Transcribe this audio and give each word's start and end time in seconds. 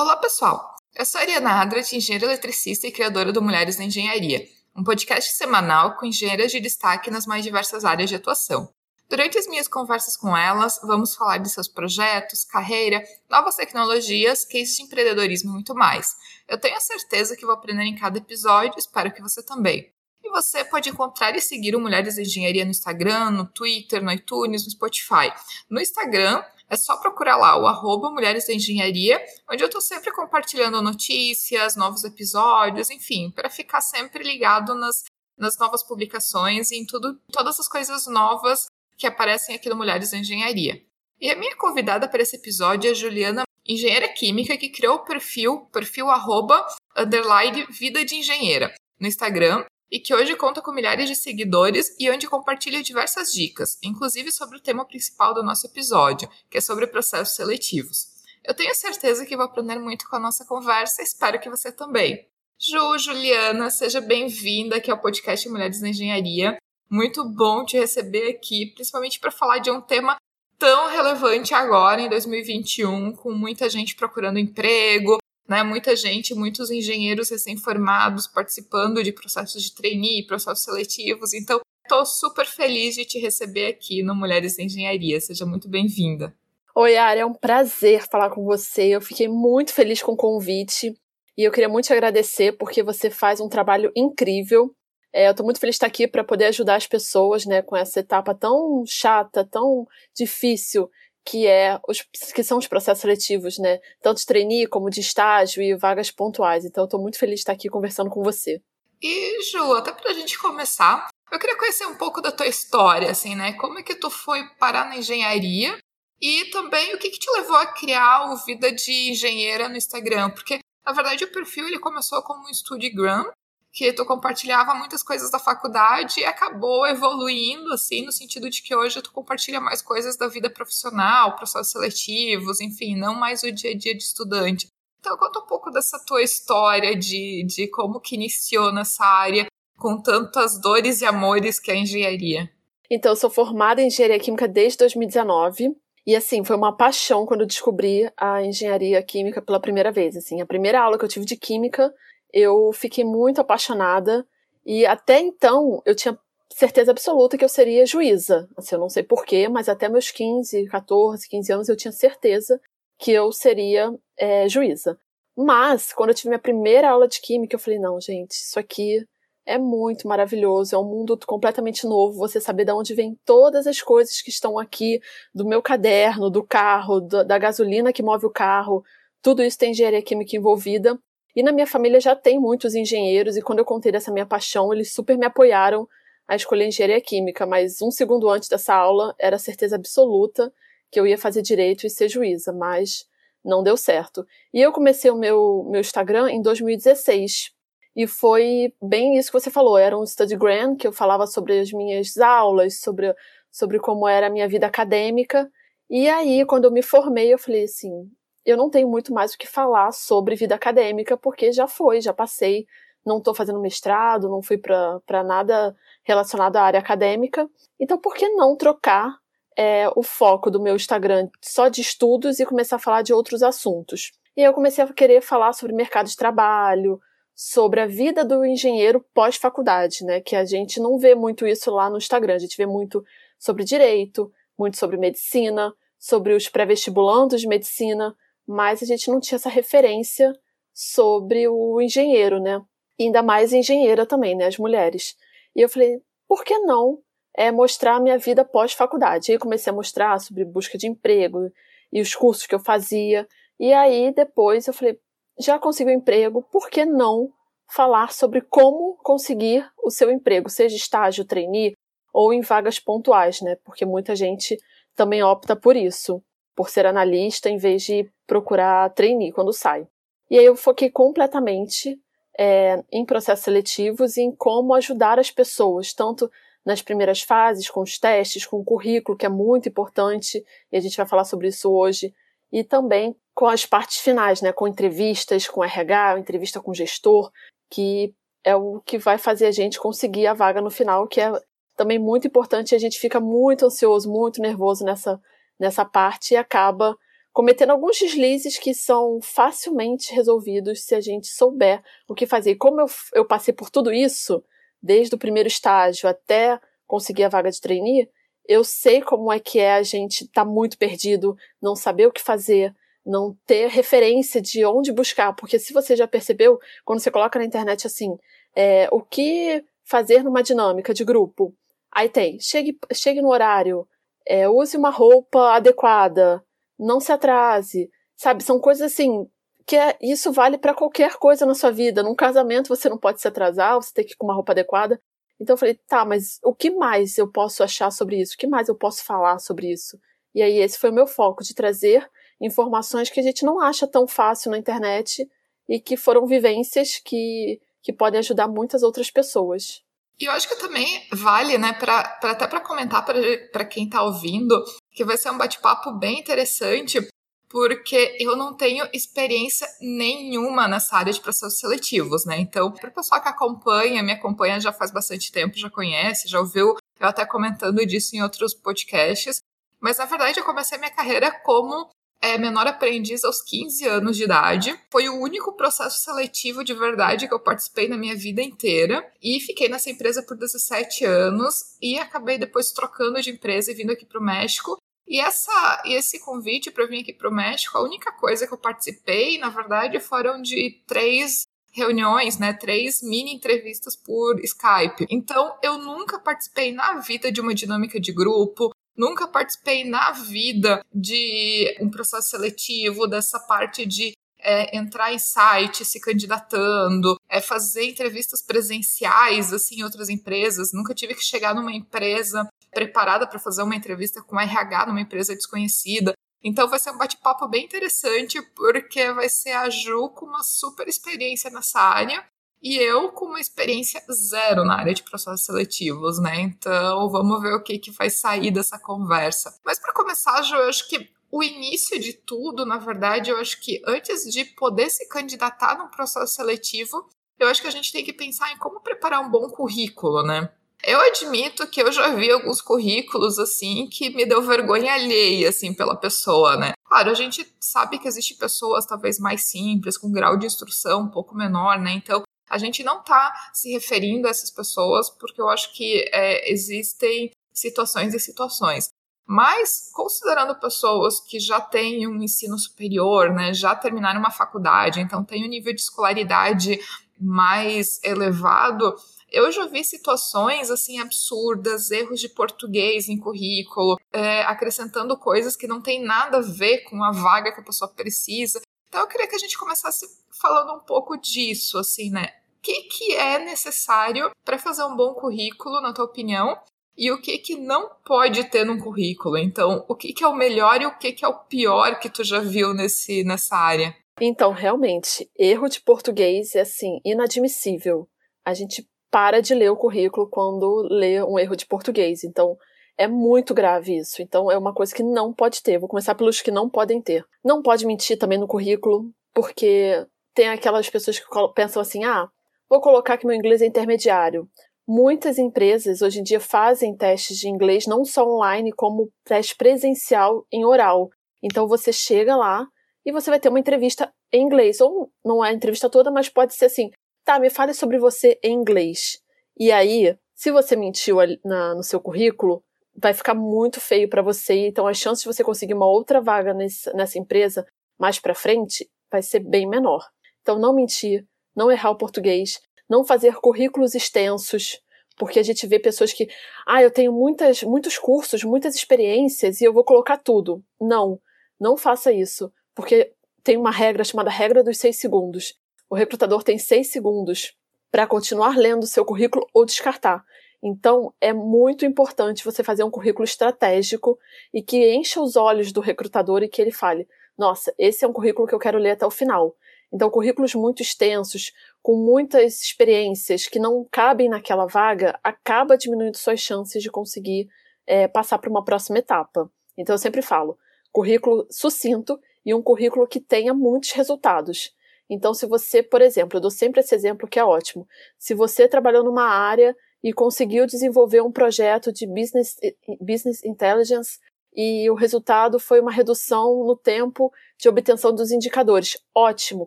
Olá, 0.00 0.16
pessoal! 0.16 0.76
Eu 0.96 1.04
sou 1.04 1.18
a 1.18 1.22
Ariana 1.24 1.60
Adrat, 1.60 1.92
engenheira 1.92 2.24
eletricista 2.24 2.86
e 2.86 2.90
criadora 2.90 3.34
do 3.34 3.42
Mulheres 3.42 3.76
na 3.76 3.84
Engenharia, 3.84 4.48
um 4.74 4.82
podcast 4.82 5.34
semanal 5.34 5.94
com 5.98 6.06
engenheiras 6.06 6.50
de 6.50 6.58
destaque 6.58 7.10
nas 7.10 7.26
mais 7.26 7.44
diversas 7.44 7.84
áreas 7.84 8.08
de 8.08 8.16
atuação. 8.16 8.72
Durante 9.10 9.36
as 9.36 9.46
minhas 9.46 9.68
conversas 9.68 10.16
com 10.16 10.34
elas, 10.34 10.80
vamos 10.84 11.14
falar 11.14 11.36
de 11.36 11.50
seus 11.50 11.68
projetos, 11.68 12.46
carreira, 12.46 13.04
novas 13.28 13.56
tecnologias, 13.56 14.42
cases 14.46 14.74
de 14.74 14.84
empreendedorismo 14.84 15.50
e 15.50 15.52
muito 15.52 15.74
mais. 15.74 16.16
Eu 16.48 16.58
tenho 16.58 16.78
a 16.78 16.80
certeza 16.80 17.36
que 17.36 17.44
vou 17.44 17.54
aprender 17.54 17.82
em 17.82 17.94
cada 17.94 18.16
episódio, 18.16 18.78
espero 18.78 19.12
que 19.12 19.20
você 19.20 19.42
também. 19.42 19.92
E 20.24 20.30
você 20.30 20.64
pode 20.64 20.88
encontrar 20.88 21.36
e 21.36 21.42
seguir 21.42 21.76
o 21.76 21.80
Mulheres 21.80 22.16
da 22.16 22.22
Engenharia 22.22 22.64
no 22.64 22.70
Instagram, 22.70 23.32
no 23.32 23.44
Twitter, 23.44 24.02
no 24.02 24.10
iTunes, 24.10 24.64
no 24.64 24.70
Spotify. 24.70 25.30
No 25.68 25.78
Instagram, 25.78 26.42
é 26.70 26.76
só 26.76 26.96
procurar 26.96 27.36
lá 27.36 27.58
o 27.58 27.66
arroba 27.66 28.10
Mulheres 28.10 28.46
da 28.46 28.54
Engenharia, 28.54 29.20
onde 29.50 29.62
eu 29.62 29.66
estou 29.66 29.80
sempre 29.80 30.12
compartilhando 30.12 30.80
notícias, 30.80 31.74
novos 31.74 32.04
episódios, 32.04 32.90
enfim, 32.90 33.30
para 33.32 33.50
ficar 33.50 33.80
sempre 33.80 34.22
ligado 34.22 34.76
nas, 34.76 35.02
nas 35.36 35.58
novas 35.58 35.82
publicações 35.82 36.70
e 36.70 36.76
em 36.76 36.86
tudo, 36.86 37.20
todas 37.32 37.58
as 37.58 37.66
coisas 37.66 38.06
novas 38.06 38.66
que 38.96 39.06
aparecem 39.06 39.56
aqui 39.56 39.68
no 39.68 39.74
Mulheres 39.74 40.12
da 40.12 40.18
Engenharia. 40.18 40.80
E 41.20 41.28
a 41.28 41.36
minha 41.36 41.56
convidada 41.56 42.08
para 42.08 42.22
esse 42.22 42.36
episódio 42.36 42.90
é 42.90 42.94
Juliana, 42.94 43.42
engenheira 43.66 44.08
química, 44.08 44.56
que 44.56 44.70
criou 44.70 44.94
o 44.94 45.04
perfil, 45.04 45.66
perfil 45.72 46.08
arroba, 46.08 46.64
underline, 46.96 47.66
vida 47.66 48.04
de 48.04 48.14
engenheira, 48.14 48.72
no 48.98 49.08
Instagram, 49.08 49.64
e 49.90 49.98
que 49.98 50.14
hoje 50.14 50.36
conta 50.36 50.62
com 50.62 50.72
milhares 50.72 51.08
de 51.08 51.16
seguidores 51.16 51.94
e 51.98 52.10
onde 52.10 52.28
compartilha 52.28 52.82
diversas 52.82 53.32
dicas, 53.32 53.78
inclusive 53.82 54.30
sobre 54.30 54.58
o 54.58 54.60
tema 54.60 54.84
principal 54.84 55.34
do 55.34 55.42
nosso 55.42 55.66
episódio, 55.66 56.30
que 56.48 56.58
é 56.58 56.60
sobre 56.60 56.86
processos 56.86 57.34
seletivos. 57.34 58.08
Eu 58.44 58.54
tenho 58.54 58.74
certeza 58.74 59.26
que 59.26 59.36
vou 59.36 59.44
aprender 59.44 59.78
muito 59.78 60.08
com 60.08 60.16
a 60.16 60.20
nossa 60.20 60.44
conversa 60.44 61.02
e 61.02 61.04
espero 61.04 61.40
que 61.40 61.50
você 61.50 61.70
também. 61.72 62.26
Ju, 62.58 62.98
Juliana, 62.98 63.70
seja 63.70 64.00
bem-vinda 64.00 64.76
aqui 64.76 64.90
ao 64.90 65.00
podcast 65.00 65.48
Mulheres 65.48 65.80
na 65.80 65.88
Engenharia. 65.88 66.56
Muito 66.90 67.24
bom 67.24 67.64
te 67.64 67.78
receber 67.78 68.30
aqui, 68.30 68.72
principalmente 68.74 69.20
para 69.20 69.30
falar 69.30 69.58
de 69.58 69.70
um 69.70 69.80
tema 69.80 70.16
tão 70.58 70.88
relevante 70.88 71.54
agora, 71.54 72.02
em 72.02 72.08
2021, 72.08 73.12
com 73.12 73.32
muita 73.32 73.70
gente 73.70 73.96
procurando 73.96 74.38
emprego, 74.38 75.19
né, 75.50 75.64
muita 75.64 75.96
gente, 75.96 76.32
muitos 76.32 76.70
engenheiros 76.70 77.28
recém-formados 77.28 78.28
participando 78.28 79.02
de 79.02 79.10
processos 79.10 79.64
de 79.64 79.74
trainee, 79.74 80.24
processos 80.24 80.62
seletivos. 80.62 81.34
Então, 81.34 81.60
estou 81.82 82.06
super 82.06 82.46
feliz 82.46 82.94
de 82.94 83.04
te 83.04 83.18
receber 83.18 83.66
aqui 83.66 84.00
no 84.00 84.14
Mulheres 84.14 84.60
em 84.60 84.66
Engenharia. 84.66 85.20
Seja 85.20 85.44
muito 85.44 85.68
bem-vinda. 85.68 86.32
Oi, 86.72 86.96
Ari, 86.96 87.18
é 87.18 87.26
um 87.26 87.34
prazer 87.34 88.06
falar 88.08 88.30
com 88.30 88.44
você. 88.44 88.94
Eu 88.94 89.00
fiquei 89.00 89.26
muito 89.26 89.74
feliz 89.74 90.00
com 90.00 90.12
o 90.12 90.16
convite 90.16 90.94
e 91.36 91.42
eu 91.42 91.50
queria 91.50 91.68
muito 91.68 91.86
te 91.86 91.92
agradecer 91.92 92.52
porque 92.52 92.80
você 92.80 93.10
faz 93.10 93.40
um 93.40 93.48
trabalho 93.48 93.90
incrível. 93.96 94.72
É, 95.12 95.26
eu 95.26 95.32
estou 95.32 95.44
muito 95.44 95.58
feliz 95.58 95.74
de 95.74 95.78
estar 95.78 95.88
aqui 95.88 96.06
para 96.06 96.22
poder 96.22 96.44
ajudar 96.44 96.76
as 96.76 96.86
pessoas 96.86 97.44
né, 97.44 97.60
com 97.60 97.76
essa 97.76 97.98
etapa 97.98 98.32
tão 98.36 98.84
chata, 98.86 99.44
tão 99.44 99.84
difícil 100.16 100.88
que 101.24 101.46
é 101.46 101.78
os 101.88 102.02
que 102.34 102.42
são 102.42 102.58
os 102.58 102.66
processos 102.66 103.02
seletivos, 103.02 103.58
né? 103.58 103.78
Tanto 104.02 104.18
de 104.18 104.26
trainee 104.26 104.66
como 104.66 104.90
de 104.90 105.00
estágio 105.00 105.62
e 105.62 105.76
vagas 105.76 106.10
pontuais. 106.10 106.64
Então, 106.64 106.84
estou 106.84 107.00
muito 107.00 107.18
feliz 107.18 107.36
de 107.36 107.40
estar 107.40 107.52
aqui 107.52 107.68
conversando 107.68 108.10
com 108.10 108.22
você. 108.22 108.60
E, 109.02 109.42
Ju, 109.50 109.74
até 109.74 109.92
para 109.92 110.10
a 110.10 110.14
gente 110.14 110.38
começar, 110.38 111.08
eu 111.32 111.38
queria 111.38 111.56
conhecer 111.56 111.86
um 111.86 111.96
pouco 111.96 112.20
da 112.20 112.32
tua 112.32 112.46
história, 112.46 113.10
assim, 113.10 113.34
né? 113.34 113.52
Como 113.54 113.78
é 113.78 113.82
que 113.82 113.94
tu 113.94 114.10
foi 114.10 114.46
parar 114.58 114.88
na 114.88 114.96
engenharia 114.96 115.78
e 116.20 116.46
também 116.46 116.94
o 116.94 116.98
que, 116.98 117.08
que 117.10 117.18
te 117.18 117.30
levou 117.30 117.56
a 117.56 117.66
criar 117.66 118.30
o 118.30 118.36
Vida 118.44 118.70
de 118.70 119.10
Engenheira 119.10 119.68
no 119.68 119.76
Instagram? 119.76 120.30
Porque, 120.30 120.58
na 120.84 120.92
verdade, 120.92 121.24
o 121.24 121.32
perfil 121.32 121.66
ele 121.66 121.78
começou 121.78 122.22
como 122.22 122.46
um 122.46 122.52
Studigram, 122.52 123.24
que 123.72 123.92
tu 123.92 124.04
compartilhava 124.04 124.74
muitas 124.74 125.02
coisas 125.02 125.30
da 125.30 125.38
faculdade 125.38 126.20
e 126.20 126.24
acabou 126.24 126.86
evoluindo, 126.86 127.72
assim, 127.72 128.04
no 128.04 128.10
sentido 128.10 128.50
de 128.50 128.62
que 128.62 128.74
hoje 128.74 129.00
tu 129.00 129.12
compartilha 129.12 129.60
mais 129.60 129.80
coisas 129.80 130.16
da 130.16 130.26
vida 130.26 130.50
profissional, 130.50 131.36
processos 131.36 131.70
seletivos, 131.70 132.60
enfim, 132.60 132.96
não 132.96 133.14
mais 133.14 133.42
o 133.42 133.52
dia 133.52 133.70
a 133.70 133.76
dia 133.76 133.96
de 133.96 134.02
estudante. 134.02 134.66
Então, 134.98 135.16
conta 135.16 135.38
um 135.38 135.46
pouco 135.46 135.70
dessa 135.70 135.98
tua 136.04 136.22
história 136.22 136.96
de, 136.96 137.44
de 137.46 137.68
como 137.68 138.00
que 138.00 138.16
iniciou 138.16 138.72
nessa 138.72 139.04
área 139.04 139.46
com 139.78 140.00
tantas 140.00 140.60
dores 140.60 141.00
e 141.00 141.06
amores 141.06 141.58
que 141.58 141.70
é 141.70 141.74
a 141.74 141.78
engenharia. 141.78 142.50
Então, 142.90 143.12
eu 143.12 143.16
sou 143.16 143.30
formada 143.30 143.80
em 143.80 143.86
engenharia 143.86 144.18
química 144.18 144.48
desde 144.48 144.78
2019. 144.78 145.74
E 146.06 146.16
assim, 146.16 146.44
foi 146.44 146.56
uma 146.56 146.76
paixão 146.76 147.24
quando 147.24 147.42
eu 147.42 147.46
descobri 147.46 148.10
a 148.16 148.42
engenharia 148.42 149.02
química 149.02 149.40
pela 149.40 149.60
primeira 149.60 149.92
vez. 149.92 150.16
Assim, 150.16 150.40
a 150.40 150.46
primeira 150.46 150.80
aula 150.80 150.98
que 150.98 151.04
eu 151.04 151.08
tive 151.08 151.24
de 151.24 151.36
química 151.36 151.92
eu 152.32 152.72
fiquei 152.72 153.04
muito 153.04 153.40
apaixonada 153.40 154.26
e 154.64 154.86
até 154.86 155.20
então 155.20 155.82
eu 155.84 155.94
tinha 155.94 156.18
certeza 156.52 156.90
absoluta 156.90 157.38
que 157.38 157.44
eu 157.44 157.48
seria 157.48 157.86
juíza. 157.86 158.48
Assim, 158.56 158.74
eu 158.74 158.80
não 158.80 158.88
sei 158.88 159.02
porquê, 159.02 159.48
mas 159.48 159.68
até 159.68 159.88
meus 159.88 160.10
15, 160.10 160.66
14, 160.66 161.28
15 161.28 161.52
anos 161.52 161.68
eu 161.68 161.76
tinha 161.76 161.92
certeza 161.92 162.60
que 162.98 163.12
eu 163.12 163.32
seria 163.32 163.92
é, 164.18 164.48
juíza. 164.48 164.98
Mas, 165.36 165.92
quando 165.92 166.10
eu 166.10 166.14
tive 166.14 166.28
minha 166.28 166.38
primeira 166.38 166.90
aula 166.90 167.08
de 167.08 167.20
química, 167.20 167.54
eu 167.54 167.60
falei: 167.60 167.78
não, 167.78 168.00
gente, 168.00 168.32
isso 168.32 168.58
aqui 168.58 169.06
é 169.46 169.58
muito 169.58 170.06
maravilhoso, 170.06 170.76
é 170.76 170.78
um 170.78 170.84
mundo 170.84 171.18
completamente 171.26 171.86
novo. 171.86 172.18
Você 172.18 172.40
saber 172.40 172.64
de 172.64 172.72
onde 172.72 172.94
vem 172.94 173.18
todas 173.24 173.66
as 173.66 173.80
coisas 173.80 174.20
que 174.20 174.30
estão 174.30 174.58
aqui, 174.58 175.00
do 175.34 175.46
meu 175.46 175.62
caderno, 175.62 176.30
do 176.30 176.44
carro, 176.44 177.00
da 177.00 177.38
gasolina 177.38 177.92
que 177.92 178.02
move 178.02 178.26
o 178.26 178.30
carro, 178.30 178.84
tudo 179.22 179.42
isso 179.42 179.58
tem 179.58 179.70
engenharia 179.70 180.02
química 180.02 180.36
envolvida. 180.36 180.98
E 181.34 181.42
na 181.42 181.52
minha 181.52 181.66
família 181.66 182.00
já 182.00 182.16
tem 182.16 182.38
muitos 182.38 182.74
engenheiros, 182.74 183.36
e 183.36 183.42
quando 183.42 183.60
eu 183.60 183.64
contei 183.64 183.92
dessa 183.92 184.12
minha 184.12 184.26
paixão, 184.26 184.72
eles 184.72 184.92
super 184.92 185.16
me 185.16 185.26
apoiaram 185.26 185.88
a 186.26 186.36
escolher 186.36 186.66
engenharia 186.66 187.00
química, 187.00 187.44
mas 187.44 187.82
um 187.82 187.90
segundo 187.90 188.28
antes 188.28 188.48
dessa 188.48 188.74
aula 188.74 189.14
era 189.18 189.38
certeza 189.38 189.76
absoluta 189.76 190.52
que 190.90 190.98
eu 190.98 191.06
ia 191.06 191.18
fazer 191.18 191.42
direito 191.42 191.86
e 191.86 191.90
ser 191.90 192.08
juíza, 192.08 192.52
mas 192.52 193.04
não 193.44 193.62
deu 193.62 193.76
certo. 193.76 194.26
E 194.52 194.60
eu 194.60 194.72
comecei 194.72 195.10
o 195.10 195.16
meu, 195.16 195.66
meu 195.68 195.80
Instagram 195.80 196.30
em 196.30 196.42
2016. 196.42 197.52
E 197.96 198.06
foi 198.06 198.72
bem 198.80 199.18
isso 199.18 199.32
que 199.32 199.40
você 199.40 199.50
falou, 199.50 199.76
era 199.76 199.98
um 199.98 200.06
Studygram, 200.06 200.76
que 200.76 200.86
eu 200.86 200.92
falava 200.92 201.26
sobre 201.26 201.58
as 201.58 201.72
minhas 201.72 202.16
aulas, 202.18 202.80
sobre, 202.80 203.12
sobre 203.50 203.80
como 203.80 204.06
era 204.06 204.28
a 204.28 204.30
minha 204.30 204.48
vida 204.48 204.66
acadêmica. 204.66 205.50
E 205.88 206.08
aí, 206.08 206.44
quando 206.46 206.66
eu 206.66 206.70
me 206.70 206.82
formei, 206.82 207.32
eu 207.32 207.38
falei 207.38 207.64
assim, 207.64 208.08
eu 208.44 208.56
não 208.56 208.70
tenho 208.70 208.88
muito 208.88 209.12
mais 209.12 209.34
o 209.34 209.38
que 209.38 209.46
falar 209.46 209.92
sobre 209.92 210.36
vida 210.36 210.54
acadêmica, 210.54 211.16
porque 211.16 211.52
já 211.52 211.66
foi, 211.66 212.00
já 212.00 212.12
passei, 212.12 212.66
não 213.04 213.18
estou 213.18 213.34
fazendo 213.34 213.60
mestrado, 213.60 214.28
não 214.28 214.42
fui 214.42 214.58
para 214.58 215.24
nada 215.24 215.74
relacionado 216.02 216.56
à 216.56 216.62
área 216.62 216.80
acadêmica. 216.80 217.48
Então, 217.78 217.98
por 217.98 218.14
que 218.14 218.28
não 218.30 218.56
trocar 218.56 219.18
é, 219.56 219.88
o 219.96 220.02
foco 220.02 220.50
do 220.50 220.60
meu 220.60 220.76
Instagram 220.76 221.28
só 221.40 221.68
de 221.68 221.80
estudos 221.80 222.40
e 222.40 222.46
começar 222.46 222.76
a 222.76 222.80
falar 222.80 223.02
de 223.02 223.12
outros 223.12 223.42
assuntos? 223.42 224.12
E 224.36 224.42
eu 224.42 224.52
comecei 224.52 224.82
a 224.82 224.92
querer 224.92 225.20
falar 225.20 225.52
sobre 225.52 225.74
mercado 225.74 226.06
de 226.06 226.16
trabalho, 226.16 227.00
sobre 227.34 227.80
a 227.80 227.86
vida 227.86 228.24
do 228.24 228.44
engenheiro 228.44 229.04
pós-faculdade, 229.14 230.04
né? 230.04 230.20
Que 230.20 230.36
a 230.36 230.44
gente 230.44 230.78
não 230.78 230.98
vê 230.98 231.14
muito 231.14 231.46
isso 231.46 231.70
lá 231.70 231.88
no 231.88 231.96
Instagram, 231.96 232.34
a 232.34 232.38
gente 232.38 232.56
vê 232.56 232.66
muito 232.66 233.02
sobre 233.38 233.64
direito, 233.64 234.30
muito 234.58 234.76
sobre 234.76 234.98
medicina, 234.98 235.72
sobre 235.98 236.34
os 236.34 236.48
pré-vestibulandos 236.48 237.40
de 237.40 237.48
medicina, 237.48 238.14
mas 238.46 238.82
a 238.82 238.86
gente 238.86 239.10
não 239.10 239.20
tinha 239.20 239.36
essa 239.36 239.48
referência 239.48 240.32
sobre 240.72 241.48
o 241.48 241.80
engenheiro, 241.80 242.40
né? 242.40 242.60
E 242.98 243.04
ainda 243.04 243.22
mais 243.22 243.52
engenheira 243.52 244.06
também, 244.06 244.36
né? 244.36 244.46
As 244.46 244.58
mulheres. 244.58 245.16
E 245.54 245.60
eu 245.60 245.68
falei, 245.68 246.00
por 246.28 246.44
que 246.44 246.58
não 246.60 246.98
é, 247.36 247.50
mostrar 247.50 247.96
a 247.96 248.00
minha 248.00 248.18
vida 248.18 248.44
pós-faculdade? 248.44 249.32
Aí 249.32 249.38
comecei 249.38 249.72
a 249.72 249.76
mostrar 249.76 250.18
sobre 250.20 250.44
busca 250.44 250.78
de 250.78 250.86
emprego 250.86 251.50
e 251.92 252.00
os 252.00 252.14
cursos 252.14 252.46
que 252.46 252.54
eu 252.54 252.60
fazia. 252.60 253.26
E 253.58 253.72
aí 253.72 254.12
depois 254.12 254.66
eu 254.66 254.72
falei, 254.72 254.98
já 255.38 255.58
consegui 255.58 255.90
um 255.90 255.94
emprego, 255.94 256.42
por 256.50 256.68
que 256.68 256.84
não 256.84 257.30
falar 257.68 258.12
sobre 258.12 258.40
como 258.40 258.96
conseguir 259.02 259.68
o 259.82 259.90
seu 259.90 260.10
emprego, 260.10 260.48
seja 260.50 260.76
estágio, 260.76 261.24
trainee 261.24 261.74
ou 262.12 262.32
em 262.32 262.40
vagas 262.40 262.78
pontuais, 262.78 263.40
né? 263.40 263.56
Porque 263.64 263.86
muita 263.86 264.16
gente 264.16 264.56
também 264.96 265.22
opta 265.22 265.54
por 265.54 265.76
isso 265.76 266.22
por 266.54 266.68
ser 266.68 266.86
analista 266.86 267.48
em 267.48 267.56
vez 267.56 267.82
de 267.82 268.10
procurar 268.26 268.90
trainee 268.90 269.32
quando 269.32 269.52
sai. 269.52 269.86
E 270.30 270.38
aí 270.38 270.44
eu 270.44 270.54
foquei 270.54 270.90
completamente 270.90 271.98
é, 272.38 272.82
em 272.92 273.04
processos 273.04 273.44
seletivos 273.44 274.16
e 274.16 274.22
em 274.22 274.32
como 274.34 274.74
ajudar 274.74 275.18
as 275.18 275.30
pessoas, 275.30 275.92
tanto 275.92 276.30
nas 276.64 276.82
primeiras 276.82 277.22
fases, 277.22 277.68
com 277.70 277.80
os 277.80 277.98
testes, 277.98 278.46
com 278.46 278.58
o 278.58 278.64
currículo, 278.64 279.16
que 279.16 279.26
é 279.26 279.28
muito 279.28 279.68
importante, 279.68 280.44
e 280.70 280.76
a 280.76 280.80
gente 280.80 280.96
vai 280.96 281.06
falar 281.06 281.24
sobre 281.24 281.48
isso 281.48 281.70
hoje, 281.70 282.14
e 282.52 282.62
também 282.62 283.16
com 283.34 283.46
as 283.46 283.64
partes 283.64 283.98
finais, 283.98 284.42
né, 284.42 284.52
com 284.52 284.68
entrevistas 284.68 285.48
com 285.48 285.64
RH, 285.64 286.18
entrevista 286.18 286.60
com 286.60 286.74
gestor, 286.74 287.30
que 287.70 288.14
é 288.44 288.54
o 288.54 288.80
que 288.80 288.98
vai 288.98 289.18
fazer 289.18 289.46
a 289.46 289.50
gente 289.50 289.78
conseguir 289.78 290.26
a 290.26 290.34
vaga 290.34 290.60
no 290.60 290.70
final, 290.70 291.06
que 291.06 291.20
é 291.20 291.32
também 291.76 291.98
muito 291.98 292.26
importante, 292.26 292.72
e 292.72 292.76
a 292.76 292.78
gente 292.78 292.98
fica 292.98 293.20
muito 293.20 293.66
ansioso, 293.66 294.10
muito 294.10 294.40
nervoso 294.40 294.84
nessa 294.84 295.20
nessa 295.60 295.84
parte 295.84 296.32
e 296.32 296.36
acaba 296.36 296.96
cometendo 297.32 297.70
alguns 297.70 297.98
deslizes 297.98 298.58
que 298.58 298.74
são 298.74 299.20
facilmente 299.22 300.12
resolvidos 300.12 300.84
se 300.84 300.94
a 300.94 301.00
gente 301.00 301.28
souber 301.28 301.82
o 302.08 302.14
que 302.14 302.26
fazer. 302.26 302.52
E 302.52 302.56
como 302.56 302.80
eu, 302.80 302.86
eu 303.14 303.24
passei 303.24 303.54
por 303.54 303.70
tudo 303.70 303.92
isso, 303.92 304.42
desde 304.82 305.14
o 305.14 305.18
primeiro 305.18 305.46
estágio 305.46 306.08
até 306.08 306.58
conseguir 306.86 307.24
a 307.24 307.28
vaga 307.28 307.50
de 307.50 307.60
trainee, 307.60 308.08
eu 308.48 308.64
sei 308.64 309.00
como 309.00 309.32
é 309.32 309.38
que 309.38 309.60
é 309.60 309.74
a 309.74 309.82
gente 309.82 310.24
estar 310.24 310.44
tá 310.44 310.50
muito 310.50 310.76
perdido, 310.76 311.36
não 311.62 311.76
saber 311.76 312.06
o 312.06 312.12
que 312.12 312.20
fazer, 312.20 312.74
não 313.06 313.36
ter 313.46 313.68
referência 313.68 314.40
de 314.40 314.64
onde 314.64 314.92
buscar, 314.92 315.32
porque 315.34 315.58
se 315.58 315.72
você 315.72 315.94
já 315.94 316.08
percebeu, 316.08 316.58
quando 316.84 316.98
você 316.98 317.10
coloca 317.10 317.38
na 317.38 317.44
internet 317.44 317.86
assim, 317.86 318.16
é, 318.56 318.88
o 318.90 319.00
que 319.00 319.64
fazer 319.84 320.24
numa 320.24 320.42
dinâmica 320.42 320.92
de 320.92 321.04
grupo, 321.04 321.54
aí 321.92 322.08
tem, 322.08 322.40
chegue, 322.40 322.76
chegue 322.92 323.22
no 323.22 323.30
horário, 323.30 323.86
é, 324.30 324.48
use 324.48 324.76
uma 324.76 324.90
roupa 324.90 325.56
adequada, 325.56 326.40
não 326.78 327.00
se 327.00 327.10
atrase, 327.10 327.90
sabe? 328.14 328.44
São 328.44 328.60
coisas 328.60 328.92
assim 328.92 329.28
que 329.66 329.76
é, 329.76 329.98
isso 330.00 330.32
vale 330.32 330.56
para 330.56 330.72
qualquer 330.72 331.16
coisa 331.16 331.44
na 331.44 331.54
sua 331.54 331.70
vida. 331.72 332.02
Num 332.02 332.14
casamento 332.14 332.68
você 332.68 332.88
não 332.88 332.96
pode 332.96 333.20
se 333.20 333.26
atrasar, 333.26 333.74
você 333.74 333.92
tem 333.92 334.04
que 334.04 334.12
ir 334.12 334.16
com 334.16 334.26
uma 334.26 334.34
roupa 334.34 334.52
adequada. 334.52 335.00
Então 335.40 335.54
eu 335.54 335.58
falei, 335.58 335.74
tá, 335.88 336.04
mas 336.04 336.38
o 336.44 336.54
que 336.54 336.70
mais 336.70 337.18
eu 337.18 337.30
posso 337.30 337.64
achar 337.64 337.90
sobre 337.90 338.20
isso? 338.20 338.34
O 338.34 338.38
que 338.38 338.46
mais 338.46 338.68
eu 338.68 338.74
posso 338.76 339.04
falar 339.04 339.40
sobre 339.40 339.72
isso? 339.72 339.98
E 340.32 340.42
aí 340.42 340.58
esse 340.58 340.78
foi 340.78 340.90
o 340.90 340.94
meu 340.94 341.08
foco, 341.08 341.42
de 341.42 341.54
trazer 341.54 342.08
informações 342.40 343.10
que 343.10 343.18
a 343.18 343.22
gente 343.22 343.44
não 343.44 343.60
acha 343.60 343.86
tão 343.86 344.06
fácil 344.06 344.52
na 344.52 344.58
internet 344.58 345.28
e 345.68 345.80
que 345.80 345.96
foram 345.96 346.26
vivências 346.26 347.00
que, 347.04 347.60
que 347.82 347.92
podem 347.92 348.20
ajudar 348.20 348.46
muitas 348.46 348.82
outras 348.84 349.10
pessoas. 349.10 349.82
E 350.20 350.26
eu 350.26 350.32
acho 350.32 350.46
que 350.46 350.56
também 350.56 351.06
vale, 351.12 351.56
né, 351.56 351.72
pra, 351.72 352.04
pra 352.20 352.32
até 352.32 352.46
para 352.46 352.60
comentar 352.60 353.04
para 353.04 353.64
quem 353.64 353.84
está 353.84 354.02
ouvindo, 354.02 354.62
que 354.92 355.04
vai 355.04 355.16
ser 355.16 355.30
um 355.30 355.38
bate-papo 355.38 355.92
bem 355.92 356.20
interessante, 356.20 357.08
porque 357.48 358.16
eu 358.20 358.36
não 358.36 358.54
tenho 358.54 358.86
experiência 358.92 359.66
nenhuma 359.80 360.68
nessa 360.68 360.96
área 360.96 361.12
de 361.12 361.20
processos 361.20 361.58
seletivos, 361.58 362.26
né? 362.26 362.38
Então, 362.38 362.70
para 362.70 362.90
o 362.90 362.94
pessoal 362.94 363.22
que 363.22 363.28
acompanha, 363.28 364.02
me 364.02 364.12
acompanha 364.12 364.60
já 364.60 364.72
faz 364.72 364.92
bastante 364.92 365.32
tempo, 365.32 365.58
já 365.58 365.70
conhece, 365.70 366.28
já 366.28 366.38
ouviu 366.38 366.76
eu 367.00 367.08
até 367.08 367.24
comentando 367.24 367.84
disso 367.86 368.14
em 368.14 368.22
outros 368.22 368.52
podcasts. 368.52 369.40
Mas 369.80 369.96
na 369.96 370.04
verdade 370.04 370.38
eu 370.38 370.44
comecei 370.44 370.76
minha 370.76 370.90
carreira 370.90 371.32
como 371.42 371.88
é, 372.22 372.36
menor 372.36 372.66
aprendiz 372.66 373.24
aos 373.24 373.40
15 373.40 373.86
anos 373.86 374.16
de 374.16 374.24
idade. 374.24 374.78
Foi 374.90 375.08
o 375.08 375.18
único 375.18 375.56
processo 375.56 376.02
seletivo 376.02 376.62
de 376.62 376.74
verdade 376.74 377.26
que 377.26 377.34
eu 377.34 377.40
participei 377.40 377.88
na 377.88 377.96
minha 377.96 378.14
vida 378.14 378.42
inteira. 378.42 379.04
E 379.22 379.40
fiquei 379.40 379.68
nessa 379.68 379.90
empresa 379.90 380.22
por 380.22 380.36
17 380.36 381.04
anos 381.04 381.76
e 381.80 381.98
acabei 381.98 382.38
depois 382.38 382.72
trocando 382.72 383.20
de 383.20 383.30
empresa 383.30 383.72
e 383.72 383.74
vindo 383.74 383.92
aqui 383.92 384.04
para 384.04 384.20
o 384.20 384.24
México. 384.24 384.76
E, 385.08 385.18
essa, 385.18 385.82
esse 385.86 386.20
convite 386.20 386.70
para 386.70 386.86
vir 386.86 387.00
aqui 387.00 387.12
para 387.12 387.28
o 387.28 387.34
México, 387.34 387.76
a 387.76 387.82
única 387.82 388.12
coisa 388.12 388.46
que 388.46 388.54
eu 388.54 388.58
participei, 388.58 389.38
na 389.38 389.48
verdade, 389.48 389.98
foram 389.98 390.40
de 390.40 390.82
três 390.86 391.42
reuniões, 391.72 392.38
né, 392.38 392.52
três 392.52 393.02
mini 393.02 393.34
entrevistas 393.34 393.96
por 393.96 394.38
Skype. 394.40 395.06
Então, 395.10 395.56
eu 395.62 395.78
nunca 395.78 396.18
participei 396.18 396.72
na 396.72 397.00
vida 397.00 397.30
de 397.30 397.40
uma 397.40 397.54
dinâmica 397.54 398.00
de 398.00 398.12
grupo, 398.12 398.70
Nunca 399.00 399.26
participei 399.26 399.82
na 399.82 400.10
vida 400.12 400.84
de 400.94 401.74
um 401.80 401.88
processo 401.88 402.28
seletivo, 402.28 403.06
dessa 403.06 403.40
parte 403.40 403.86
de 403.86 404.12
é, 404.38 404.76
entrar 404.76 405.10
em 405.10 405.18
site 405.18 405.86
se 405.86 405.98
candidatando, 405.98 407.16
é, 407.26 407.40
fazer 407.40 407.88
entrevistas 407.88 408.42
presenciais 408.42 409.54
assim 409.54 409.76
em 409.76 409.84
outras 409.84 410.10
empresas. 410.10 410.74
Nunca 410.74 410.94
tive 410.94 411.14
que 411.14 411.24
chegar 411.24 411.54
numa 411.54 411.72
empresa 411.72 412.46
preparada 412.70 413.26
para 413.26 413.38
fazer 413.38 413.62
uma 413.62 413.74
entrevista 413.74 414.22
com 414.22 414.38
RH 414.38 414.88
numa 414.88 415.00
empresa 415.00 415.34
desconhecida. 415.34 416.12
Então 416.44 416.68
vai 416.68 416.78
ser 416.78 416.90
um 416.90 416.98
bate-papo 416.98 417.48
bem 417.48 417.64
interessante, 417.64 418.42
porque 418.54 419.10
vai 419.14 419.30
ser 419.30 419.52
a 419.52 419.70
Ju 419.70 420.10
com 420.10 420.26
uma 420.26 420.42
super 420.42 420.86
experiência 420.88 421.50
nessa 421.50 421.80
área 421.80 422.22
e 422.62 422.76
eu 422.76 423.10
com 423.12 423.26
uma 423.26 423.40
experiência 423.40 424.02
zero 424.12 424.64
na 424.64 424.78
área 424.78 424.94
de 424.94 425.02
processos 425.02 425.44
seletivos, 425.44 426.20
né? 426.20 426.40
Então, 426.40 427.08
vamos 427.08 427.40
ver 427.40 427.54
o 427.54 427.62
que, 427.62 427.78
que 427.78 427.90
vai 427.90 428.10
sair 428.10 428.50
dessa 428.50 428.78
conversa. 428.78 429.58
Mas 429.64 429.78
para 429.78 429.92
começar, 429.92 430.42
Ju, 430.42 430.56
eu 430.56 430.68
acho 430.68 430.88
que 430.88 431.08
o 431.30 431.42
início 431.42 431.98
de 431.98 432.12
tudo, 432.12 432.66
na 432.66 432.76
verdade, 432.76 433.30
eu 433.30 433.38
acho 433.38 433.60
que 433.60 433.80
antes 433.86 434.24
de 434.24 434.44
poder 434.44 434.90
se 434.90 435.08
candidatar 435.08 435.78
num 435.78 435.88
processo 435.88 436.34
seletivo, 436.34 437.08
eu 437.38 437.48
acho 437.48 437.62
que 437.62 437.68
a 437.68 437.72
gente 437.72 437.92
tem 437.92 438.04
que 438.04 438.12
pensar 438.12 438.52
em 438.52 438.58
como 438.58 438.80
preparar 438.80 439.20
um 439.20 439.30
bom 439.30 439.48
currículo, 439.48 440.22
né? 440.22 440.50
Eu 440.82 441.00
admito 441.00 441.66
que 441.66 441.82
eu 441.82 441.92
já 441.92 442.08
vi 442.14 442.30
alguns 442.30 442.60
currículos 442.60 443.38
assim 443.38 443.86
que 443.86 444.10
me 444.10 444.24
deu 444.24 444.42
vergonha 444.42 444.94
alheia 444.94 445.50
assim 445.50 445.74
pela 445.74 445.94
pessoa, 445.94 446.56
né? 446.56 446.72
Claro, 446.86 447.10
a 447.10 447.14
gente 447.14 447.46
sabe 447.60 447.98
que 447.98 448.08
existem 448.08 448.36
pessoas 448.36 448.86
talvez 448.86 449.18
mais 449.18 449.42
simples, 449.44 449.96
com 449.96 450.10
grau 450.10 450.36
de 450.36 450.46
instrução 450.46 451.02
um 451.02 451.08
pouco 451.08 451.36
menor, 451.36 451.78
né? 451.78 451.92
Então, 451.92 452.22
a 452.50 452.58
gente 452.58 452.82
não 452.82 453.00
está 453.00 453.32
se 453.52 453.70
referindo 453.70 454.26
a 454.26 454.30
essas 454.30 454.50
pessoas 454.50 455.08
porque 455.08 455.40
eu 455.40 455.48
acho 455.48 455.72
que 455.72 456.04
é, 456.12 456.50
existem 456.52 457.30
situações 457.52 458.12
e 458.12 458.18
situações. 458.18 458.90
Mas, 459.26 459.88
considerando 459.92 460.58
pessoas 460.58 461.20
que 461.20 461.38
já 461.38 461.60
têm 461.60 462.06
um 462.08 462.20
ensino 462.20 462.58
superior, 462.58 463.30
né, 463.30 463.54
já 463.54 463.76
terminaram 463.76 464.18
uma 464.18 464.32
faculdade, 464.32 465.00
então 465.00 465.24
tem 465.24 465.44
um 465.44 465.48
nível 465.48 465.72
de 465.72 465.80
escolaridade 465.80 466.80
mais 467.20 468.02
elevado, 468.02 468.92
eu 469.30 469.52
já 469.52 469.66
vi 469.66 469.84
situações 469.84 470.70
assim 470.70 470.98
absurdas, 470.98 471.90
erros 471.90 472.18
de 472.18 472.28
português 472.28 473.08
em 473.08 473.18
currículo, 473.18 473.96
é, 474.12 474.42
acrescentando 474.42 475.16
coisas 475.16 475.54
que 475.54 475.68
não 475.68 475.80
tem 475.80 476.02
nada 476.02 476.38
a 476.38 476.42
ver 476.42 476.78
com 476.78 477.02
a 477.04 477.12
vaga 477.12 477.52
que 477.52 477.60
a 477.60 477.64
pessoa 477.64 477.88
precisa. 477.88 478.60
Então 478.88 479.02
eu 479.02 479.06
queria 479.06 479.28
que 479.28 479.36
a 479.36 479.38
gente 479.38 479.56
começasse 479.56 480.04
falando 480.40 480.76
um 480.76 480.84
pouco 480.84 481.16
disso, 481.16 481.78
assim, 481.78 482.10
né? 482.10 482.39
Que, 482.62 482.82
que 482.82 483.14
é 483.14 483.38
necessário 483.38 484.30
para 484.44 484.58
fazer 484.58 484.84
um 484.84 484.96
bom 484.96 485.14
currículo, 485.14 485.80
na 485.80 485.92
tua 485.92 486.04
opinião, 486.04 486.58
e 486.96 487.10
o 487.10 487.20
que, 487.20 487.38
que 487.38 487.56
não 487.56 487.90
pode 488.04 488.44
ter 488.44 488.64
num 488.64 488.78
currículo. 488.78 489.38
Então, 489.38 489.84
o 489.88 489.94
que, 489.94 490.12
que 490.12 490.22
é 490.22 490.28
o 490.28 490.36
melhor 490.36 490.82
e 490.82 490.86
o 490.86 490.98
que, 490.98 491.12
que 491.12 491.24
é 491.24 491.28
o 491.28 491.38
pior 491.44 491.98
que 491.98 492.10
tu 492.10 492.22
já 492.22 492.40
viu 492.40 492.74
nesse, 492.74 493.24
nessa 493.24 493.56
área? 493.56 493.94
Então, 494.20 494.52
realmente, 494.52 495.30
erro 495.38 495.68
de 495.68 495.80
português 495.80 496.54
é 496.54 496.60
assim, 496.60 497.00
inadmissível. 497.04 498.06
A 498.44 498.52
gente 498.52 498.86
para 499.10 499.40
de 499.40 499.54
ler 499.54 499.70
o 499.70 499.76
currículo 499.76 500.28
quando 500.28 500.86
lê 500.90 501.22
um 501.22 501.38
erro 501.38 501.56
de 501.56 501.66
português. 501.66 502.22
Então, 502.22 502.56
é 502.98 503.08
muito 503.08 503.54
grave 503.54 503.96
isso. 503.96 504.20
Então, 504.20 504.50
é 504.50 504.58
uma 504.58 504.74
coisa 504.74 504.94
que 504.94 505.02
não 505.02 505.32
pode 505.32 505.62
ter. 505.62 505.78
Vou 505.78 505.88
começar 505.88 506.14
pelos 506.14 506.42
que 506.42 506.50
não 506.50 506.68
podem 506.68 507.00
ter. 507.00 507.24
Não 507.42 507.62
pode 507.62 507.86
mentir 507.86 508.18
também 508.18 508.38
no 508.38 508.46
currículo, 508.46 509.10
porque 509.32 510.06
tem 510.34 510.48
aquelas 510.48 510.88
pessoas 510.88 511.18
que 511.18 511.26
pensam 511.54 511.80
assim: 511.80 512.04
ah, 512.04 512.28
Vou 512.70 512.80
colocar 512.80 513.18
que 513.18 513.26
meu 513.26 513.34
inglês 513.34 513.60
é 513.60 513.66
intermediário. 513.66 514.48
Muitas 514.86 515.38
empresas 515.38 516.02
hoje 516.02 516.20
em 516.20 516.22
dia 516.22 516.38
fazem 516.38 516.96
testes 516.96 517.36
de 517.36 517.48
inglês 517.48 517.84
não 517.84 518.04
só 518.04 518.24
online, 518.24 518.70
como 518.70 519.10
teste 519.24 519.56
presencial 519.56 520.46
em 520.52 520.64
oral. 520.64 521.10
Então 521.42 521.66
você 521.66 521.92
chega 521.92 522.36
lá 522.36 522.64
e 523.04 523.10
você 523.10 523.28
vai 523.28 523.40
ter 523.40 523.48
uma 523.48 523.58
entrevista 523.58 524.12
em 524.32 524.42
inglês. 524.42 524.80
Ou 524.80 525.10
não 525.24 525.44
é 525.44 525.50
a 525.50 525.52
entrevista 525.52 525.90
toda, 525.90 526.12
mas 526.12 526.28
pode 526.28 526.54
ser 526.54 526.66
assim: 526.66 526.90
tá, 527.24 527.40
me 527.40 527.50
fale 527.50 527.74
sobre 527.74 527.98
você 527.98 528.38
em 528.40 528.52
inglês. 528.52 529.20
E 529.58 529.72
aí, 529.72 530.16
se 530.32 530.52
você 530.52 530.76
mentiu 530.76 531.16
na, 531.44 531.74
no 531.74 531.82
seu 531.82 532.00
currículo, 532.00 532.62
vai 532.96 533.12
ficar 533.12 533.34
muito 533.34 533.80
feio 533.80 534.08
para 534.08 534.22
você. 534.22 534.68
Então 534.68 534.86
a 534.86 534.94
chance 534.94 535.22
de 535.22 535.26
você 535.26 535.42
conseguir 535.42 535.74
uma 535.74 535.86
outra 535.86 536.20
vaga 536.20 536.54
nesse, 536.54 536.92
nessa 536.94 537.18
empresa 537.18 537.66
mais 537.98 538.20
para 538.20 538.34
frente 538.34 538.88
vai 539.10 539.22
ser 539.22 539.40
bem 539.40 539.68
menor. 539.68 540.06
Então 540.40 540.58
não 540.58 540.72
mentir, 540.72 541.26
não 541.54 541.70
errar 541.70 541.90
o 541.90 541.96
português, 541.96 542.60
não 542.88 543.04
fazer 543.04 543.34
currículos 543.36 543.94
extensos, 543.94 544.80
porque 545.16 545.38
a 545.38 545.42
gente 545.42 545.66
vê 545.66 545.78
pessoas 545.78 546.12
que, 546.12 546.28
ah, 546.66 546.82
eu 546.82 546.90
tenho 546.90 547.12
muitas, 547.12 547.62
muitos 547.62 547.98
cursos, 547.98 548.42
muitas 548.42 548.74
experiências 548.74 549.60
e 549.60 549.64
eu 549.64 549.72
vou 549.72 549.84
colocar 549.84 550.16
tudo. 550.16 550.64
Não, 550.80 551.20
não 551.60 551.76
faça 551.76 552.12
isso, 552.12 552.52
porque 552.74 553.12
tem 553.44 553.56
uma 553.56 553.70
regra 553.70 554.02
chamada 554.02 554.30
regra 554.30 554.64
dos 554.64 554.78
seis 554.78 554.96
segundos. 554.96 555.54
O 555.88 555.94
recrutador 555.94 556.42
tem 556.42 556.58
seis 556.58 556.90
segundos 556.90 557.54
para 557.90 558.06
continuar 558.06 558.56
lendo 558.56 558.84
o 558.84 558.86
seu 558.86 559.04
currículo 559.04 559.46
ou 559.52 559.64
descartar. 559.64 560.24
Então, 560.62 561.12
é 561.20 561.32
muito 561.32 561.86
importante 561.86 562.44
você 562.44 562.62
fazer 562.62 562.84
um 562.84 562.90
currículo 562.90 563.24
estratégico 563.24 564.18
e 564.52 564.62
que 564.62 564.92
encha 564.94 565.20
os 565.20 565.36
olhos 565.36 565.72
do 565.72 565.80
recrutador 565.80 566.42
e 566.42 566.48
que 566.48 566.60
ele 566.60 566.70
fale: 566.70 567.08
nossa, 567.36 567.74
esse 567.78 568.04
é 568.04 568.08
um 568.08 568.12
currículo 568.12 568.46
que 568.46 568.54
eu 568.54 568.58
quero 568.58 568.78
ler 568.78 568.90
até 568.90 569.06
o 569.06 569.10
final. 569.10 569.56
Então, 569.92 570.10
currículos 570.10 570.54
muito 570.54 570.82
extensos, 570.82 571.52
com 571.82 571.96
muitas 571.96 572.62
experiências 572.62 573.46
que 573.46 573.58
não 573.58 573.86
cabem 573.90 574.28
naquela 574.28 574.66
vaga, 574.66 575.18
acaba 575.22 575.76
diminuindo 575.76 576.16
suas 576.16 576.40
chances 576.40 576.82
de 576.82 576.90
conseguir 576.90 577.48
é, 577.86 578.06
passar 578.06 578.38
para 578.38 578.50
uma 578.50 578.64
próxima 578.64 578.98
etapa. 578.98 579.50
Então, 579.76 579.94
eu 579.94 579.98
sempre 579.98 580.22
falo: 580.22 580.56
currículo 580.92 581.46
sucinto 581.50 582.20
e 582.44 582.54
um 582.54 582.62
currículo 582.62 583.06
que 583.06 583.20
tenha 583.20 583.52
muitos 583.52 583.90
resultados. 583.92 584.72
Então, 585.08 585.34
se 585.34 585.44
você, 585.44 585.82
por 585.82 586.00
exemplo, 586.00 586.36
eu 586.36 586.40
dou 586.40 586.50
sempre 586.52 586.80
esse 586.80 586.94
exemplo 586.94 587.28
que 587.28 587.38
é 587.38 587.44
ótimo. 587.44 587.86
Se 588.16 588.32
você 588.32 588.68
trabalhou 588.68 589.02
numa 589.02 589.28
área 589.28 589.76
e 590.02 590.12
conseguiu 590.12 590.66
desenvolver 590.66 591.20
um 591.20 591.32
projeto 591.32 591.92
de 591.92 592.06
business, 592.06 592.56
business 593.00 593.44
intelligence 593.44 594.18
e 594.54 594.90
o 594.90 594.94
resultado 594.94 595.58
foi 595.58 595.80
uma 595.80 595.92
redução 595.92 596.64
no 596.64 596.76
tempo 596.76 597.32
de 597.58 597.68
obtenção 597.68 598.14
dos 598.14 598.30
indicadores. 598.30 598.98
Ótimo, 599.14 599.66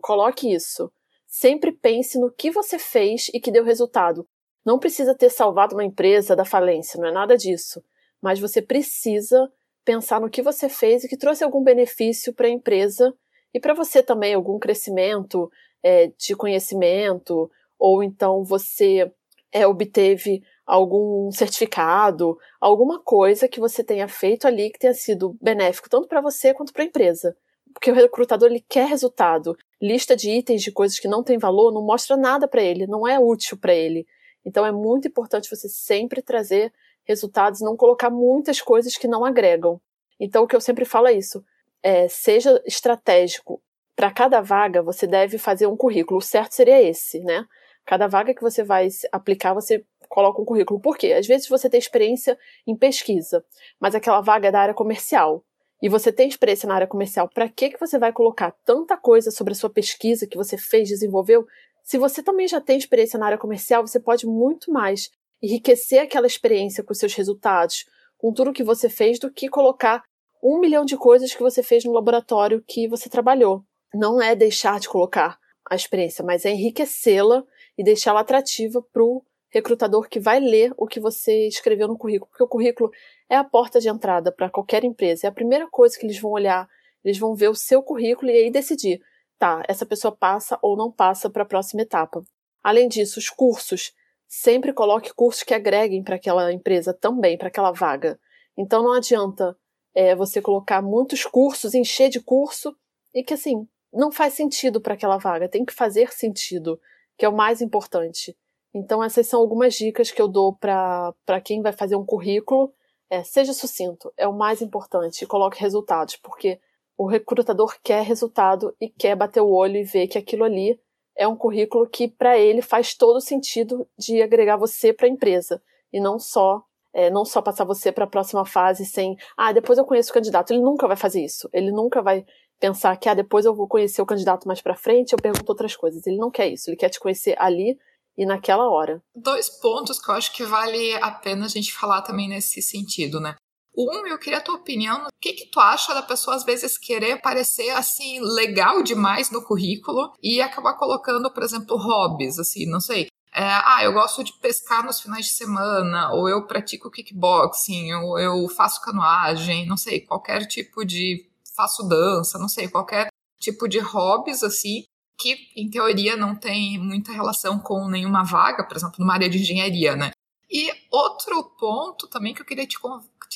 coloque 0.00 0.52
isso. 0.52 0.92
Sempre 1.26 1.72
pense 1.72 2.18
no 2.18 2.30
que 2.30 2.50
você 2.50 2.78
fez 2.78 3.28
e 3.32 3.40
que 3.40 3.50
deu 3.50 3.64
resultado. 3.64 4.26
Não 4.64 4.78
precisa 4.78 5.14
ter 5.14 5.30
salvado 5.30 5.74
uma 5.74 5.84
empresa 5.84 6.36
da 6.36 6.44
falência, 6.44 7.00
não 7.00 7.08
é 7.08 7.12
nada 7.12 7.36
disso. 7.36 7.82
Mas 8.20 8.38
você 8.38 8.62
precisa 8.62 9.50
pensar 9.84 10.20
no 10.20 10.30
que 10.30 10.42
você 10.42 10.68
fez 10.68 11.04
e 11.04 11.08
que 11.08 11.16
trouxe 11.16 11.44
algum 11.44 11.62
benefício 11.62 12.32
para 12.32 12.46
a 12.46 12.50
empresa 12.50 13.14
e 13.52 13.60
para 13.60 13.74
você 13.74 14.02
também, 14.02 14.34
algum 14.34 14.58
crescimento 14.58 15.50
é, 15.82 16.08
de 16.18 16.34
conhecimento, 16.34 17.50
ou 17.78 18.02
então 18.02 18.42
você 18.42 19.12
é, 19.52 19.66
obteve 19.66 20.42
algum 20.66 21.30
certificado, 21.30 22.38
alguma 22.60 23.02
coisa 23.02 23.48
que 23.48 23.60
você 23.60 23.84
tenha 23.84 24.08
feito 24.08 24.46
ali 24.46 24.70
que 24.70 24.78
tenha 24.78 24.94
sido 24.94 25.36
benéfico 25.40 25.88
tanto 25.88 26.08
para 26.08 26.20
você 26.20 26.54
quanto 26.54 26.72
para 26.72 26.82
a 26.82 26.86
empresa. 26.86 27.36
Porque 27.72 27.90
o 27.90 27.94
recrutador 27.94 28.48
ele 28.50 28.64
quer 28.68 28.86
resultado. 28.86 29.56
Lista 29.82 30.16
de 30.16 30.30
itens 30.30 30.62
de 30.62 30.72
coisas 30.72 30.98
que 30.98 31.08
não 31.08 31.22
tem 31.22 31.38
valor 31.38 31.72
não 31.72 31.82
mostra 31.82 32.16
nada 32.16 32.46
para 32.48 32.62
ele, 32.62 32.86
não 32.86 33.06
é 33.06 33.18
útil 33.18 33.58
para 33.58 33.74
ele. 33.74 34.06
Então 34.44 34.64
é 34.64 34.72
muito 34.72 35.08
importante 35.08 35.50
você 35.50 35.68
sempre 35.68 36.22
trazer 36.22 36.72
resultados, 37.04 37.60
não 37.60 37.76
colocar 37.76 38.10
muitas 38.10 38.60
coisas 38.60 38.96
que 38.96 39.08
não 39.08 39.24
agregam. 39.24 39.80
Então 40.18 40.44
o 40.44 40.46
que 40.46 40.56
eu 40.56 40.60
sempre 40.60 40.84
falo 40.84 41.08
é 41.08 41.12
isso: 41.12 41.44
é, 41.82 42.08
seja 42.08 42.62
estratégico. 42.64 43.60
Para 43.96 44.10
cada 44.10 44.40
vaga 44.40 44.82
você 44.82 45.06
deve 45.06 45.38
fazer 45.38 45.66
um 45.66 45.76
currículo. 45.76 46.18
O 46.18 46.22
certo 46.22 46.52
seria 46.52 46.82
esse, 46.82 47.20
né? 47.20 47.44
Cada 47.84 48.06
vaga 48.06 48.34
que 48.34 48.42
você 48.42 48.64
vai 48.64 48.88
aplicar, 49.12 49.52
você 49.52 49.84
coloca 50.14 50.40
um 50.40 50.44
currículo. 50.44 50.78
Por 50.78 50.96
quê? 50.96 51.12
Às 51.12 51.26
vezes 51.26 51.48
você 51.48 51.68
tem 51.68 51.76
experiência 51.76 52.38
em 52.64 52.76
pesquisa, 52.76 53.44
mas 53.80 53.96
aquela 53.96 54.20
vaga 54.20 54.46
é 54.46 54.52
da 54.52 54.60
área 54.60 54.72
comercial. 54.72 55.44
E 55.82 55.88
você 55.88 56.12
tem 56.12 56.28
experiência 56.28 56.68
na 56.68 56.76
área 56.76 56.86
comercial. 56.86 57.28
Para 57.28 57.48
que, 57.48 57.70
que 57.70 57.80
você 57.80 57.98
vai 57.98 58.12
colocar 58.12 58.52
tanta 58.64 58.96
coisa 58.96 59.32
sobre 59.32 59.54
a 59.54 59.56
sua 59.56 59.68
pesquisa 59.68 60.24
que 60.24 60.36
você 60.36 60.56
fez, 60.56 60.88
desenvolveu? 60.88 61.44
Se 61.82 61.98
você 61.98 62.22
também 62.22 62.46
já 62.46 62.60
tem 62.60 62.78
experiência 62.78 63.18
na 63.18 63.26
área 63.26 63.36
comercial, 63.36 63.84
você 63.84 63.98
pode 63.98 64.24
muito 64.24 64.70
mais 64.70 65.10
enriquecer 65.42 65.98
aquela 65.98 66.28
experiência 66.28 66.84
com 66.84 66.94
seus 66.94 67.12
resultados, 67.14 67.84
com 68.16 68.32
tudo 68.32 68.52
que 68.52 68.62
você 68.62 68.88
fez, 68.88 69.18
do 69.18 69.32
que 69.32 69.48
colocar 69.48 70.04
um 70.40 70.60
milhão 70.60 70.84
de 70.84 70.96
coisas 70.96 71.34
que 71.34 71.42
você 71.42 71.60
fez 71.60 71.84
no 71.84 71.92
laboratório 71.92 72.62
que 72.64 72.86
você 72.86 73.08
trabalhou. 73.08 73.64
Não 73.92 74.22
é 74.22 74.36
deixar 74.36 74.78
de 74.78 74.88
colocar 74.88 75.38
a 75.68 75.74
experiência, 75.74 76.24
mas 76.24 76.44
é 76.44 76.50
enriquecê-la 76.50 77.42
e 77.76 77.82
deixá-la 77.82 78.20
atrativa 78.20 78.80
para 78.80 79.02
o 79.02 79.24
recrutador 79.54 80.08
que 80.08 80.18
vai 80.18 80.40
ler 80.40 80.74
o 80.76 80.84
que 80.84 80.98
você 80.98 81.46
escreveu 81.46 81.86
no 81.86 81.96
currículo, 81.96 82.28
porque 82.28 82.42
o 82.42 82.48
currículo 82.48 82.90
é 83.30 83.36
a 83.36 83.44
porta 83.44 83.78
de 83.78 83.88
entrada 83.88 84.32
para 84.32 84.50
qualquer 84.50 84.82
empresa, 84.82 85.28
é 85.28 85.30
a 85.30 85.32
primeira 85.32 85.68
coisa 85.68 85.96
que 85.96 86.04
eles 86.04 86.18
vão 86.18 86.32
olhar, 86.32 86.68
eles 87.04 87.18
vão 87.18 87.36
ver 87.36 87.48
o 87.48 87.54
seu 87.54 87.80
currículo 87.80 88.32
e 88.32 88.34
aí 88.34 88.50
decidir, 88.50 89.00
tá, 89.38 89.62
essa 89.68 89.86
pessoa 89.86 90.10
passa 90.10 90.58
ou 90.60 90.76
não 90.76 90.90
passa 90.90 91.30
para 91.30 91.44
a 91.44 91.46
próxima 91.46 91.82
etapa. 91.82 92.24
Além 92.64 92.88
disso, 92.88 93.20
os 93.20 93.30
cursos, 93.30 93.92
sempre 94.26 94.72
coloque 94.72 95.14
cursos 95.14 95.44
que 95.44 95.54
agreguem 95.54 96.02
para 96.02 96.16
aquela 96.16 96.52
empresa 96.52 96.92
também, 96.92 97.38
para 97.38 97.46
aquela 97.46 97.70
vaga. 97.70 98.18
Então 98.58 98.82
não 98.82 98.92
adianta 98.92 99.56
é, 99.94 100.16
você 100.16 100.42
colocar 100.42 100.82
muitos 100.82 101.24
cursos, 101.24 101.74
encher 101.74 102.08
de 102.08 102.20
curso 102.20 102.76
e 103.14 103.22
que 103.22 103.34
assim 103.34 103.68
não 103.92 104.10
faz 104.10 104.34
sentido 104.34 104.80
para 104.80 104.94
aquela 104.94 105.18
vaga, 105.18 105.48
tem 105.48 105.64
que 105.64 105.72
fazer 105.72 106.12
sentido, 106.12 106.80
que 107.16 107.24
é 107.24 107.28
o 107.28 107.36
mais 107.36 107.60
importante. 107.60 108.36
Então, 108.74 109.02
essas 109.02 109.26
são 109.26 109.40
algumas 109.40 109.74
dicas 109.74 110.10
que 110.10 110.20
eu 110.20 110.26
dou 110.26 110.54
para 110.56 111.40
quem 111.44 111.62
vai 111.62 111.72
fazer 111.72 111.96
um 111.96 112.04
currículo. 112.04 112.72
É, 113.08 113.22
seja 113.22 113.52
sucinto, 113.52 114.12
é 114.16 114.26
o 114.26 114.32
mais 114.32 114.60
importante, 114.60 115.26
coloque 115.26 115.60
resultados, 115.60 116.16
porque 116.16 116.58
o 116.96 117.06
recrutador 117.06 117.76
quer 117.82 118.02
resultado 118.02 118.74
e 118.80 118.88
quer 118.88 119.14
bater 119.14 119.40
o 119.40 119.50
olho 119.50 119.76
e 119.76 119.84
ver 119.84 120.08
que 120.08 120.18
aquilo 120.18 120.42
ali 120.42 120.80
é 121.16 121.28
um 121.28 121.36
currículo 121.36 121.86
que, 121.86 122.08
para 122.08 122.38
ele, 122.38 122.62
faz 122.62 122.94
todo 122.94 123.20
sentido 123.20 123.86
de 123.96 124.22
agregar 124.22 124.56
você 124.56 124.92
para 124.92 125.06
a 125.06 125.10
empresa, 125.10 125.62
e 125.92 126.00
não 126.00 126.18
só 126.18 126.64
é, 126.94 127.10
não 127.10 127.24
só 127.24 127.42
passar 127.42 127.64
você 127.64 127.90
para 127.90 128.04
a 128.04 128.08
próxima 128.08 128.44
fase 128.46 128.86
sem, 128.86 129.16
ah, 129.36 129.52
depois 129.52 129.76
eu 129.78 129.84
conheço 129.84 130.10
o 130.10 130.14
candidato. 130.14 130.52
Ele 130.52 130.62
nunca 130.62 130.86
vai 130.86 130.96
fazer 130.96 131.24
isso. 131.24 131.50
Ele 131.52 131.72
nunca 131.72 132.00
vai 132.00 132.24
pensar 132.60 132.96
que, 132.96 133.08
ah, 133.08 133.14
depois 133.14 133.44
eu 133.44 133.54
vou 133.54 133.66
conhecer 133.66 134.00
o 134.00 134.06
candidato 134.06 134.46
mais 134.46 134.62
para 134.62 134.76
frente, 134.76 135.12
eu 135.12 135.18
pergunto 135.18 135.50
outras 135.50 135.74
coisas. 135.74 136.06
Ele 136.06 136.16
não 136.16 136.30
quer 136.30 136.46
isso. 136.46 136.70
Ele 136.70 136.76
quer 136.76 136.88
te 136.88 137.00
conhecer 137.00 137.34
ali 137.36 137.76
e 138.16 138.24
naquela 138.24 138.68
hora. 138.70 139.02
Dois 139.14 139.48
pontos 139.48 140.00
que 140.00 140.10
eu 140.10 140.14
acho 140.14 140.32
que 140.32 140.44
vale 140.44 140.94
a 140.96 141.10
pena 141.10 141.46
a 141.46 141.48
gente 141.48 141.72
falar 141.72 142.02
também 142.02 142.28
nesse 142.28 142.62
sentido, 142.62 143.20
né? 143.20 143.36
Um, 143.76 144.06
eu 144.06 144.18
queria 144.18 144.38
a 144.38 144.42
tua 144.42 144.54
opinião. 144.54 145.04
O 145.04 145.08
que, 145.20 145.32
que 145.32 145.46
tu 145.46 145.58
acha 145.58 145.92
da 145.92 146.02
pessoa, 146.02 146.36
às 146.36 146.44
vezes, 146.44 146.78
querer 146.78 147.20
parecer, 147.20 147.70
assim, 147.70 148.20
legal 148.20 148.82
demais 148.82 149.30
no 149.30 149.42
currículo 149.42 150.12
e 150.22 150.40
acabar 150.40 150.74
colocando, 150.74 151.32
por 151.32 151.42
exemplo, 151.42 151.76
hobbies, 151.76 152.38
assim, 152.38 152.66
não 152.66 152.80
sei. 152.80 153.08
É, 153.34 153.42
ah, 153.42 153.80
eu 153.82 153.92
gosto 153.92 154.22
de 154.22 154.32
pescar 154.34 154.84
nos 154.84 155.00
finais 155.00 155.26
de 155.26 155.32
semana, 155.32 156.12
ou 156.12 156.28
eu 156.28 156.46
pratico 156.46 156.88
kickboxing, 156.88 157.92
ou 157.94 158.16
eu 158.16 158.48
faço 158.48 158.80
canoagem, 158.80 159.66
não 159.66 159.76
sei, 159.76 160.00
qualquer 160.00 160.46
tipo 160.46 160.84
de. 160.84 161.28
faço 161.56 161.82
dança, 161.88 162.38
não 162.38 162.48
sei, 162.48 162.68
qualquer 162.68 163.08
tipo 163.40 163.66
de 163.66 163.80
hobbies, 163.80 164.44
assim, 164.44 164.84
que 165.18 165.48
em 165.56 165.68
teoria 165.70 166.16
não 166.16 166.34
tem 166.34 166.78
muita 166.78 167.12
relação 167.12 167.58
com 167.58 167.88
nenhuma 167.88 168.24
vaga, 168.24 168.64
por 168.64 168.76
exemplo, 168.76 168.96
numa 168.98 169.14
área 169.14 169.28
de 169.28 169.38
engenharia, 169.38 169.94
né? 169.96 170.10
E 170.50 170.72
outro 170.90 171.42
ponto 171.58 172.06
também 172.08 172.34
que 172.34 172.42
eu 172.42 172.46
queria 172.46 172.66
te, 172.66 172.78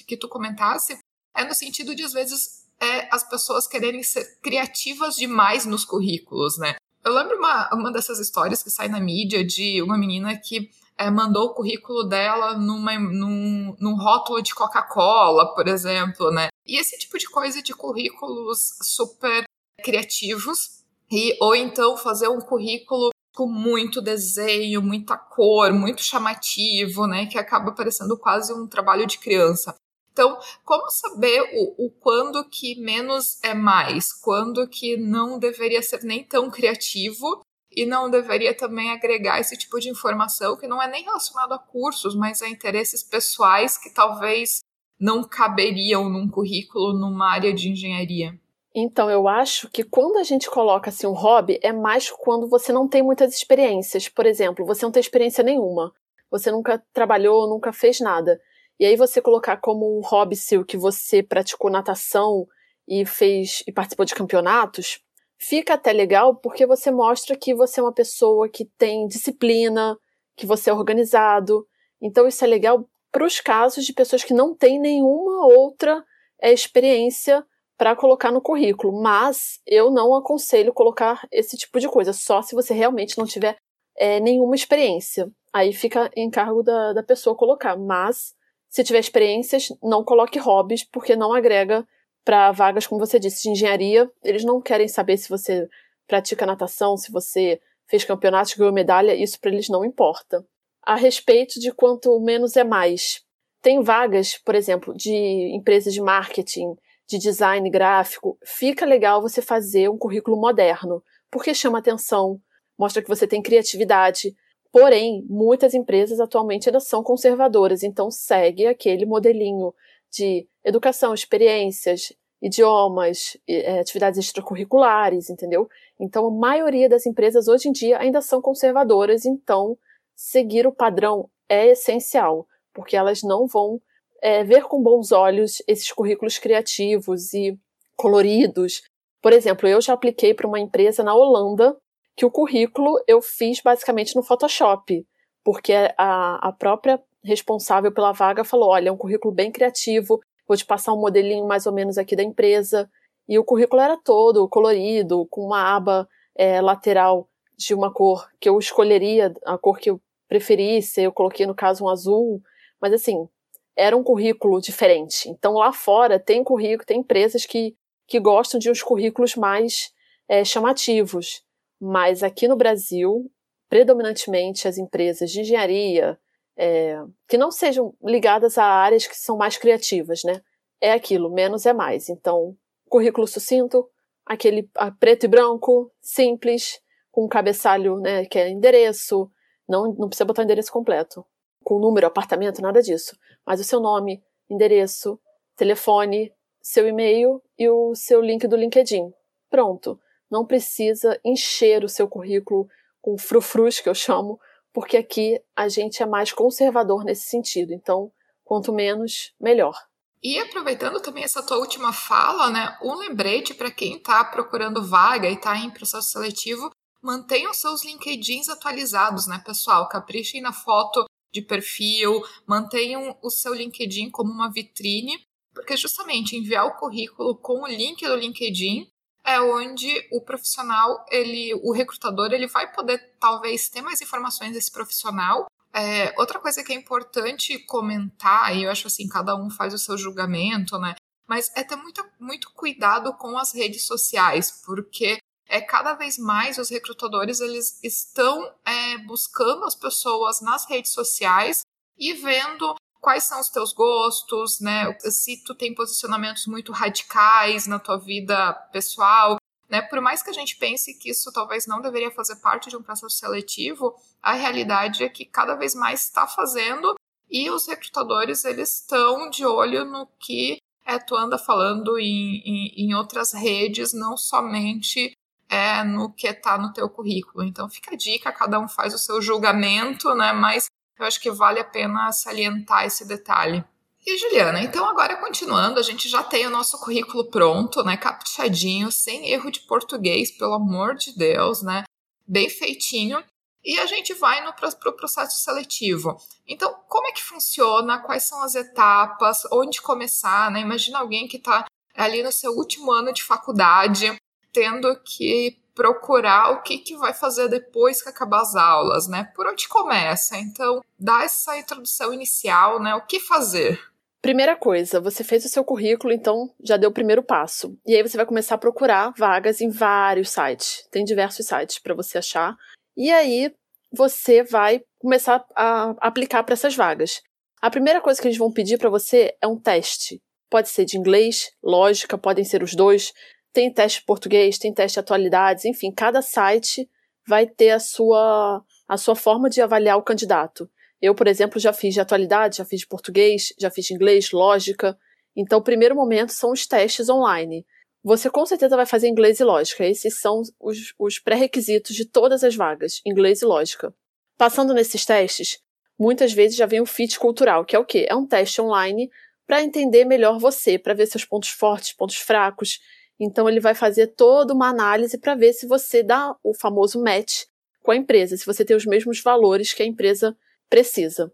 que 0.06 0.16
tu 0.16 0.28
comentasse 0.28 0.98
é 1.34 1.44
no 1.44 1.54
sentido 1.54 1.94
de 1.94 2.02
às 2.02 2.12
vezes 2.12 2.66
é, 2.80 3.12
as 3.14 3.28
pessoas 3.28 3.66
quererem 3.66 4.02
ser 4.02 4.38
criativas 4.40 5.16
demais 5.16 5.64
nos 5.64 5.84
currículos, 5.84 6.58
né? 6.58 6.76
Eu 7.04 7.14
lembro 7.14 7.38
uma, 7.38 7.72
uma 7.72 7.92
dessas 7.92 8.18
histórias 8.18 8.62
que 8.62 8.70
sai 8.70 8.88
na 8.88 9.00
mídia 9.00 9.44
de 9.44 9.80
uma 9.82 9.96
menina 9.96 10.36
que 10.36 10.70
é, 10.96 11.10
mandou 11.10 11.46
o 11.46 11.54
currículo 11.54 12.04
dela 12.04 12.54
numa, 12.58 12.98
num, 12.98 13.74
num 13.78 13.96
rótulo 13.96 14.42
de 14.42 14.54
Coca-Cola, 14.54 15.54
por 15.54 15.68
exemplo, 15.68 16.30
né? 16.30 16.48
E 16.66 16.78
esse 16.78 16.98
tipo 16.98 17.16
de 17.18 17.28
coisa 17.28 17.62
de 17.62 17.72
currículos 17.72 18.76
super 18.82 19.44
criativos 19.82 20.84
e, 21.10 21.36
ou 21.40 21.54
então 21.54 21.96
fazer 21.96 22.28
um 22.28 22.40
currículo 22.40 23.10
com 23.34 23.46
muito 23.46 24.02
desenho, 24.02 24.82
muita 24.82 25.16
cor, 25.16 25.72
muito 25.72 26.02
chamativo, 26.02 27.06
né? 27.06 27.26
Que 27.26 27.38
acaba 27.38 27.72
parecendo 27.72 28.18
quase 28.18 28.52
um 28.52 28.66
trabalho 28.66 29.06
de 29.06 29.18
criança. 29.18 29.74
Então, 30.12 30.36
como 30.64 30.90
saber 30.90 31.42
o, 31.54 31.86
o, 31.86 31.90
quando 32.00 32.44
que 32.50 32.80
menos 32.80 33.38
é 33.44 33.54
mais? 33.54 34.12
Quando 34.12 34.66
que 34.66 34.96
não 34.96 35.38
deveria 35.38 35.80
ser 35.80 36.02
nem 36.02 36.24
tão 36.24 36.50
criativo 36.50 37.40
e 37.70 37.86
não 37.86 38.10
deveria 38.10 38.52
também 38.52 38.90
agregar 38.90 39.38
esse 39.38 39.56
tipo 39.56 39.78
de 39.78 39.88
informação 39.88 40.56
que 40.56 40.66
não 40.66 40.82
é 40.82 40.90
nem 40.90 41.04
relacionado 41.04 41.52
a 41.52 41.58
cursos, 41.60 42.16
mas 42.16 42.42
a 42.42 42.48
interesses 42.48 43.04
pessoais 43.04 43.78
que 43.78 43.90
talvez 43.90 44.58
não 44.98 45.22
caberiam 45.22 46.08
num 46.10 46.28
currículo 46.28 46.98
numa 46.98 47.30
área 47.30 47.54
de 47.54 47.68
engenharia? 47.68 48.36
Então, 48.74 49.10
eu 49.10 49.26
acho 49.26 49.68
que 49.70 49.82
quando 49.82 50.18
a 50.18 50.22
gente 50.22 50.48
coloca 50.48 50.90
assim 50.90 51.06
um 51.06 51.12
hobby, 51.12 51.58
é 51.62 51.72
mais 51.72 52.10
quando 52.10 52.48
você 52.48 52.72
não 52.72 52.86
tem 52.86 53.02
muitas 53.02 53.34
experiências. 53.34 54.08
Por 54.08 54.26
exemplo, 54.26 54.64
você 54.64 54.84
não 54.84 54.92
tem 54.92 55.00
experiência 55.00 55.42
nenhuma. 55.42 55.92
Você 56.30 56.50
nunca 56.50 56.82
trabalhou, 56.92 57.48
nunca 57.48 57.72
fez 57.72 58.00
nada. 58.00 58.40
E 58.78 58.84
aí 58.84 58.96
você 58.96 59.20
colocar 59.20 59.56
como 59.56 59.98
um 59.98 60.02
hobby 60.02 60.36
seu 60.36 60.64
que 60.64 60.76
você 60.76 61.22
praticou 61.22 61.70
natação 61.70 62.46
e 62.86 63.04
fez 63.04 63.62
e 63.66 63.72
participou 63.72 64.06
de 64.06 64.14
campeonatos, 64.14 65.00
fica 65.36 65.74
até 65.74 65.92
legal 65.92 66.36
porque 66.36 66.64
você 66.64 66.90
mostra 66.90 67.36
que 67.36 67.54
você 67.54 67.80
é 67.80 67.82
uma 67.82 67.92
pessoa 67.92 68.48
que 68.48 68.64
tem 68.64 69.06
disciplina, 69.06 69.98
que 70.36 70.46
você 70.46 70.70
é 70.70 70.72
organizado. 70.72 71.66
Então 72.00 72.28
isso 72.28 72.44
é 72.44 72.46
legal 72.46 72.88
para 73.10 73.24
os 73.24 73.40
casos 73.40 73.84
de 73.84 73.92
pessoas 73.92 74.22
que 74.22 74.34
não 74.34 74.54
têm 74.54 74.78
nenhuma 74.78 75.46
outra 75.46 76.04
é, 76.40 76.52
experiência 76.52 77.44
para 77.78 77.94
colocar 77.94 78.32
no 78.32 78.42
currículo, 78.42 79.00
mas 79.00 79.60
eu 79.64 79.88
não 79.88 80.12
aconselho 80.14 80.74
colocar 80.74 81.26
esse 81.30 81.56
tipo 81.56 81.78
de 81.78 81.88
coisa, 81.88 82.12
só 82.12 82.42
se 82.42 82.56
você 82.56 82.74
realmente 82.74 83.16
não 83.16 83.24
tiver 83.24 83.56
é, 83.96 84.18
nenhuma 84.18 84.56
experiência. 84.56 85.30
Aí 85.52 85.72
fica 85.72 86.10
em 86.16 86.28
cargo 86.28 86.62
da, 86.62 86.92
da 86.92 87.02
pessoa 87.04 87.36
colocar, 87.36 87.76
mas 87.76 88.34
se 88.68 88.82
tiver 88.82 88.98
experiências, 88.98 89.68
não 89.80 90.04
coloque 90.04 90.40
hobbies, 90.40 90.82
porque 90.82 91.14
não 91.14 91.32
agrega 91.32 91.86
para 92.24 92.50
vagas, 92.50 92.86
como 92.86 93.00
você 93.00 93.18
disse, 93.18 93.44
de 93.44 93.50
engenharia. 93.50 94.10
Eles 94.22 94.44
não 94.44 94.60
querem 94.60 94.88
saber 94.88 95.16
se 95.16 95.28
você 95.28 95.66
pratica 96.06 96.44
natação, 96.44 96.96
se 96.96 97.12
você 97.12 97.60
fez 97.86 98.04
campeonatos, 98.04 98.54
ganhou 98.54 98.72
medalha, 98.72 99.14
isso 99.14 99.40
para 99.40 99.50
eles 99.50 99.68
não 99.68 99.84
importa. 99.84 100.44
A 100.82 100.96
respeito 100.96 101.60
de 101.60 101.72
quanto 101.72 102.18
menos 102.20 102.56
é 102.56 102.64
mais. 102.64 103.22
Tem 103.62 103.82
vagas, 103.82 104.36
por 104.36 104.54
exemplo, 104.54 104.94
de 104.94 105.14
empresas 105.54 105.94
de 105.94 106.00
marketing, 106.00 106.76
de 107.08 107.18
design 107.18 107.68
gráfico, 107.70 108.38
fica 108.44 108.84
legal 108.84 109.22
você 109.22 109.40
fazer 109.40 109.88
um 109.88 109.96
currículo 109.96 110.36
moderno, 110.36 111.02
porque 111.30 111.54
chama 111.54 111.78
atenção, 111.78 112.38
mostra 112.78 113.02
que 113.02 113.08
você 113.08 113.26
tem 113.26 113.40
criatividade. 113.40 114.34
Porém, 114.70 115.24
muitas 115.26 115.72
empresas 115.72 116.20
atualmente 116.20 116.68
ainda 116.68 116.80
são 116.80 117.02
conservadoras, 117.02 117.82
então 117.82 118.10
segue 118.10 118.66
aquele 118.66 119.06
modelinho 119.06 119.72
de 120.12 120.46
educação, 120.62 121.14
experiências, 121.14 122.12
idiomas, 122.42 123.38
é, 123.48 123.80
atividades 123.80 124.18
extracurriculares, 124.18 125.30
entendeu? 125.30 125.66
Então, 125.98 126.26
a 126.26 126.30
maioria 126.30 126.88
das 126.88 127.06
empresas 127.06 127.48
hoje 127.48 127.70
em 127.70 127.72
dia 127.72 127.98
ainda 127.98 128.20
são 128.20 128.42
conservadoras, 128.42 129.24
então 129.24 129.78
seguir 130.14 130.66
o 130.66 130.72
padrão 130.72 131.30
é 131.48 131.68
essencial, 131.68 132.46
porque 132.74 132.96
elas 132.96 133.22
não 133.22 133.46
vão 133.46 133.80
é, 134.22 134.44
ver 134.44 134.64
com 134.64 134.82
bons 134.82 135.12
olhos 135.12 135.62
esses 135.66 135.92
currículos 135.92 136.38
criativos 136.38 137.32
e 137.32 137.58
coloridos. 137.96 138.82
Por 139.22 139.32
exemplo, 139.32 139.68
eu 139.68 139.80
já 139.80 139.92
apliquei 139.92 140.34
para 140.34 140.46
uma 140.46 140.60
empresa 140.60 141.02
na 141.02 141.14
Holanda 141.14 141.76
que 142.16 142.24
o 142.24 142.30
currículo 142.30 143.02
eu 143.06 143.22
fiz 143.22 143.60
basicamente 143.60 144.16
no 144.16 144.22
Photoshop, 144.22 145.06
porque 145.44 145.72
a, 145.96 146.48
a 146.48 146.52
própria 146.52 147.00
responsável 147.22 147.92
pela 147.92 148.12
vaga 148.12 148.44
falou: 148.44 148.70
olha, 148.70 148.88
é 148.88 148.92
um 148.92 148.96
currículo 148.96 149.32
bem 149.32 149.52
criativo, 149.52 150.20
vou 150.46 150.56
te 150.56 150.66
passar 150.66 150.92
um 150.92 151.00
modelinho 151.00 151.46
mais 151.46 151.66
ou 151.66 151.72
menos 151.72 151.98
aqui 151.98 152.16
da 152.16 152.22
empresa. 152.22 152.90
E 153.28 153.38
o 153.38 153.44
currículo 153.44 153.82
era 153.82 153.96
todo 153.96 154.48
colorido, 154.48 155.26
com 155.30 155.42
uma 155.42 155.76
aba 155.76 156.08
é, 156.34 156.60
lateral 156.60 157.28
de 157.56 157.74
uma 157.74 157.92
cor 157.92 158.28
que 158.40 158.48
eu 158.48 158.58
escolheria, 158.58 159.34
a 159.44 159.58
cor 159.58 159.78
que 159.78 159.90
eu 159.90 160.00
preferisse, 160.28 161.02
eu 161.02 161.12
coloquei 161.12 161.46
no 161.46 161.54
caso 161.54 161.84
um 161.84 161.88
azul, 161.88 162.40
mas 162.80 162.92
assim, 162.92 163.28
era 163.78 163.96
um 163.96 164.02
currículo 164.02 164.60
diferente. 164.60 165.28
Então 165.28 165.54
lá 165.54 165.72
fora 165.72 166.18
tem 166.18 166.42
currículo, 166.42 166.84
tem 166.84 166.98
empresas 166.98 167.46
que, 167.46 167.76
que 168.08 168.18
gostam 168.18 168.58
de 168.58 168.68
uns 168.68 168.82
currículos 168.82 169.36
mais 169.36 169.92
é, 170.28 170.44
chamativos, 170.44 171.44
mas 171.80 172.24
aqui 172.24 172.48
no 172.48 172.56
Brasil, 172.56 173.30
predominantemente 173.68 174.66
as 174.66 174.78
empresas 174.78 175.30
de 175.30 175.42
engenharia, 175.42 176.18
é, 176.56 176.98
que 177.28 177.38
não 177.38 177.52
sejam 177.52 177.94
ligadas 178.02 178.58
a 178.58 178.64
áreas 178.64 179.06
que 179.06 179.16
são 179.16 179.36
mais 179.36 179.56
criativas, 179.56 180.24
né? 180.24 180.42
É 180.80 180.92
aquilo, 180.92 181.30
menos 181.30 181.64
é 181.64 181.72
mais. 181.72 182.08
Então, 182.08 182.56
currículo 182.88 183.28
sucinto, 183.28 183.88
aquele 184.26 184.68
preto 184.98 185.24
e 185.24 185.28
branco, 185.28 185.92
simples, 186.00 186.80
com 187.12 187.26
um 187.26 187.28
cabeçalho, 187.28 188.00
né, 188.00 188.24
que 188.26 188.38
é 188.38 188.50
endereço, 188.50 189.30
não, 189.68 189.94
não 189.94 190.08
precisa 190.08 190.24
botar 190.24 190.42
o 190.42 190.44
endereço 190.44 190.72
completo, 190.72 191.24
com 191.68 191.78
número, 191.78 192.06
apartamento, 192.06 192.62
nada 192.62 192.80
disso, 192.80 193.14
mas 193.44 193.60
o 193.60 193.64
seu 193.64 193.78
nome, 193.78 194.24
endereço, 194.48 195.20
telefone, 195.54 196.32
seu 196.62 196.88
e-mail 196.88 197.42
e 197.58 197.68
o 197.68 197.94
seu 197.94 198.22
link 198.22 198.48
do 198.48 198.56
LinkedIn. 198.56 199.12
Pronto. 199.50 200.00
Não 200.30 200.46
precisa 200.46 201.20
encher 201.22 201.84
o 201.84 201.88
seu 201.88 202.08
currículo 202.08 202.66
com 203.02 203.18
frufrus, 203.18 203.80
que 203.80 203.88
eu 203.90 203.94
chamo, 203.94 204.40
porque 204.72 204.96
aqui 204.96 205.38
a 205.54 205.68
gente 205.68 206.02
é 206.02 206.06
mais 206.06 206.32
conservador 206.32 207.04
nesse 207.04 207.28
sentido. 207.28 207.74
Então, 207.74 208.10
quanto 208.42 208.72
menos, 208.72 209.34
melhor. 209.38 209.78
E 210.22 210.38
aproveitando 210.38 211.02
também 211.02 211.24
essa 211.24 211.42
tua 211.42 211.58
última 211.58 211.92
fala, 211.92 212.48
né, 212.48 212.78
um 212.82 212.94
lembrete 212.94 213.52
para 213.52 213.70
quem 213.70 213.96
está 213.96 214.24
procurando 214.24 214.82
vaga 214.82 215.28
e 215.28 215.34
está 215.34 215.54
em 215.58 215.70
processo 215.70 216.12
seletivo, 216.12 216.70
mantenham 217.02 217.52
seus 217.52 217.84
LinkedIns 217.84 218.48
atualizados, 218.48 219.26
né, 219.26 219.42
pessoal? 219.44 219.86
Caprichem 219.86 220.40
na 220.40 220.54
foto 220.54 221.04
de 221.40 221.46
perfil, 221.46 222.22
mantenham 222.46 223.16
o 223.22 223.30
seu 223.30 223.54
LinkedIn 223.54 224.10
como 224.10 224.32
uma 224.32 224.50
vitrine, 224.50 225.18
porque 225.54 225.76
justamente 225.76 226.36
enviar 226.36 226.66
o 226.66 226.76
currículo 226.76 227.36
com 227.36 227.62
o 227.62 227.66
link 227.66 228.06
do 228.06 228.16
LinkedIn 228.16 228.88
é 229.24 229.40
onde 229.40 230.08
o 230.10 230.22
profissional, 230.22 231.04
ele, 231.10 231.52
o 231.62 231.72
recrutador, 231.72 232.32
ele 232.32 232.46
vai 232.46 232.72
poder 232.72 233.14
talvez 233.20 233.68
ter 233.68 233.82
mais 233.82 234.00
informações 234.00 234.52
desse 234.52 234.72
profissional. 234.72 235.46
É, 235.72 236.14
outra 236.18 236.38
coisa 236.38 236.64
que 236.64 236.72
é 236.72 236.76
importante 236.76 237.58
comentar, 237.66 238.56
e 238.56 238.62
eu 238.62 238.70
acho 238.70 238.86
assim, 238.86 239.06
cada 239.06 239.36
um 239.36 239.50
faz 239.50 239.74
o 239.74 239.78
seu 239.78 239.98
julgamento, 239.98 240.78
né? 240.78 240.94
Mas 241.26 241.50
é 241.54 241.62
ter 241.62 241.76
muito, 241.76 242.02
muito 242.18 242.50
cuidado 242.54 243.12
com 243.14 243.36
as 243.36 243.52
redes 243.52 243.84
sociais, 243.84 244.62
porque 244.64 245.18
é 245.48 245.60
cada 245.60 245.94
vez 245.94 246.18
mais 246.18 246.58
os 246.58 246.68
recrutadores 246.68 247.40
eles 247.40 247.82
estão 247.82 248.52
é, 248.64 248.98
buscando 248.98 249.64
as 249.64 249.74
pessoas 249.74 250.40
nas 250.40 250.68
redes 250.68 250.92
sociais 250.92 251.62
e 251.98 252.12
vendo 252.12 252.76
quais 253.00 253.24
são 253.24 253.40
os 253.40 253.48
teus 253.48 253.72
gostos, 253.72 254.60
né? 254.60 254.92
Se 255.00 255.42
tu 255.42 255.54
tem 255.54 255.74
posicionamentos 255.74 256.46
muito 256.46 256.72
radicais 256.72 257.66
na 257.66 257.78
tua 257.78 257.96
vida 257.96 258.52
pessoal, 258.72 259.38
né? 259.68 259.80
Por 259.82 260.00
mais 260.00 260.22
que 260.22 260.30
a 260.30 260.34
gente 260.34 260.56
pense 260.56 260.94
que 260.98 261.10
isso 261.10 261.32
talvez 261.32 261.66
não 261.66 261.80
deveria 261.80 262.10
fazer 262.10 262.36
parte 262.36 262.68
de 262.68 262.76
um 262.76 262.82
processo 262.82 263.16
seletivo, 263.16 263.94
a 264.22 264.32
realidade 264.32 265.02
é 265.02 265.08
que 265.08 265.24
cada 265.24 265.54
vez 265.54 265.74
mais 265.74 266.04
está 266.04 266.26
fazendo 266.26 266.94
e 267.30 267.50
os 267.50 267.66
recrutadores 267.66 268.44
eles 268.44 268.80
estão 268.80 269.30
de 269.30 269.44
olho 269.44 269.84
no 269.84 270.06
que 270.18 270.58
é, 270.84 270.98
tu 270.98 271.14
anda 271.14 271.36
falando 271.36 271.98
em, 271.98 272.38
em, 272.38 272.86
em 272.86 272.94
outras 272.94 273.32
redes, 273.32 273.92
não 273.92 274.16
somente 274.16 275.12
é, 275.48 275.82
no 275.82 276.12
que 276.12 276.28
está 276.28 276.58
no 276.58 276.72
teu 276.72 276.88
currículo. 276.88 277.44
Então 277.44 277.68
fica 277.68 277.94
a 277.94 277.96
dica, 277.96 278.32
cada 278.32 278.58
um 278.58 278.68
faz 278.68 278.94
o 278.94 278.98
seu 278.98 279.20
julgamento, 279.20 280.14
né? 280.14 280.32
Mas 280.32 280.66
eu 280.98 281.06
acho 281.06 281.20
que 281.20 281.30
vale 281.30 281.60
a 281.60 281.64
pena 281.64 282.12
salientar 282.12 282.84
esse 282.84 283.06
detalhe. 283.06 283.64
E 284.06 284.16
Juliana, 284.16 284.62
então 284.62 284.86
agora 284.86 285.16
continuando, 285.16 285.78
a 285.78 285.82
gente 285.82 286.08
já 286.08 286.22
tem 286.22 286.46
o 286.46 286.50
nosso 286.50 286.78
currículo 286.78 287.30
pronto, 287.30 287.82
né, 287.82 287.96
caprichadinho, 287.96 288.90
sem 288.90 289.30
erro 289.30 289.50
de 289.50 289.60
português, 289.60 290.30
pelo 290.30 290.54
amor 290.54 290.94
de 290.94 291.14
Deus, 291.14 291.62
né, 291.62 291.84
bem 292.26 292.48
feitinho. 292.48 293.22
E 293.62 293.78
a 293.78 293.86
gente 293.86 294.14
vai 294.14 294.42
no 294.42 294.54
pro 294.54 294.96
processo 294.96 295.42
seletivo. 295.42 296.16
Então, 296.46 296.74
como 296.88 297.06
é 297.08 297.12
que 297.12 297.22
funciona? 297.22 297.98
Quais 297.98 298.26
são 298.26 298.42
as 298.42 298.54
etapas? 298.54 299.42
Onde 299.52 299.82
começar? 299.82 300.50
Né? 300.50 300.60
Imagina 300.60 301.00
alguém 301.00 301.28
que 301.28 301.36
está 301.36 301.66
ali 301.94 302.22
no 302.22 302.32
seu 302.32 302.52
último 302.52 302.92
ano 302.92 303.12
de 303.12 303.22
faculdade, 303.22 304.16
tendo 304.52 304.94
que 305.02 305.58
procurar 305.74 306.50
o 306.50 306.62
que, 306.62 306.78
que 306.78 306.96
vai 306.96 307.14
fazer 307.14 307.48
depois 307.48 308.02
que 308.02 308.08
acabar 308.08 308.40
as 308.40 308.56
aulas, 308.56 309.06
né? 309.06 309.30
Por 309.34 309.46
onde 309.46 309.68
começa? 309.68 310.36
Então, 310.36 310.82
dá 310.98 311.22
essa 311.22 311.56
introdução 311.56 312.12
inicial, 312.12 312.82
né? 312.82 312.94
O 312.96 313.06
que 313.06 313.20
fazer? 313.20 313.80
Primeira 314.20 314.56
coisa, 314.56 315.00
você 315.00 315.22
fez 315.22 315.44
o 315.44 315.48
seu 315.48 315.64
currículo, 315.64 316.12
então 316.12 316.52
já 316.60 316.76
deu 316.76 316.90
o 316.90 316.92
primeiro 316.92 317.22
passo. 317.22 317.78
E 317.86 317.94
aí 317.94 318.02
você 318.02 318.16
vai 318.16 318.26
começar 318.26 318.56
a 318.56 318.58
procurar 318.58 319.12
vagas 319.16 319.60
em 319.60 319.70
vários 319.70 320.30
sites. 320.30 320.84
Tem 320.90 321.04
diversos 321.04 321.46
sites 321.46 321.78
para 321.78 321.94
você 321.94 322.18
achar. 322.18 322.56
E 322.96 323.12
aí 323.12 323.54
você 323.92 324.42
vai 324.42 324.82
começar 324.98 325.44
a 325.54 325.94
aplicar 326.00 326.42
para 326.42 326.54
essas 326.54 326.74
vagas. 326.74 327.22
A 327.62 327.70
primeira 327.70 328.00
coisa 328.00 328.20
que 328.20 328.26
eles 328.26 328.38
vão 328.38 328.52
pedir 328.52 328.78
para 328.78 328.90
você 328.90 329.36
é 329.40 329.46
um 329.46 329.58
teste. 329.58 330.20
Pode 330.50 330.68
ser 330.68 330.84
de 330.84 330.96
inglês, 330.96 331.52
lógica, 331.62 332.18
podem 332.18 332.44
ser 332.44 332.62
os 332.62 332.74
dois. 332.74 333.12
Tem 333.52 333.72
teste 333.72 334.04
português, 334.04 334.58
tem 334.58 334.72
teste 334.72 334.94
de 334.94 335.00
atualidades, 335.00 335.64
enfim, 335.64 335.90
cada 335.90 336.22
site 336.22 336.88
vai 337.26 337.46
ter 337.46 337.70
a 337.70 337.78
sua, 337.78 338.64
a 338.88 338.96
sua 338.96 339.14
forma 339.14 339.50
de 339.50 339.60
avaliar 339.60 339.96
o 339.96 340.02
candidato. 340.02 340.70
Eu, 341.00 341.14
por 341.14 341.26
exemplo, 341.26 341.60
já 341.60 341.72
fiz 341.72 341.94
de 341.94 342.00
atualidade, 342.00 342.56
já 342.56 342.64
fiz 342.64 342.80
de 342.80 342.86
português, 342.86 343.52
já 343.58 343.70
fiz 343.70 343.86
de 343.86 343.94
inglês, 343.94 344.32
lógica. 344.32 344.98
Então, 345.36 345.58
o 345.58 345.62
primeiro 345.62 345.94
momento 345.94 346.32
são 346.32 346.50
os 346.50 346.66
testes 346.66 347.08
online. 347.08 347.64
Você 348.02 348.30
com 348.30 348.44
certeza 348.46 348.76
vai 348.76 348.86
fazer 348.86 349.08
inglês 349.08 349.38
e 349.38 349.44
lógica. 349.44 349.84
Esses 349.84 350.20
são 350.20 350.42
os, 350.58 350.94
os 350.98 351.18
pré-requisitos 351.18 351.94
de 351.94 352.04
todas 352.04 352.42
as 352.42 352.56
vagas, 352.56 353.00
inglês 353.06 353.42
e 353.42 353.44
lógica. 353.44 353.94
Passando 354.36 354.72
nesses 354.74 355.04
testes, 355.04 355.58
muitas 355.98 356.32
vezes 356.32 356.56
já 356.56 356.66
vem 356.66 356.80
o 356.80 356.86
fit 356.86 357.18
cultural, 357.18 357.64
que 357.64 357.76
é 357.76 357.78
o 357.78 357.84
quê? 357.84 358.06
É 358.08 358.14
um 358.14 358.26
teste 358.26 358.60
online 358.60 359.10
para 359.46 359.62
entender 359.62 360.04
melhor 360.04 360.38
você, 360.38 360.78
para 360.78 360.94
ver 360.94 361.06
seus 361.06 361.24
pontos 361.24 361.48
fortes, 361.48 361.92
pontos 361.92 362.16
fracos, 362.16 362.80
então 363.18 363.48
ele 363.48 363.60
vai 363.60 363.74
fazer 363.74 364.08
toda 364.08 364.54
uma 364.54 364.68
análise 364.68 365.18
para 365.18 365.34
ver 365.34 365.52
se 365.52 365.66
você 365.66 366.02
dá 366.02 366.34
o 366.42 366.54
famoso 366.54 367.02
match 367.02 367.44
com 367.82 367.90
a 367.90 367.96
empresa, 367.96 368.36
se 368.36 368.46
você 368.46 368.64
tem 368.64 368.76
os 368.76 368.86
mesmos 368.86 369.20
valores 369.20 369.72
que 369.72 369.82
a 369.82 369.86
empresa 369.86 370.36
precisa. 370.68 371.32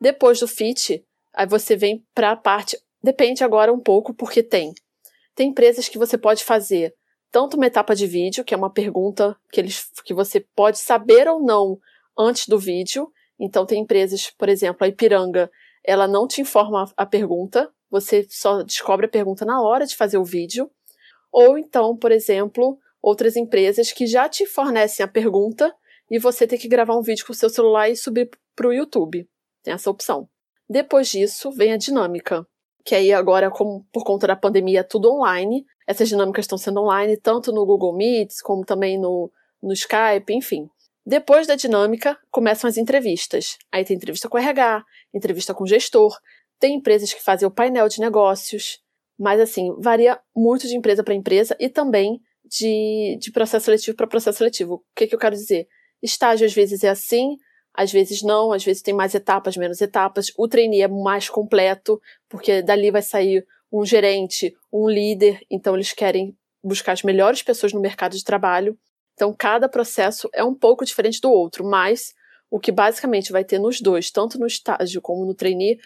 Depois 0.00 0.40
do 0.40 0.48
fit, 0.48 1.04
aí 1.32 1.46
você 1.46 1.76
vem 1.76 2.04
para 2.14 2.32
a 2.32 2.36
parte, 2.36 2.78
depende 3.02 3.44
agora 3.44 3.72
um 3.72 3.80
pouco 3.80 4.12
porque 4.12 4.42
tem. 4.42 4.74
Tem 5.34 5.48
empresas 5.48 5.88
que 5.88 5.98
você 5.98 6.18
pode 6.18 6.44
fazer 6.44 6.94
tanto 7.30 7.56
uma 7.56 7.66
etapa 7.66 7.96
de 7.96 8.06
vídeo, 8.06 8.44
que 8.44 8.54
é 8.54 8.56
uma 8.56 8.70
pergunta 8.70 9.36
que 9.50 9.60
eles 9.60 9.88
que 10.04 10.14
você 10.14 10.38
pode 10.38 10.78
saber 10.78 11.26
ou 11.26 11.42
não 11.42 11.78
antes 12.16 12.46
do 12.46 12.58
vídeo. 12.58 13.10
Então 13.38 13.66
tem 13.66 13.82
empresas, 13.82 14.30
por 14.30 14.48
exemplo, 14.48 14.84
a 14.84 14.88
Ipiranga, 14.88 15.50
ela 15.84 16.06
não 16.06 16.28
te 16.28 16.40
informa 16.40 16.92
a 16.96 17.04
pergunta, 17.04 17.70
você 17.90 18.24
só 18.30 18.62
descobre 18.62 19.06
a 19.06 19.08
pergunta 19.08 19.44
na 19.44 19.60
hora 19.60 19.84
de 19.84 19.96
fazer 19.96 20.16
o 20.16 20.24
vídeo. 20.24 20.70
Ou 21.34 21.58
então, 21.58 21.96
por 21.96 22.12
exemplo, 22.12 22.78
outras 23.02 23.34
empresas 23.34 23.90
que 23.90 24.06
já 24.06 24.28
te 24.28 24.46
fornecem 24.46 25.02
a 25.02 25.08
pergunta 25.08 25.74
e 26.08 26.16
você 26.16 26.46
tem 26.46 26.56
que 26.56 26.68
gravar 26.68 26.96
um 26.96 27.02
vídeo 27.02 27.26
com 27.26 27.32
o 27.32 27.34
seu 27.34 27.50
celular 27.50 27.90
e 27.90 27.96
subir 27.96 28.30
para 28.54 28.68
o 28.68 28.72
YouTube. 28.72 29.28
Tem 29.60 29.74
essa 29.74 29.90
opção. 29.90 30.28
Depois 30.70 31.08
disso, 31.08 31.50
vem 31.50 31.72
a 31.72 31.76
dinâmica, 31.76 32.46
que 32.84 32.94
aí 32.94 33.12
agora, 33.12 33.50
como 33.50 33.84
por 33.92 34.04
conta 34.04 34.28
da 34.28 34.36
pandemia, 34.36 34.80
é 34.80 34.82
tudo 34.84 35.12
online. 35.12 35.66
Essas 35.88 36.08
dinâmicas 36.08 36.44
estão 36.44 36.56
sendo 36.56 36.80
online, 36.82 37.16
tanto 37.16 37.50
no 37.50 37.66
Google 37.66 37.96
Meets, 37.96 38.40
como 38.40 38.64
também 38.64 38.96
no, 38.96 39.28
no 39.60 39.72
Skype, 39.72 40.32
enfim. 40.32 40.68
Depois 41.04 41.48
da 41.48 41.56
dinâmica, 41.56 42.16
começam 42.30 42.70
as 42.70 42.76
entrevistas. 42.76 43.58
Aí 43.72 43.84
tem 43.84 43.96
entrevista 43.96 44.28
com 44.28 44.38
RH, 44.38 44.84
entrevista 45.12 45.52
com 45.52 45.66
gestor, 45.66 46.16
Tem 46.60 46.76
empresas 46.76 47.12
que 47.12 47.20
fazem 47.20 47.48
o 47.48 47.50
painel 47.50 47.88
de 47.88 47.98
negócios, 47.98 48.83
mas 49.18 49.40
assim, 49.40 49.74
varia 49.78 50.18
muito 50.34 50.66
de 50.66 50.76
empresa 50.76 51.02
para 51.02 51.14
empresa 51.14 51.56
e 51.58 51.68
também 51.68 52.20
de, 52.44 53.18
de 53.20 53.30
processo 53.32 53.66
seletivo 53.66 53.96
para 53.96 54.06
processo 54.06 54.38
seletivo. 54.38 54.74
O 54.74 54.82
que, 54.94 55.06
que 55.06 55.14
eu 55.14 55.18
quero 55.18 55.34
dizer? 55.34 55.66
Estágio 56.02 56.46
às 56.46 56.52
vezes 56.52 56.84
é 56.84 56.88
assim, 56.88 57.36
às 57.72 57.90
vezes 57.90 58.22
não, 58.22 58.52
às 58.52 58.64
vezes 58.64 58.82
tem 58.82 58.94
mais 58.94 59.14
etapas, 59.14 59.56
menos 59.56 59.80
etapas. 59.80 60.32
O 60.36 60.46
trainee 60.46 60.82
é 60.82 60.88
mais 60.88 61.28
completo, 61.28 62.00
porque 62.28 62.62
dali 62.62 62.90
vai 62.90 63.02
sair 63.02 63.46
um 63.72 63.84
gerente, 63.84 64.54
um 64.72 64.88
líder, 64.88 65.40
então 65.50 65.74
eles 65.74 65.92
querem 65.92 66.36
buscar 66.62 66.92
as 66.92 67.02
melhores 67.02 67.42
pessoas 67.42 67.72
no 67.72 67.80
mercado 67.80 68.16
de 68.16 68.22
trabalho. 68.22 68.78
Então 69.14 69.34
cada 69.36 69.68
processo 69.68 70.28
é 70.32 70.44
um 70.44 70.54
pouco 70.54 70.84
diferente 70.84 71.20
do 71.20 71.30
outro, 71.30 71.64
mas 71.64 72.14
o 72.50 72.60
que 72.60 72.70
basicamente 72.70 73.32
vai 73.32 73.44
ter 73.44 73.58
nos 73.58 73.80
dois, 73.80 74.10
tanto 74.10 74.38
no 74.38 74.46
estágio 74.46 75.00
como 75.00 75.26
no 75.26 75.34
trainee, 75.34 75.78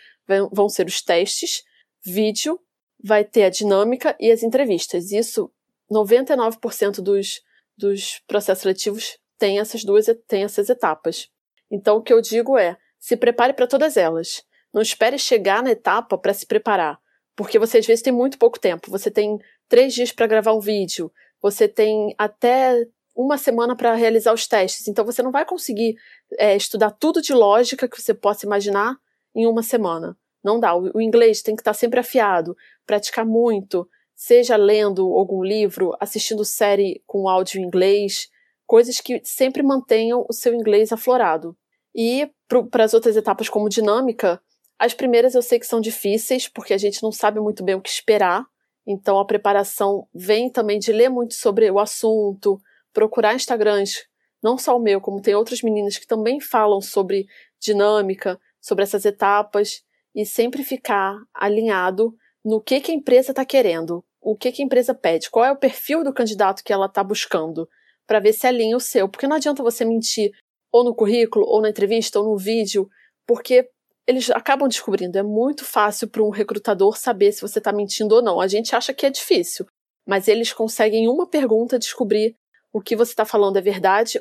vão 0.53 0.69
ser 0.69 0.87
os 0.87 1.01
testes, 1.01 1.63
vídeo, 2.05 2.61
vai 3.03 3.25
ter 3.25 3.45
a 3.45 3.51
dinâmica 3.51 4.17
e 4.19 4.31
as 4.31 4.43
entrevistas. 4.43 5.13
Isso 5.13 5.51
99% 5.91 7.01
dos, 7.01 7.41
dos 7.77 8.21
processos 8.27 8.63
seletivos 8.63 9.19
tem 9.39 9.59
essas 9.61 9.85
duas 9.85 10.07
tem 10.27 10.43
essas 10.45 10.69
etapas. 10.69 11.29
Então 11.71 11.99
o 11.99 12.03
que 12.03 12.13
eu 12.13 12.21
digo 12.21 12.59
é, 12.59 12.77
se 12.99 13.17
prepare 13.17 13.53
para 13.53 13.67
todas 13.67 13.97
elas. 13.97 14.43
Não 14.73 14.83
espere 14.83 15.19
chegar 15.19 15.63
na 15.63 15.71
etapa 15.71 16.19
para 16.19 16.35
se 16.35 16.45
preparar, 16.45 16.99
porque 17.35 17.59
você 17.59 17.79
às 17.79 17.87
vezes 17.87 18.03
tem 18.03 18.13
muito 18.13 18.39
pouco 18.39 18.59
tempo. 18.59 18.91
Você 18.91 19.11
tem 19.11 19.39
três 19.69 19.95
dias 19.95 20.13
para 20.13 20.27
gravar 20.27 20.53
um 20.53 20.61
vídeo, 20.61 21.11
você 21.41 21.69
tem 21.69 22.15
até 22.19 22.87
uma 23.15 23.39
semana 23.39 23.75
para 23.75 23.95
realizar 23.95 24.33
os 24.33 24.47
testes. 24.47 24.87
Então 24.87 25.05
você 25.05 25.23
não 25.23 25.33
vai 25.33 25.45
conseguir 25.45 25.97
é, 26.39 26.55
estudar 26.57 26.91
tudo 26.91 27.23
de 27.23 27.33
lógica 27.33 27.89
que 27.89 28.01
você 28.01 28.15
possa 28.15 28.45
imaginar 28.47 28.97
em 29.35 29.47
uma 29.47 29.63
semana. 29.63 30.17
Não 30.43 30.61
dá. 30.61 30.75
O, 30.75 30.91
o 30.95 31.01
inglês 31.01 31.43
tem 31.43 31.57
que 31.57 31.61
estar 31.61 31.75
sempre 31.75 31.99
afiado, 31.99 32.57
praticar 32.89 33.27
muito, 33.27 33.87
seja 34.17 34.57
lendo 34.57 35.13
algum 35.13 35.45
livro, 35.45 35.95
assistindo 36.01 36.43
série 36.43 37.03
com 37.07 37.29
áudio 37.29 37.61
em 37.61 37.65
inglês, 37.65 38.29
coisas 38.67 38.99
que 38.99 39.21
sempre 39.23 39.63
mantenham 39.63 40.25
o 40.27 40.33
seu 40.33 40.55
inglês 40.55 40.91
aflorado. 40.91 41.55
E 41.95 42.31
para 42.71 42.85
as 42.85 42.95
outras 42.95 43.15
etapas, 43.15 43.49
como 43.49 43.69
dinâmica, 43.69 44.41
as 44.79 44.95
primeiras 44.95 45.35
eu 45.35 45.43
sei 45.43 45.59
que 45.59 45.67
são 45.67 45.81
difíceis, 45.81 46.49
porque 46.49 46.73
a 46.73 46.79
gente 46.79 47.03
não 47.03 47.13
sabe 47.13 47.39
muito 47.41 47.63
bem 47.63 47.75
o 47.75 47.81
que 47.81 47.91
esperar. 47.91 48.47
Então 48.87 49.19
a 49.19 49.27
preparação 49.27 50.09
vem 50.15 50.51
também 50.51 50.79
de 50.79 50.93
ler 50.93 51.11
muito 51.11 51.35
sobre 51.35 51.71
o 51.71 51.79
assunto, 51.79 52.59
procurar 52.93 53.35
Instagrams, 53.35 54.07
não 54.43 54.57
só 54.57 54.77
o 54.77 54.81
meu, 54.81 55.01
como 55.01 55.21
tem 55.21 55.35
outras 55.35 55.61
meninas 55.61 55.99
que 55.99 56.07
também 56.07 56.41
falam 56.41 56.81
sobre 56.81 57.27
dinâmica, 57.61 58.41
sobre 58.61 58.85
essas 58.85 59.05
etapas, 59.05 59.83
e 60.15 60.25
sempre 60.25 60.65
ficar 60.65 61.17
alinhado 61.35 62.17
no 62.45 62.61
que, 62.61 62.81
que 62.81 62.93
a 62.93 62.95
empresa 62.95 63.33
está 63.33 63.45
querendo, 63.45 64.05
o 64.21 64.37
que, 64.37 64.53
que 64.53 64.63
a 64.63 64.65
empresa 64.65 64.95
pede, 64.95 65.31
qual 65.31 65.45
é 65.45 65.53
o 65.53 65.57
perfil 65.57 66.03
do 66.03 66.13
candidato 66.13 66.63
que 66.63 66.73
ela 66.73 66.87
está 66.87 67.03
buscando, 67.03 67.69
para 68.07 68.21
ver 68.21 68.33
se 68.33 68.47
alinha 68.47 68.77
o 68.77 68.81
seu. 68.81 69.09
Porque 69.09 69.27
não 69.27 69.37
adianta 69.37 69.63
você 69.63 69.85
mentir 69.85 70.31
ou 70.73 70.85
no 70.85 70.95
currículo, 70.95 71.47
ou 71.47 71.61
na 71.61 71.71
entrevista, 71.71 72.19
ou 72.19 72.27
no 72.27 72.37
vídeo, 72.37 72.89
porque 73.27 73.69
eles 74.07 74.31
acabam 74.31 74.69
descobrindo. 74.69 75.19
É 75.19 75.23
muito 75.23 75.65
fácil 75.65 76.09
para 76.09 76.23
um 76.23 76.31
recrutador 76.31 76.97
saber 76.97 77.33
se 77.33 77.43
você 77.43 77.59
está 77.59 77.73
mentindo 77.73 78.15
ou 78.15 78.23
não. 78.23 78.41
A 78.41 78.49
gente 78.49 78.75
acha 78.75 78.95
que 78.95 79.07
é 79.07 79.11
difícil, 79.11 79.67
mas 80.07 80.29
eles 80.29 80.53
conseguem, 80.53 81.05
em 81.05 81.09
uma 81.09 81.29
pergunta, 81.29 81.79
descobrir 81.79 82.35
o 82.73 82.81
que 82.81 82.97
você 82.97 83.13
está 83.13 83.25
falando 83.25 83.57
é 83.57 83.61
verdade 83.61 84.21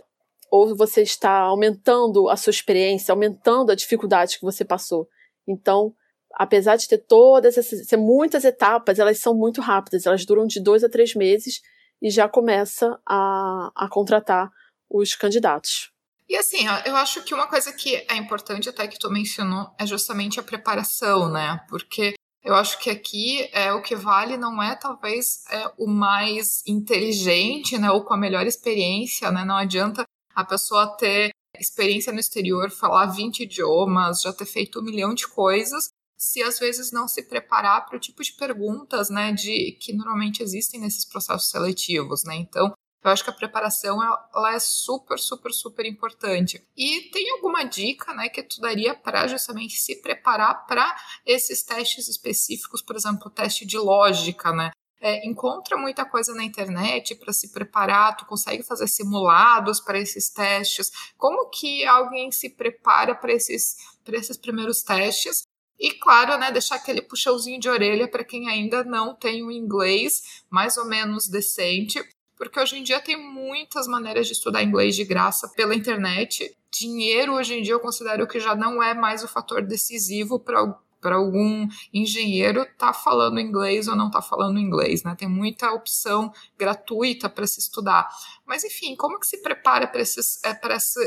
ou 0.49 0.75
você 0.75 1.01
está 1.01 1.39
aumentando 1.39 2.29
a 2.29 2.37
sua 2.37 2.51
experiência, 2.51 3.11
aumentando 3.11 3.71
a 3.71 3.75
dificuldade 3.75 4.37
que 4.39 4.45
você 4.45 4.63
passou. 4.63 5.07
Então, 5.47 5.93
apesar 6.33 6.75
de 6.75 6.87
ter 6.87 6.99
todas 6.99 7.57
essas, 7.57 7.87
muitas 7.97 8.43
etapas, 8.43 8.99
elas 8.99 9.19
são 9.19 9.33
muito 9.33 9.61
rápidas, 9.61 10.05
elas 10.05 10.25
duram 10.25 10.45
de 10.45 10.61
dois 10.61 10.83
a 10.83 10.89
três 10.89 11.15
meses 11.15 11.61
e 12.01 12.09
já 12.09 12.27
começa 12.27 12.99
a, 13.05 13.71
a 13.75 13.87
contratar 13.89 14.51
os 14.89 15.15
candidatos. 15.15 15.91
E 16.29 16.35
assim, 16.35 16.65
eu 16.85 16.95
acho 16.95 17.23
que 17.23 17.33
uma 17.33 17.47
coisa 17.47 17.71
que 17.71 17.95
é 17.95 18.15
importante 18.15 18.67
até 18.67 18.87
que 18.87 18.99
tu 18.99 19.09
mencionou 19.09 19.69
é 19.79 19.85
justamente 19.85 20.39
a 20.39 20.43
preparação, 20.43 21.31
né? 21.31 21.61
Porque 21.69 22.15
eu 22.43 22.53
acho 22.53 22.79
que 22.79 22.89
aqui 22.89 23.49
é 23.53 23.71
o 23.71 23.81
que 23.81 23.95
vale 23.95 24.37
não 24.37 24.61
é 24.61 24.75
talvez 24.75 25.43
é, 25.49 25.71
o 25.77 25.87
mais 25.87 26.63
inteligente, 26.67 27.77
né, 27.77 27.89
ou 27.91 28.03
com 28.03 28.13
a 28.13 28.17
melhor 28.17 28.45
experiência, 28.45 29.31
né? 29.31 29.45
Não 29.45 29.55
adianta 29.55 30.03
a 30.35 30.43
pessoa 30.43 30.95
ter 30.97 31.31
experiência 31.59 32.13
no 32.13 32.19
exterior, 32.19 32.69
falar 32.69 33.07
20 33.07 33.43
idiomas, 33.43 34.21
já 34.21 34.31
ter 34.31 34.45
feito 34.45 34.79
um 34.79 34.83
milhão 34.83 35.13
de 35.13 35.27
coisas, 35.27 35.89
se 36.17 36.41
às 36.41 36.57
vezes 36.57 36.91
não 36.91 37.07
se 37.07 37.23
preparar 37.23 37.85
para 37.85 37.95
o 37.95 37.99
tipo 37.99 38.23
de 38.23 38.33
perguntas, 38.33 39.09
né, 39.09 39.31
de 39.31 39.77
que 39.79 39.93
normalmente 39.93 40.41
existem 40.41 40.79
nesses 40.79 41.05
processos 41.05 41.49
seletivos, 41.49 42.23
né? 42.23 42.35
Então, 42.35 42.73
eu 43.03 43.11
acho 43.11 43.23
que 43.23 43.29
a 43.29 43.33
preparação 43.33 43.99
ela 44.03 44.53
é 44.53 44.59
super, 44.59 45.17
super, 45.17 45.53
super 45.53 45.85
importante. 45.85 46.61
E 46.75 47.09
tem 47.11 47.29
alguma 47.31 47.63
dica, 47.63 48.13
né, 48.13 48.27
que 48.27 48.43
tu 48.43 48.59
daria 48.59 48.95
para 48.95 49.27
justamente 49.27 49.77
se 49.77 50.01
preparar 50.01 50.65
para 50.65 50.95
esses 51.25 51.63
testes 51.63 52.07
específicos, 52.07 52.81
por 52.81 52.95
exemplo, 52.95 53.27
o 53.27 53.31
teste 53.31 53.65
de 53.65 53.77
lógica, 53.77 54.51
né? 54.51 54.71
É, 54.99 55.27
encontra 55.27 55.77
muita 55.77 56.03
coisa 56.05 56.33
na 56.33 56.43
internet 56.43 57.13
para 57.15 57.31
se 57.31 57.51
preparar, 57.51 58.17
tu 58.17 58.25
consegue 58.25 58.63
fazer 58.63 58.87
simulados 58.87 59.79
para 59.79 59.99
esses 59.99 60.27
testes. 60.29 60.91
Como 61.15 61.49
que 61.49 61.85
alguém 61.85 62.31
se 62.31 62.49
prepara 62.49 63.13
para 63.13 63.31
esses, 63.31 63.77
esses 64.07 64.37
primeiros 64.37 64.81
testes? 64.81 65.46
E 65.79 65.91
claro, 65.91 66.37
né, 66.37 66.51
deixar 66.51 66.75
aquele 66.75 67.01
puxãozinho 67.01 67.59
de 67.59 67.69
orelha 67.69 68.07
para 68.07 68.23
quem 68.23 68.49
ainda 68.49 68.83
não 68.83 69.13
tem 69.13 69.43
o 69.43 69.51
inglês 69.51 70.43
mais 70.49 70.77
ou 70.77 70.85
menos 70.85 71.27
decente, 71.27 72.03
porque 72.35 72.59
hoje 72.59 72.77
em 72.77 72.83
dia 72.83 72.99
tem 72.99 73.15
muitas 73.15 73.87
maneiras 73.87 74.27
de 74.27 74.33
estudar 74.33 74.63
inglês 74.63 74.95
de 74.95 75.03
graça 75.03 75.49
pela 75.49 75.75
internet. 75.75 76.55
Dinheiro 76.71 77.33
hoje 77.33 77.55
em 77.55 77.61
dia 77.61 77.73
eu 77.73 77.79
considero 77.79 78.27
que 78.27 78.39
já 78.39 78.55
não 78.55 78.81
é 78.81 78.93
mais 78.93 79.23
o 79.23 79.27
fator 79.27 79.61
decisivo 79.61 80.39
para 80.39 80.77
para 80.99 81.15
algum 81.15 81.67
engenheiro 81.93 82.65
tá 82.77 82.93
falando 82.93 83.39
inglês 83.39 83.87
ou 83.87 83.95
não 83.95 84.09
tá 84.09 84.21
falando 84.21 84.59
inglês, 84.59 85.03
né? 85.03 85.15
Tem 85.17 85.27
muita 85.27 85.71
opção 85.71 86.31
gratuita 86.57 87.29
para 87.29 87.45
se 87.45 87.59
estudar. 87.59 88.09
Mas 88.45 88.63
enfim, 88.63 88.95
como 88.95 89.19
que 89.19 89.27
se 89.27 89.41
prepara 89.41 89.87
para 89.87 90.01
esses, 90.01 90.43
é, 90.43 90.59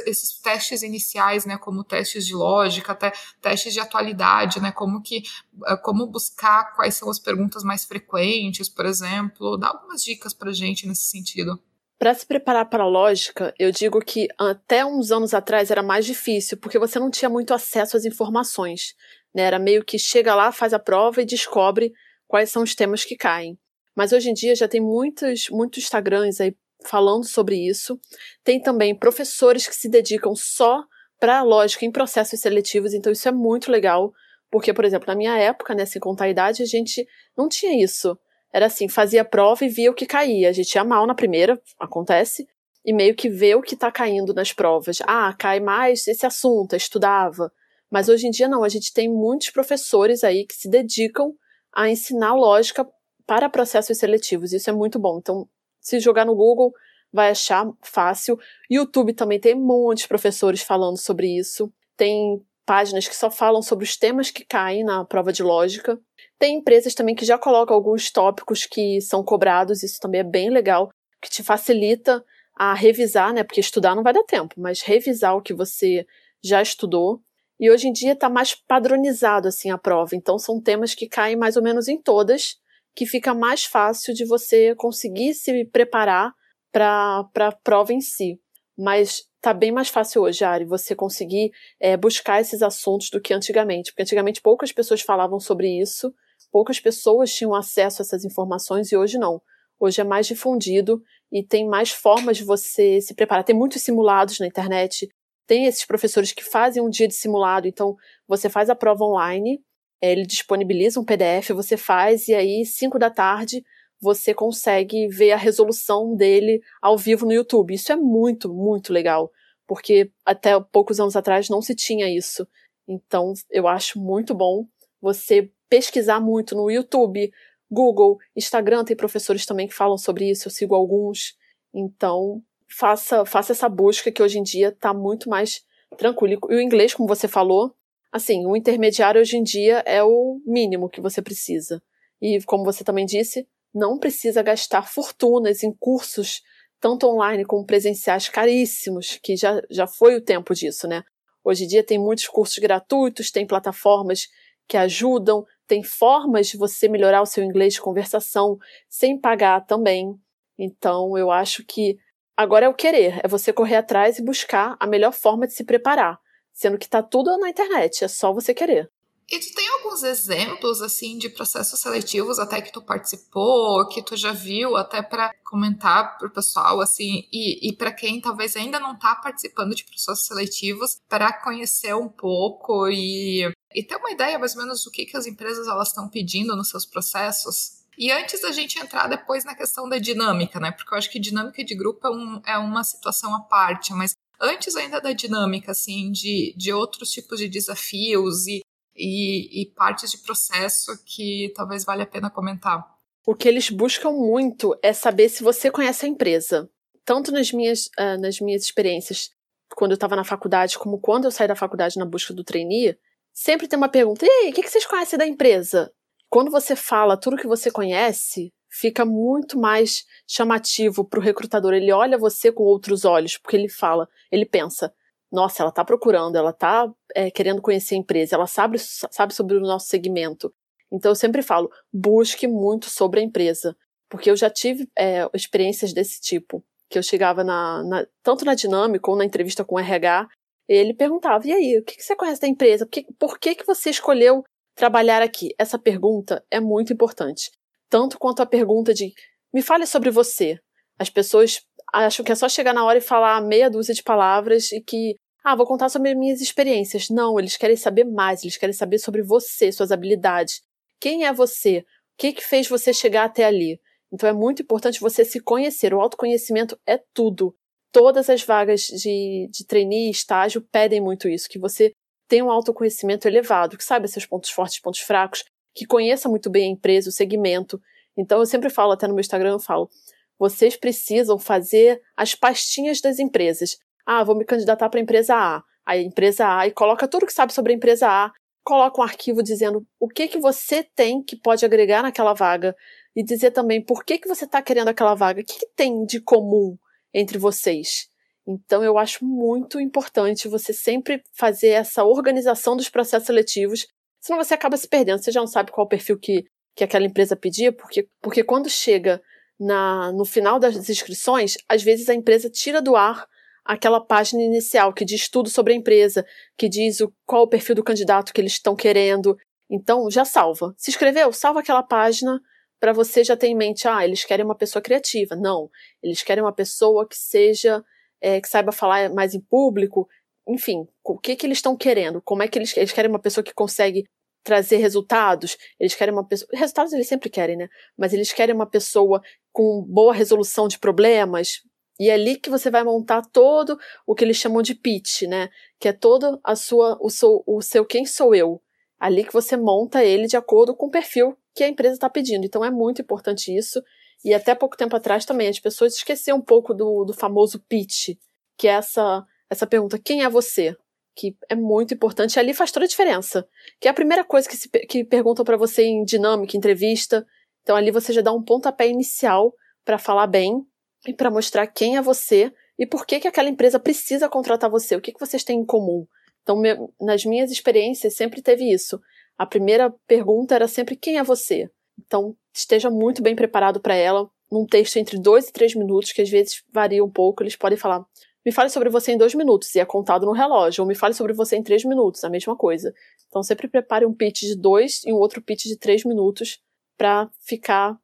esses 0.06 0.38
testes 0.40 0.82
iniciais, 0.82 1.44
né? 1.44 1.58
Como 1.58 1.84
testes 1.84 2.26
de 2.26 2.34
lógica, 2.34 2.92
até 2.92 3.12
testes 3.40 3.72
de 3.72 3.80
atualidade, 3.80 4.60
né? 4.60 4.72
Como 4.72 5.02
que 5.02 5.22
é, 5.66 5.76
como 5.76 6.06
buscar 6.06 6.74
quais 6.74 6.94
são 6.94 7.10
as 7.10 7.18
perguntas 7.18 7.62
mais 7.62 7.84
frequentes, 7.84 8.68
por 8.68 8.86
exemplo, 8.86 9.56
dá 9.56 9.68
algumas 9.68 10.02
dicas 10.02 10.32
para 10.32 10.52
gente 10.52 10.86
nesse 10.86 11.04
sentido. 11.04 11.60
Para 12.00 12.14
se 12.14 12.24
preparar 12.24 12.64
para 12.70 12.82
a 12.82 12.86
lógica, 12.86 13.52
eu 13.58 13.70
digo 13.70 14.00
que 14.00 14.26
até 14.38 14.86
uns 14.86 15.12
anos 15.12 15.34
atrás 15.34 15.70
era 15.70 15.82
mais 15.82 16.06
difícil, 16.06 16.56
porque 16.56 16.78
você 16.78 16.98
não 16.98 17.10
tinha 17.10 17.28
muito 17.28 17.52
acesso 17.52 17.94
às 17.94 18.06
informações. 18.06 18.94
Né? 19.34 19.42
Era 19.42 19.58
meio 19.58 19.84
que 19.84 19.98
chega 19.98 20.34
lá, 20.34 20.52
faz 20.52 20.72
a 20.72 20.78
prova 20.78 21.22
e 21.22 21.26
descobre 21.26 21.92
quais 22.26 22.50
são 22.50 22.62
os 22.62 22.74
temas 22.74 23.04
que 23.04 23.16
caem. 23.16 23.58
Mas 23.96 24.12
hoje 24.12 24.30
em 24.30 24.34
dia 24.34 24.54
já 24.54 24.68
tem 24.68 24.80
muitos, 24.80 25.48
muitos 25.50 25.82
Instagrams 25.82 26.40
aí 26.40 26.54
falando 26.84 27.24
sobre 27.24 27.56
isso. 27.56 27.98
Tem 28.42 28.60
também 28.60 28.94
professores 28.94 29.66
que 29.66 29.74
se 29.74 29.88
dedicam 29.88 30.34
só 30.34 30.82
para 31.18 31.38
a 31.38 31.42
lógica 31.42 31.84
em 31.84 31.92
processos 31.92 32.40
seletivos, 32.40 32.94
então 32.94 33.12
isso 33.12 33.28
é 33.28 33.32
muito 33.32 33.70
legal, 33.70 34.10
porque, 34.50 34.72
por 34.72 34.84
exemplo, 34.84 35.06
na 35.06 35.14
minha 35.14 35.36
época, 35.36 35.74
né, 35.74 35.84
sem 35.84 36.00
contar 36.00 36.24
a 36.24 36.30
idade, 36.30 36.62
a 36.62 36.66
gente 36.66 37.06
não 37.36 37.48
tinha 37.48 37.82
isso. 37.82 38.18
Era 38.52 38.66
assim, 38.66 38.88
fazia 38.88 39.24
prova 39.24 39.64
e 39.64 39.68
via 39.68 39.90
o 39.90 39.94
que 39.94 40.06
caía. 40.06 40.48
A 40.48 40.52
gente 40.52 40.74
ia 40.74 40.82
mal 40.82 41.06
na 41.06 41.14
primeira, 41.14 41.60
acontece, 41.78 42.48
e 42.84 42.92
meio 42.92 43.14
que 43.14 43.28
vê 43.28 43.54
o 43.54 43.62
que 43.62 43.74
está 43.74 43.92
caindo 43.92 44.34
nas 44.34 44.52
provas. 44.52 44.98
Ah, 45.06 45.32
cai 45.38 45.60
mais 45.60 46.08
esse 46.08 46.26
assunto, 46.26 46.74
estudava. 46.74 47.52
Mas 47.90 48.08
hoje 48.08 48.26
em 48.26 48.30
dia 48.30 48.48
não, 48.48 48.62
a 48.62 48.68
gente 48.68 48.92
tem 48.92 49.08
muitos 49.08 49.50
professores 49.50 50.22
aí 50.22 50.46
que 50.46 50.54
se 50.54 50.68
dedicam 50.68 51.32
a 51.74 51.88
ensinar 51.88 52.34
lógica 52.34 52.86
para 53.26 53.48
processos 53.48 53.98
seletivos. 53.98 54.52
Isso 54.52 54.70
é 54.70 54.72
muito 54.72 54.98
bom. 54.98 55.18
Então, 55.18 55.48
se 55.80 55.98
jogar 56.00 56.24
no 56.24 56.34
Google, 56.34 56.72
vai 57.12 57.30
achar 57.30 57.66
fácil. 57.82 58.38
YouTube 58.70 59.12
também 59.12 59.40
tem 59.40 59.54
muitos 59.54 60.06
professores 60.06 60.62
falando 60.62 60.96
sobre 60.96 61.26
isso. 61.36 61.72
Tem 61.96 62.40
páginas 62.64 63.08
que 63.08 63.16
só 63.16 63.30
falam 63.30 63.62
sobre 63.62 63.84
os 63.84 63.96
temas 63.96 64.30
que 64.30 64.44
caem 64.44 64.84
na 64.84 65.04
prova 65.04 65.32
de 65.32 65.42
lógica. 65.42 65.98
Tem 66.38 66.56
empresas 66.56 66.94
também 66.94 67.14
que 67.14 67.24
já 67.24 67.36
colocam 67.36 67.74
alguns 67.74 68.10
tópicos 68.10 68.64
que 68.64 69.00
são 69.00 69.24
cobrados, 69.24 69.82
isso 69.82 69.98
também 70.00 70.20
é 70.20 70.24
bem 70.24 70.50
legal, 70.50 70.88
que 71.20 71.28
te 71.28 71.42
facilita 71.42 72.24
a 72.56 72.72
revisar, 72.74 73.32
né? 73.32 73.42
Porque 73.42 73.60
estudar 73.60 73.94
não 73.94 74.02
vai 74.02 74.12
dar 74.12 74.22
tempo, 74.22 74.54
mas 74.56 74.82
revisar 74.82 75.36
o 75.36 75.42
que 75.42 75.52
você 75.52 76.06
já 76.42 76.62
estudou. 76.62 77.20
E 77.60 77.70
hoje 77.70 77.88
em 77.88 77.92
dia 77.92 78.14
está 78.14 78.30
mais 78.30 78.54
padronizado 78.54 79.46
assim 79.46 79.70
a 79.70 79.76
prova. 79.76 80.16
Então 80.16 80.38
são 80.38 80.58
temas 80.58 80.94
que 80.94 81.06
caem 81.06 81.36
mais 81.36 81.56
ou 81.56 81.62
menos 81.62 81.88
em 81.88 82.00
todas, 82.00 82.56
que 82.96 83.04
fica 83.04 83.34
mais 83.34 83.66
fácil 83.66 84.14
de 84.14 84.24
você 84.24 84.74
conseguir 84.74 85.34
se 85.34 85.66
preparar 85.66 86.32
para 86.72 87.26
a 87.36 87.52
prova 87.52 87.92
em 87.92 88.00
si. 88.00 88.40
mas 88.78 89.24
tá 89.42 89.52
bem 89.52 89.70
mais 89.72 89.88
fácil 89.88 90.22
hoje, 90.22 90.42
Ari, 90.42 90.64
você 90.64 90.94
conseguir 90.94 91.50
é, 91.78 91.96
buscar 91.96 92.40
esses 92.40 92.62
assuntos 92.62 93.10
do 93.10 93.20
que 93.20 93.34
antigamente, 93.34 93.90
porque 93.90 94.02
antigamente 94.02 94.40
poucas 94.40 94.72
pessoas 94.72 95.02
falavam 95.02 95.38
sobre 95.38 95.68
isso, 95.68 96.14
poucas 96.50 96.80
pessoas 96.80 97.34
tinham 97.34 97.54
acesso 97.54 98.00
a 98.00 98.04
essas 98.04 98.24
informações 98.24 98.90
e 98.90 98.96
hoje 98.96 99.18
não. 99.18 99.40
Hoje 99.78 100.00
é 100.00 100.04
mais 100.04 100.26
difundido 100.26 101.02
e 101.32 101.42
tem 101.42 101.66
mais 101.66 101.90
formas 101.90 102.36
de 102.36 102.44
você 102.44 103.00
se 103.00 103.14
preparar. 103.14 103.44
Tem 103.44 103.56
muitos 103.56 103.82
simulados 103.82 104.38
na 104.38 104.46
internet, 104.46 105.08
tem 105.50 105.66
esses 105.66 105.84
professores 105.84 106.32
que 106.32 106.44
fazem 106.44 106.80
um 106.80 106.88
dia 106.88 107.08
de 107.08 107.14
simulado, 107.14 107.66
então 107.66 107.96
você 108.28 108.48
faz 108.48 108.70
a 108.70 108.74
prova 108.76 109.04
online, 109.04 109.60
é, 110.00 110.12
ele 110.12 110.24
disponibiliza 110.24 111.00
um 111.00 111.04
PDF, 111.04 111.48
você 111.48 111.76
faz 111.76 112.28
e 112.28 112.34
aí, 112.34 112.64
5 112.64 112.96
da 113.00 113.10
tarde, 113.10 113.64
você 114.00 114.32
consegue 114.32 115.08
ver 115.08 115.32
a 115.32 115.36
resolução 115.36 116.14
dele 116.14 116.60
ao 116.80 116.96
vivo 116.96 117.26
no 117.26 117.32
YouTube. 117.32 117.74
Isso 117.74 117.90
é 117.90 117.96
muito, 117.96 118.48
muito 118.48 118.92
legal, 118.92 119.28
porque 119.66 120.12
até 120.24 120.52
poucos 120.70 121.00
anos 121.00 121.16
atrás 121.16 121.48
não 121.48 121.60
se 121.60 121.74
tinha 121.74 122.08
isso. 122.08 122.46
Então, 122.86 123.34
eu 123.50 123.66
acho 123.66 123.98
muito 123.98 124.32
bom 124.32 124.68
você 125.00 125.50
pesquisar 125.68 126.20
muito 126.20 126.54
no 126.54 126.70
YouTube, 126.70 127.28
Google, 127.68 128.18
Instagram, 128.36 128.84
tem 128.84 128.96
professores 128.96 129.44
também 129.44 129.66
que 129.66 129.74
falam 129.74 129.98
sobre 129.98 130.30
isso, 130.30 130.46
eu 130.46 130.52
sigo 130.52 130.76
alguns. 130.76 131.34
Então, 131.74 132.40
faça, 132.70 133.24
faça 133.24 133.52
essa 133.52 133.68
busca 133.68 134.10
que 134.10 134.22
hoje 134.22 134.38
em 134.38 134.42
dia 134.42 134.68
está 134.68 134.94
muito 134.94 135.28
mais 135.28 135.64
tranquilo. 135.98 136.40
E 136.48 136.54
o 136.54 136.60
inglês, 136.60 136.94
como 136.94 137.08
você 137.08 137.26
falou, 137.26 137.74
assim, 138.12 138.46
o 138.46 138.56
intermediário 138.56 139.20
hoje 139.20 139.36
em 139.36 139.42
dia 139.42 139.82
é 139.86 140.02
o 140.02 140.40
mínimo 140.46 140.88
que 140.88 141.00
você 141.00 141.20
precisa. 141.20 141.82
E 142.20 142.40
como 142.44 142.64
você 142.64 142.84
também 142.84 143.04
disse, 143.04 143.46
não 143.74 143.98
precisa 143.98 144.42
gastar 144.42 144.86
fortunas 144.88 145.62
em 145.62 145.72
cursos, 145.72 146.42
tanto 146.80 147.06
online 147.06 147.44
como 147.44 147.66
presenciais, 147.66 148.28
caríssimos, 148.28 149.18
que 149.22 149.36
já, 149.36 149.60
já 149.70 149.86
foi 149.86 150.16
o 150.16 150.20
tempo 150.20 150.54
disso, 150.54 150.86
né? 150.86 151.02
Hoje 151.42 151.64
em 151.64 151.66
dia 151.66 151.82
tem 151.82 151.98
muitos 151.98 152.28
cursos 152.28 152.58
gratuitos, 152.58 153.30
tem 153.30 153.46
plataformas 153.46 154.28
que 154.68 154.76
ajudam, 154.76 155.44
tem 155.66 155.82
formas 155.82 156.48
de 156.48 156.56
você 156.56 156.88
melhorar 156.88 157.22
o 157.22 157.26
seu 157.26 157.42
inglês 157.42 157.74
de 157.74 157.80
conversação 157.80 158.58
sem 158.88 159.18
pagar 159.18 159.66
também. 159.66 160.14
Então, 160.58 161.16
eu 161.16 161.30
acho 161.30 161.64
que 161.64 161.98
agora 162.40 162.64
é 162.64 162.68
o 162.70 162.74
querer, 162.74 163.20
é 163.22 163.28
você 163.28 163.52
correr 163.52 163.76
atrás 163.76 164.18
e 164.18 164.24
buscar 164.24 164.74
a 164.80 164.86
melhor 164.86 165.12
forma 165.12 165.46
de 165.46 165.52
se 165.52 165.62
preparar, 165.62 166.18
sendo 166.54 166.78
que 166.78 166.86
está 166.86 167.02
tudo 167.02 167.36
na 167.36 167.50
internet, 167.50 168.02
é 168.02 168.08
só 168.08 168.32
você 168.32 168.54
querer. 168.54 168.90
E 169.30 169.38
tu 169.38 169.54
tem 169.54 169.68
alguns 169.68 170.02
exemplos, 170.02 170.80
assim, 170.80 171.18
de 171.18 171.28
processos 171.28 171.78
seletivos 171.78 172.38
até 172.40 172.60
que 172.60 172.72
tu 172.72 172.82
participou, 172.82 173.86
que 173.88 174.02
tu 174.02 174.16
já 174.16 174.32
viu, 174.32 174.74
até 174.74 175.02
para 175.02 175.30
comentar 175.44 176.18
pro 176.18 176.32
pessoal, 176.32 176.80
assim, 176.80 177.28
e, 177.30 177.68
e 177.68 177.76
para 177.76 177.92
quem 177.92 178.20
talvez 178.20 178.56
ainda 178.56 178.80
não 178.80 178.98
tá 178.98 179.14
participando 179.14 179.74
de 179.74 179.84
processos 179.84 180.26
seletivos, 180.26 180.96
para 181.08 181.32
conhecer 181.32 181.94
um 181.94 182.08
pouco 182.08 182.88
e, 182.88 183.48
e 183.72 183.84
ter 183.84 183.96
uma 183.96 184.10
ideia 184.10 184.38
mais 184.38 184.56
ou 184.56 184.62
menos 184.62 184.82
do 184.82 184.90
que, 184.90 185.04
que 185.04 185.16
as 185.16 185.26
empresas 185.26 185.68
elas 185.68 185.88
estão 185.88 186.08
pedindo 186.08 186.56
nos 186.56 186.70
seus 186.70 186.86
processos? 186.86 187.79
E 187.98 188.10
antes 188.10 188.40
da 188.40 188.52
gente 188.52 188.78
entrar 188.78 189.08
depois 189.08 189.44
na 189.44 189.54
questão 189.54 189.88
da 189.88 189.98
dinâmica, 189.98 190.58
né? 190.58 190.70
Porque 190.70 190.94
eu 190.94 190.98
acho 190.98 191.10
que 191.10 191.18
dinâmica 191.18 191.62
de 191.64 191.74
grupo 191.74 192.06
é, 192.06 192.10
um, 192.10 192.42
é 192.46 192.58
uma 192.58 192.82
situação 192.82 193.34
à 193.34 193.40
parte, 193.40 193.92
mas 193.92 194.14
antes 194.40 194.74
ainda 194.76 195.00
da 195.00 195.12
dinâmica, 195.12 195.72
assim, 195.72 196.10
de, 196.10 196.54
de 196.56 196.72
outros 196.72 197.10
tipos 197.10 197.38
de 197.38 197.48
desafios 197.48 198.46
e 198.46 198.62
e, 199.00 199.62
e 199.62 199.66
partes 199.66 200.10
de 200.10 200.18
processo 200.18 200.92
que 201.04 201.52
talvez 201.54 201.84
valha 201.84 202.04
a 202.04 202.06
pena 202.06 202.30
comentar. 202.30 202.86
O 203.26 203.34
que 203.34 203.48
eles 203.48 203.70
buscam 203.70 204.10
muito 204.12 204.78
é 204.82 204.92
saber 204.92 205.28
se 205.28 205.42
você 205.42 205.70
conhece 205.70 206.06
a 206.06 206.08
empresa. 206.08 206.70
Tanto 207.04 207.32
nas 207.32 207.52
minhas, 207.52 207.86
uh, 207.98 208.20
nas 208.20 208.40
minhas 208.40 208.62
experiências, 208.62 209.30
quando 209.74 209.92
eu 209.92 209.96
estava 209.96 210.16
na 210.16 210.24
faculdade, 210.24 210.78
como 210.78 211.00
quando 211.00 211.24
eu 211.24 211.30
saí 211.30 211.48
da 211.48 211.56
faculdade 211.56 211.98
na 211.98 212.04
busca 212.04 212.34
do 212.34 212.44
trainee, 212.44 212.96
sempre 213.32 213.66
tem 213.66 213.76
uma 213.76 213.88
pergunta: 213.88 214.24
e 214.24 214.28
aí, 214.28 214.50
o 214.50 214.54
que, 214.54 214.62
que 214.62 214.70
vocês 214.70 214.86
conhecem 214.86 215.18
da 215.18 215.26
empresa? 215.26 215.92
Quando 216.30 216.50
você 216.50 216.76
fala 216.76 217.16
tudo 217.16 217.36
que 217.36 217.48
você 217.48 217.72
conhece, 217.72 218.52
fica 218.70 219.04
muito 219.04 219.58
mais 219.58 220.04
chamativo 220.28 221.04
para 221.04 221.18
o 221.18 221.22
recrutador. 221.22 221.74
Ele 221.74 221.90
olha 221.90 222.16
você 222.16 222.52
com 222.52 222.62
outros 222.62 223.04
olhos, 223.04 223.36
porque 223.36 223.56
ele 223.56 223.68
fala, 223.68 224.08
ele 224.30 224.46
pensa: 224.46 224.94
nossa, 225.30 225.62
ela 225.62 225.70
está 225.70 225.84
procurando, 225.84 226.36
ela 226.36 226.50
está 226.50 226.88
é, 227.14 227.30
querendo 227.32 227.60
conhecer 227.60 227.96
a 227.96 227.98
empresa, 227.98 228.36
ela 228.36 228.46
sabe, 228.46 228.78
sabe 228.78 229.34
sobre 229.34 229.56
o 229.56 229.60
nosso 229.60 229.88
segmento. 229.88 230.54
Então 230.90 231.10
eu 231.10 231.16
sempre 231.16 231.42
falo, 231.42 231.70
busque 231.92 232.46
muito 232.46 232.88
sobre 232.90 233.20
a 233.20 233.22
empresa, 233.22 233.76
porque 234.08 234.30
eu 234.30 234.36
já 234.36 234.48
tive 234.48 234.88
é, 234.96 235.28
experiências 235.34 235.92
desse 235.92 236.20
tipo, 236.20 236.64
que 236.88 236.98
eu 236.98 237.02
chegava 237.02 237.44
na, 237.44 237.82
na, 237.84 238.06
tanto 238.22 238.44
na 238.44 238.54
dinâmica 238.54 239.10
ou 239.10 239.16
na 239.16 239.24
entrevista 239.24 239.64
com 239.64 239.76
o 239.76 239.78
RH, 239.78 240.28
ele 240.68 240.94
perguntava, 240.94 241.46
e 241.46 241.52
aí, 241.52 241.78
o 241.78 241.84
que, 241.84 241.96
que 241.96 242.02
você 242.02 242.14
conhece 242.14 242.40
da 242.40 242.48
empresa? 242.48 242.86
Por, 242.86 242.90
que, 242.92 243.06
por 243.18 243.38
que, 243.38 243.54
que 243.56 243.66
você 243.66 243.90
escolheu 243.90 244.44
trabalhar 244.74 245.22
aqui? 245.22 245.54
Essa 245.58 245.78
pergunta 245.78 246.44
é 246.50 246.60
muito 246.60 246.92
importante, 246.92 247.50
tanto 247.88 248.18
quanto 248.18 248.40
a 248.40 248.46
pergunta 248.46 248.94
de, 248.94 249.12
me 249.52 249.62
fale 249.62 249.86
sobre 249.86 250.10
você. 250.10 250.58
As 250.98 251.10
pessoas 251.10 251.60
acham 251.92 252.24
que 252.24 252.32
é 252.32 252.34
só 252.34 252.48
chegar 252.48 252.72
na 252.72 252.84
hora 252.84 252.98
e 252.98 253.02
falar 253.02 253.40
meia 253.40 253.70
dúzia 253.70 253.94
de 253.94 254.02
palavras 254.02 254.70
e 254.72 254.80
que, 254.80 255.16
ah, 255.42 255.56
vou 255.56 255.66
contar 255.66 255.88
sobre 255.88 256.14
minhas 256.14 256.40
experiências. 256.40 257.08
Não, 257.08 257.38
eles 257.38 257.56
querem 257.56 257.76
saber 257.76 258.04
mais, 258.04 258.42
eles 258.42 258.56
querem 258.56 258.72
saber 258.72 258.98
sobre 258.98 259.22
você, 259.22 259.72
suas 259.72 259.90
habilidades. 259.90 260.60
Quem 261.00 261.24
é 261.24 261.32
você? 261.32 261.78
O 261.78 261.84
que, 262.18 262.32
que 262.32 262.44
fez 262.44 262.68
você 262.68 262.92
chegar 262.92 263.24
até 263.24 263.44
ali? 263.44 263.80
Então 264.12 264.28
é 264.28 264.32
muito 264.32 264.62
importante 264.62 265.00
você 265.00 265.24
se 265.24 265.40
conhecer. 265.40 265.94
O 265.94 266.00
autoconhecimento 266.00 266.78
é 266.86 267.00
tudo. 267.14 267.54
Todas 267.92 268.28
as 268.28 268.42
vagas 268.42 268.82
de, 268.82 269.48
de 269.50 269.66
trainee 269.66 270.08
e 270.08 270.10
estágio 270.10 270.62
pedem 270.70 271.00
muito 271.00 271.28
isso, 271.28 271.48
que 271.48 271.58
você 271.58 271.92
tenha 272.30 272.44
um 272.44 272.50
autoconhecimento 272.50 273.26
elevado, 273.26 273.76
que 273.76 273.82
saiba 273.82 274.06
seus 274.06 274.24
pontos 274.24 274.50
fortes 274.50 274.78
e 274.78 274.80
pontos 274.80 275.00
fracos, 275.00 275.44
que 275.74 275.84
conheça 275.84 276.28
muito 276.28 276.48
bem 276.48 276.68
a 276.68 276.72
empresa, 276.72 277.08
o 277.08 277.12
segmento. 277.12 277.80
Então 278.16 278.38
eu 278.38 278.46
sempre 278.46 278.70
falo, 278.70 278.92
até 278.92 279.08
no 279.08 279.14
meu 279.14 279.20
Instagram, 279.20 279.54
eu 279.54 279.58
falo, 279.58 279.90
vocês 280.38 280.76
precisam 280.76 281.40
fazer 281.40 282.00
as 282.16 282.36
pastinhas 282.36 283.00
das 283.00 283.18
empresas. 283.18 283.78
Ah, 284.06 284.22
vou 284.22 284.36
me 284.36 284.44
candidatar 284.44 284.88
para 284.88 285.00
a 285.00 285.02
empresa 285.02 285.34
A. 285.34 285.62
A 285.84 285.98
empresa 285.98 286.46
A 286.56 286.68
e 286.68 286.70
coloca 286.70 287.08
tudo 287.08 287.26
que 287.26 287.32
sabe 287.32 287.52
sobre 287.52 287.72
a 287.72 287.76
empresa 287.76 288.06
A, 288.08 288.32
coloca 288.62 289.00
um 289.00 289.04
arquivo 289.04 289.42
dizendo 289.42 289.84
o 289.98 290.06
que 290.06 290.28
que 290.28 290.38
você 290.38 290.84
tem 290.94 291.22
que 291.22 291.34
pode 291.34 291.64
agregar 291.64 292.02
naquela 292.02 292.32
vaga 292.32 292.76
e 293.16 293.24
dizer 293.24 293.50
também 293.50 293.84
por 293.84 294.04
que 294.04 294.18
que 294.18 294.28
você 294.28 294.44
está 294.44 294.62
querendo 294.62 294.88
aquela 294.88 295.16
vaga, 295.16 295.40
o 295.40 295.44
que, 295.44 295.58
que 295.58 295.66
tem 295.74 296.04
de 296.04 296.20
comum 296.20 296.78
entre 297.12 297.38
vocês. 297.38 298.08
Então, 298.46 298.82
eu 298.82 298.98
acho 298.98 299.24
muito 299.24 299.78
importante 299.80 300.48
você 300.48 300.72
sempre 300.72 301.22
fazer 301.32 301.68
essa 301.68 302.04
organização 302.04 302.76
dos 302.76 302.88
processos 302.88 303.26
seletivos, 303.26 303.86
senão 304.20 304.42
você 304.42 304.54
acaba 304.54 304.76
se 304.76 304.88
perdendo. 304.88 305.22
Você 305.22 305.30
já 305.30 305.40
não 305.40 305.46
sabe 305.46 305.70
qual 305.70 305.86
o 305.86 305.88
perfil 305.88 306.18
que, 306.18 306.44
que 306.74 306.84
aquela 306.84 307.06
empresa 307.06 307.36
pedia, 307.36 307.72
porque, 307.72 308.08
porque 308.20 308.42
quando 308.42 308.68
chega 308.68 309.22
na, 309.58 310.10
no 310.12 310.24
final 310.24 310.58
das 310.58 310.88
inscrições, 310.88 311.56
às 311.68 311.82
vezes 311.82 312.08
a 312.08 312.14
empresa 312.14 312.48
tira 312.48 312.80
do 312.80 312.96
ar 312.96 313.26
aquela 313.64 314.00
página 314.00 314.42
inicial 314.42 314.92
que 314.92 315.04
diz 315.04 315.28
tudo 315.28 315.48
sobre 315.48 315.72
a 315.72 315.76
empresa, 315.76 316.24
que 316.56 316.68
diz 316.68 317.00
o, 317.00 317.12
qual 317.26 317.42
o 317.42 317.48
perfil 317.48 317.74
do 317.74 317.84
candidato 317.84 318.32
que 318.32 318.40
eles 318.40 318.52
estão 318.52 318.74
querendo. 318.74 319.36
Então, 319.70 320.10
já 320.10 320.24
salva. 320.24 320.74
Se 320.76 320.90
inscreveu? 320.90 321.32
Salva 321.32 321.60
aquela 321.60 321.82
página 321.82 322.40
para 322.80 322.92
você 322.92 323.22
já 323.22 323.36
ter 323.36 323.48
em 323.48 323.54
mente, 323.54 323.86
ah, 323.86 324.02
eles 324.02 324.24
querem 324.24 324.44
uma 324.44 324.56
pessoa 324.56 324.82
criativa. 324.82 325.36
Não, 325.36 325.70
eles 326.02 326.22
querem 326.22 326.42
uma 326.42 326.52
pessoa 326.52 327.06
que 327.06 327.16
seja, 327.16 327.84
é, 328.20 328.40
que 328.40 328.48
saiba 328.48 328.72
falar 328.72 329.10
mais 329.10 329.34
em 329.34 329.40
público. 329.40 330.08
Enfim, 330.48 330.86
o 331.04 331.18
que, 331.18 331.36
que 331.36 331.46
eles 331.46 331.58
estão 331.58 331.76
querendo? 331.76 332.20
Como 332.22 332.42
é 332.42 332.48
que 332.48 332.58
eles, 332.58 332.76
eles 332.76 332.92
querem 332.92 333.10
uma 333.10 333.18
pessoa 333.18 333.44
que 333.44 333.54
consegue 333.54 334.04
trazer 334.42 334.78
resultados, 334.78 335.56
eles 335.78 335.94
querem 335.94 336.14
uma 336.14 336.26
pessoa. 336.26 336.48
Resultados 336.52 336.92
eles 336.92 337.06
sempre 337.06 337.28
querem, 337.28 337.56
né? 337.56 337.68
Mas 337.96 338.12
eles 338.12 338.32
querem 338.32 338.54
uma 338.54 338.66
pessoa 338.66 339.22
com 339.52 339.84
boa 339.86 340.14
resolução 340.14 340.68
de 340.68 340.78
problemas. 340.78 341.62
E 341.98 342.08
é 342.08 342.14
ali 342.14 342.36
que 342.36 342.48
você 342.48 342.70
vai 342.70 342.82
montar 342.82 343.22
todo 343.30 343.78
o 344.06 344.14
que 344.14 344.24
eles 344.24 344.38
chamam 344.38 344.62
de 344.62 344.74
pitch, 344.74 345.22
né? 345.22 345.50
Que 345.78 345.88
é 345.88 345.92
todo 345.92 346.40
a 346.42 346.56
sua, 346.56 346.98
o, 347.00 347.10
seu, 347.10 347.42
o 347.46 347.60
seu 347.60 347.84
quem 347.84 348.06
sou 348.06 348.34
eu. 348.34 348.60
Ali 348.98 349.24
que 349.24 349.32
você 349.32 349.56
monta 349.56 350.02
ele 350.04 350.26
de 350.26 350.36
acordo 350.36 350.74
com 350.74 350.86
o 350.86 350.90
perfil 350.90 351.36
que 351.54 351.64
a 351.64 351.68
empresa 351.68 351.94
está 351.94 352.08
pedindo. 352.08 352.46
Então 352.46 352.64
é 352.64 352.70
muito 352.70 353.02
importante 353.02 353.54
isso. 353.54 353.82
E 354.24 354.34
até 354.34 354.54
pouco 354.54 354.76
tempo 354.76 354.94
atrás 354.96 355.24
também 355.24 355.48
as 355.48 355.58
pessoas 355.58 355.94
esqueceram 355.94 356.38
um 356.38 356.42
pouco 356.42 356.74
do, 356.74 357.04
do 357.04 357.12
famoso 357.14 357.58
pitch, 357.60 358.16
que 358.56 358.68
é 358.68 358.72
essa, 358.72 359.24
essa 359.48 359.66
pergunta: 359.66 359.98
quem 359.98 360.22
é 360.22 360.28
você? 360.28 360.76
que 361.20 361.36
é 361.50 361.54
muito 361.54 361.92
importante, 361.92 362.36
e 362.36 362.38
ali 362.38 362.54
faz 362.54 362.72
toda 362.72 362.86
a 362.86 362.88
diferença. 362.88 363.46
Que 363.78 363.88
é 363.88 363.90
a 363.90 363.94
primeira 363.94 364.24
coisa 364.24 364.48
que, 364.48 364.56
se, 364.56 364.68
que 364.68 365.04
perguntam 365.04 365.44
para 365.44 365.56
você 365.56 365.82
em 365.82 366.02
dinâmica, 366.02 366.56
entrevista. 366.56 367.26
Então 367.62 367.76
ali 367.76 367.90
você 367.90 368.10
já 368.12 368.22
dá 368.22 368.32
um 368.32 368.42
pontapé 368.42 368.88
inicial 368.88 369.52
para 369.84 369.98
falar 369.98 370.26
bem 370.26 370.64
e 371.06 371.12
para 371.12 371.30
mostrar 371.30 371.66
quem 371.66 371.96
é 371.98 372.02
você 372.02 372.52
e 372.78 372.86
por 372.86 373.04
que, 373.04 373.20
que 373.20 373.28
aquela 373.28 373.50
empresa 373.50 373.78
precisa 373.78 374.30
contratar 374.30 374.70
você, 374.70 374.96
o 374.96 375.00
que, 375.00 375.12
que 375.12 375.20
vocês 375.20 375.44
têm 375.44 375.60
em 375.60 375.66
comum. 375.66 376.06
Então, 376.42 376.62
nas 376.98 377.24
minhas 377.26 377.50
experiências, 377.50 378.14
sempre 378.14 378.40
teve 378.40 378.72
isso. 378.72 378.98
A 379.36 379.44
primeira 379.44 379.90
pergunta 380.06 380.54
era 380.54 380.66
sempre 380.66 380.96
quem 380.96 381.18
é 381.18 381.22
você. 381.22 381.70
Então, 381.98 382.34
esteja 382.54 382.90
muito 382.90 383.22
bem 383.22 383.34
preparado 383.36 383.80
para 383.80 383.94
ela. 383.94 384.28
num 384.50 384.66
texto 384.66 384.96
entre 384.96 385.16
dois 385.16 385.48
e 385.48 385.52
três 385.52 385.76
minutos, 385.76 386.12
que 386.12 386.20
às 386.20 386.28
vezes 386.28 386.64
varia 386.72 387.04
um 387.04 387.10
pouco, 387.10 387.42
eles 387.42 387.54
podem 387.54 387.78
falar. 387.78 388.04
Me 388.44 388.50
fale 388.50 388.68
sobre 388.70 388.88
você 388.88 389.12
em 389.12 389.18
dois 389.18 389.34
minutos, 389.34 389.72
e 389.74 389.80
é 389.80 389.84
contado 389.84 390.26
no 390.26 390.32
relógio. 390.32 390.82
Ou 390.82 390.88
me 390.88 390.94
fale 390.94 391.14
sobre 391.14 391.32
você 391.32 391.56
em 391.56 391.62
três 391.62 391.84
minutos, 391.84 392.24
a 392.24 392.30
mesma 392.30 392.56
coisa. 392.56 392.92
Então 393.28 393.42
sempre 393.42 393.68
prepare 393.68 394.06
um 394.06 394.14
pitch 394.14 394.40
de 394.40 394.56
dois 394.56 395.02
e 395.04 395.12
um 395.12 395.16
outro 395.16 395.40
pitch 395.42 395.66
de 395.66 395.78
três 395.78 396.04
minutos 396.04 396.58
para 396.96 397.30
ficar 397.46 397.96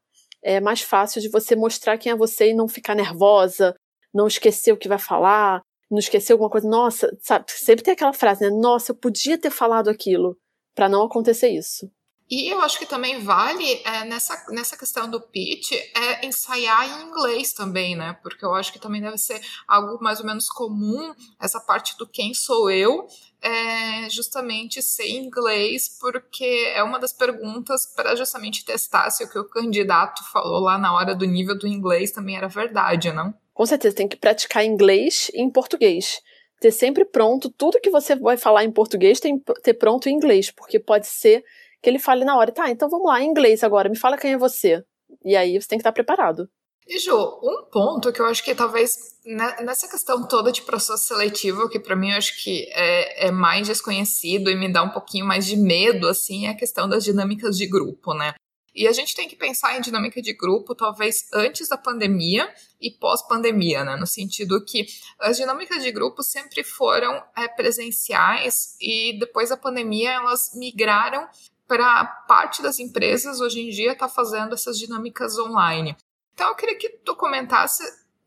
é, 0.42 0.60
mais 0.60 0.82
fácil 0.82 1.20
de 1.20 1.28
você 1.28 1.56
mostrar 1.56 1.98
quem 1.98 2.12
é 2.12 2.16
você 2.16 2.50
e 2.50 2.54
não 2.54 2.68
ficar 2.68 2.94
nervosa, 2.94 3.74
não 4.14 4.26
esquecer 4.26 4.72
o 4.72 4.76
que 4.76 4.88
vai 4.88 4.98
falar, 4.98 5.62
não 5.90 5.98
esquecer 5.98 6.32
alguma 6.32 6.50
coisa. 6.50 6.68
Nossa, 6.68 7.10
sabe? 7.20 7.46
Sempre 7.48 7.84
tem 7.84 7.94
aquela 7.94 8.12
frase, 8.12 8.42
né? 8.42 8.50
Nossa, 8.50 8.92
eu 8.92 8.96
podia 8.96 9.38
ter 9.38 9.50
falado 9.50 9.88
aquilo 9.88 10.36
para 10.74 10.88
não 10.88 11.02
acontecer 11.02 11.48
isso. 11.48 11.90
E 12.28 12.48
eu 12.52 12.60
acho 12.60 12.78
que 12.78 12.86
também 12.86 13.20
vale 13.20 13.80
é, 13.84 14.04
nessa, 14.04 14.46
nessa 14.50 14.76
questão 14.76 15.08
do 15.08 15.20
pitch 15.20 15.70
é 15.72 16.26
ensaiar 16.26 16.84
em 16.84 17.08
inglês 17.08 17.52
também, 17.52 17.94
né? 17.94 18.18
Porque 18.20 18.44
eu 18.44 18.52
acho 18.52 18.72
que 18.72 18.80
também 18.80 19.00
deve 19.00 19.16
ser 19.16 19.40
algo 19.66 20.02
mais 20.02 20.18
ou 20.18 20.26
menos 20.26 20.48
comum 20.48 21.14
essa 21.40 21.60
parte 21.60 21.96
do 21.96 22.06
quem 22.06 22.34
sou 22.34 22.68
eu, 22.68 23.06
é 23.40 24.10
justamente 24.10 24.82
ser 24.82 25.08
inglês, 25.08 25.98
porque 26.00 26.72
é 26.74 26.82
uma 26.82 26.98
das 26.98 27.12
perguntas 27.12 27.86
para 27.94 28.16
justamente 28.16 28.64
testar 28.64 29.08
se 29.10 29.22
o 29.22 29.30
que 29.30 29.38
o 29.38 29.48
candidato 29.48 30.24
falou 30.32 30.60
lá 30.60 30.76
na 30.76 30.92
hora 30.94 31.14
do 31.14 31.24
nível 31.24 31.56
do 31.56 31.68
inglês 31.68 32.10
também 32.10 32.36
era 32.36 32.48
verdade, 32.48 33.12
não? 33.12 33.32
Com 33.54 33.64
certeza, 33.64 33.94
tem 33.94 34.08
que 34.08 34.16
praticar 34.16 34.64
inglês 34.64 35.30
e 35.32 35.40
em 35.40 35.50
português 35.50 36.20
ter 36.60 36.70
sempre 36.70 37.04
pronto 37.04 37.50
tudo 37.50 37.80
que 37.80 37.90
você 37.90 38.16
vai 38.16 38.36
falar 38.36 38.64
em 38.64 38.72
português 38.72 39.20
tem 39.20 39.38
ter 39.62 39.74
pronto 39.74 40.08
em 40.08 40.14
inglês, 40.14 40.50
porque 40.50 40.78
pode 40.78 41.06
ser 41.06 41.44
que 41.86 41.90
ele 41.90 42.00
fale 42.00 42.24
na 42.24 42.36
hora, 42.36 42.50
tá, 42.50 42.68
então 42.68 42.88
vamos 42.88 43.06
lá, 43.06 43.22
em 43.22 43.28
inglês 43.28 43.62
agora, 43.62 43.88
me 43.88 43.96
fala 43.96 44.18
quem 44.18 44.32
é 44.32 44.36
você. 44.36 44.84
E 45.24 45.36
aí 45.36 45.52
você 45.60 45.68
tem 45.68 45.78
que 45.78 45.82
estar 45.82 45.92
preparado. 45.92 46.50
E 46.84 46.98
Ju, 46.98 47.16
um 47.16 47.70
ponto 47.70 48.12
que 48.12 48.20
eu 48.20 48.26
acho 48.26 48.42
que 48.42 48.56
talvez 48.56 49.14
nessa 49.24 49.88
questão 49.88 50.26
toda 50.26 50.50
de 50.50 50.62
processo 50.62 51.06
seletivo, 51.06 51.68
que 51.68 51.78
para 51.78 51.94
mim 51.94 52.10
eu 52.10 52.16
acho 52.16 52.42
que 52.42 52.68
é, 52.72 53.28
é, 53.28 53.30
mais 53.30 53.68
desconhecido 53.68 54.50
e 54.50 54.56
me 54.56 54.72
dá 54.72 54.82
um 54.82 54.90
pouquinho 54.90 55.24
mais 55.24 55.46
de 55.46 55.56
medo, 55.56 56.08
assim, 56.08 56.46
é 56.46 56.50
a 56.50 56.56
questão 56.56 56.88
das 56.88 57.04
dinâmicas 57.04 57.56
de 57.56 57.68
grupo, 57.68 58.12
né? 58.14 58.34
E 58.74 58.88
a 58.88 58.92
gente 58.92 59.14
tem 59.14 59.28
que 59.28 59.36
pensar 59.36 59.78
em 59.78 59.80
dinâmica 59.80 60.20
de 60.20 60.32
grupo, 60.32 60.74
talvez 60.74 61.28
antes 61.32 61.68
da 61.68 61.78
pandemia 61.78 62.52
e 62.80 62.90
pós-pandemia, 62.90 63.84
né? 63.84 63.94
No 63.94 64.08
sentido 64.08 64.64
que 64.64 64.86
as 65.20 65.36
dinâmicas 65.36 65.84
de 65.84 65.92
grupo 65.92 66.20
sempre 66.24 66.64
foram 66.64 67.22
é, 67.36 67.46
presenciais 67.46 68.76
e 68.80 69.16
depois 69.20 69.50
da 69.50 69.56
pandemia 69.56 70.10
elas 70.10 70.50
migraram 70.56 71.28
para 71.66 72.04
parte 72.28 72.62
das 72.62 72.78
empresas 72.78 73.40
hoje 73.40 73.60
em 73.60 73.70
dia 73.70 73.92
está 73.92 74.08
fazendo 74.08 74.54
essas 74.54 74.78
dinâmicas 74.78 75.38
online. 75.38 75.96
Então 76.34 76.48
eu 76.48 76.54
queria 76.54 76.76
que 76.76 76.88
tu 76.88 77.16
comentasse 77.16 77.82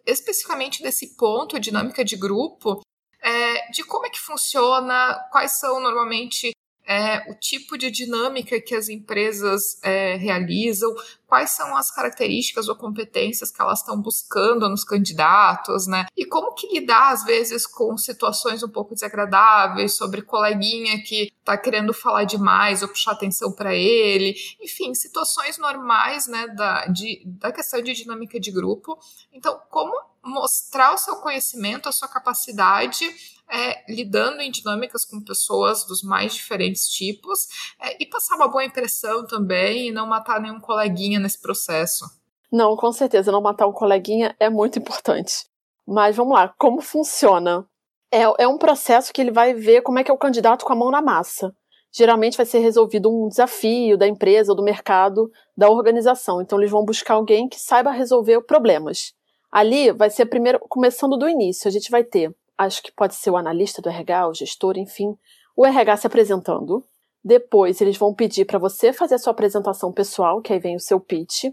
especificamente 0.06 0.82
desse 0.82 1.16
ponto, 1.16 1.60
dinâmica 1.60 2.04
de 2.04 2.16
grupo, 2.16 2.82
é, 3.22 3.72
de 3.72 3.84
como 3.84 4.06
é 4.06 4.10
que 4.10 4.20
funciona, 4.20 5.16
quais 5.32 5.60
são 5.60 5.80
normalmente 5.80 6.52
é, 6.90 7.32
o 7.32 7.36
tipo 7.36 7.78
de 7.78 7.92
dinâmica 7.92 8.60
que 8.60 8.74
as 8.74 8.90
empresas 8.90 9.78
é, 9.84 10.16
realizam, 10.16 10.92
quais 11.28 11.52
são 11.52 11.78
as 11.78 11.92
características 11.92 12.68
ou 12.68 12.76
competências 12.76 13.52
que 13.52 13.62
elas 13.62 13.82
estão 13.82 14.02
buscando 14.02 14.68
nos 14.68 14.84
candidatos, 14.84 15.86
né? 15.86 16.08
E 16.18 16.26
como 16.26 16.56
que 16.56 16.68
lidar, 16.74 17.12
às 17.12 17.24
vezes, 17.24 17.68
com 17.68 17.96
situações 17.96 18.64
um 18.64 18.70
pouco 18.70 18.96
desagradáveis, 18.96 19.94
sobre 19.94 20.24
coleguinha 20.24 21.04
que 21.04 21.32
está 21.40 21.56
querendo 21.56 21.94
falar 21.94 22.24
demais 22.24 22.82
ou 22.82 22.88
puxar 22.88 23.12
atenção 23.12 23.52
para 23.52 23.76
ele, 23.76 24.36
enfim, 24.60 24.96
situações 24.96 25.60
normais, 25.60 26.26
né, 26.26 26.48
da, 26.48 26.88
de, 26.88 27.22
da 27.24 27.52
questão 27.52 27.84
de 27.84 27.94
dinâmica 27.94 28.40
de 28.40 28.52
grupo. 28.52 28.98
Então, 29.32 29.62
como 29.70 30.09
mostrar 30.24 30.94
o 30.94 30.98
seu 30.98 31.18
conhecimento, 31.18 31.90
a 31.90 31.92
sua 31.92 32.08
capacidade 32.08 33.06
é, 33.52 33.92
lidando 33.92 34.42
em 34.42 34.52
dinâmicas 34.52 35.04
com 35.04 35.20
pessoas 35.22 35.84
dos 35.84 36.04
mais 36.04 36.34
diferentes 36.34 36.88
tipos 36.88 37.48
é, 37.82 38.02
e 38.02 38.06
passar 38.06 38.36
uma 38.36 38.48
boa 38.48 38.64
impressão 38.64 39.26
também 39.26 39.88
e 39.88 39.92
não 39.92 40.06
matar 40.06 40.40
nenhum 40.40 40.60
coleguinha 40.60 41.20
nesse 41.20 41.42
processo. 41.42 42.06
Não, 42.52 42.76
com 42.76 42.92
certeza, 42.92 43.32
não 43.32 43.42
matar 43.42 43.68
um 43.68 43.74
coleguinha 43.74 44.36
é 44.40 44.50
muito 44.50 44.80
importante. 44.80 45.48
Mas 45.86 46.16
vamos 46.16 46.34
lá, 46.34 46.54
como 46.58 46.82
funciona? 46.82 47.66
É, 48.12 48.22
é 48.44 48.48
um 48.48 48.58
processo 48.58 49.12
que 49.12 49.22
ele 49.22 49.32
vai 49.32 49.54
ver 49.54 49.82
como 49.82 50.00
é 50.00 50.04
que 50.04 50.12
é 50.12 50.14
o 50.14 50.18
candidato 50.18 50.66
com 50.66 50.74
a 50.74 50.76
mão 50.76 50.92
na 50.92 51.02
massa. 51.02 51.54
Geralmente 51.92 52.38
vai 52.38 52.46
ser 52.46 52.60
resolvido 52.60 53.10
um 53.10 53.28
desafio 53.28 53.98
da 53.98 54.08
empresa, 54.08 54.54
do 54.54 54.64
mercado, 54.64 55.32
da 55.58 55.70
organização. 55.70 56.40
Então 56.42 56.60
eles 56.60 56.70
vão 56.70 56.86
buscar 56.86 57.16
alguém 57.16 57.48
que 57.48 57.60
saiba 57.60 57.92
resolver 57.92 58.42
problemas. 58.42 59.14
Ali 59.52 59.92
vai 59.92 60.10
ser 60.10 60.26
primeiro, 60.26 60.60
começando 60.60 61.18
do 61.18 61.28
início, 61.28 61.68
a 61.68 61.72
gente 61.72 61.90
vai 61.90 62.04
ter 62.04 62.34
acho 62.60 62.84
que 62.84 62.92
pode 62.92 63.16
ser 63.16 63.30
o 63.30 63.38
analista 63.38 63.82
do 63.82 63.88
RH, 63.88 64.28
o 64.28 64.34
gestor, 64.34 64.78
enfim, 64.78 65.18
o 65.56 65.66
RH 65.66 65.98
se 65.98 66.08
apresentando. 66.08 66.84
Depois 67.24 67.80
eles 67.80 67.98
vão 67.98 68.14
pedir 68.14 68.44
para 68.44 68.60
você 68.60 68.92
fazer 68.92 69.16
a 69.16 69.18
sua 69.18 69.32
apresentação 69.32 69.94
pessoal, 69.94 70.42
que 70.42 70.52
aí 70.52 70.60
vem 70.60 70.76
o 70.76 70.80
seu 70.80 71.00
pitch, 71.00 71.46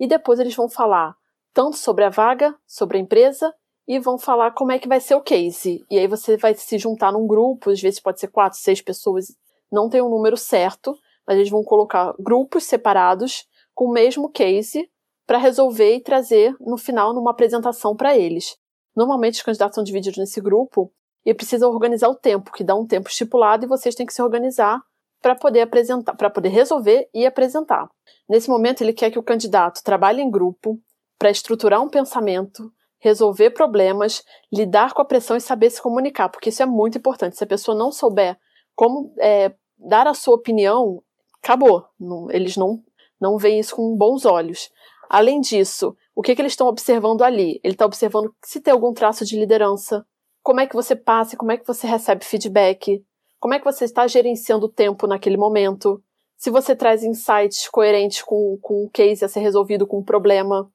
e 0.00 0.06
depois 0.06 0.40
eles 0.40 0.54
vão 0.54 0.68
falar 0.68 1.14
tanto 1.52 1.76
sobre 1.76 2.04
a 2.04 2.08
vaga, 2.08 2.54
sobre 2.66 2.96
a 2.96 3.00
empresa 3.00 3.54
e 3.86 3.98
vão 3.98 4.18
falar 4.18 4.52
como 4.52 4.72
é 4.72 4.78
que 4.78 4.88
vai 4.88 5.00
ser 5.00 5.14
o 5.14 5.20
case. 5.20 5.84
E 5.90 5.98
aí 5.98 6.06
você 6.06 6.38
vai 6.38 6.54
se 6.54 6.78
juntar 6.78 7.12
num 7.12 7.26
grupo, 7.26 7.70
às 7.70 7.80
vezes 7.80 8.00
pode 8.00 8.18
ser 8.18 8.28
quatro, 8.28 8.58
seis 8.58 8.80
pessoas, 8.80 9.36
não 9.70 9.90
tem 9.90 10.00
um 10.00 10.08
número 10.08 10.36
certo, 10.36 10.98
mas 11.26 11.36
eles 11.36 11.50
vão 11.50 11.62
colocar 11.62 12.14
grupos 12.18 12.64
separados 12.64 13.46
com 13.74 13.84
o 13.84 13.92
mesmo 13.92 14.30
case 14.30 14.90
para 15.26 15.38
resolver 15.38 15.96
e 15.96 16.00
trazer 16.02 16.54
no 16.60 16.76
final 16.76 17.14
numa 17.14 17.30
apresentação 17.30 17.96
para 17.96 18.16
eles. 18.16 18.56
Normalmente 18.96 19.36
os 19.36 19.42
candidatos 19.42 19.74
são 19.74 19.84
divididos 19.84 20.18
nesse 20.18 20.40
grupo 20.40 20.92
e 21.24 21.32
precisam 21.32 21.70
organizar 21.70 22.08
o 22.08 22.14
tempo, 22.14 22.52
que 22.52 22.62
dá 22.62 22.74
um 22.74 22.86
tempo 22.86 23.08
estipulado 23.08 23.64
e 23.64 23.68
vocês 23.68 23.94
têm 23.94 24.06
que 24.06 24.12
se 24.12 24.22
organizar 24.22 24.80
para 25.22 25.34
poder 25.34 25.62
apresentar, 25.62 26.14
para 26.14 26.28
poder 26.28 26.50
resolver 26.50 27.08
e 27.14 27.24
apresentar. 27.24 27.88
Nesse 28.28 28.48
momento 28.48 28.82
ele 28.82 28.92
quer 28.92 29.10
que 29.10 29.18
o 29.18 29.22
candidato 29.22 29.82
trabalhe 29.82 30.20
em 30.20 30.30
grupo 30.30 30.78
para 31.18 31.30
estruturar 31.30 31.80
um 31.80 31.88
pensamento, 31.88 32.70
resolver 32.98 33.50
problemas, 33.50 34.22
lidar 34.52 34.92
com 34.92 35.00
a 35.00 35.04
pressão 35.04 35.36
e 35.36 35.40
saber 35.40 35.70
se 35.70 35.80
comunicar, 35.80 36.28
porque 36.28 36.50
isso 36.50 36.62
é 36.62 36.66
muito 36.66 36.98
importante. 36.98 37.36
Se 37.36 37.44
a 37.44 37.46
pessoa 37.46 37.76
não 37.76 37.90
souber 37.90 38.38
como 38.74 39.14
é, 39.18 39.54
dar 39.78 40.06
a 40.06 40.14
sua 40.14 40.34
opinião, 40.34 41.02
acabou. 41.42 41.86
Não, 41.98 42.30
eles 42.30 42.56
não 42.56 42.82
não 43.20 43.38
veem 43.38 43.58
isso 43.58 43.76
com 43.76 43.96
bons 43.96 44.26
olhos. 44.26 44.70
Além 45.14 45.40
disso, 45.40 45.96
o 46.12 46.22
que, 46.22 46.34
que 46.34 46.42
eles 46.42 46.54
estão 46.54 46.66
observando 46.66 47.22
ali? 47.22 47.60
Ele 47.62 47.74
está 47.74 47.86
observando 47.86 48.34
se 48.44 48.60
tem 48.60 48.72
algum 48.72 48.92
traço 48.92 49.24
de 49.24 49.38
liderança, 49.38 50.04
como 50.42 50.58
é 50.58 50.66
que 50.66 50.74
você 50.74 50.96
passa, 50.96 51.36
como 51.36 51.52
é 51.52 51.56
que 51.56 51.64
você 51.64 51.86
recebe 51.86 52.24
feedback, 52.24 53.00
como 53.38 53.54
é 53.54 53.60
que 53.60 53.64
você 53.64 53.84
está 53.84 54.08
gerenciando 54.08 54.66
o 54.66 54.68
tempo 54.68 55.06
naquele 55.06 55.36
momento, 55.36 56.02
se 56.36 56.50
você 56.50 56.74
traz 56.74 57.04
insights 57.04 57.68
coerentes 57.68 58.22
com, 58.22 58.58
com 58.60 58.86
o 58.86 58.90
case 58.90 59.24
a 59.24 59.28
ser 59.28 59.38
resolvido 59.38 59.86
com 59.86 60.00
o 60.00 60.04
problema, 60.04 60.68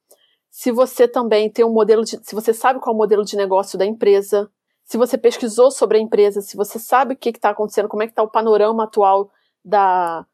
se 0.50 0.72
você 0.72 1.06
também 1.06 1.50
tem 1.50 1.66
um 1.66 1.74
modelo 1.74 2.06
de, 2.06 2.18
se 2.26 2.34
você 2.34 2.54
sabe 2.54 2.80
qual 2.80 2.94
é 2.94 2.96
o 2.96 2.98
modelo 2.98 3.26
de 3.26 3.36
negócio 3.36 3.78
da 3.78 3.86
empresa, 3.86 4.50
se 4.86 4.98
você 4.98 5.18
pesquisou 5.18 5.70
sobre 5.70 5.98
a 5.98 6.02
empresa, 6.02 6.40
se 6.40 6.56
você 6.56 6.80
sabe 6.80 7.14
o 7.14 7.18
que 7.18 7.28
está 7.28 7.50
acontecendo, 7.50 7.90
como 7.90 8.04
é 8.04 8.06
que 8.06 8.14
está 8.14 8.24
o 8.24 8.32
panorama 8.32 8.86
atual 8.86 9.30
da 9.66 10.26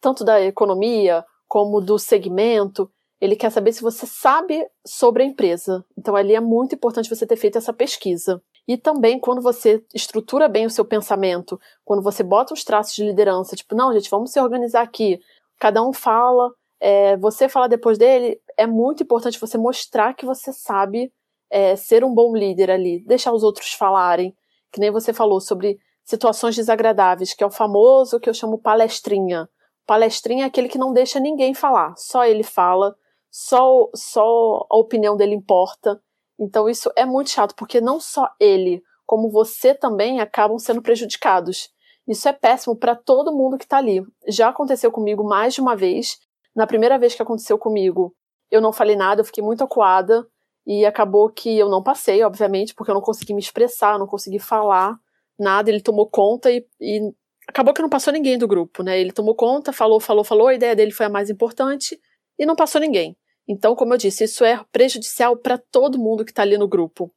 tanto 0.00 0.24
da 0.24 0.40
economia 0.40 1.24
como 1.46 1.80
do 1.80 2.00
segmento. 2.00 2.90
Ele 3.24 3.36
quer 3.36 3.50
saber 3.50 3.72
se 3.72 3.80
você 3.80 4.06
sabe 4.06 4.68
sobre 4.86 5.22
a 5.22 5.26
empresa. 5.26 5.82
Então, 5.96 6.14
ali 6.14 6.34
é 6.34 6.40
muito 6.40 6.74
importante 6.74 7.08
você 7.08 7.26
ter 7.26 7.36
feito 7.36 7.56
essa 7.56 7.72
pesquisa. 7.72 8.42
E 8.68 8.76
também, 8.76 9.18
quando 9.18 9.40
você 9.40 9.82
estrutura 9.94 10.46
bem 10.46 10.66
o 10.66 10.70
seu 10.70 10.84
pensamento, 10.84 11.58
quando 11.86 12.02
você 12.02 12.22
bota 12.22 12.52
os 12.52 12.62
traços 12.62 12.94
de 12.94 13.02
liderança, 13.02 13.56
tipo, 13.56 13.74
não, 13.74 13.94
gente, 13.94 14.10
vamos 14.10 14.30
se 14.30 14.38
organizar 14.38 14.82
aqui. 14.82 15.18
Cada 15.58 15.82
um 15.82 15.90
fala, 15.90 16.52
é, 16.78 17.16
você 17.16 17.48
fala 17.48 17.66
depois 17.66 17.96
dele. 17.96 18.38
É 18.58 18.66
muito 18.66 19.02
importante 19.02 19.40
você 19.40 19.56
mostrar 19.56 20.12
que 20.12 20.26
você 20.26 20.52
sabe 20.52 21.10
é, 21.50 21.76
ser 21.76 22.04
um 22.04 22.14
bom 22.14 22.36
líder 22.36 22.70
ali, 22.70 23.02
deixar 23.06 23.32
os 23.32 23.42
outros 23.42 23.72
falarem. 23.72 24.36
Que 24.70 24.78
nem 24.78 24.90
você 24.90 25.14
falou 25.14 25.40
sobre 25.40 25.78
situações 26.04 26.54
desagradáveis, 26.56 27.32
que 27.32 27.42
é 27.42 27.46
o 27.46 27.50
famoso 27.50 28.20
que 28.20 28.28
eu 28.28 28.34
chamo 28.34 28.58
palestrinha. 28.58 29.48
Palestrinha 29.86 30.44
é 30.44 30.46
aquele 30.46 30.68
que 30.68 30.76
não 30.76 30.92
deixa 30.92 31.18
ninguém 31.18 31.54
falar, 31.54 31.94
só 31.96 32.26
ele 32.26 32.42
fala 32.42 32.94
só, 33.36 33.90
só 33.96 34.64
a 34.70 34.76
opinião 34.76 35.16
dele 35.16 35.34
importa. 35.34 36.00
Então 36.38 36.68
isso 36.68 36.88
é 36.94 37.04
muito 37.04 37.30
chato, 37.30 37.56
porque 37.56 37.80
não 37.80 37.98
só 37.98 38.30
ele, 38.38 38.80
como 39.04 39.28
você 39.28 39.74
também 39.74 40.20
acabam 40.20 40.56
sendo 40.56 40.80
prejudicados. 40.80 41.68
Isso 42.06 42.28
é 42.28 42.32
péssimo 42.32 42.76
para 42.76 42.94
todo 42.94 43.34
mundo 43.34 43.58
que 43.58 43.64
está 43.64 43.78
ali. 43.78 44.00
Já 44.28 44.50
aconteceu 44.50 44.92
comigo 44.92 45.24
mais 45.24 45.52
de 45.52 45.60
uma 45.60 45.74
vez. 45.74 46.16
Na 46.54 46.64
primeira 46.64 46.96
vez 46.96 47.16
que 47.16 47.22
aconteceu 47.22 47.58
comigo, 47.58 48.14
eu 48.52 48.60
não 48.60 48.72
falei 48.72 48.94
nada, 48.94 49.20
eu 49.20 49.24
fiquei 49.24 49.42
muito 49.42 49.64
acuada 49.64 50.24
e 50.64 50.86
acabou 50.86 51.28
que 51.28 51.58
eu 51.58 51.68
não 51.68 51.82
passei, 51.82 52.22
obviamente, 52.22 52.72
porque 52.72 52.92
eu 52.92 52.94
não 52.94 53.02
consegui 53.02 53.34
me 53.34 53.40
expressar, 53.40 53.98
não 53.98 54.06
consegui 54.06 54.38
falar 54.38 54.96
nada. 55.36 55.70
Ele 55.70 55.80
tomou 55.80 56.08
conta 56.08 56.52
e, 56.52 56.64
e 56.80 57.00
acabou 57.48 57.74
que 57.74 57.82
não 57.82 57.88
passou 57.88 58.12
ninguém 58.12 58.38
do 58.38 58.46
grupo, 58.46 58.84
né? 58.84 59.00
Ele 59.00 59.10
tomou 59.10 59.34
conta, 59.34 59.72
falou, 59.72 59.98
falou, 59.98 60.22
falou. 60.22 60.46
A 60.46 60.54
ideia 60.54 60.76
dele 60.76 60.92
foi 60.92 61.06
a 61.06 61.10
mais 61.10 61.28
importante 61.30 61.98
e 62.38 62.46
não 62.46 62.54
passou 62.54 62.80
ninguém. 62.80 63.16
Então, 63.48 63.74
como 63.74 63.94
eu 63.94 63.98
disse, 63.98 64.24
isso 64.24 64.44
é 64.44 64.62
prejudicial 64.72 65.36
para 65.36 65.58
todo 65.58 65.98
mundo 65.98 66.24
que 66.24 66.30
está 66.30 66.42
ali 66.42 66.56
no 66.56 66.68
grupo. 66.68 67.12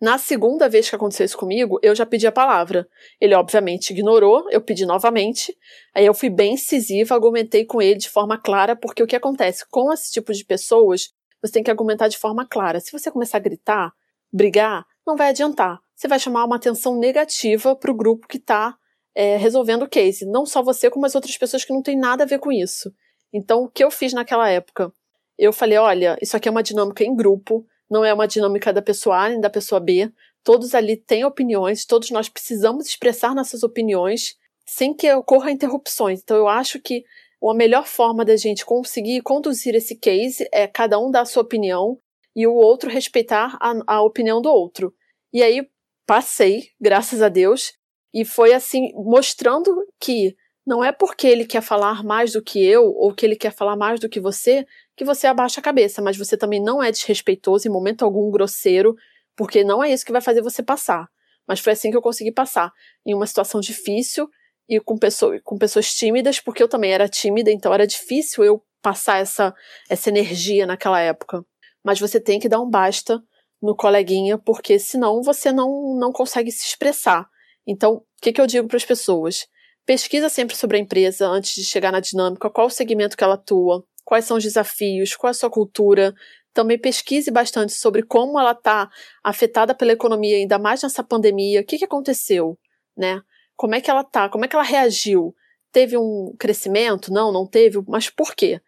Na 0.00 0.18
segunda 0.18 0.68
vez 0.68 0.88
que 0.88 0.94
aconteceu 0.94 1.26
isso 1.26 1.36
comigo, 1.36 1.78
eu 1.82 1.94
já 1.94 2.06
pedi 2.06 2.26
a 2.26 2.32
palavra. 2.32 2.88
Ele, 3.20 3.34
obviamente, 3.34 3.90
ignorou, 3.90 4.48
eu 4.50 4.60
pedi 4.60 4.86
novamente. 4.86 5.56
Aí 5.94 6.06
eu 6.06 6.14
fui 6.14 6.30
bem 6.30 6.54
incisiva, 6.54 7.14
argumentei 7.14 7.64
com 7.64 7.82
ele 7.82 7.98
de 7.98 8.08
forma 8.08 8.38
clara, 8.38 8.76
porque 8.76 9.02
o 9.02 9.06
que 9.06 9.16
acontece 9.16 9.64
com 9.68 9.92
esse 9.92 10.12
tipo 10.12 10.32
de 10.32 10.44
pessoas, 10.44 11.12
você 11.42 11.52
tem 11.52 11.62
que 11.62 11.70
argumentar 11.70 12.08
de 12.08 12.18
forma 12.18 12.46
clara. 12.46 12.80
Se 12.80 12.92
você 12.92 13.10
começar 13.10 13.38
a 13.38 13.40
gritar, 13.40 13.92
brigar, 14.32 14.84
não 15.06 15.16
vai 15.16 15.30
adiantar. 15.30 15.80
Você 15.94 16.06
vai 16.06 16.18
chamar 16.18 16.44
uma 16.44 16.56
atenção 16.56 16.98
negativa 16.98 17.74
para 17.74 17.90
o 17.90 17.96
grupo 17.96 18.28
que 18.28 18.36
está 18.36 18.76
é, 19.14 19.36
resolvendo 19.36 19.82
o 19.82 19.88
case. 19.88 20.26
Não 20.26 20.44
só 20.44 20.62
você, 20.62 20.90
como 20.90 21.06
as 21.06 21.14
outras 21.14 21.36
pessoas 21.36 21.64
que 21.64 21.72
não 21.72 21.82
têm 21.82 21.98
nada 21.98 22.24
a 22.24 22.26
ver 22.26 22.38
com 22.38 22.52
isso. 22.52 22.92
Então, 23.32 23.64
o 23.64 23.68
que 23.68 23.82
eu 23.82 23.90
fiz 23.90 24.12
naquela 24.12 24.48
época? 24.48 24.92
Eu 25.38 25.52
falei: 25.52 25.78
olha, 25.78 26.16
isso 26.20 26.36
aqui 26.36 26.48
é 26.48 26.50
uma 26.50 26.62
dinâmica 26.62 27.04
em 27.04 27.14
grupo 27.14 27.66
não 27.88 28.04
é 28.04 28.12
uma 28.12 28.26
dinâmica 28.26 28.72
da 28.72 28.82
pessoa 28.82 29.24
A 29.24 29.28
nem 29.28 29.40
da 29.40 29.50
pessoa 29.50 29.80
B. 29.80 30.12
Todos 30.42 30.74
ali 30.74 30.96
têm 30.96 31.24
opiniões, 31.24 31.84
todos 31.84 32.10
nós 32.10 32.28
precisamos 32.28 32.86
expressar 32.86 33.34
nossas 33.34 33.62
opiniões 33.62 34.36
sem 34.64 34.94
que 34.94 35.12
ocorra 35.12 35.50
interrupções. 35.50 36.20
Então, 36.20 36.36
eu 36.36 36.48
acho 36.48 36.80
que 36.80 37.04
a 37.42 37.54
melhor 37.54 37.86
forma 37.86 38.24
da 38.24 38.36
gente 38.36 38.64
conseguir 38.64 39.22
conduzir 39.22 39.74
esse 39.74 39.94
case 39.94 40.48
é 40.52 40.66
cada 40.66 40.98
um 40.98 41.10
dar 41.10 41.20
a 41.20 41.24
sua 41.24 41.42
opinião 41.42 41.98
e 42.34 42.46
o 42.46 42.54
outro 42.54 42.90
respeitar 42.90 43.56
a, 43.60 43.74
a 43.86 44.02
opinião 44.02 44.42
do 44.42 44.50
outro. 44.50 44.92
E 45.32 45.42
aí 45.42 45.68
passei, 46.06 46.70
graças 46.80 47.22
a 47.22 47.28
Deus, 47.28 47.72
e 48.12 48.24
foi 48.24 48.52
assim, 48.52 48.92
mostrando 48.94 49.72
que 50.00 50.36
não 50.66 50.82
é 50.82 50.90
porque 50.90 51.26
ele 51.28 51.44
quer 51.44 51.60
falar 51.60 52.02
mais 52.02 52.32
do 52.32 52.42
que 52.42 52.64
eu 52.64 52.84
ou 52.84 53.14
que 53.14 53.24
ele 53.24 53.36
quer 53.36 53.52
falar 53.52 53.76
mais 53.76 54.00
do 54.00 54.08
que 54.08 54.18
você 54.18 54.66
que 54.96 55.04
você 55.04 55.26
abaixa 55.26 55.60
a 55.60 55.62
cabeça, 55.62 56.00
mas 56.00 56.16
você 56.16 56.36
também 56.36 56.60
não 56.60 56.82
é 56.82 56.90
desrespeitoso 56.90 57.68
em 57.68 57.70
momento 57.70 58.04
algum 58.04 58.30
grosseiro, 58.30 58.96
porque 59.36 59.62
não 59.62 59.84
é 59.84 59.92
isso 59.92 60.06
que 60.06 60.12
vai 60.12 60.22
fazer 60.22 60.40
você 60.40 60.62
passar. 60.62 61.08
Mas 61.46 61.60
foi 61.60 61.74
assim 61.74 61.90
que 61.90 61.96
eu 61.96 62.02
consegui 62.02 62.32
passar, 62.32 62.72
em 63.04 63.14
uma 63.14 63.26
situação 63.26 63.60
difícil 63.60 64.28
e 64.68 64.80
com, 64.80 64.98
pessoa, 64.98 65.38
com 65.44 65.58
pessoas 65.58 65.94
tímidas, 65.94 66.40
porque 66.40 66.62
eu 66.62 66.68
também 66.68 66.92
era 66.92 67.08
tímida, 67.08 67.52
então 67.52 67.72
era 67.72 67.86
difícil 67.86 68.42
eu 68.42 68.64
passar 68.82 69.18
essa, 69.18 69.54
essa 69.88 70.08
energia 70.08 70.66
naquela 70.66 71.00
época. 71.00 71.44
Mas 71.84 72.00
você 72.00 72.18
tem 72.18 72.40
que 72.40 72.48
dar 72.48 72.60
um 72.60 72.68
basta 72.68 73.22
no 73.62 73.76
coleguinha, 73.76 74.38
porque 74.38 74.78
senão 74.78 75.22
você 75.22 75.52
não, 75.52 75.94
não 75.98 76.10
consegue 76.10 76.50
se 76.50 76.66
expressar. 76.66 77.28
Então, 77.66 77.94
o 77.94 78.04
que, 78.20 78.32
que 78.32 78.40
eu 78.40 78.46
digo 78.46 78.66
para 78.66 78.76
as 78.76 78.84
pessoas? 78.84 79.46
Pesquisa 79.84 80.28
sempre 80.28 80.56
sobre 80.56 80.76
a 80.76 80.80
empresa 80.80 81.28
antes 81.28 81.54
de 81.54 81.64
chegar 81.64 81.92
na 81.92 82.00
dinâmica, 82.00 82.50
qual 82.50 82.66
o 82.66 82.70
segmento 82.70 83.16
que 83.16 83.22
ela 83.22 83.34
atua, 83.34 83.84
quais 84.06 84.24
são 84.24 84.36
os 84.36 84.44
desafios, 84.44 85.16
qual 85.16 85.28
é 85.28 85.32
a 85.32 85.34
sua 85.34 85.50
cultura. 85.50 86.14
Também 86.54 86.78
pesquise 86.78 87.30
bastante 87.30 87.74
sobre 87.74 88.02
como 88.02 88.38
ela 88.40 88.52
está 88.52 88.88
afetada 89.22 89.74
pela 89.74 89.92
economia, 89.92 90.36
ainda 90.36 90.58
mais 90.58 90.82
nessa 90.82 91.02
pandemia. 91.02 91.60
O 91.60 91.64
que, 91.64 91.76
que 91.76 91.84
aconteceu, 91.84 92.56
né? 92.96 93.20
Como 93.56 93.74
é 93.74 93.80
que 93.80 93.90
ela 93.90 94.02
está? 94.02 94.28
Como 94.28 94.44
é 94.44 94.48
que 94.48 94.54
ela 94.54 94.64
reagiu? 94.64 95.34
Teve 95.72 95.98
um 95.98 96.34
crescimento? 96.38 97.12
Não, 97.12 97.32
não 97.32 97.46
teve. 97.46 97.82
Mas 97.88 98.08
por 98.08 98.34
quê? 98.34 98.60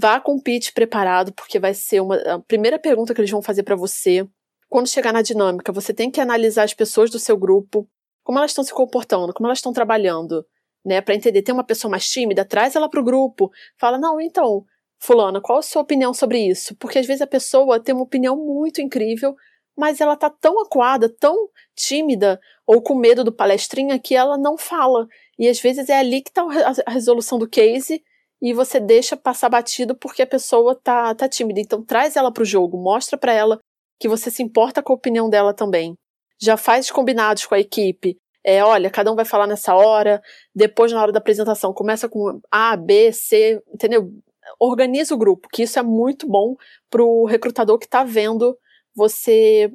Vá 0.00 0.20
com 0.20 0.36
o 0.36 0.42
pitch 0.42 0.72
preparado, 0.72 1.32
porque 1.34 1.58
vai 1.58 1.74
ser 1.74 2.00
uma, 2.00 2.16
a 2.16 2.38
primeira 2.38 2.78
pergunta 2.78 3.12
que 3.12 3.20
eles 3.20 3.30
vão 3.30 3.42
fazer 3.42 3.64
para 3.64 3.76
você. 3.76 4.26
Quando 4.68 4.88
chegar 4.88 5.12
na 5.12 5.22
dinâmica, 5.22 5.72
você 5.72 5.92
tem 5.92 6.10
que 6.10 6.20
analisar 6.20 6.62
as 6.62 6.72
pessoas 6.72 7.10
do 7.10 7.18
seu 7.18 7.36
grupo, 7.36 7.86
como 8.22 8.38
elas 8.38 8.52
estão 8.52 8.64
se 8.64 8.72
comportando, 8.72 9.34
como 9.34 9.46
elas 9.48 9.58
estão 9.58 9.72
trabalhando, 9.72 10.46
né? 10.84 11.00
Para 11.00 11.14
entender, 11.14 11.42
tem 11.42 11.52
uma 11.52 11.64
pessoa 11.64 11.90
mais 11.90 12.08
tímida, 12.08 12.44
traz 12.44 12.76
ela 12.76 12.88
para 12.88 13.00
o 13.00 13.04
grupo, 13.04 13.50
fala, 13.78 13.98
não, 13.98 14.20
então, 14.20 14.64
Fulana, 15.04 15.38
qual 15.38 15.58
a 15.58 15.62
sua 15.62 15.82
opinião 15.82 16.14
sobre 16.14 16.38
isso? 16.38 16.74
Porque 16.76 16.98
às 16.98 17.06
vezes 17.06 17.20
a 17.20 17.26
pessoa 17.26 17.78
tem 17.78 17.94
uma 17.94 18.04
opinião 18.04 18.34
muito 18.36 18.80
incrível, 18.80 19.36
mas 19.76 20.00
ela 20.00 20.16
tá 20.16 20.30
tão 20.30 20.58
acuada, 20.62 21.10
tão 21.10 21.50
tímida 21.76 22.40
ou 22.66 22.80
com 22.80 22.94
medo 22.94 23.22
do 23.22 23.30
palestrinha 23.30 23.98
que 23.98 24.14
ela 24.14 24.38
não 24.38 24.56
fala. 24.56 25.06
E 25.38 25.46
às 25.46 25.60
vezes 25.60 25.90
é 25.90 25.98
ali 25.98 26.22
que 26.22 26.32
tá 26.32 26.42
a 26.86 26.90
resolução 26.90 27.38
do 27.38 27.46
case 27.46 28.02
e 28.40 28.54
você 28.54 28.80
deixa 28.80 29.14
passar 29.14 29.50
batido 29.50 29.94
porque 29.94 30.22
a 30.22 30.26
pessoa 30.26 30.74
tá, 30.74 31.14
tá 31.14 31.28
tímida. 31.28 31.60
Então 31.60 31.84
traz 31.84 32.16
ela 32.16 32.32
pro 32.32 32.42
jogo, 32.42 32.78
mostra 32.78 33.18
para 33.18 33.34
ela 33.34 33.58
que 34.00 34.08
você 34.08 34.30
se 34.30 34.42
importa 34.42 34.82
com 34.82 34.94
a 34.94 34.96
opinião 34.96 35.28
dela 35.28 35.52
também. 35.52 35.94
Já 36.40 36.56
faz 36.56 36.90
combinados 36.90 37.44
com 37.44 37.54
a 37.54 37.60
equipe. 37.60 38.16
É, 38.42 38.64
olha, 38.64 38.90
cada 38.90 39.12
um 39.12 39.16
vai 39.16 39.24
falar 39.24 39.46
nessa 39.46 39.74
hora, 39.74 40.22
depois 40.54 40.92
na 40.92 41.00
hora 41.00 41.12
da 41.12 41.18
apresentação 41.18 41.74
começa 41.74 42.08
com 42.08 42.40
A, 42.50 42.74
B, 42.76 43.12
C, 43.12 43.62
entendeu? 43.72 44.10
Organiza 44.58 45.14
o 45.14 45.18
grupo, 45.18 45.48
que 45.52 45.62
isso 45.62 45.78
é 45.78 45.82
muito 45.82 46.26
bom 46.26 46.56
para 46.90 47.02
o 47.02 47.24
recrutador 47.24 47.78
que 47.78 47.86
está 47.86 48.04
vendo 48.04 48.56
você 48.94 49.72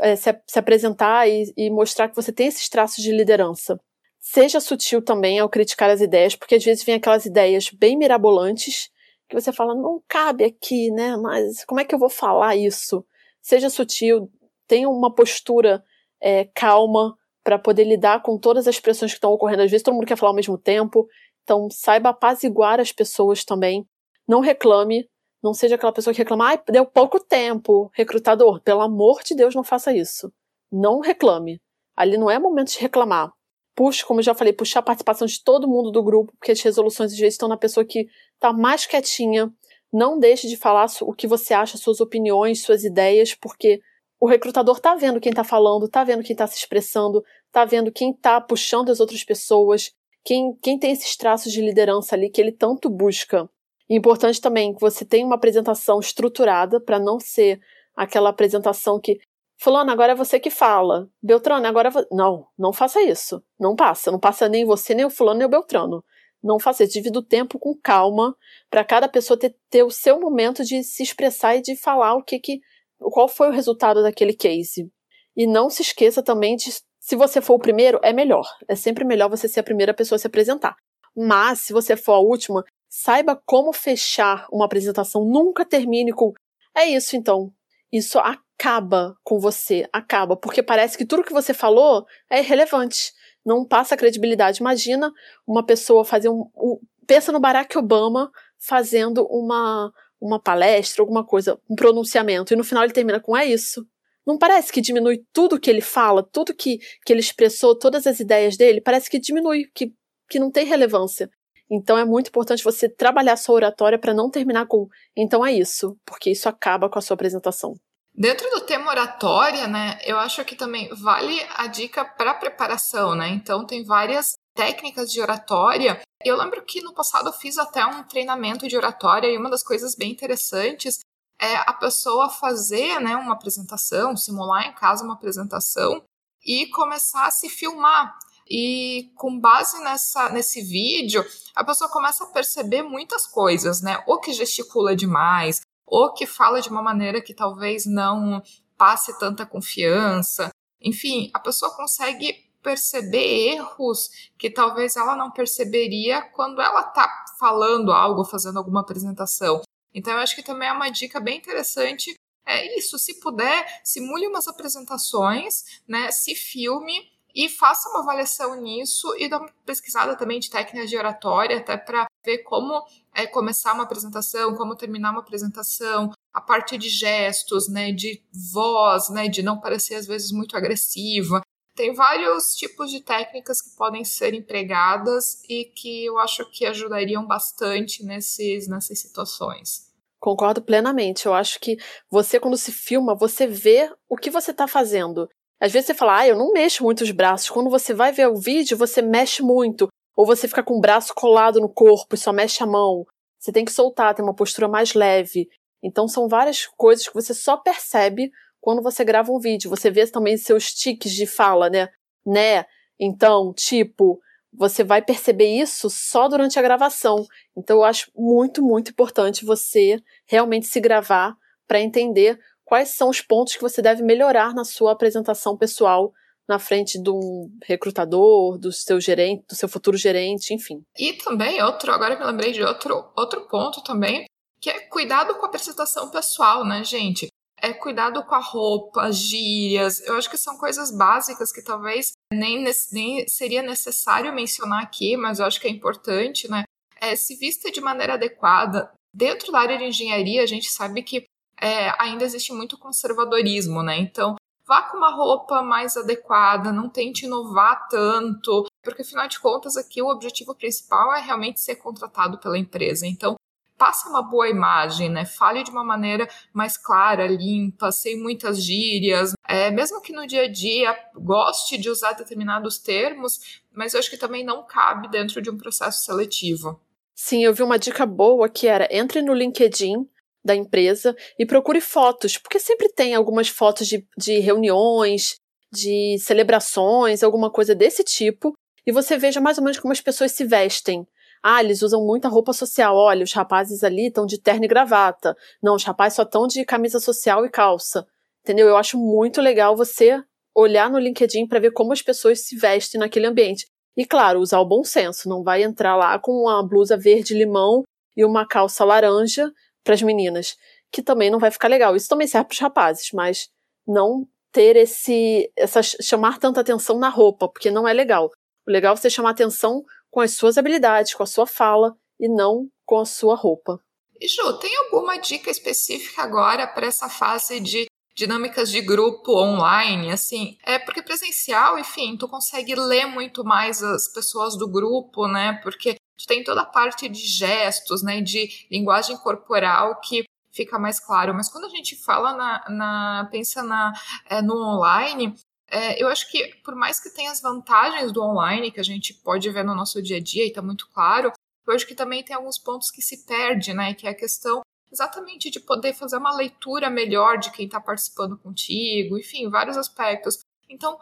é, 0.00 0.16
se, 0.16 0.40
se, 0.46 0.58
apresentar 0.58 1.28
e, 1.28 1.52
e 1.56 1.70
mostrar 1.70 2.08
que 2.08 2.16
você 2.16 2.32
tem 2.32 2.46
esses 2.46 2.68
traços 2.68 3.02
de 3.02 3.12
liderança. 3.12 3.78
Seja 4.18 4.60
sutil 4.60 5.02
também 5.02 5.38
ao 5.38 5.48
criticar 5.48 5.90
as 5.90 6.00
ideias, 6.00 6.34
porque 6.34 6.54
às 6.54 6.64
vezes 6.64 6.84
vem 6.84 6.94
aquelas 6.94 7.26
ideias 7.26 7.70
bem 7.70 7.96
mirabolantes 7.96 8.88
que 9.28 9.40
você 9.40 9.52
fala, 9.52 9.74
não 9.74 10.02
cabe 10.06 10.44
aqui, 10.44 10.90
né? 10.90 11.16
Mas 11.16 11.64
como 11.64 11.80
é 11.80 11.84
que 11.84 11.94
eu 11.94 11.98
vou 11.98 12.10
falar 12.10 12.54
isso? 12.54 13.04
Seja 13.40 13.68
sutil, 13.68 14.30
tenha 14.66 14.88
uma 14.88 15.12
postura 15.12 15.82
é, 16.20 16.44
calma 16.54 17.16
para 17.42 17.58
poder 17.58 17.84
lidar 17.84 18.22
com 18.22 18.38
todas 18.38 18.68
as 18.68 18.78
pressões 18.78 19.10
que 19.10 19.16
estão 19.16 19.32
ocorrendo. 19.32 19.62
Às 19.62 19.70
vezes 19.70 19.82
todo 19.82 19.94
mundo 19.94 20.06
quer 20.06 20.16
falar 20.16 20.30
ao 20.30 20.36
mesmo 20.36 20.56
tempo, 20.56 21.08
então 21.42 21.68
saiba 21.70 22.10
apaziguar 22.10 22.78
as 22.78 22.92
pessoas 22.92 23.44
também. 23.44 23.86
Não 24.32 24.40
reclame, 24.40 25.06
não 25.42 25.52
seja 25.52 25.74
aquela 25.74 25.92
pessoa 25.92 26.14
que 26.14 26.18
reclama, 26.22 26.46
ai, 26.46 26.62
deu 26.70 26.86
pouco 26.86 27.20
tempo, 27.20 27.90
recrutador, 27.92 28.62
pelo 28.62 28.80
amor 28.80 29.20
de 29.22 29.34
Deus, 29.34 29.54
não 29.54 29.62
faça 29.62 29.94
isso. 29.94 30.32
Não 30.72 31.00
reclame. 31.00 31.60
Ali 31.94 32.16
não 32.16 32.30
é 32.30 32.38
momento 32.38 32.72
de 32.72 32.78
reclamar. 32.78 33.30
Puxe, 33.76 34.02
como 34.02 34.20
eu 34.20 34.24
já 34.24 34.34
falei, 34.34 34.54
puxar 34.54 34.80
a 34.80 34.84
participação 34.84 35.26
de 35.26 35.44
todo 35.44 35.68
mundo 35.68 35.90
do 35.90 36.02
grupo, 36.02 36.32
porque 36.38 36.52
as 36.52 36.62
resoluções 36.62 37.12
às 37.12 37.18
vezes 37.18 37.34
estão 37.34 37.46
na 37.46 37.58
pessoa 37.58 37.84
que 37.84 38.06
está 38.32 38.54
mais 38.54 38.86
quietinha. 38.86 39.52
Não 39.92 40.18
deixe 40.18 40.48
de 40.48 40.56
falar 40.56 40.86
o 41.02 41.12
que 41.12 41.26
você 41.26 41.52
acha, 41.52 41.76
suas 41.76 42.00
opiniões, 42.00 42.62
suas 42.62 42.84
ideias, 42.84 43.34
porque 43.34 43.82
o 44.18 44.26
recrutador 44.26 44.78
está 44.78 44.94
vendo 44.94 45.20
quem 45.20 45.28
está 45.28 45.44
falando, 45.44 45.84
está 45.84 46.04
vendo 46.04 46.22
quem 46.22 46.32
está 46.32 46.46
se 46.46 46.56
expressando, 46.56 47.22
está 47.48 47.66
vendo 47.66 47.92
quem 47.92 48.12
está 48.12 48.40
puxando 48.40 48.88
as 48.88 48.98
outras 48.98 49.22
pessoas, 49.22 49.92
quem, 50.24 50.56
quem 50.62 50.78
tem 50.78 50.90
esses 50.90 51.18
traços 51.18 51.52
de 51.52 51.60
liderança 51.60 52.14
ali 52.14 52.30
que 52.30 52.40
ele 52.40 52.52
tanto 52.52 52.88
busca. 52.88 53.46
Importante 53.94 54.40
também 54.40 54.72
que 54.74 54.80
você 54.80 55.04
tenha 55.04 55.26
uma 55.26 55.34
apresentação 55.34 56.00
estruturada 56.00 56.80
para 56.80 56.98
não 56.98 57.20
ser 57.20 57.60
aquela 57.94 58.30
apresentação 58.30 58.98
que 58.98 59.18
Fulano, 59.58 59.92
agora 59.92 60.10
é 60.10 60.14
você 60.14 60.40
que 60.40 60.50
fala. 60.50 61.08
Beltrano, 61.22 61.64
agora 61.68 61.88
é 61.88 61.92
Não, 62.10 62.48
não 62.58 62.72
faça 62.72 63.00
isso. 63.00 63.40
Não 63.60 63.76
passa. 63.76 64.10
Não 64.10 64.18
passa 64.18 64.48
nem 64.48 64.64
você, 64.64 64.92
nem 64.92 65.04
o 65.04 65.10
fulano, 65.10 65.38
nem 65.38 65.46
o 65.46 65.50
Beltrano. 65.50 66.04
Não 66.42 66.58
faça 66.58 66.82
isso. 66.82 66.94
Divida 66.94 67.18
o 67.20 67.22
tempo 67.22 67.60
com 67.60 67.78
calma 67.80 68.34
para 68.68 68.82
cada 68.82 69.08
pessoa 69.08 69.38
ter, 69.38 69.54
ter 69.70 69.84
o 69.84 69.90
seu 69.90 70.18
momento 70.18 70.64
de 70.64 70.82
se 70.82 71.04
expressar 71.04 71.54
e 71.54 71.62
de 71.62 71.76
falar 71.76 72.14
o 72.16 72.24
que 72.24 72.40
que. 72.40 72.60
qual 72.98 73.28
foi 73.28 73.48
o 73.48 73.52
resultado 73.52 74.02
daquele 74.02 74.32
case. 74.32 74.90
E 75.36 75.46
não 75.46 75.70
se 75.70 75.82
esqueça 75.82 76.24
também 76.24 76.56
de 76.56 76.72
se 76.98 77.14
você 77.14 77.40
for 77.40 77.54
o 77.54 77.58
primeiro, 77.60 78.00
é 78.02 78.12
melhor. 78.12 78.48
É 78.66 78.74
sempre 78.74 79.04
melhor 79.04 79.28
você 79.30 79.46
ser 79.46 79.60
a 79.60 79.64
primeira 79.64 79.94
pessoa 79.94 80.16
a 80.16 80.18
se 80.18 80.26
apresentar. 80.26 80.74
Mas, 81.16 81.60
se 81.60 81.72
você 81.72 81.96
for 81.96 82.14
a 82.14 82.20
última, 82.20 82.64
Saiba 82.94 83.40
como 83.46 83.72
fechar 83.72 84.46
uma 84.52 84.66
apresentação. 84.66 85.24
Nunca 85.24 85.64
termine 85.64 86.12
com. 86.12 86.34
É 86.76 86.84
isso 86.84 87.16
então. 87.16 87.50
Isso 87.90 88.18
acaba 88.18 89.16
com 89.24 89.40
você. 89.40 89.88
Acaba. 89.90 90.36
Porque 90.36 90.62
parece 90.62 90.98
que 90.98 91.06
tudo 91.06 91.24
que 91.24 91.32
você 91.32 91.54
falou 91.54 92.04
é 92.28 92.40
irrelevante. 92.40 93.14
Não 93.46 93.66
passa 93.66 93.96
credibilidade. 93.96 94.60
Imagina 94.60 95.10
uma 95.46 95.64
pessoa 95.64 96.04
fazer 96.04 96.28
um. 96.28 96.50
um 96.54 96.78
pensa 97.06 97.32
no 97.32 97.40
Barack 97.40 97.78
Obama 97.78 98.30
fazendo 98.58 99.26
uma, 99.26 99.90
uma 100.20 100.38
palestra, 100.38 101.02
alguma 101.02 101.24
coisa, 101.24 101.58
um 101.70 101.74
pronunciamento, 101.74 102.52
e 102.52 102.56
no 102.56 102.62
final 102.62 102.84
ele 102.84 102.92
termina 102.92 103.18
com 103.18 103.34
é 103.34 103.46
isso. 103.46 103.86
Não 104.26 104.36
parece 104.36 104.70
que 104.70 104.82
diminui 104.82 105.24
tudo 105.32 105.58
que 105.58 105.70
ele 105.70 105.80
fala, 105.80 106.22
tudo 106.22 106.54
que, 106.54 106.78
que 107.06 107.12
ele 107.12 107.20
expressou, 107.20 107.76
todas 107.76 108.06
as 108.06 108.20
ideias 108.20 108.56
dele, 108.56 108.82
parece 108.82 109.10
que 109.10 109.18
diminui, 109.18 109.64
que, 109.74 109.92
que 110.28 110.38
não 110.38 110.50
tem 110.50 110.66
relevância. 110.66 111.30
Então 111.70 111.96
é 111.96 112.04
muito 112.04 112.28
importante 112.28 112.64
você 112.64 112.88
trabalhar 112.88 113.36
sua 113.36 113.54
oratória 113.54 113.98
para 113.98 114.14
não 114.14 114.30
terminar 114.30 114.66
com 114.66 114.88
então 115.16 115.44
é 115.44 115.52
isso, 115.52 115.96
porque 116.04 116.30
isso 116.30 116.48
acaba 116.48 116.88
com 116.88 116.98
a 116.98 117.02
sua 117.02 117.14
apresentação. 117.14 117.74
Dentro 118.14 118.48
do 118.50 118.60
tema 118.60 118.90
oratória, 118.90 119.66
né, 119.66 119.98
eu 120.04 120.18
acho 120.18 120.44
que 120.44 120.54
também 120.54 120.88
vale 120.94 121.34
a 121.56 121.66
dica 121.66 122.04
para 122.04 122.34
preparação, 122.34 123.14
né? 123.14 123.30
Então 123.30 123.64
tem 123.64 123.84
várias 123.84 124.34
técnicas 124.54 125.10
de 125.10 125.20
oratória. 125.20 125.98
Eu 126.22 126.36
lembro 126.36 126.62
que 126.62 126.82
no 126.82 126.92
passado 126.92 127.28
eu 127.28 127.32
fiz 127.32 127.56
até 127.56 127.84
um 127.86 128.04
treinamento 128.04 128.68
de 128.68 128.76
oratória 128.76 129.28
e 129.28 129.38
uma 129.38 129.48
das 129.48 129.62
coisas 129.62 129.94
bem 129.94 130.12
interessantes 130.12 131.00
é 131.40 131.56
a 131.56 131.72
pessoa 131.72 132.28
fazer, 132.28 133.00
né, 133.00 133.16
uma 133.16 133.32
apresentação, 133.32 134.16
simular 134.16 134.66
em 134.66 134.74
casa 134.74 135.04
uma 135.04 135.14
apresentação 135.14 136.04
e 136.44 136.66
começar 136.68 137.26
a 137.26 137.30
se 137.30 137.48
filmar. 137.48 138.16
E 138.54 139.10
com 139.16 139.40
base 139.40 139.82
nessa, 139.82 140.28
nesse 140.28 140.60
vídeo, 140.60 141.24
a 141.56 141.64
pessoa 141.64 141.88
começa 141.88 142.22
a 142.22 142.26
perceber 142.26 142.82
muitas 142.82 143.26
coisas, 143.26 143.80
né? 143.80 144.04
Ou 144.06 144.20
que 144.20 144.30
gesticula 144.34 144.94
demais, 144.94 145.62
ou 145.86 146.12
que 146.12 146.26
fala 146.26 146.60
de 146.60 146.68
uma 146.68 146.82
maneira 146.82 147.22
que 147.22 147.32
talvez 147.32 147.86
não 147.86 148.42
passe 148.76 149.18
tanta 149.18 149.46
confiança. 149.46 150.50
Enfim, 150.82 151.30
a 151.32 151.38
pessoa 151.38 151.74
consegue 151.74 152.52
perceber 152.62 153.54
erros 153.54 154.10
que 154.36 154.50
talvez 154.50 154.96
ela 154.96 155.16
não 155.16 155.30
perceberia 155.30 156.20
quando 156.20 156.60
ela 156.60 156.80
está 156.82 157.10
falando 157.40 157.90
algo, 157.90 158.22
fazendo 158.22 158.58
alguma 158.58 158.82
apresentação. 158.82 159.62
Então, 159.94 160.12
eu 160.12 160.18
acho 160.18 160.36
que 160.36 160.42
também 160.42 160.68
é 160.68 160.72
uma 160.72 160.90
dica 160.90 161.18
bem 161.18 161.38
interessante. 161.38 162.14
É 162.44 162.76
isso, 162.76 162.98
se 162.98 163.18
puder, 163.18 163.80
simule 163.82 164.26
umas 164.26 164.46
apresentações, 164.46 165.64
né? 165.88 166.10
Se 166.10 166.34
filme 166.34 167.11
e 167.34 167.48
faça 167.48 167.88
uma 167.88 168.00
avaliação 168.00 168.60
nisso 168.60 169.14
e 169.18 169.28
dá 169.28 169.38
uma 169.38 169.48
pesquisada 169.64 170.16
também 170.16 170.38
de 170.38 170.50
técnicas 170.50 170.90
de 170.90 170.96
oratória, 170.96 171.58
até 171.58 171.76
para 171.76 172.06
ver 172.24 172.38
como 172.38 172.84
é, 173.14 173.26
começar 173.26 173.72
uma 173.72 173.84
apresentação, 173.84 174.54
como 174.54 174.76
terminar 174.76 175.10
uma 175.10 175.20
apresentação, 175.20 176.10
a 176.32 176.40
parte 176.40 176.76
de 176.78 176.88
gestos, 176.88 177.68
né, 177.68 177.92
de 177.92 178.22
voz, 178.52 179.08
né, 179.10 179.28
de 179.28 179.42
não 179.42 179.60
parecer 179.60 179.94
às 179.94 180.06
vezes 180.06 180.30
muito 180.32 180.56
agressiva. 180.56 181.40
Tem 181.74 181.94
vários 181.94 182.54
tipos 182.54 182.90
de 182.90 183.00
técnicas 183.00 183.62
que 183.62 183.74
podem 183.76 184.04
ser 184.04 184.34
empregadas 184.34 185.42
e 185.48 185.64
que 185.64 186.04
eu 186.04 186.18
acho 186.18 186.44
que 186.50 186.66
ajudariam 186.66 187.26
bastante 187.26 188.04
nesses, 188.04 188.68
nessas 188.68 188.98
situações. 188.98 189.90
Concordo 190.20 190.62
plenamente. 190.62 191.26
Eu 191.26 191.34
acho 191.34 191.58
que 191.58 191.76
você, 192.10 192.38
quando 192.38 192.56
se 192.56 192.70
filma, 192.70 193.14
você 193.14 193.46
vê 193.46 193.92
o 194.08 194.16
que 194.16 194.30
você 194.30 194.50
está 194.50 194.68
fazendo. 194.68 195.28
Às 195.62 195.70
vezes 195.70 195.86
você 195.86 195.94
fala, 195.94 196.18
ah, 196.18 196.26
eu 196.26 196.36
não 196.36 196.52
mexo 196.52 196.82
muito 196.82 197.04
os 197.04 197.12
braços. 197.12 197.48
Quando 197.48 197.70
você 197.70 197.94
vai 197.94 198.10
ver 198.10 198.26
o 198.26 198.34
vídeo, 198.34 198.76
você 198.76 199.00
mexe 199.00 199.44
muito. 199.44 199.86
Ou 200.16 200.26
você 200.26 200.48
fica 200.48 200.60
com 200.60 200.76
o 200.76 200.80
braço 200.80 201.14
colado 201.14 201.60
no 201.60 201.68
corpo 201.68 202.16
e 202.16 202.18
só 202.18 202.32
mexe 202.32 202.64
a 202.64 202.66
mão. 202.66 203.06
Você 203.38 203.52
tem 203.52 203.64
que 203.64 203.70
soltar, 203.70 204.12
ter 204.12 204.22
uma 204.22 204.34
postura 204.34 204.66
mais 204.66 204.92
leve. 204.92 205.48
Então 205.80 206.08
são 206.08 206.26
várias 206.26 206.66
coisas 206.66 207.06
que 207.06 207.14
você 207.14 207.32
só 207.32 207.56
percebe 207.56 208.32
quando 208.60 208.82
você 208.82 209.04
grava 209.04 209.30
um 209.30 209.38
vídeo. 209.38 209.70
Você 209.70 209.88
vê 209.88 210.04
também 210.08 210.36
seus 210.36 210.74
tiques 210.74 211.12
de 211.12 211.26
fala, 211.26 211.70
né? 211.70 211.88
Né? 212.26 212.64
Então, 212.98 213.52
tipo, 213.52 214.20
você 214.52 214.82
vai 214.82 215.00
perceber 215.00 215.46
isso 215.46 215.88
só 215.88 216.26
durante 216.26 216.58
a 216.58 216.62
gravação. 216.62 217.24
Então, 217.56 217.76
eu 217.76 217.84
acho 217.84 218.10
muito, 218.16 218.64
muito 218.64 218.90
importante 218.90 219.44
você 219.44 220.02
realmente 220.26 220.66
se 220.66 220.80
gravar 220.80 221.36
para 221.68 221.80
entender 221.80 222.36
quais 222.72 222.96
são 222.96 223.10
os 223.10 223.20
pontos 223.20 223.54
que 223.54 223.60
você 223.60 223.82
deve 223.82 224.02
melhorar 224.02 224.54
na 224.54 224.64
sua 224.64 224.92
apresentação 224.92 225.58
pessoal 225.58 226.10
na 226.48 226.58
frente 226.58 226.98
um 227.06 227.50
recrutador, 227.62 228.56
do 228.56 228.72
seu 228.72 228.98
gerente, 228.98 229.44
do 229.46 229.54
seu 229.54 229.68
futuro 229.68 229.94
gerente, 229.94 230.54
enfim. 230.54 230.82
E 230.98 231.12
também 231.12 231.62
outro, 231.62 231.92
agora 231.92 232.18
me 232.18 232.24
lembrei 232.24 232.50
de 232.50 232.62
outro, 232.62 233.12
outro 233.14 233.46
ponto 233.46 233.82
também, 233.82 234.24
que 234.58 234.70
é 234.70 234.80
cuidado 234.88 235.34
com 235.34 235.44
a 235.44 235.48
apresentação 235.48 236.10
pessoal, 236.10 236.64
né, 236.64 236.82
gente? 236.82 237.26
é 237.60 237.74
cuidado 237.74 238.24
com 238.24 238.34
a 238.34 238.40
roupa, 238.40 239.02
as 239.02 239.16
gírias. 239.16 240.00
Eu 240.00 240.16
acho 240.16 240.28
que 240.28 240.38
são 240.38 240.56
coisas 240.56 240.90
básicas 240.90 241.52
que 241.52 241.62
talvez 241.62 242.12
nem, 242.32 242.64
nem 242.90 243.28
seria 243.28 243.62
necessário 243.62 244.34
mencionar 244.34 244.82
aqui, 244.82 245.16
mas 245.16 245.38
eu 245.38 245.46
acho 245.46 245.60
que 245.60 245.68
é 245.68 245.70
importante, 245.70 246.50
né? 246.50 246.64
É, 247.00 247.14
se 247.14 247.36
vista 247.36 247.70
de 247.70 247.80
maneira 247.80 248.14
adequada. 248.14 248.90
Dentro 249.14 249.52
da 249.52 249.60
área 249.60 249.78
de 249.78 249.84
engenharia, 249.84 250.42
a 250.42 250.46
gente 250.46 250.68
sabe 250.70 251.04
que 251.04 251.24
é, 251.60 251.92
ainda 252.00 252.24
existe 252.24 252.52
muito 252.52 252.78
conservadorismo, 252.78 253.82
né? 253.82 253.98
Então, 253.98 254.36
vá 254.66 254.82
com 254.82 254.96
uma 254.96 255.14
roupa 255.14 255.62
mais 255.62 255.96
adequada, 255.96 256.72
não 256.72 256.88
tente 256.88 257.26
inovar 257.26 257.88
tanto, 257.88 258.66
porque 258.82 259.02
afinal 259.02 259.28
de 259.28 259.38
contas 259.38 259.76
aqui 259.76 260.02
o 260.02 260.08
objetivo 260.08 260.54
principal 260.54 261.14
é 261.14 261.20
realmente 261.20 261.60
ser 261.60 261.76
contratado 261.76 262.38
pela 262.38 262.58
empresa. 262.58 263.06
Então, 263.06 263.36
passe 263.82 264.08
uma 264.08 264.22
boa 264.22 264.48
imagem, 264.48 265.08
né? 265.08 265.24
Fale 265.24 265.64
de 265.64 265.70
uma 265.70 265.82
maneira 265.82 266.28
mais 266.52 266.76
clara, 266.76 267.26
limpa, 267.26 267.90
sem 267.90 268.16
muitas 268.16 268.62
gírias. 268.62 269.32
É, 269.48 269.70
mesmo 269.72 270.00
que 270.00 270.12
no 270.12 270.26
dia 270.26 270.42
a 270.42 270.48
dia 270.48 270.96
goste 271.16 271.76
de 271.76 271.90
usar 271.90 272.12
determinados 272.12 272.78
termos, 272.78 273.60
mas 273.74 273.92
eu 273.92 274.00
acho 274.00 274.08
que 274.08 274.16
também 274.16 274.44
não 274.44 274.64
cabe 274.64 275.10
dentro 275.10 275.42
de 275.42 275.50
um 275.50 275.58
processo 275.58 276.04
seletivo. 276.04 276.80
Sim, 277.12 277.44
eu 277.44 277.52
vi 277.52 277.62
uma 277.62 277.78
dica 277.78 278.06
boa 278.06 278.48
que 278.48 278.66
era 278.66 278.88
entre 278.90 279.20
no 279.20 279.34
LinkedIn 279.34 280.08
da 280.44 280.54
empresa 280.54 281.14
e 281.38 281.46
procure 281.46 281.80
fotos, 281.80 282.36
porque 282.36 282.58
sempre 282.58 282.88
tem 282.88 283.14
algumas 283.14 283.48
fotos 283.48 283.86
de, 283.86 284.06
de 284.16 284.38
reuniões, 284.40 285.36
de 285.72 286.18
celebrações, 286.18 287.22
alguma 287.22 287.50
coisa 287.50 287.74
desse 287.74 288.02
tipo, 288.04 288.52
e 288.86 288.92
você 288.92 289.16
veja 289.16 289.40
mais 289.40 289.58
ou 289.58 289.64
menos 289.64 289.78
como 289.78 289.92
as 289.92 290.00
pessoas 290.00 290.32
se 290.32 290.44
vestem. 290.44 291.06
Ah, 291.42 291.62
eles 291.62 291.82
usam 291.82 292.04
muita 292.04 292.28
roupa 292.28 292.52
social. 292.52 292.96
Olha, 292.96 293.24
os 293.24 293.32
rapazes 293.32 293.82
ali 293.82 294.06
estão 294.06 294.24
de 294.26 294.40
terno 294.40 294.64
e 294.64 294.68
gravata. 294.68 295.36
Não, 295.62 295.74
os 295.74 295.82
rapazes 295.82 296.16
só 296.16 296.22
estão 296.22 296.46
de 296.46 296.64
camisa 296.64 297.00
social 297.00 297.44
e 297.44 297.50
calça. 297.50 298.06
Entendeu? 298.44 298.68
Eu 298.68 298.76
acho 298.76 298.96
muito 298.96 299.40
legal 299.40 299.76
você 299.76 300.22
olhar 300.54 300.90
no 300.90 300.98
LinkedIn 300.98 301.46
para 301.48 301.58
ver 301.58 301.72
como 301.72 301.92
as 301.92 302.02
pessoas 302.02 302.44
se 302.46 302.56
vestem 302.56 303.00
naquele 303.00 303.26
ambiente. 303.26 303.66
E 303.96 304.04
claro, 304.06 304.40
usar 304.40 304.60
o 304.60 304.68
bom 304.68 304.84
senso. 304.84 305.28
Não 305.28 305.42
vai 305.42 305.62
entrar 305.62 305.96
lá 305.96 306.18
com 306.18 306.32
uma 306.32 306.62
blusa 306.66 306.96
verde 306.96 307.34
limão 307.34 307.82
e 308.16 308.24
uma 308.24 308.46
calça 308.46 308.84
laranja 308.84 309.50
para 309.84 309.94
as 309.94 310.02
meninas, 310.02 310.56
que 310.90 311.02
também 311.02 311.30
não 311.30 311.38
vai 311.38 311.50
ficar 311.50 311.68
legal. 311.68 311.96
Isso 311.96 312.08
também 312.08 312.26
serve 312.26 312.48
para 312.48 312.54
os 312.54 312.60
rapazes, 312.60 313.10
mas 313.12 313.48
não 313.86 314.26
ter 314.52 314.76
esse 314.76 315.50
essa 315.56 315.82
chamar 315.82 316.38
tanta 316.38 316.60
atenção 316.60 316.98
na 316.98 317.08
roupa, 317.08 317.48
porque 317.48 317.70
não 317.70 317.88
é 317.88 317.92
legal. 317.92 318.30
O 318.66 318.70
legal 318.70 318.94
é 318.94 318.96
você 318.96 319.10
chamar 319.10 319.30
atenção 319.30 319.82
com 320.10 320.20
as 320.20 320.32
suas 320.32 320.58
habilidades, 320.58 321.14
com 321.14 321.22
a 321.22 321.26
sua 321.26 321.46
fala 321.46 321.96
e 322.20 322.28
não 322.28 322.68
com 322.84 322.98
a 323.00 323.04
sua 323.04 323.34
roupa. 323.34 323.80
E 324.20 324.28
Ju, 324.28 324.58
tem 324.58 324.76
alguma 324.76 325.16
dica 325.16 325.50
específica 325.50 326.22
agora 326.22 326.66
para 326.66 326.86
essa 326.86 327.08
fase 327.08 327.58
de 327.58 327.86
dinâmicas 328.14 328.70
de 328.70 328.80
grupo 328.80 329.32
online, 329.32 330.12
assim, 330.12 330.56
é 330.64 330.78
porque 330.78 331.02
presencial, 331.02 331.78
enfim, 331.78 332.16
tu 332.16 332.28
consegue 332.28 332.74
ler 332.74 333.06
muito 333.06 333.42
mais 333.42 333.82
as 333.82 334.06
pessoas 334.12 334.56
do 334.56 334.70
grupo, 334.70 335.26
né? 335.26 335.58
Porque 335.62 335.96
tem 336.26 336.44
toda 336.44 336.62
a 336.62 336.66
parte 336.66 337.08
de 337.08 337.20
gestos, 337.20 338.02
né? 338.02 338.20
De 338.20 338.66
linguagem 338.70 339.16
corporal 339.16 340.00
que 340.00 340.24
fica 340.52 340.78
mais 340.78 341.00
claro. 341.00 341.34
Mas 341.34 341.48
quando 341.48 341.64
a 341.64 341.70
gente 341.70 341.96
fala 341.96 342.34
na, 342.34 342.64
na 342.68 343.28
pensa 343.30 343.62
na, 343.62 343.92
é, 344.26 344.42
no 344.42 344.54
online, 344.54 345.34
é, 345.68 346.02
eu 346.02 346.08
acho 346.08 346.30
que, 346.30 346.54
por 346.62 346.74
mais 346.74 347.00
que 347.00 347.10
tenha 347.10 347.30
as 347.30 347.40
vantagens 347.40 348.12
do 348.12 348.22
online, 348.22 348.70
que 348.70 348.80
a 348.80 348.84
gente 348.84 349.14
pode 349.14 349.48
ver 349.50 349.64
no 349.64 349.74
nosso 349.74 350.02
dia 350.02 350.18
a 350.18 350.20
dia 350.20 350.44
e 350.44 350.48
está 350.48 350.60
muito 350.60 350.88
claro, 350.90 351.32
eu 351.66 351.74
acho 351.74 351.86
que 351.86 351.94
também 351.94 352.22
tem 352.22 352.36
alguns 352.36 352.58
pontos 352.58 352.90
que 352.90 353.00
se 353.00 353.24
perde, 353.24 353.72
né? 353.72 353.94
Que 353.94 354.06
é 354.06 354.10
a 354.10 354.14
questão 354.14 354.60
exatamente 354.92 355.50
de 355.50 355.58
poder 355.58 355.94
fazer 355.94 356.18
uma 356.18 356.34
leitura 356.34 356.90
melhor 356.90 357.38
de 357.38 357.50
quem 357.50 357.64
está 357.64 357.80
participando 357.80 358.36
contigo, 358.36 359.18
enfim, 359.18 359.48
vários 359.48 359.78
aspectos. 359.78 360.44
Então, 360.68 360.98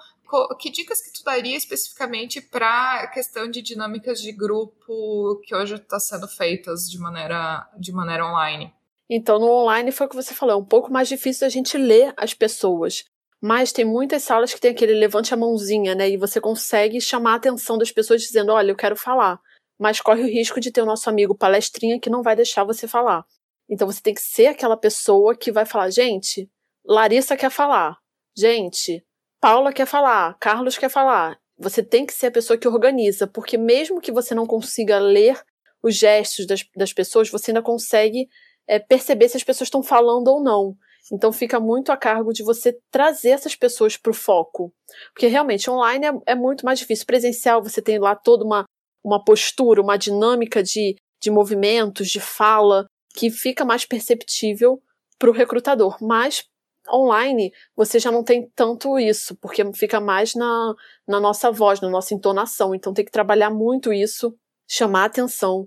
que 0.58 0.70
dicas 0.70 1.00
que 1.00 1.12
tu 1.12 1.24
daria 1.24 1.56
especificamente 1.56 2.40
para 2.40 3.02
a 3.02 3.06
questão 3.08 3.50
de 3.50 3.60
dinâmicas 3.62 4.20
de 4.20 4.32
grupo 4.32 5.40
que 5.44 5.54
hoje 5.54 5.74
está 5.74 5.98
sendo 5.98 6.28
feitas 6.28 6.88
de 6.90 6.98
maneira, 6.98 7.68
de 7.78 7.92
maneira 7.92 8.26
online? 8.26 8.72
Então, 9.08 9.38
no 9.38 9.50
online 9.50 9.90
foi 9.90 10.06
o 10.06 10.10
que 10.10 10.16
você 10.16 10.32
falou, 10.32 10.54
é 10.54 10.58
um 10.58 10.64
pouco 10.64 10.92
mais 10.92 11.08
difícil 11.08 11.46
a 11.46 11.50
gente 11.50 11.76
ler 11.76 12.14
as 12.16 12.32
pessoas. 12.32 13.04
Mas 13.42 13.72
tem 13.72 13.84
muitas 13.84 14.22
salas 14.22 14.52
que 14.52 14.60
tem 14.60 14.70
aquele 14.70 14.94
levante 14.94 15.32
a 15.32 15.36
mãozinha, 15.36 15.94
né? 15.94 16.10
E 16.10 16.16
você 16.16 16.40
consegue 16.40 17.00
chamar 17.00 17.32
a 17.32 17.36
atenção 17.36 17.78
das 17.78 17.90
pessoas 17.90 18.20
dizendo: 18.20 18.52
olha, 18.52 18.70
eu 18.70 18.76
quero 18.76 18.94
falar. 18.94 19.40
Mas 19.78 20.00
corre 20.00 20.22
o 20.22 20.26
risco 20.26 20.60
de 20.60 20.70
ter 20.70 20.82
o 20.82 20.86
nosso 20.86 21.08
amigo 21.08 21.34
palestrinha 21.34 21.98
que 21.98 22.10
não 22.10 22.22
vai 22.22 22.36
deixar 22.36 22.64
você 22.64 22.86
falar. 22.86 23.24
Então 23.68 23.86
você 23.86 24.02
tem 24.02 24.12
que 24.12 24.20
ser 24.20 24.48
aquela 24.48 24.76
pessoa 24.76 25.34
que 25.34 25.50
vai 25.50 25.64
falar: 25.64 25.90
gente, 25.90 26.50
Larissa 26.84 27.36
quer 27.36 27.50
falar. 27.50 27.96
Gente, 28.36 29.02
Paula 29.40 29.72
quer 29.72 29.86
falar. 29.86 30.36
Carlos 30.38 30.76
quer 30.76 30.90
falar. 30.90 31.38
Você 31.58 31.82
tem 31.82 32.04
que 32.04 32.12
ser 32.12 32.26
a 32.26 32.30
pessoa 32.30 32.58
que 32.58 32.68
organiza, 32.68 33.26
porque 33.26 33.56
mesmo 33.56 34.00
que 34.00 34.12
você 34.12 34.34
não 34.34 34.46
consiga 34.46 34.98
ler 34.98 35.40
os 35.82 35.94
gestos 35.96 36.46
das, 36.46 36.64
das 36.76 36.92
pessoas, 36.92 37.30
você 37.30 37.50
ainda 37.50 37.62
consegue 37.62 38.28
é, 38.66 38.78
perceber 38.78 39.28
se 39.28 39.36
as 39.36 39.44
pessoas 39.44 39.66
estão 39.66 39.82
falando 39.82 40.28
ou 40.28 40.42
não. 40.42 40.76
Então 41.12 41.32
fica 41.32 41.58
muito 41.58 41.90
a 41.90 41.96
cargo 41.96 42.32
de 42.32 42.42
você 42.42 42.78
trazer 42.90 43.30
essas 43.30 43.56
pessoas 43.56 43.96
para 43.96 44.10
o 44.10 44.14
foco. 44.14 44.72
Porque 45.12 45.26
realmente 45.26 45.70
online 45.70 46.06
é, 46.06 46.32
é, 46.32 46.34
muito 46.34 46.64
mais 46.64 46.78
difícil. 46.78 47.06
Presencial, 47.06 47.62
você 47.62 47.80
tem 47.82 47.98
lá 47.98 48.14
toda 48.14 48.44
uma, 48.44 48.64
uma 49.02 49.22
postura, 49.24 49.80
uma 49.80 49.96
dinâmica 49.96 50.62
de, 50.62 50.96
de 51.20 51.30
movimentos, 51.30 52.08
de 52.08 52.20
fala, 52.20 52.86
que 53.14 53.30
fica 53.30 53.64
mais 53.64 53.84
perceptível 53.84 54.80
para 55.18 55.30
o 55.30 55.34
recrutador. 55.34 55.96
Mas 56.00 56.44
online 56.92 57.52
você 57.76 57.98
já 57.98 58.10
não 58.10 58.22
tem 58.24 58.50
tanto 58.54 58.98
isso, 58.98 59.36
porque 59.36 59.62
fica 59.72 60.00
mais 60.00 60.34
na, 60.34 60.74
na 61.06 61.20
nossa 61.20 61.50
voz, 61.50 61.80
na 61.80 61.88
nossa 61.88 62.14
entonação. 62.14 62.74
Então 62.74 62.92
tem 62.92 63.04
que 63.04 63.10
trabalhar 63.10 63.50
muito 63.50 63.92
isso, 63.92 64.34
chamar 64.68 65.06
atenção 65.06 65.66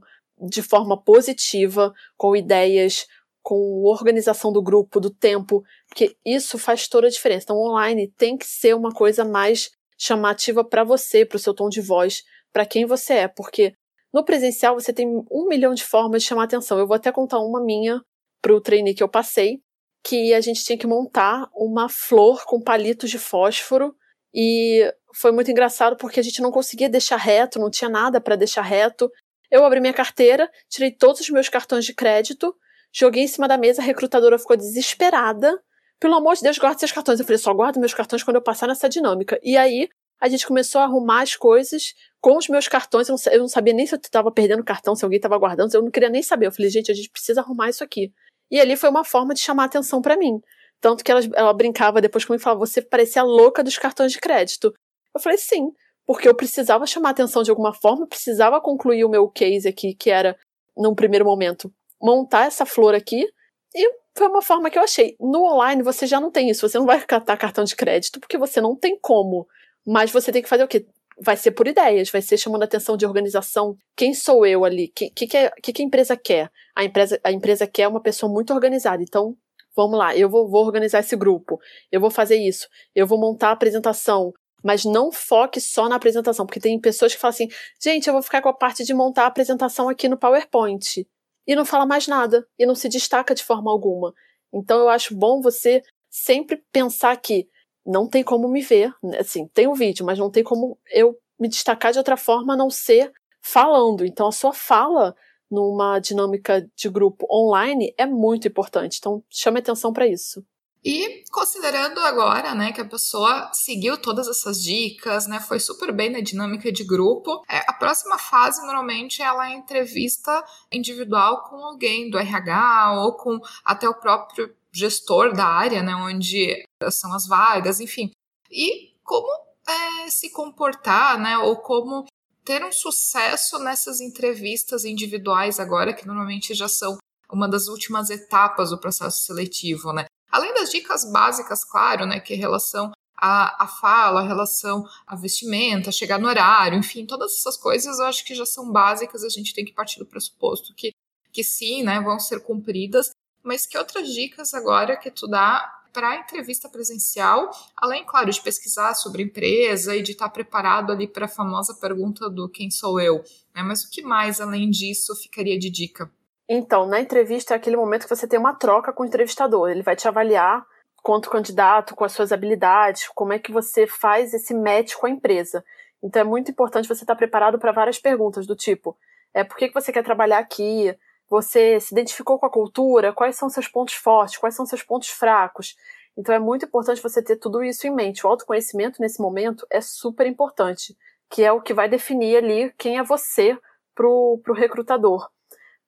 de 0.50 0.62
forma 0.62 1.02
positiva, 1.02 1.94
com 2.18 2.36
ideias 2.36 3.06
com 3.44 3.84
organização 3.84 4.54
do 4.54 4.64
grupo, 4.64 5.02
do 5.02 5.10
tempo, 5.10 5.64
porque 5.90 6.16
isso 6.26 6.58
faz 6.58 6.88
toda 6.88 7.08
a 7.08 7.10
diferença. 7.10 7.44
Então, 7.44 7.58
online 7.58 8.10
tem 8.18 8.38
que 8.38 8.48
ser 8.48 8.74
uma 8.74 8.92
coisa 8.92 9.26
mais 9.26 9.70
chamativa 10.00 10.64
para 10.64 10.84
você, 10.84 11.26
para 11.26 11.36
o 11.36 11.40
seu 11.40 11.54
tom 11.54 11.68
de 11.68 11.82
voz, 11.82 12.24
para 12.54 12.66
quem 12.66 12.86
você 12.86 13.14
é, 13.14 13.28
porque 13.28 13.74
no 14.14 14.24
presencial 14.24 14.80
você 14.80 14.94
tem 14.94 15.08
um 15.30 15.48
milhão 15.48 15.74
de 15.74 15.84
formas 15.84 16.24
de 16.24 16.30
chamar 16.30 16.46
atenção. 16.46 16.80
Eu 16.80 16.88
vou 16.88 16.96
até 16.96 17.12
contar 17.12 17.40
uma 17.40 17.62
minha 17.62 18.02
para 18.42 18.56
o 18.56 18.62
trainee 18.62 18.94
que 18.94 19.04
eu 19.04 19.10
passei, 19.10 19.60
que 20.04 20.34
a 20.34 20.42
gente 20.42 20.64
tinha 20.64 20.78
que 20.78 20.86
montar 20.86 21.50
uma 21.56 21.88
flor 21.88 22.44
com 22.46 22.62
palitos 22.62 23.10
de 23.10 23.18
fósforo 23.18 23.96
e 24.34 24.92
foi 25.16 25.32
muito 25.32 25.50
engraçado 25.52 25.96
porque 25.96 26.20
a 26.20 26.24
gente 26.24 26.42
não 26.42 26.52
conseguia 26.52 26.90
deixar 26.90 27.18
reto, 27.18 27.60
não 27.60 27.70
tinha 27.70 27.90
nada 27.90 28.20
para 28.20 28.36
deixar 28.36 28.64
reto. 28.64 29.10
Eu 29.50 29.64
abri 29.64 29.80
minha 29.80 29.94
carteira, 29.94 30.50
tirei 30.68 30.92
todos 30.92 31.22
os 31.22 31.30
meus 31.30 31.48
cartões 31.48 31.86
de 31.86 31.94
crédito, 31.94 32.54
joguei 32.92 33.24
em 33.24 33.28
cima 33.28 33.48
da 33.48 33.58
mesa, 33.58 33.82
a 33.82 33.86
recrutadora 33.86 34.40
ficou 34.40 34.58
desesperada. 34.58 35.62
Pelo 36.00 36.16
amor 36.16 36.36
de 36.36 36.42
Deus, 36.42 36.58
guarda 36.58 36.80
seus 36.80 36.92
cartões. 36.92 37.20
Eu 37.20 37.26
falei, 37.26 37.38
só 37.38 37.54
guardo 37.54 37.80
meus 37.80 37.94
cartões 37.94 38.24
quando 38.24 38.36
eu 38.36 38.42
passar 38.42 38.68
nessa 38.68 38.90
dinâmica. 38.90 39.40
E 39.44 39.56
aí, 39.56 39.88
a 40.20 40.28
gente 40.28 40.46
começou 40.48 40.82
a 40.82 40.86
arrumar 40.86 41.22
as 41.22 41.36
coisas 41.36 41.94
com 42.20 42.38
os 42.38 42.50
meus 42.50 42.68
cartões. 42.68 43.08
Eu 43.08 43.16
não, 43.16 43.34
eu 43.34 43.40
não 43.40 43.48
sabia 43.48 43.74
nem 43.74 43.86
se 43.86 43.96
eu 43.96 44.00
estava 44.00 44.32
perdendo 44.32 44.64
cartão, 44.64 44.96
se 44.96 45.06
alguém 45.06 45.18
estava 45.18 45.38
guardando, 45.38 45.74
eu 45.74 45.82
não 45.82 45.92
queria 45.92 46.10
nem 46.10 46.24
saber. 46.24 46.48
Eu 46.48 46.52
falei, 46.52 46.72
gente, 46.72 46.92
a 46.92 46.96
gente 46.96 47.10
precisa 47.10 47.42
arrumar 47.42 47.70
isso 47.70 47.84
aqui. 47.84 48.12
E 48.54 48.62
ali 48.62 48.78
foi 48.78 48.88
uma 48.88 49.04
forma 49.04 49.34
de 49.34 49.40
chamar 49.40 49.64
atenção 49.64 50.00
para 50.00 50.16
mim. 50.16 50.40
Tanto 50.80 51.04
que 51.04 51.12
ela, 51.12 51.22
ela 51.34 51.54
brincava 51.54 52.00
depois 52.00 52.24
comigo 52.24 52.40
e 52.40 52.44
falava: 52.44 52.60
Você 52.60 52.84
parecia 52.84 53.24
louca 53.24 53.64
dos 53.64 53.80
cartões 53.80 54.12
de 54.12 54.20
crédito. 54.20 54.72
Eu 55.16 55.20
falei: 55.20 55.40
Sim, 55.40 55.72
porque 56.06 56.30
eu 56.30 56.36
precisava 56.36 56.86
chamar 56.86 57.10
atenção 57.10 57.42
de 57.42 57.50
alguma 57.50 57.74
forma, 57.74 58.06
precisava 58.06 58.62
concluir 58.62 59.04
o 59.06 59.10
meu 59.10 59.28
case 59.28 59.68
aqui, 59.68 59.96
que 59.96 60.12
era, 60.12 60.38
num 60.78 60.94
primeiro 60.94 61.26
momento, 61.26 61.74
montar 62.00 62.46
essa 62.46 62.64
flor 62.64 62.94
aqui. 62.94 63.26
E 63.74 63.92
foi 64.16 64.28
uma 64.28 64.44
forma 64.44 64.70
que 64.70 64.78
eu 64.78 64.84
achei. 64.84 65.16
No 65.20 65.42
online 65.52 65.82
você 65.82 66.06
já 66.06 66.20
não 66.22 66.30
tem 66.30 66.52
isso, 66.52 66.70
você 66.70 66.78
não 66.78 66.86
vai 66.86 67.02
catar 67.02 67.36
cartão 67.38 67.64
de 67.64 67.76
crédito, 67.76 68.20
porque 68.20 68.38
você 68.38 68.62
não 68.62 68.76
tem 68.76 69.00
como. 69.02 69.48
Mas 69.84 70.12
você 70.12 70.32
tem 70.32 70.44
que 70.44 70.50
fazer 70.50 70.64
o 70.64 70.68
quê? 70.68 70.86
Vai 71.24 71.38
ser 71.38 71.52
por 71.52 71.68
ideias, 71.68 72.10
vai 72.10 72.22
ser 72.22 72.38
chamando 72.38 72.64
a 72.64 72.66
atenção 72.66 72.98
de 72.98 73.06
organização. 73.06 73.76
Quem 73.96 74.14
sou 74.14 74.46
eu 74.46 74.66
ali? 74.66 74.86
O 74.86 74.92
que, 74.94 75.10
que, 75.10 75.28
que, 75.28 75.50
que, 75.62 75.74
que 75.74 75.82
a 75.82 75.86
empresa 75.86 76.18
quer? 76.18 76.50
A 76.76 76.84
empresa, 76.84 77.20
a 77.24 77.32
empresa 77.32 77.68
quer 77.68 77.88
uma 77.88 78.02
pessoa 78.02 78.32
muito 78.32 78.54
organizada. 78.54 79.02
Então, 79.02 79.36
vamos 79.76 79.98
lá, 79.98 80.16
eu 80.16 80.30
vou, 80.30 80.50
vou 80.50 80.66
organizar 80.66 81.00
esse 81.00 81.16
grupo, 81.16 81.60
eu 81.92 82.00
vou 82.00 82.12
fazer 82.12 82.36
isso, 82.36 82.68
eu 82.96 83.08
vou 83.08 83.20
montar 83.20 83.50
a 83.50 83.54
apresentação, 83.54 84.32
mas 84.64 84.86
não 84.86 85.12
foque 85.12 85.60
só 85.60 85.90
na 85.90 85.96
apresentação, 85.96 86.46
porque 86.46 86.60
tem 86.60 86.80
pessoas 86.80 87.14
que 87.14 87.20
falam 87.20 87.34
assim, 87.34 87.48
gente, 87.82 88.08
eu 88.08 88.14
vou 88.14 88.22
ficar 88.22 88.42
com 88.42 88.50
a 88.50 88.54
parte 88.54 88.84
de 88.84 88.94
montar 88.94 89.24
a 89.24 89.28
apresentação 89.28 89.90
aqui 89.90 90.08
no 90.08 90.18
PowerPoint, 90.18 91.06
e 91.46 91.56
não 91.56 91.66
fala 91.66 91.86
mais 91.86 92.08
nada, 92.08 92.48
e 92.58 92.66
não 92.66 92.76
se 92.76 92.88
destaca 92.88 93.36
de 93.36 93.44
forma 93.44 93.70
alguma. 93.70 94.14
Então 94.54 94.80
eu 94.80 94.90
acho 94.90 95.16
bom 95.16 95.42
você 95.42 95.82
sempre 96.10 96.64
pensar 96.72 97.16
que 97.18 97.48
não 97.86 98.08
tem 98.08 98.24
como 98.24 98.48
me 98.48 98.62
ver, 98.62 98.94
né, 99.04 99.20
assim, 99.20 99.48
tem 99.54 99.68
o 99.68 99.72
um 99.72 99.76
vídeo, 99.76 100.06
mas 100.06 100.18
não 100.18 100.30
tem 100.30 100.44
como 100.44 100.78
eu 100.92 101.18
me 101.40 101.48
destacar 101.48 101.92
de 101.92 101.98
outra 101.98 102.18
forma 102.18 102.54
a 102.54 102.58
não 102.58 102.70
ser 102.70 103.12
falando. 103.42 104.06
Então 104.06 104.28
a 104.28 104.32
sua 104.32 104.54
fala 104.54 105.16
numa 105.54 106.00
dinâmica 106.00 106.68
de 106.76 106.90
grupo 106.90 107.28
online 107.32 107.94
é 107.98 108.06
muito 108.06 108.48
importante. 108.48 108.98
Então, 108.98 109.24
chame 109.30 109.60
atenção 109.60 109.94
para 109.94 110.08
isso. 110.08 110.44
E 110.84 111.24
considerando 111.32 112.00
agora, 112.00 112.54
né, 112.54 112.74
que 112.74 112.82
a 112.82 112.86
pessoa 112.86 113.50
seguiu 113.54 113.98
todas 113.98 114.28
essas 114.28 114.62
dicas, 114.62 115.28
né, 115.28 115.40
foi 115.40 115.58
super 115.58 115.94
bem 115.94 116.10
na 116.10 116.20
dinâmica 116.20 116.70
de 116.74 116.84
grupo, 116.84 117.42
é, 117.48 117.60
a 117.60 117.72
próxima 117.72 118.18
fase 118.18 118.62
normalmente 118.66 119.22
ela 119.22 119.50
é 119.50 119.54
entrevista 119.54 120.44
individual 120.70 121.44
com 121.44 121.56
alguém 121.64 122.10
do 122.10 122.18
RH 122.18 123.02
ou 123.02 123.14
com 123.14 123.40
até 123.64 123.88
o 123.88 123.94
próprio 123.94 124.54
gestor 124.74 125.34
da 125.34 125.46
área, 125.46 125.84
né, 125.84 125.96
onde 125.96 126.64
são 126.92 127.14
as 127.14 127.28
vagas, 127.28 127.80
enfim. 127.80 128.12
E 128.50 128.94
como 129.04 129.28
é, 129.68 130.10
se 130.10 130.32
comportar, 130.32 131.20
né, 131.20 131.38
ou 131.38 131.58
como 131.58 132.06
ter 132.44 132.64
um 132.64 132.72
sucesso 132.72 133.60
nessas 133.60 134.02
entrevistas 134.02 134.84
individuais 134.84 135.60
agora, 135.60 135.94
que 135.94 136.06
normalmente 136.06 136.54
já 136.54 136.68
são 136.68 136.98
uma 137.32 137.48
das 137.48 137.68
últimas 137.68 138.10
etapas 138.10 138.70
do 138.70 138.80
processo 138.80 139.24
seletivo, 139.24 139.94
né? 139.94 140.06
Além 140.30 140.54
das 140.54 140.70
dicas 140.70 141.10
básicas, 141.12 141.64
claro, 141.64 142.06
né, 142.06 142.20
que 142.20 142.34
é 142.34 142.36
relação 142.36 142.92
à, 143.16 143.64
à 143.64 143.68
fala, 143.68 144.22
a 144.22 144.28
relação 144.28 144.84
à 145.08 145.16
vestimenta, 145.16 145.92
chegar 145.92 146.20
no 146.20 146.28
horário, 146.28 146.78
enfim, 146.78 147.06
todas 147.06 147.34
essas 147.34 147.56
coisas 147.56 148.00
eu 148.00 148.06
acho 148.06 148.26
que 148.26 148.36
já 148.36 148.46
são 148.46 148.72
básicas, 148.72 149.24
a 149.24 149.30
gente 149.30 149.54
tem 149.54 149.64
que 149.64 149.74
partir 149.74 150.00
do 150.00 150.06
pressuposto 150.06 150.74
que, 150.76 150.92
que 151.32 151.44
sim, 151.44 151.84
né, 151.84 152.02
vão 152.02 152.20
ser 152.20 152.42
cumpridas, 152.42 153.12
mas 153.44 153.66
que 153.66 153.78
outras 153.78 154.08
dicas 154.08 154.54
agora 154.54 154.98
que 154.98 155.12
tu 155.12 155.28
dá 155.28 155.72
para 155.92 156.10
a 156.10 156.16
entrevista 156.16 156.68
presencial, 156.68 157.52
além, 157.78 158.04
claro, 158.04 158.32
de 158.32 158.42
pesquisar 158.42 158.96
sobre 158.96 159.22
a 159.22 159.26
empresa 159.26 159.96
e 159.96 160.02
de 160.02 160.14
estar 160.14 160.30
preparado 160.30 160.92
ali 160.92 161.08
para 161.08 161.26
a 161.26 161.30
famosa 161.30 161.76
pergunta 161.76 162.30
do 162.30 162.50
quem 162.50 162.72
sou 162.72 163.00
eu, 163.00 163.24
né? 163.54 163.62
Mas 163.62 163.84
o 163.84 163.92
que 163.92 164.02
mais, 164.02 164.42
além 164.42 164.72
disso, 164.72 165.16
ficaria 165.16 165.58
de 165.58 165.70
dica? 165.70 166.10
Então, 166.50 166.88
na 166.88 167.00
entrevista 167.00 167.54
é 167.54 167.58
aquele 167.58 167.78
momento 167.78 168.04
que 168.04 168.16
você 168.16 168.28
tem 168.28 168.40
uma 168.40 168.56
troca 168.56 168.92
com 168.92 169.04
o 169.04 169.06
entrevistador. 169.06 169.70
Ele 169.70 169.84
vai 169.84 169.96
te 169.96 170.08
avaliar 170.08 170.66
quanto 171.04 171.30
candidato, 171.30 171.96
com 171.96 172.04
as 172.04 172.14
suas 172.14 172.32
habilidades, 172.32 173.08
como 173.14 173.34
é 173.34 173.40
que 173.40 173.52
você 173.52 173.86
faz 173.86 174.34
esse 174.34 174.54
match 174.54 174.96
com 174.96 175.06
a 175.06 175.10
empresa. 175.10 175.64
Então 176.02 176.22
é 176.22 176.26
muito 176.26 176.50
importante 176.50 176.88
você 176.88 177.04
estar 177.04 177.16
preparado 177.16 177.60
para 177.60 177.72
várias 177.72 178.00
perguntas 178.00 178.48
do 178.48 178.56
tipo: 178.56 178.98
é, 179.34 179.44
por 179.44 179.58
que, 179.58 179.68
que 179.68 179.74
você 179.74 179.92
quer 179.92 180.04
trabalhar 180.04 180.40
aqui? 180.40 180.96
Você 181.34 181.80
se 181.80 181.96
identificou 181.96 182.38
com 182.38 182.46
a 182.46 182.50
cultura? 182.50 183.12
Quais 183.12 183.36
são 183.36 183.50
seus 183.50 183.68
pontos 183.68 183.96
fortes? 183.96 184.38
Quais 184.38 184.54
são 184.54 184.68
seus 184.68 184.84
pontos 184.84 185.10
fracos? 185.10 185.76
Então 186.16 186.36
é 186.36 186.38
muito 186.38 186.66
importante 186.66 187.02
você 187.02 187.24
ter 187.24 187.38
tudo 187.38 187.64
isso 187.64 187.88
em 187.88 187.90
mente. 187.90 188.24
O 188.24 188.30
autoconhecimento 188.30 189.02
nesse 189.02 189.20
momento 189.20 189.66
é 189.68 189.82
super 189.82 190.28
importante, 190.28 190.96
que 191.32 191.44
é 191.44 191.52
o 191.52 191.60
que 191.60 191.74
vai 191.74 191.90
definir 191.90 192.38
ali 192.38 192.72
quem 192.78 193.00
é 193.00 193.04
você 193.04 193.58
pro, 193.96 194.40
pro 194.44 194.54
recrutador. 194.54 195.28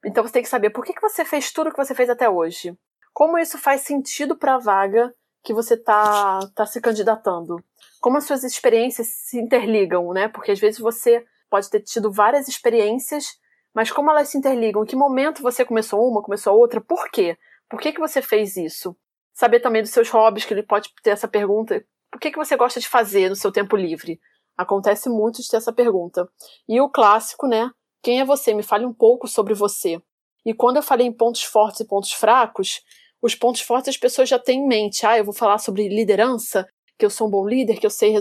Então 0.04 0.24
você 0.24 0.34
tem 0.34 0.42
que 0.42 0.50
saber 0.50 0.72
por 0.72 0.84
que, 0.84 0.94
que 0.94 1.02
você 1.02 1.24
fez 1.24 1.52
tudo 1.52 1.68
o 1.68 1.72
que 1.72 1.78
você 1.78 1.94
fez 1.94 2.10
até 2.10 2.28
hoje. 2.28 2.76
Como 3.14 3.38
isso 3.38 3.60
faz 3.60 3.82
sentido 3.82 4.36
para 4.36 4.56
a 4.56 4.60
vaga 4.60 5.14
que 5.44 5.54
você 5.54 5.76
está 5.76 6.40
tá 6.56 6.66
se 6.66 6.82
candidatando? 6.82 7.64
Como 8.02 8.18
as 8.18 8.24
suas 8.24 8.44
experiências 8.44 9.10
se 9.10 9.40
interligam, 9.40 10.12
né? 10.12 10.28
Porque 10.28 10.54
às 10.54 10.60
vezes 10.60 10.80
você 10.80 11.24
pode 11.52 11.70
ter 11.70 11.82
tido 11.82 12.12
várias 12.12 12.48
experiências 12.48 13.38
mas 13.76 13.92
como 13.92 14.10
elas 14.10 14.30
se 14.30 14.38
interligam? 14.38 14.84
Em 14.84 14.86
que 14.86 14.96
momento 14.96 15.44
você 15.44 15.66
começou 15.66 16.08
uma, 16.10 16.24
começou 16.24 16.58
outra? 16.58 16.80
Por 16.80 17.12
quê? 17.12 17.38
Por 17.70 17.82
que, 17.82 17.92
que 17.92 18.00
você 18.00 18.22
fez 18.22 18.56
isso? 18.56 18.96
Saber 19.34 19.60
também 19.60 19.82
dos 19.82 19.92
seus 19.92 20.10
hobbies, 20.10 20.46
que 20.46 20.54
ele 20.54 20.64
pode 20.64 20.90
ter 21.04 21.10
essa 21.10 21.28
pergunta. 21.28 21.86
Por 22.10 22.22
que, 22.22 22.32
que 22.32 22.38
você 22.38 22.56
gosta 22.56 22.80
de 22.80 22.88
fazer 22.88 23.28
no 23.28 23.36
seu 23.36 23.52
tempo 23.52 23.76
livre? 23.76 24.18
Acontece 24.58 25.10
muito 25.10 25.42
de 25.42 25.50
ter 25.50 25.58
essa 25.58 25.74
pergunta. 25.74 26.26
E 26.70 26.80
o 26.80 26.90
clássico, 26.90 27.48
né? 27.48 27.70
Quem 28.02 28.22
é 28.22 28.26
você? 28.26 28.54
Me 28.54 28.64
fale 28.64 28.86
um 28.86 28.94
pouco 28.94 29.28
sobre 29.28 29.54
você. 29.54 30.02
E 30.46 30.54
quando 30.54 30.78
eu 30.78 30.84
falei 30.84 31.08
em 31.08 31.12
pontos 31.12 31.44
fortes 31.44 31.82
e 31.82 31.86
pontos 31.86 32.14
fracos, 32.14 32.82
os 33.22 33.36
pontos 33.36 33.60
fortes 33.60 33.90
as 33.90 33.98
pessoas 33.98 34.30
já 34.30 34.40
têm 34.40 34.62
em 34.62 34.68
mente. 34.68 35.06
Ah, 35.06 35.18
eu 35.18 35.26
vou 35.26 35.34
falar 35.34 35.58
sobre 35.58 35.90
liderança, 35.90 36.66
que 36.98 37.06
eu 37.06 37.10
sou 37.10 37.28
um 37.28 37.32
bom 37.32 37.46
líder, 37.46 37.78
que 37.78 37.86
eu 37.86 37.90
sei, 37.90 38.16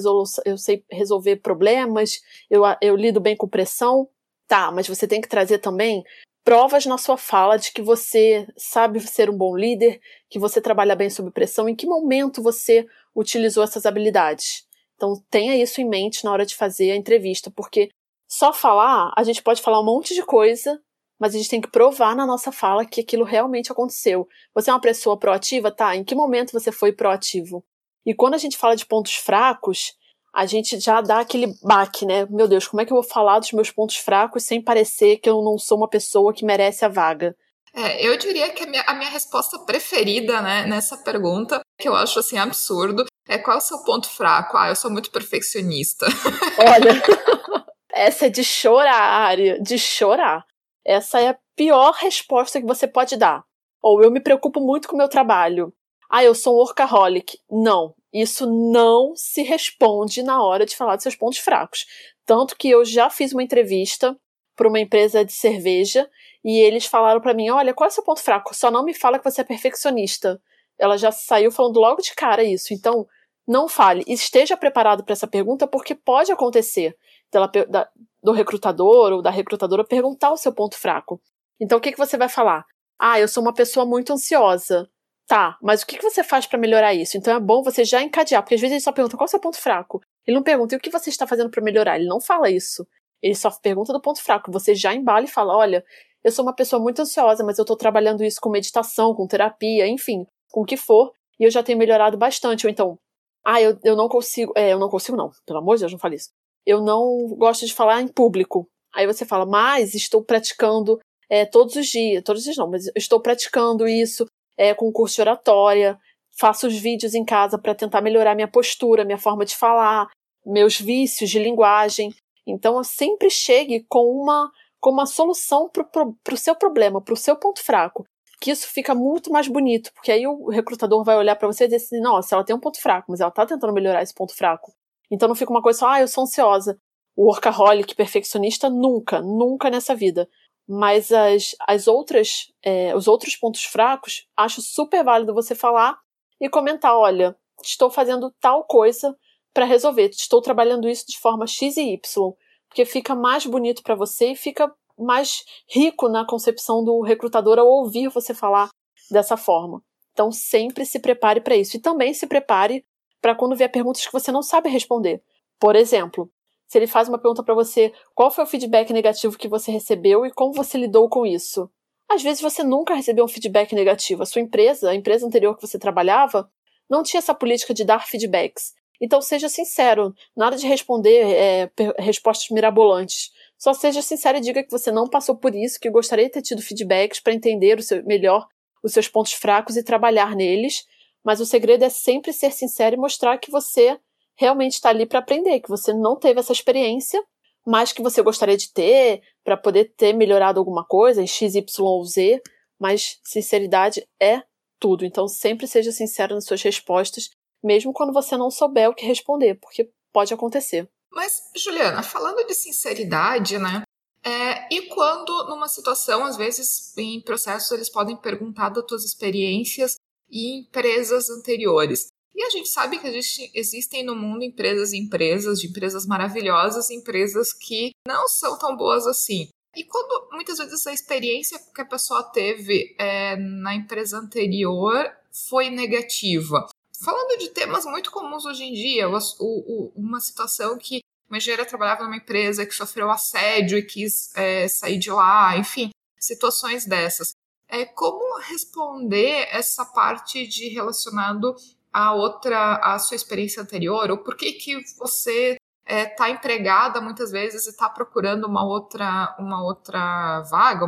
eu 0.44 0.58
sei 0.58 0.84
resolver 0.90 1.36
problemas, 1.36 2.20
eu, 2.50 2.62
eu 2.80 2.96
lido 2.96 3.20
bem 3.20 3.36
com 3.36 3.46
pressão. 3.46 4.08
Tá, 4.46 4.70
mas 4.70 4.86
você 4.86 5.06
tem 5.06 5.20
que 5.20 5.28
trazer 5.28 5.58
também 5.58 6.04
provas 6.44 6.84
na 6.84 6.98
sua 6.98 7.16
fala 7.16 7.56
de 7.56 7.72
que 7.72 7.80
você 7.80 8.46
sabe 8.56 9.00
ser 9.00 9.30
um 9.30 9.36
bom 9.36 9.56
líder, 9.56 9.98
que 10.28 10.38
você 10.38 10.60
trabalha 10.60 10.94
bem 10.94 11.08
sob 11.08 11.30
pressão, 11.30 11.68
em 11.68 11.74
que 11.74 11.86
momento 11.86 12.42
você 12.42 12.86
utilizou 13.16 13.64
essas 13.64 13.86
habilidades. 13.86 14.66
Então 14.94 15.14
tenha 15.30 15.56
isso 15.56 15.80
em 15.80 15.88
mente 15.88 16.24
na 16.24 16.30
hora 16.30 16.44
de 16.44 16.54
fazer 16.54 16.90
a 16.90 16.96
entrevista, 16.96 17.50
porque 17.50 17.88
só 18.28 18.52
falar, 18.52 19.12
a 19.16 19.22
gente 19.22 19.42
pode 19.42 19.62
falar 19.62 19.80
um 19.80 19.84
monte 19.84 20.14
de 20.14 20.22
coisa, 20.22 20.80
mas 21.18 21.34
a 21.34 21.38
gente 21.38 21.48
tem 21.48 21.60
que 21.60 21.70
provar 21.70 22.14
na 22.14 22.26
nossa 22.26 22.52
fala 22.52 22.84
que 22.84 23.00
aquilo 23.00 23.24
realmente 23.24 23.72
aconteceu. 23.72 24.28
Você 24.54 24.70
é 24.70 24.72
uma 24.72 24.80
pessoa 24.80 25.18
proativa? 25.18 25.70
Tá, 25.70 25.96
em 25.96 26.04
que 26.04 26.14
momento 26.14 26.52
você 26.52 26.70
foi 26.70 26.92
proativo? 26.92 27.64
E 28.04 28.12
quando 28.14 28.34
a 28.34 28.38
gente 28.38 28.58
fala 28.58 28.76
de 28.76 28.84
pontos 28.84 29.14
fracos, 29.14 29.94
a 30.34 30.46
gente 30.46 30.80
já 30.80 31.00
dá 31.00 31.20
aquele 31.20 31.54
baque, 31.62 32.04
né? 32.04 32.26
Meu 32.28 32.48
Deus, 32.48 32.66
como 32.66 32.80
é 32.80 32.84
que 32.84 32.92
eu 32.92 32.96
vou 32.96 33.04
falar 33.04 33.38
dos 33.38 33.52
meus 33.52 33.70
pontos 33.70 33.96
fracos 33.96 34.42
sem 34.42 34.60
parecer 34.60 35.18
que 35.18 35.30
eu 35.30 35.40
não 35.42 35.56
sou 35.56 35.78
uma 35.78 35.88
pessoa 35.88 36.34
que 36.34 36.44
merece 36.44 36.84
a 36.84 36.88
vaga? 36.88 37.36
É, 37.72 38.04
eu 38.04 38.16
diria 38.18 38.50
que 38.50 38.64
a 38.64 38.66
minha, 38.66 38.82
a 38.82 38.94
minha 38.94 39.10
resposta 39.10 39.58
preferida 39.60 40.42
né, 40.42 40.66
nessa 40.66 40.96
pergunta, 40.96 41.60
que 41.78 41.88
eu 41.88 41.94
acho 41.94 42.18
assim 42.18 42.36
absurdo, 42.36 43.04
é 43.28 43.38
qual 43.38 43.56
é 43.56 43.58
o 43.58 43.62
seu 43.62 43.84
ponto 43.84 44.08
fraco? 44.08 44.56
Ah, 44.56 44.68
eu 44.68 44.76
sou 44.76 44.90
muito 44.90 45.10
perfeccionista. 45.12 46.06
Olha, 46.58 47.02
essa 47.94 48.26
é 48.26 48.28
de 48.28 48.42
chorar, 48.42 49.36
de 49.60 49.78
chorar. 49.78 50.44
Essa 50.84 51.20
é 51.20 51.28
a 51.28 51.38
pior 51.56 51.92
resposta 51.92 52.60
que 52.60 52.66
você 52.66 52.88
pode 52.88 53.16
dar. 53.16 53.44
Ou 53.80 54.02
eu 54.02 54.10
me 54.10 54.20
preocupo 54.20 54.60
muito 54.60 54.88
com 54.88 54.94
o 54.94 54.98
meu 54.98 55.08
trabalho. 55.08 55.72
Ah, 56.10 56.24
eu 56.24 56.34
sou 56.34 56.54
um 56.54 56.58
workaholic. 56.58 57.38
Não, 57.50 57.94
isso 58.14 58.46
não 58.46 59.16
se 59.16 59.42
responde 59.42 60.22
na 60.22 60.40
hora 60.40 60.64
de 60.64 60.76
falar 60.76 60.94
dos 60.94 61.02
seus 61.02 61.16
pontos 61.16 61.38
fracos. 61.38 61.84
Tanto 62.24 62.56
que 62.56 62.70
eu 62.70 62.84
já 62.84 63.10
fiz 63.10 63.32
uma 63.32 63.42
entrevista 63.42 64.16
para 64.54 64.68
uma 64.68 64.78
empresa 64.78 65.24
de 65.24 65.32
cerveja 65.32 66.08
e 66.44 66.58
eles 66.58 66.86
falaram 66.86 67.20
para 67.20 67.34
mim: 67.34 67.50
olha, 67.50 67.74
qual 67.74 67.86
é 67.86 67.90
o 67.90 67.92
seu 67.92 68.04
ponto 68.04 68.22
fraco? 68.22 68.54
Só 68.54 68.70
não 68.70 68.84
me 68.84 68.94
fala 68.94 69.18
que 69.18 69.28
você 69.28 69.40
é 69.40 69.44
perfeccionista. 69.44 70.40
Ela 70.78 70.96
já 70.96 71.10
saiu 71.10 71.50
falando 71.50 71.80
logo 71.80 72.00
de 72.00 72.14
cara 72.14 72.44
isso. 72.44 72.72
Então, 72.72 73.06
não 73.46 73.68
fale. 73.68 74.04
Esteja 74.06 74.56
preparado 74.56 75.04
para 75.04 75.12
essa 75.12 75.26
pergunta, 75.26 75.66
porque 75.66 75.94
pode 75.94 76.32
acontecer 76.32 76.96
dela, 77.32 77.50
da, 77.68 77.88
do 78.22 78.32
recrutador 78.32 79.12
ou 79.12 79.22
da 79.22 79.30
recrutadora 79.30 79.84
perguntar 79.84 80.32
o 80.32 80.36
seu 80.36 80.52
ponto 80.52 80.76
fraco. 80.76 81.20
Então, 81.60 81.78
o 81.78 81.80
que, 81.80 81.92
que 81.92 81.98
você 81.98 82.16
vai 82.16 82.28
falar? 82.28 82.64
Ah, 82.98 83.20
eu 83.20 83.28
sou 83.28 83.42
uma 83.42 83.52
pessoa 83.52 83.84
muito 83.84 84.12
ansiosa. 84.12 84.88
Tá, 85.26 85.56
mas 85.62 85.82
o 85.82 85.86
que 85.86 86.02
você 86.02 86.22
faz 86.22 86.46
para 86.46 86.58
melhorar 86.58 86.92
isso? 86.92 87.16
Então 87.16 87.34
é 87.34 87.40
bom 87.40 87.62
você 87.62 87.82
já 87.82 88.02
encadear, 88.02 88.42
porque 88.42 88.56
às 88.56 88.60
vezes 88.60 88.72
ele 88.72 88.80
só 88.80 88.92
pergunta 88.92 89.16
qual 89.16 89.24
é 89.24 89.28
o 89.28 89.30
seu 89.30 89.40
ponto 89.40 89.56
fraco. 89.56 90.00
Ele 90.26 90.36
não 90.36 90.42
pergunta 90.42 90.74
e 90.74 90.78
o 90.78 90.80
que 90.80 90.90
você 90.90 91.08
está 91.08 91.26
fazendo 91.26 91.50
para 91.50 91.62
melhorar. 91.62 91.96
Ele 91.96 92.06
não 92.06 92.20
fala 92.20 92.50
isso. 92.50 92.86
Ele 93.22 93.34
só 93.34 93.50
pergunta 93.50 93.92
do 93.92 94.00
ponto 94.00 94.22
fraco. 94.22 94.52
Você 94.52 94.74
já 94.74 94.94
embala 94.94 95.24
e 95.24 95.28
fala: 95.28 95.56
olha, 95.56 95.82
eu 96.22 96.30
sou 96.30 96.44
uma 96.44 96.54
pessoa 96.54 96.80
muito 96.80 97.00
ansiosa, 97.00 97.42
mas 97.42 97.58
eu 97.58 97.62
estou 97.62 97.76
trabalhando 97.76 98.22
isso 98.22 98.38
com 98.40 98.50
meditação, 98.50 99.14
com 99.14 99.26
terapia, 99.26 99.86
enfim, 99.86 100.26
com 100.50 100.60
o 100.60 100.64
que 100.64 100.76
for, 100.76 101.12
e 101.40 101.44
eu 101.44 101.50
já 101.50 101.62
tenho 101.62 101.78
melhorado 101.78 102.18
bastante. 102.18 102.66
Ou 102.66 102.70
então, 102.70 102.98
ah, 103.46 103.60
eu, 103.62 103.78
eu 103.82 103.96
não 103.96 104.08
consigo. 104.08 104.52
É, 104.54 104.72
eu 104.72 104.78
não 104.78 104.90
consigo, 104.90 105.16
não. 105.16 105.30
Pelo 105.46 105.60
amor 105.60 105.76
de 105.76 105.80
Deus, 105.80 105.92
não 105.92 105.98
fale 105.98 106.16
isso. 106.16 106.30
Eu 106.66 106.82
não 106.82 107.28
gosto 107.38 107.66
de 107.66 107.72
falar 107.72 108.02
em 108.02 108.08
público. 108.08 108.68
Aí 108.94 109.06
você 109.06 109.24
fala, 109.24 109.46
mas 109.46 109.94
estou 109.94 110.22
praticando 110.22 111.00
é, 111.30 111.44
todos 111.44 111.74
os 111.76 111.86
dias, 111.86 112.22
todos 112.22 112.40
os 112.40 112.44
dias 112.44 112.56
não, 112.56 112.70
mas 112.70 112.90
estou 112.94 113.20
praticando 113.20 113.88
isso 113.88 114.24
é, 114.56 114.74
com 114.74 114.92
curso 114.92 115.16
de 115.16 115.20
oratória, 115.22 115.98
faço 116.38 116.66
os 116.66 116.76
vídeos 116.76 117.14
em 117.14 117.24
casa 117.24 117.58
para 117.58 117.74
tentar 117.74 118.00
melhorar 118.00 118.34
minha 118.34 118.48
postura, 118.48 119.04
minha 119.04 119.18
forma 119.18 119.44
de 119.44 119.56
falar, 119.56 120.08
meus 120.44 120.80
vícios 120.80 121.30
de 121.30 121.38
linguagem. 121.38 122.14
Então, 122.46 122.76
eu 122.76 122.84
sempre 122.84 123.30
chegue 123.30 123.84
com 123.88 124.10
uma, 124.10 124.50
com 124.80 124.90
uma 124.90 125.06
solução 125.06 125.68
para 125.68 126.34
o 126.34 126.36
seu 126.36 126.54
problema, 126.54 127.00
para 127.00 127.14
o 127.14 127.16
seu 127.16 127.36
ponto 127.36 127.62
fraco. 127.62 128.04
Que 128.40 128.50
isso 128.50 128.66
fica 128.68 128.94
muito 128.94 129.32
mais 129.32 129.48
bonito, 129.48 129.90
porque 129.94 130.12
aí 130.12 130.26
o 130.26 130.50
recrutador 130.50 131.02
vai 131.02 131.16
olhar 131.16 131.36
para 131.36 131.48
você 131.48 131.64
e 131.64 131.68
dizer 131.68 131.76
assim: 131.76 132.00
nossa, 132.00 132.34
ela 132.34 132.44
tem 132.44 132.54
um 132.54 132.60
ponto 132.60 132.78
fraco, 132.80 133.06
mas 133.10 133.20
ela 133.20 133.30
está 133.30 133.46
tentando 133.46 133.72
melhorar 133.72 134.02
esse 134.02 134.12
ponto 134.12 134.34
fraco. 134.36 134.72
Então 135.10 135.28
não 135.28 135.34
fica 135.34 135.50
uma 135.50 135.62
coisa 135.62 135.78
só, 135.78 135.88
ah, 135.88 136.00
eu 136.00 136.08
sou 136.08 136.24
ansiosa. 136.24 136.78
O 137.16 137.26
workaholic 137.26 137.94
perfeccionista, 137.94 138.68
nunca, 138.68 139.22
nunca 139.22 139.70
nessa 139.70 139.94
vida. 139.94 140.28
Mas 140.66 141.12
as, 141.12 141.54
as 141.66 141.86
outras, 141.86 142.52
é, 142.62 142.94
os 142.96 143.06
outros 143.06 143.36
pontos 143.36 143.64
fracos, 143.64 144.26
acho 144.36 144.62
super 144.62 145.04
válido 145.04 145.34
você 145.34 145.54
falar 145.54 145.98
e 146.40 146.48
comentar: 146.48 146.96
olha, 146.96 147.36
estou 147.62 147.90
fazendo 147.90 148.34
tal 148.40 148.64
coisa 148.64 149.16
para 149.52 149.64
resolver, 149.64 150.08
estou 150.10 150.40
trabalhando 150.40 150.88
isso 150.88 151.06
de 151.06 151.18
forma 151.18 151.46
X 151.46 151.76
e 151.76 151.92
Y, 151.92 152.32
porque 152.68 152.84
fica 152.84 153.14
mais 153.14 153.46
bonito 153.46 153.82
para 153.82 153.94
você 153.94 154.32
e 154.32 154.36
fica 154.36 154.72
mais 154.98 155.44
rico 155.68 156.08
na 156.08 156.26
concepção 156.26 156.84
do 156.84 157.00
recrutador 157.02 157.58
ao 157.58 157.66
ouvir 157.66 158.08
você 158.08 158.32
falar 158.34 158.70
dessa 159.10 159.36
forma. 159.36 159.82
Então, 160.12 160.30
sempre 160.30 160.86
se 160.86 161.00
prepare 161.00 161.40
para 161.40 161.56
isso. 161.56 161.76
E 161.76 161.80
também 161.80 162.14
se 162.14 162.26
prepare 162.26 162.84
para 163.20 163.34
quando 163.34 163.56
vier 163.56 163.70
perguntas 163.70 164.06
que 164.06 164.12
você 164.12 164.30
não 164.30 164.42
sabe 164.42 164.68
responder. 164.68 165.22
Por 165.58 165.74
exemplo, 165.74 166.30
se 166.74 166.78
ele 166.78 166.88
faz 166.88 167.08
uma 167.08 167.20
pergunta 167.20 167.40
para 167.40 167.54
você, 167.54 167.92
qual 168.16 168.32
foi 168.32 168.42
o 168.42 168.46
feedback 168.48 168.92
negativo 168.92 169.38
que 169.38 169.46
você 169.46 169.70
recebeu 169.70 170.26
e 170.26 170.32
como 170.32 170.52
você 170.52 170.76
lidou 170.76 171.08
com 171.08 171.24
isso? 171.24 171.70
Às 172.10 172.20
vezes 172.20 172.42
você 172.42 172.64
nunca 172.64 172.96
recebeu 172.96 173.24
um 173.24 173.28
feedback 173.28 173.72
negativo. 173.76 174.24
A 174.24 174.26
sua 174.26 174.42
empresa, 174.42 174.90
a 174.90 174.94
empresa 174.94 175.24
anterior 175.24 175.54
que 175.54 175.64
você 175.64 175.78
trabalhava, 175.78 176.50
não 176.90 177.04
tinha 177.04 177.18
essa 177.18 177.32
política 177.32 177.72
de 177.72 177.84
dar 177.84 178.04
feedbacks. 178.08 178.72
Então 179.00 179.22
seja 179.22 179.48
sincero, 179.48 180.12
nada 180.36 180.56
de 180.56 180.66
responder 180.66 181.24
é, 181.24 181.70
respostas 181.96 182.50
mirabolantes. 182.50 183.30
Só 183.56 183.72
seja 183.72 184.02
sincero 184.02 184.38
e 184.38 184.40
diga 184.40 184.64
que 184.64 184.70
você 184.72 184.90
não 184.90 185.08
passou 185.08 185.36
por 185.36 185.54
isso, 185.54 185.78
que 185.78 185.88
gostaria 185.88 186.24
de 186.24 186.32
ter 186.32 186.42
tido 186.42 186.60
feedbacks 186.60 187.20
para 187.20 187.34
entender 187.34 187.78
o 187.78 187.82
seu, 187.84 188.04
melhor 188.04 188.48
os 188.82 188.92
seus 188.92 189.06
pontos 189.06 189.32
fracos 189.34 189.76
e 189.76 189.84
trabalhar 189.84 190.34
neles. 190.34 190.84
Mas 191.24 191.38
o 191.38 191.46
segredo 191.46 191.84
é 191.84 191.88
sempre 191.88 192.32
ser 192.32 192.50
sincero 192.50 192.96
e 192.96 192.98
mostrar 192.98 193.38
que 193.38 193.52
você 193.52 193.96
realmente 194.36 194.74
está 194.74 194.88
ali 194.88 195.06
para 195.06 195.18
aprender, 195.18 195.60
que 195.60 195.68
você 195.68 195.92
não 195.92 196.16
teve 196.16 196.40
essa 196.40 196.52
experiência, 196.52 197.22
mas 197.66 197.92
que 197.92 198.02
você 198.02 198.22
gostaria 198.22 198.56
de 198.56 198.72
ter 198.72 199.22
para 199.42 199.56
poder 199.56 199.94
ter 199.96 200.12
melhorado 200.12 200.58
alguma 200.58 200.84
coisa 200.84 201.22
em 201.22 201.26
X, 201.26 201.54
Y 201.54 201.86
ou 201.86 202.04
Z. 202.04 202.40
Mas 202.78 203.18
sinceridade 203.24 204.06
é 204.20 204.42
tudo. 204.78 205.04
Então 205.04 205.26
sempre 205.26 205.66
seja 205.66 205.92
sincero 205.92 206.34
nas 206.34 206.44
suas 206.44 206.62
respostas, 206.62 207.30
mesmo 207.62 207.92
quando 207.92 208.12
você 208.12 208.36
não 208.36 208.50
souber 208.50 208.90
o 208.90 208.94
que 208.94 209.06
responder, 209.06 209.54
porque 209.54 209.90
pode 210.12 210.34
acontecer. 210.34 210.88
Mas, 211.10 211.50
Juliana, 211.56 212.02
falando 212.02 212.44
de 212.44 212.54
sinceridade, 212.54 213.58
né? 213.58 213.82
É, 214.22 214.74
e 214.74 214.88
quando, 214.88 215.48
numa 215.48 215.68
situação, 215.68 216.24
às 216.24 216.36
vezes, 216.36 216.96
em 216.96 217.20
processos, 217.20 217.70
eles 217.70 217.90
podem 217.90 218.16
perguntar 218.16 218.70
das 218.70 218.84
tuas 218.84 219.04
experiências 219.04 219.96
e 220.30 220.60
empresas 220.60 221.28
anteriores. 221.30 222.08
E 222.34 222.42
a 222.42 222.50
gente 222.50 222.68
sabe 222.68 222.98
que 222.98 223.06
existe, 223.06 223.50
existem 223.54 224.04
no 224.04 224.16
mundo 224.16 224.42
empresas 224.42 224.92
e 224.92 224.98
empresas, 224.98 225.60
de 225.60 225.68
empresas 225.68 226.04
maravilhosas, 226.04 226.90
empresas 226.90 227.52
que 227.52 227.92
não 228.06 228.26
são 228.26 228.58
tão 228.58 228.76
boas 228.76 229.06
assim. 229.06 229.48
E 229.76 229.84
quando 229.84 230.28
muitas 230.32 230.58
vezes 230.58 230.86
a 230.86 230.92
experiência 230.92 231.58
que 231.74 231.80
a 231.80 231.86
pessoa 231.86 232.22
teve 232.22 232.94
é, 232.98 233.36
na 233.36 233.74
empresa 233.74 234.18
anterior 234.18 235.10
foi 235.30 235.70
negativa. 235.70 236.66
Falando 237.04 237.38
de 237.38 237.50
temas 237.50 237.84
muito 237.84 238.10
comuns 238.10 238.44
hoje 238.44 238.64
em 238.64 238.72
dia, 238.72 239.08
o, 239.08 239.18
o, 239.40 239.92
uma 239.96 240.20
situação 240.20 240.78
que 240.78 241.00
uma 241.28 241.38
engenheira 241.38 241.66
trabalhava 241.66 242.04
numa 242.04 242.16
empresa 242.16 242.64
que 242.64 242.74
sofreu 242.74 243.10
assédio 243.10 243.78
e 243.78 243.82
quis 243.82 244.34
é, 244.36 244.68
sair 244.68 244.98
de 244.98 245.10
lá, 245.10 245.56
enfim, 245.58 245.90
situações 246.18 246.86
dessas. 246.86 247.32
É, 247.68 247.84
como 247.84 248.38
responder 248.40 249.48
essa 249.50 249.84
parte 249.84 250.46
de 250.46 250.68
relacionado 250.68 251.56
a 251.94 252.12
outra, 252.12 252.74
a 252.82 252.98
sua 252.98 253.14
experiência 253.14 253.62
anterior, 253.62 254.10
ou 254.10 254.18
por 254.18 254.36
que 254.36 254.54
que 254.54 254.76
você 254.98 255.56
está 255.86 255.94
é, 255.94 256.06
tá 256.06 256.28
empregada 256.28 257.00
muitas 257.00 257.30
vezes 257.30 257.66
e 257.66 257.70
está 257.70 257.88
procurando 257.88 258.48
uma 258.48 258.66
outra, 258.66 259.36
uma 259.38 259.62
outra 259.62 260.42
vaga, 260.50 260.86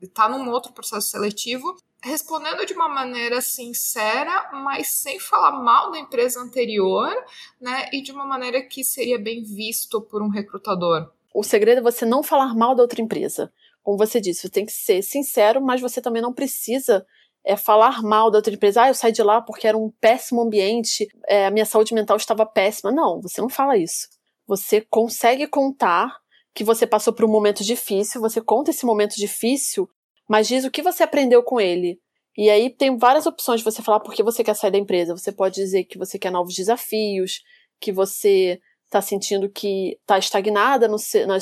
está 0.00 0.26
um, 0.26 0.42
num 0.42 0.50
outro 0.50 0.72
processo 0.72 1.10
seletivo, 1.10 1.76
respondendo 2.02 2.64
de 2.64 2.72
uma 2.72 2.88
maneira 2.88 3.42
sincera, 3.42 4.50
mas 4.52 4.88
sem 4.88 5.20
falar 5.20 5.52
mal 5.52 5.90
da 5.90 5.98
empresa 5.98 6.40
anterior, 6.40 7.12
né, 7.60 7.90
e 7.92 8.00
de 8.00 8.10
uma 8.10 8.24
maneira 8.24 8.62
que 8.62 8.82
seria 8.82 9.18
bem 9.18 9.42
visto 9.42 10.00
por 10.00 10.22
um 10.22 10.30
recrutador. 10.30 11.10
O 11.34 11.42
segredo 11.42 11.80
é 11.80 11.82
você 11.82 12.06
não 12.06 12.22
falar 12.22 12.54
mal 12.54 12.74
da 12.74 12.82
outra 12.82 13.02
empresa. 13.02 13.52
Como 13.82 13.98
você 13.98 14.18
disse, 14.18 14.42
você 14.42 14.48
tem 14.48 14.64
que 14.64 14.72
ser 14.72 15.02
sincero, 15.02 15.60
mas 15.60 15.80
você 15.80 16.00
também 16.00 16.22
não 16.22 16.32
precisa 16.32 17.04
é, 17.44 17.56
falar 17.56 18.02
mal 18.02 18.30
da 18.30 18.38
outra 18.38 18.52
empresa. 18.52 18.82
Ah, 18.82 18.88
eu 18.88 18.94
saí 18.94 19.12
de 19.12 19.22
lá 19.22 19.40
porque 19.40 19.66
era 19.66 19.76
um 19.76 19.90
péssimo 20.00 20.42
ambiente, 20.42 21.08
é, 21.26 21.46
a 21.46 21.50
minha 21.50 21.66
saúde 21.66 21.94
mental 21.94 22.16
estava 22.16 22.44
péssima. 22.46 22.90
Não, 22.90 23.20
você 23.20 23.40
não 23.40 23.48
fala 23.48 23.76
isso. 23.76 24.08
Você 24.46 24.80
consegue 24.80 25.46
contar 25.46 26.16
que 26.54 26.64
você 26.64 26.86
passou 26.86 27.12
por 27.12 27.24
um 27.24 27.30
momento 27.30 27.62
difícil, 27.62 28.20
você 28.20 28.40
conta 28.40 28.70
esse 28.70 28.84
momento 28.84 29.14
difícil, 29.16 29.88
mas 30.28 30.48
diz 30.48 30.64
o 30.64 30.70
que 30.70 30.82
você 30.82 31.02
aprendeu 31.02 31.42
com 31.42 31.60
ele. 31.60 32.00
E 32.36 32.50
aí 32.50 32.70
tem 32.70 32.96
várias 32.96 33.26
opções 33.26 33.60
de 33.60 33.64
você 33.64 33.82
falar 33.82 34.00
porque 34.00 34.22
você 34.22 34.44
quer 34.44 34.54
sair 34.54 34.70
da 34.70 34.78
empresa. 34.78 35.16
Você 35.16 35.32
pode 35.32 35.56
dizer 35.56 35.84
que 35.84 35.98
você 35.98 36.18
quer 36.18 36.30
novos 36.30 36.54
desafios, 36.54 37.42
que 37.80 37.90
você 37.90 38.60
está 38.86 39.02
sentindo 39.02 39.50
que 39.50 39.98
está 40.00 40.18
estagnada 40.18 40.88
no, 40.88 40.98
seu, 40.98 41.26
no, 41.26 41.36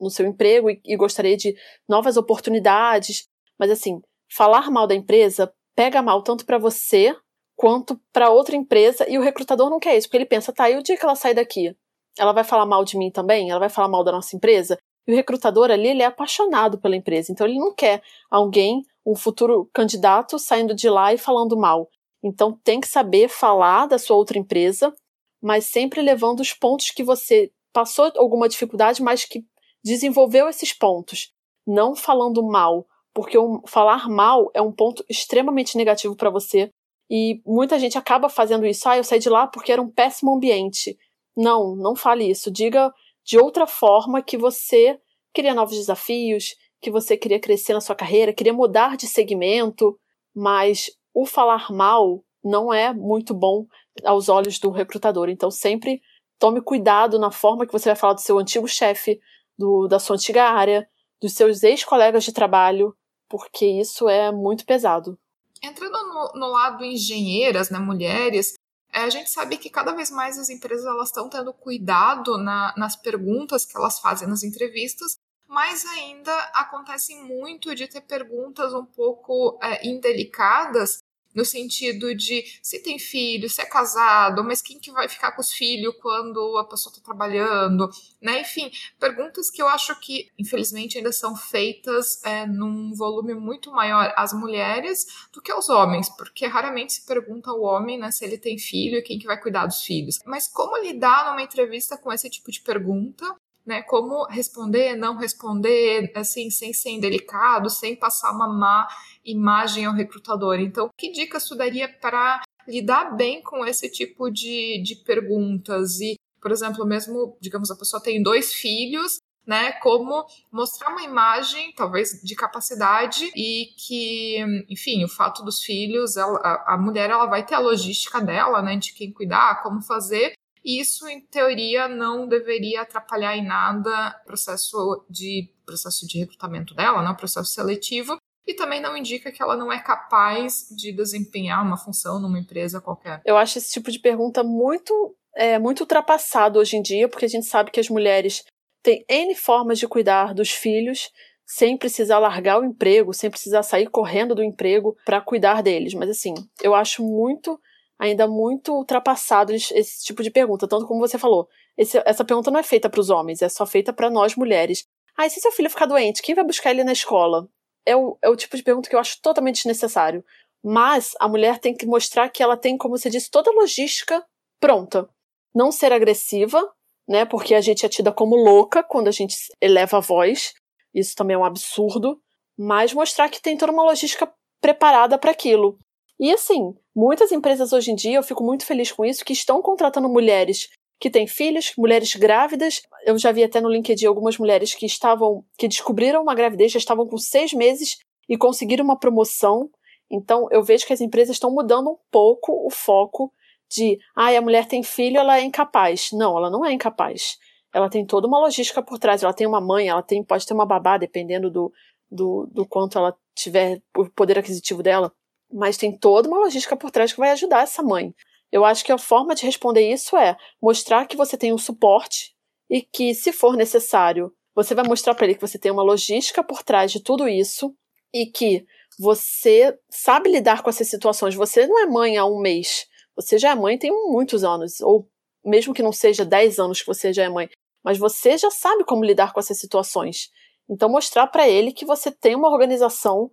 no 0.00 0.10
seu 0.10 0.26
emprego 0.26 0.70
e, 0.70 0.80
e 0.84 0.96
gostaria 0.96 1.36
de 1.36 1.54
novas 1.88 2.16
oportunidades. 2.16 3.28
Mas 3.58 3.70
assim, 3.70 4.00
falar 4.30 4.70
mal 4.70 4.86
da 4.86 4.94
empresa 4.94 5.52
pega 5.74 6.02
mal 6.02 6.22
tanto 6.22 6.44
para 6.44 6.58
você 6.58 7.14
quanto 7.56 8.00
para 8.12 8.30
outra 8.30 8.56
empresa 8.56 9.08
e 9.08 9.18
o 9.18 9.22
recrutador 9.22 9.68
não 9.70 9.80
quer 9.80 9.96
isso, 9.96 10.06
porque 10.06 10.16
ele 10.16 10.26
pensa, 10.26 10.52
tá, 10.52 10.70
e 10.70 10.76
o 10.76 10.82
dia 10.82 10.96
que 10.96 11.04
ela 11.04 11.14
sair 11.14 11.34
daqui, 11.34 11.76
ela 12.18 12.32
vai 12.32 12.44
falar 12.44 12.66
mal 12.66 12.84
de 12.84 12.96
mim 12.96 13.10
também? 13.10 13.50
Ela 13.50 13.60
vai 13.60 13.68
falar 13.68 13.88
mal 13.88 14.04
da 14.04 14.12
nossa 14.12 14.36
empresa? 14.36 14.78
E 15.06 15.12
o 15.12 15.16
recrutador 15.16 15.70
ali, 15.70 15.88
ele 15.88 16.02
é 16.02 16.06
apaixonado 16.06 16.78
pela 16.78 16.96
empresa, 16.96 17.32
então 17.32 17.46
ele 17.46 17.58
não 17.58 17.74
quer 17.74 18.02
alguém, 18.30 18.82
um 19.06 19.16
futuro 19.16 19.68
candidato, 19.72 20.38
saindo 20.38 20.74
de 20.74 20.88
lá 20.88 21.14
e 21.14 21.18
falando 21.18 21.56
mal. 21.56 21.88
Então 22.22 22.58
tem 22.62 22.80
que 22.80 22.88
saber 22.88 23.28
falar 23.28 23.86
da 23.86 23.98
sua 23.98 24.16
outra 24.16 24.38
empresa, 24.38 24.92
mas 25.40 25.66
sempre 25.66 26.02
levando 26.02 26.40
os 26.40 26.52
pontos 26.52 26.90
que 26.90 27.02
você 27.02 27.50
passou 27.72 28.12
alguma 28.16 28.48
dificuldade, 28.48 29.02
mas 29.02 29.24
que 29.24 29.44
desenvolveu 29.84 30.48
esses 30.48 30.72
pontos, 30.72 31.32
não 31.66 31.94
falando 31.94 32.44
mal 32.44 32.84
porque 33.18 33.36
o 33.36 33.60
falar 33.66 34.08
mal 34.08 34.48
é 34.54 34.62
um 34.62 34.70
ponto 34.70 35.04
extremamente 35.08 35.76
negativo 35.76 36.14
para 36.14 36.30
você 36.30 36.70
e 37.10 37.42
muita 37.44 37.76
gente 37.76 37.98
acaba 37.98 38.28
fazendo 38.28 38.64
isso. 38.64 38.88
Ah, 38.88 38.96
eu 38.96 39.02
saí 39.02 39.18
de 39.18 39.28
lá 39.28 39.48
porque 39.48 39.72
era 39.72 39.82
um 39.82 39.90
péssimo 39.90 40.32
ambiente. 40.32 40.96
Não, 41.36 41.74
não 41.74 41.96
fale 41.96 42.30
isso. 42.30 42.48
Diga 42.48 42.94
de 43.26 43.36
outra 43.36 43.66
forma 43.66 44.22
que 44.22 44.38
você 44.38 45.00
queria 45.34 45.52
novos 45.52 45.76
desafios, 45.76 46.54
que 46.80 46.92
você 46.92 47.16
queria 47.16 47.40
crescer 47.40 47.72
na 47.72 47.80
sua 47.80 47.96
carreira, 47.96 48.32
queria 48.32 48.52
mudar 48.52 48.96
de 48.96 49.08
segmento, 49.08 49.98
mas 50.32 50.88
o 51.12 51.26
falar 51.26 51.72
mal 51.72 52.22
não 52.44 52.72
é 52.72 52.94
muito 52.94 53.34
bom 53.34 53.66
aos 54.04 54.28
olhos 54.28 54.60
do 54.60 54.70
recrutador. 54.70 55.28
Então 55.28 55.50
sempre 55.50 56.00
tome 56.38 56.60
cuidado 56.60 57.18
na 57.18 57.32
forma 57.32 57.66
que 57.66 57.72
você 57.72 57.88
vai 57.88 57.96
falar 57.96 58.12
do 58.12 58.20
seu 58.20 58.38
antigo 58.38 58.68
chefe, 58.68 59.18
do, 59.58 59.88
da 59.88 59.98
sua 59.98 60.14
antiga 60.14 60.44
área, 60.44 60.88
dos 61.20 61.32
seus 61.32 61.64
ex-colegas 61.64 62.22
de 62.22 62.32
trabalho, 62.32 62.94
porque 63.28 63.66
isso 63.66 64.08
é 64.08 64.32
muito 64.32 64.64
pesado. 64.64 65.18
Entrando 65.62 65.92
no, 65.92 66.32
no 66.34 66.46
lado 66.48 66.84
engenheiras, 66.84 67.70
né, 67.70 67.78
mulheres, 67.78 68.54
é, 68.92 69.00
a 69.00 69.10
gente 69.10 69.30
sabe 69.30 69.56
que 69.58 69.68
cada 69.68 69.92
vez 69.92 70.10
mais 70.10 70.38
as 70.38 70.48
empresas 70.48 70.86
elas 70.86 71.08
estão 71.08 71.28
tendo 71.28 71.52
cuidado 71.52 72.38
na, 72.38 72.74
nas 72.76 72.96
perguntas 72.96 73.64
que 73.64 73.76
elas 73.76 73.98
fazem 73.98 74.28
nas 74.28 74.42
entrevistas, 74.42 75.16
mas 75.46 75.84
ainda 75.86 76.34
acontece 76.54 77.14
muito 77.16 77.74
de 77.74 77.88
ter 77.88 78.02
perguntas 78.02 78.72
um 78.72 78.84
pouco 78.84 79.58
é, 79.62 79.86
indelicadas 79.86 80.98
no 81.38 81.44
sentido 81.44 82.16
de 82.16 82.44
se 82.60 82.82
tem 82.82 82.98
filho, 82.98 83.48
se 83.48 83.62
é 83.62 83.64
casado, 83.64 84.42
mas 84.42 84.60
quem 84.60 84.80
que 84.80 84.90
vai 84.90 85.08
ficar 85.08 85.30
com 85.30 85.40
os 85.40 85.52
filhos 85.52 85.94
quando 86.02 86.58
a 86.58 86.64
pessoa 86.64 86.92
está 86.92 87.00
trabalhando, 87.00 87.88
né? 88.20 88.40
Enfim, 88.40 88.68
perguntas 88.98 89.48
que 89.48 89.62
eu 89.62 89.68
acho 89.68 89.98
que, 90.00 90.32
infelizmente, 90.36 90.98
ainda 90.98 91.12
são 91.12 91.36
feitas 91.36 92.20
é, 92.24 92.44
num 92.44 92.92
volume 92.92 93.34
muito 93.34 93.70
maior 93.70 94.12
às 94.16 94.32
mulheres 94.32 95.06
do 95.32 95.40
que 95.40 95.52
aos 95.52 95.68
homens, 95.68 96.08
porque 96.16 96.44
raramente 96.44 96.94
se 96.94 97.06
pergunta 97.06 97.50
ao 97.50 97.60
homem 97.60 97.96
né, 97.96 98.10
se 98.10 98.24
ele 98.24 98.36
tem 98.36 98.58
filho 98.58 98.98
e 98.98 99.02
quem 99.02 99.16
que 99.16 99.26
vai 99.26 99.40
cuidar 99.40 99.66
dos 99.66 99.82
filhos. 99.82 100.18
Mas 100.26 100.48
como 100.48 100.76
lidar 100.78 101.30
numa 101.30 101.42
entrevista 101.42 101.96
com 101.96 102.12
esse 102.12 102.28
tipo 102.28 102.50
de 102.50 102.60
pergunta? 102.62 103.24
Né, 103.68 103.82
como 103.82 104.24
responder, 104.28 104.96
não 104.96 105.18
responder, 105.18 106.10
assim, 106.14 106.48
sem 106.48 106.72
ser 106.72 106.88
indelicado, 106.88 107.68
sem 107.68 107.94
passar 107.94 108.32
uma 108.32 108.48
má 108.48 108.88
imagem 109.22 109.84
ao 109.84 109.92
recrutador. 109.92 110.58
Então, 110.58 110.88
que 110.96 111.12
dicas 111.12 111.44
tu 111.44 111.54
daria 111.54 111.86
para 111.86 112.42
lidar 112.66 113.14
bem 113.14 113.42
com 113.42 113.66
esse 113.66 113.90
tipo 113.90 114.30
de, 114.30 114.82
de 114.82 114.96
perguntas? 114.96 116.00
E, 116.00 116.14
por 116.40 116.50
exemplo, 116.50 116.86
mesmo, 116.86 117.36
digamos, 117.42 117.70
a 117.70 117.76
pessoa 117.76 118.02
tem 118.02 118.22
dois 118.22 118.54
filhos, 118.54 119.18
né? 119.46 119.72
Como 119.82 120.26
mostrar 120.50 120.88
uma 120.88 121.02
imagem, 121.02 121.70
talvez, 121.74 122.22
de 122.22 122.34
capacidade 122.34 123.30
e 123.36 123.74
que, 123.76 124.38
enfim, 124.70 125.04
o 125.04 125.08
fato 125.08 125.44
dos 125.44 125.62
filhos, 125.62 126.16
ela, 126.16 126.38
a, 126.38 126.74
a 126.74 126.78
mulher 126.78 127.10
ela 127.10 127.26
vai 127.26 127.44
ter 127.44 127.54
a 127.54 127.58
logística 127.58 128.18
dela, 128.18 128.62
né? 128.62 128.76
De 128.76 128.94
quem 128.94 129.12
cuidar, 129.12 129.62
como 129.62 129.82
fazer. 129.82 130.32
Isso, 130.64 131.06
em 131.08 131.20
teoria, 131.20 131.88
não 131.88 132.26
deveria 132.26 132.82
atrapalhar 132.82 133.36
em 133.36 133.46
nada 133.46 134.20
o 134.22 134.26
processo 134.26 135.04
de, 135.08 135.50
processo 135.64 136.06
de 136.06 136.18
recrutamento 136.18 136.74
dela, 136.74 137.02
né? 137.02 137.10
o 137.10 137.16
processo 137.16 137.50
seletivo, 137.52 138.16
e 138.46 138.54
também 138.54 138.80
não 138.80 138.96
indica 138.96 139.30
que 139.30 139.42
ela 139.42 139.56
não 139.56 139.70
é 139.70 139.78
capaz 139.78 140.68
de 140.70 140.92
desempenhar 140.92 141.62
uma 141.62 141.76
função 141.76 142.18
numa 142.18 142.38
empresa 142.38 142.80
qualquer. 142.80 143.20
Eu 143.24 143.36
acho 143.36 143.58
esse 143.58 143.72
tipo 143.72 143.90
de 143.90 143.98
pergunta 143.98 144.42
muito 144.42 145.14
é, 145.36 145.58
muito 145.58 145.80
ultrapassado 145.80 146.58
hoje 146.58 146.76
em 146.76 146.82
dia, 146.82 147.08
porque 147.08 147.24
a 147.24 147.28
gente 147.28 147.46
sabe 147.46 147.70
que 147.70 147.78
as 147.78 147.88
mulheres 147.88 148.42
têm 148.82 149.04
N 149.08 149.34
formas 149.36 149.78
de 149.78 149.86
cuidar 149.86 150.34
dos 150.34 150.50
filhos 150.50 151.10
sem 151.46 151.78
precisar 151.78 152.18
largar 152.18 152.60
o 152.60 152.64
emprego, 152.64 153.14
sem 153.14 153.30
precisar 153.30 153.62
sair 153.62 153.88
correndo 153.88 154.34
do 154.34 154.42
emprego 154.42 154.96
para 155.04 155.20
cuidar 155.20 155.62
deles. 155.62 155.94
Mas 155.94 156.10
assim, 156.10 156.34
eu 156.60 156.74
acho 156.74 157.02
muito, 157.02 157.58
ainda 157.98 158.26
muito 158.28 158.72
ultrapassado 158.72 159.52
esse 159.52 160.04
tipo 160.04 160.22
de 160.22 160.30
pergunta. 160.30 160.68
Tanto 160.68 160.86
como 160.86 161.00
você 161.00 161.18
falou, 161.18 161.48
esse, 161.76 162.00
essa 162.04 162.24
pergunta 162.24 162.50
não 162.50 162.60
é 162.60 162.62
feita 162.62 162.88
para 162.88 163.00
os 163.00 163.10
homens, 163.10 163.42
é 163.42 163.48
só 163.48 163.66
feita 163.66 163.92
para 163.92 164.10
nós 164.10 164.36
mulheres. 164.36 164.86
Ah, 165.16 165.26
e 165.26 165.30
se 165.30 165.40
seu 165.40 165.50
filho 165.52 165.70
ficar 165.70 165.86
doente, 165.86 166.22
quem 166.22 166.34
vai 166.34 166.44
buscar 166.44 166.70
ele 166.70 166.84
na 166.84 166.92
escola? 166.92 167.48
é 167.88 167.96
o, 167.96 168.18
é 168.20 168.28
o 168.28 168.36
tipo 168.36 168.54
de 168.54 168.62
pergunta 168.62 168.88
que 168.88 168.94
eu 168.94 169.00
acho 169.00 169.20
totalmente 169.22 169.56
desnecessário. 169.56 170.22
Mas 170.62 171.14
a 171.18 171.26
mulher 171.26 171.58
tem 171.58 171.74
que 171.74 171.86
mostrar 171.86 172.28
que 172.28 172.42
ela 172.42 172.56
tem, 172.56 172.76
como 172.76 172.98
você 172.98 173.08
disse, 173.08 173.30
toda 173.30 173.50
a 173.50 173.54
logística 173.54 174.22
pronta. 174.60 175.08
Não 175.54 175.72
ser 175.72 175.90
agressiva, 175.92 176.60
né? 177.08 177.24
Porque 177.24 177.54
a 177.54 177.60
gente 177.62 177.86
é 177.86 177.88
tida 177.88 178.12
como 178.12 178.36
louca 178.36 178.82
quando 178.82 179.08
a 179.08 179.12
gente 179.12 179.36
eleva 179.58 179.96
a 179.96 180.00
voz. 180.00 180.52
Isso 180.94 181.14
também 181.14 181.34
é 181.34 181.38
um 181.38 181.44
absurdo. 181.44 182.20
Mas 182.58 182.92
mostrar 182.92 183.30
que 183.30 183.40
tem 183.40 183.56
toda 183.56 183.72
uma 183.72 183.84
logística 183.84 184.30
preparada 184.60 185.16
para 185.16 185.30
aquilo. 185.30 185.78
E 186.18 186.32
assim, 186.32 186.74
muitas 186.94 187.30
empresas 187.30 187.72
hoje 187.72 187.92
em 187.92 187.94
dia, 187.94 188.16
eu 188.16 188.22
fico 188.22 188.42
muito 188.42 188.66
feliz 188.66 188.90
com 188.90 189.04
isso, 189.04 189.24
que 189.24 189.32
estão 189.32 189.62
contratando 189.62 190.08
mulheres 190.08 190.68
que 191.00 191.10
têm 191.10 191.26
filhos, 191.26 191.72
mulheres 191.78 192.14
grávidas. 192.14 192.82
Eu 193.04 193.16
já 193.18 193.30
vi 193.30 193.44
até 193.44 193.60
no 193.60 193.68
LinkedIn 193.68 194.06
algumas 194.06 194.36
mulheres 194.36 194.74
que 194.74 194.84
estavam, 194.84 195.44
que 195.56 195.68
descobriram 195.68 196.22
uma 196.22 196.34
gravidez, 196.34 196.72
já 196.72 196.78
estavam 196.78 197.06
com 197.06 197.16
seis 197.16 197.52
meses 197.52 197.98
e 198.28 198.36
conseguiram 198.36 198.84
uma 198.84 198.98
promoção. 198.98 199.70
Então, 200.10 200.48
eu 200.50 200.62
vejo 200.62 200.86
que 200.86 200.92
as 200.92 201.00
empresas 201.00 201.36
estão 201.36 201.50
mudando 201.50 201.90
um 201.90 201.96
pouco 202.10 202.66
o 202.66 202.70
foco 202.70 203.32
de, 203.70 203.98
ah, 204.16 204.28
a 204.30 204.40
mulher 204.40 204.66
tem 204.66 204.82
filho, 204.82 205.18
ela 205.18 205.38
é 205.38 205.42
incapaz. 205.42 206.10
Não, 206.12 206.36
ela 206.36 206.50
não 206.50 206.64
é 206.64 206.72
incapaz. 206.72 207.38
Ela 207.72 207.88
tem 207.88 208.04
toda 208.04 208.26
uma 208.26 208.40
logística 208.40 208.82
por 208.82 208.98
trás. 208.98 209.22
Ela 209.22 209.34
tem 209.34 209.46
uma 209.46 209.60
mãe, 209.60 209.88
ela 209.88 210.02
tem, 210.02 210.24
pode 210.24 210.46
ter 210.46 210.54
uma 210.54 210.66
babá, 210.66 210.96
dependendo 210.96 211.50
do, 211.50 211.72
do, 212.10 212.48
do 212.50 212.66
quanto 212.66 212.98
ela 212.98 213.14
tiver 213.34 213.80
o 213.96 214.08
poder 214.10 214.38
aquisitivo 214.38 214.82
dela. 214.82 215.12
Mas 215.52 215.76
tem 215.76 215.96
toda 215.96 216.28
uma 216.28 216.38
logística 216.38 216.76
por 216.76 216.90
trás 216.90 217.12
que 217.12 217.18
vai 217.18 217.30
ajudar 217.30 217.62
essa 217.62 217.82
mãe. 217.82 218.14
Eu 218.50 218.64
acho 218.64 218.84
que 218.84 218.92
a 218.92 218.98
forma 218.98 219.34
de 219.34 219.44
responder 219.44 219.90
isso 219.90 220.16
é 220.16 220.36
mostrar 220.60 221.06
que 221.06 221.16
você 221.16 221.36
tem 221.36 221.52
um 221.52 221.58
suporte 221.58 222.34
e 222.70 222.82
que, 222.82 223.14
se 223.14 223.32
for 223.32 223.56
necessário, 223.56 224.32
você 224.54 224.74
vai 224.74 224.84
mostrar 224.86 225.14
para 225.14 225.24
ele 225.26 225.34
que 225.34 225.40
você 225.40 225.58
tem 225.58 225.70
uma 225.70 225.82
logística 225.82 226.42
por 226.42 226.62
trás 226.62 226.90
de 226.90 227.02
tudo 227.02 227.28
isso 227.28 227.74
e 228.12 228.26
que 228.26 228.66
você 228.98 229.78
sabe 229.88 230.30
lidar 230.30 230.62
com 230.62 230.70
essas 230.70 230.88
situações. 230.88 231.34
Você 231.34 231.66
não 231.66 231.78
é 231.78 231.86
mãe 231.86 232.16
há 232.16 232.24
um 232.24 232.40
mês, 232.40 232.86
você 233.14 233.38
já 233.38 233.50
é 233.50 233.54
mãe 233.54 233.78
tem 233.78 233.90
muitos 233.90 234.44
anos, 234.44 234.80
ou 234.80 235.08
mesmo 235.44 235.72
que 235.72 235.82
não 235.82 235.92
seja 235.92 236.24
10 236.24 236.58
anos 236.58 236.80
que 236.80 236.86
você 236.86 237.12
já 237.12 237.24
é 237.24 237.28
mãe, 237.28 237.48
mas 237.84 237.98
você 237.98 238.36
já 238.36 238.50
sabe 238.50 238.84
como 238.84 239.04
lidar 239.04 239.32
com 239.32 239.40
essas 239.40 239.58
situações. 239.58 240.30
Então, 240.68 240.88
mostrar 240.88 241.26
para 241.28 241.48
ele 241.48 241.72
que 241.72 241.86
você 241.86 242.10
tem 242.10 242.34
uma 242.34 242.50
organização 242.50 243.30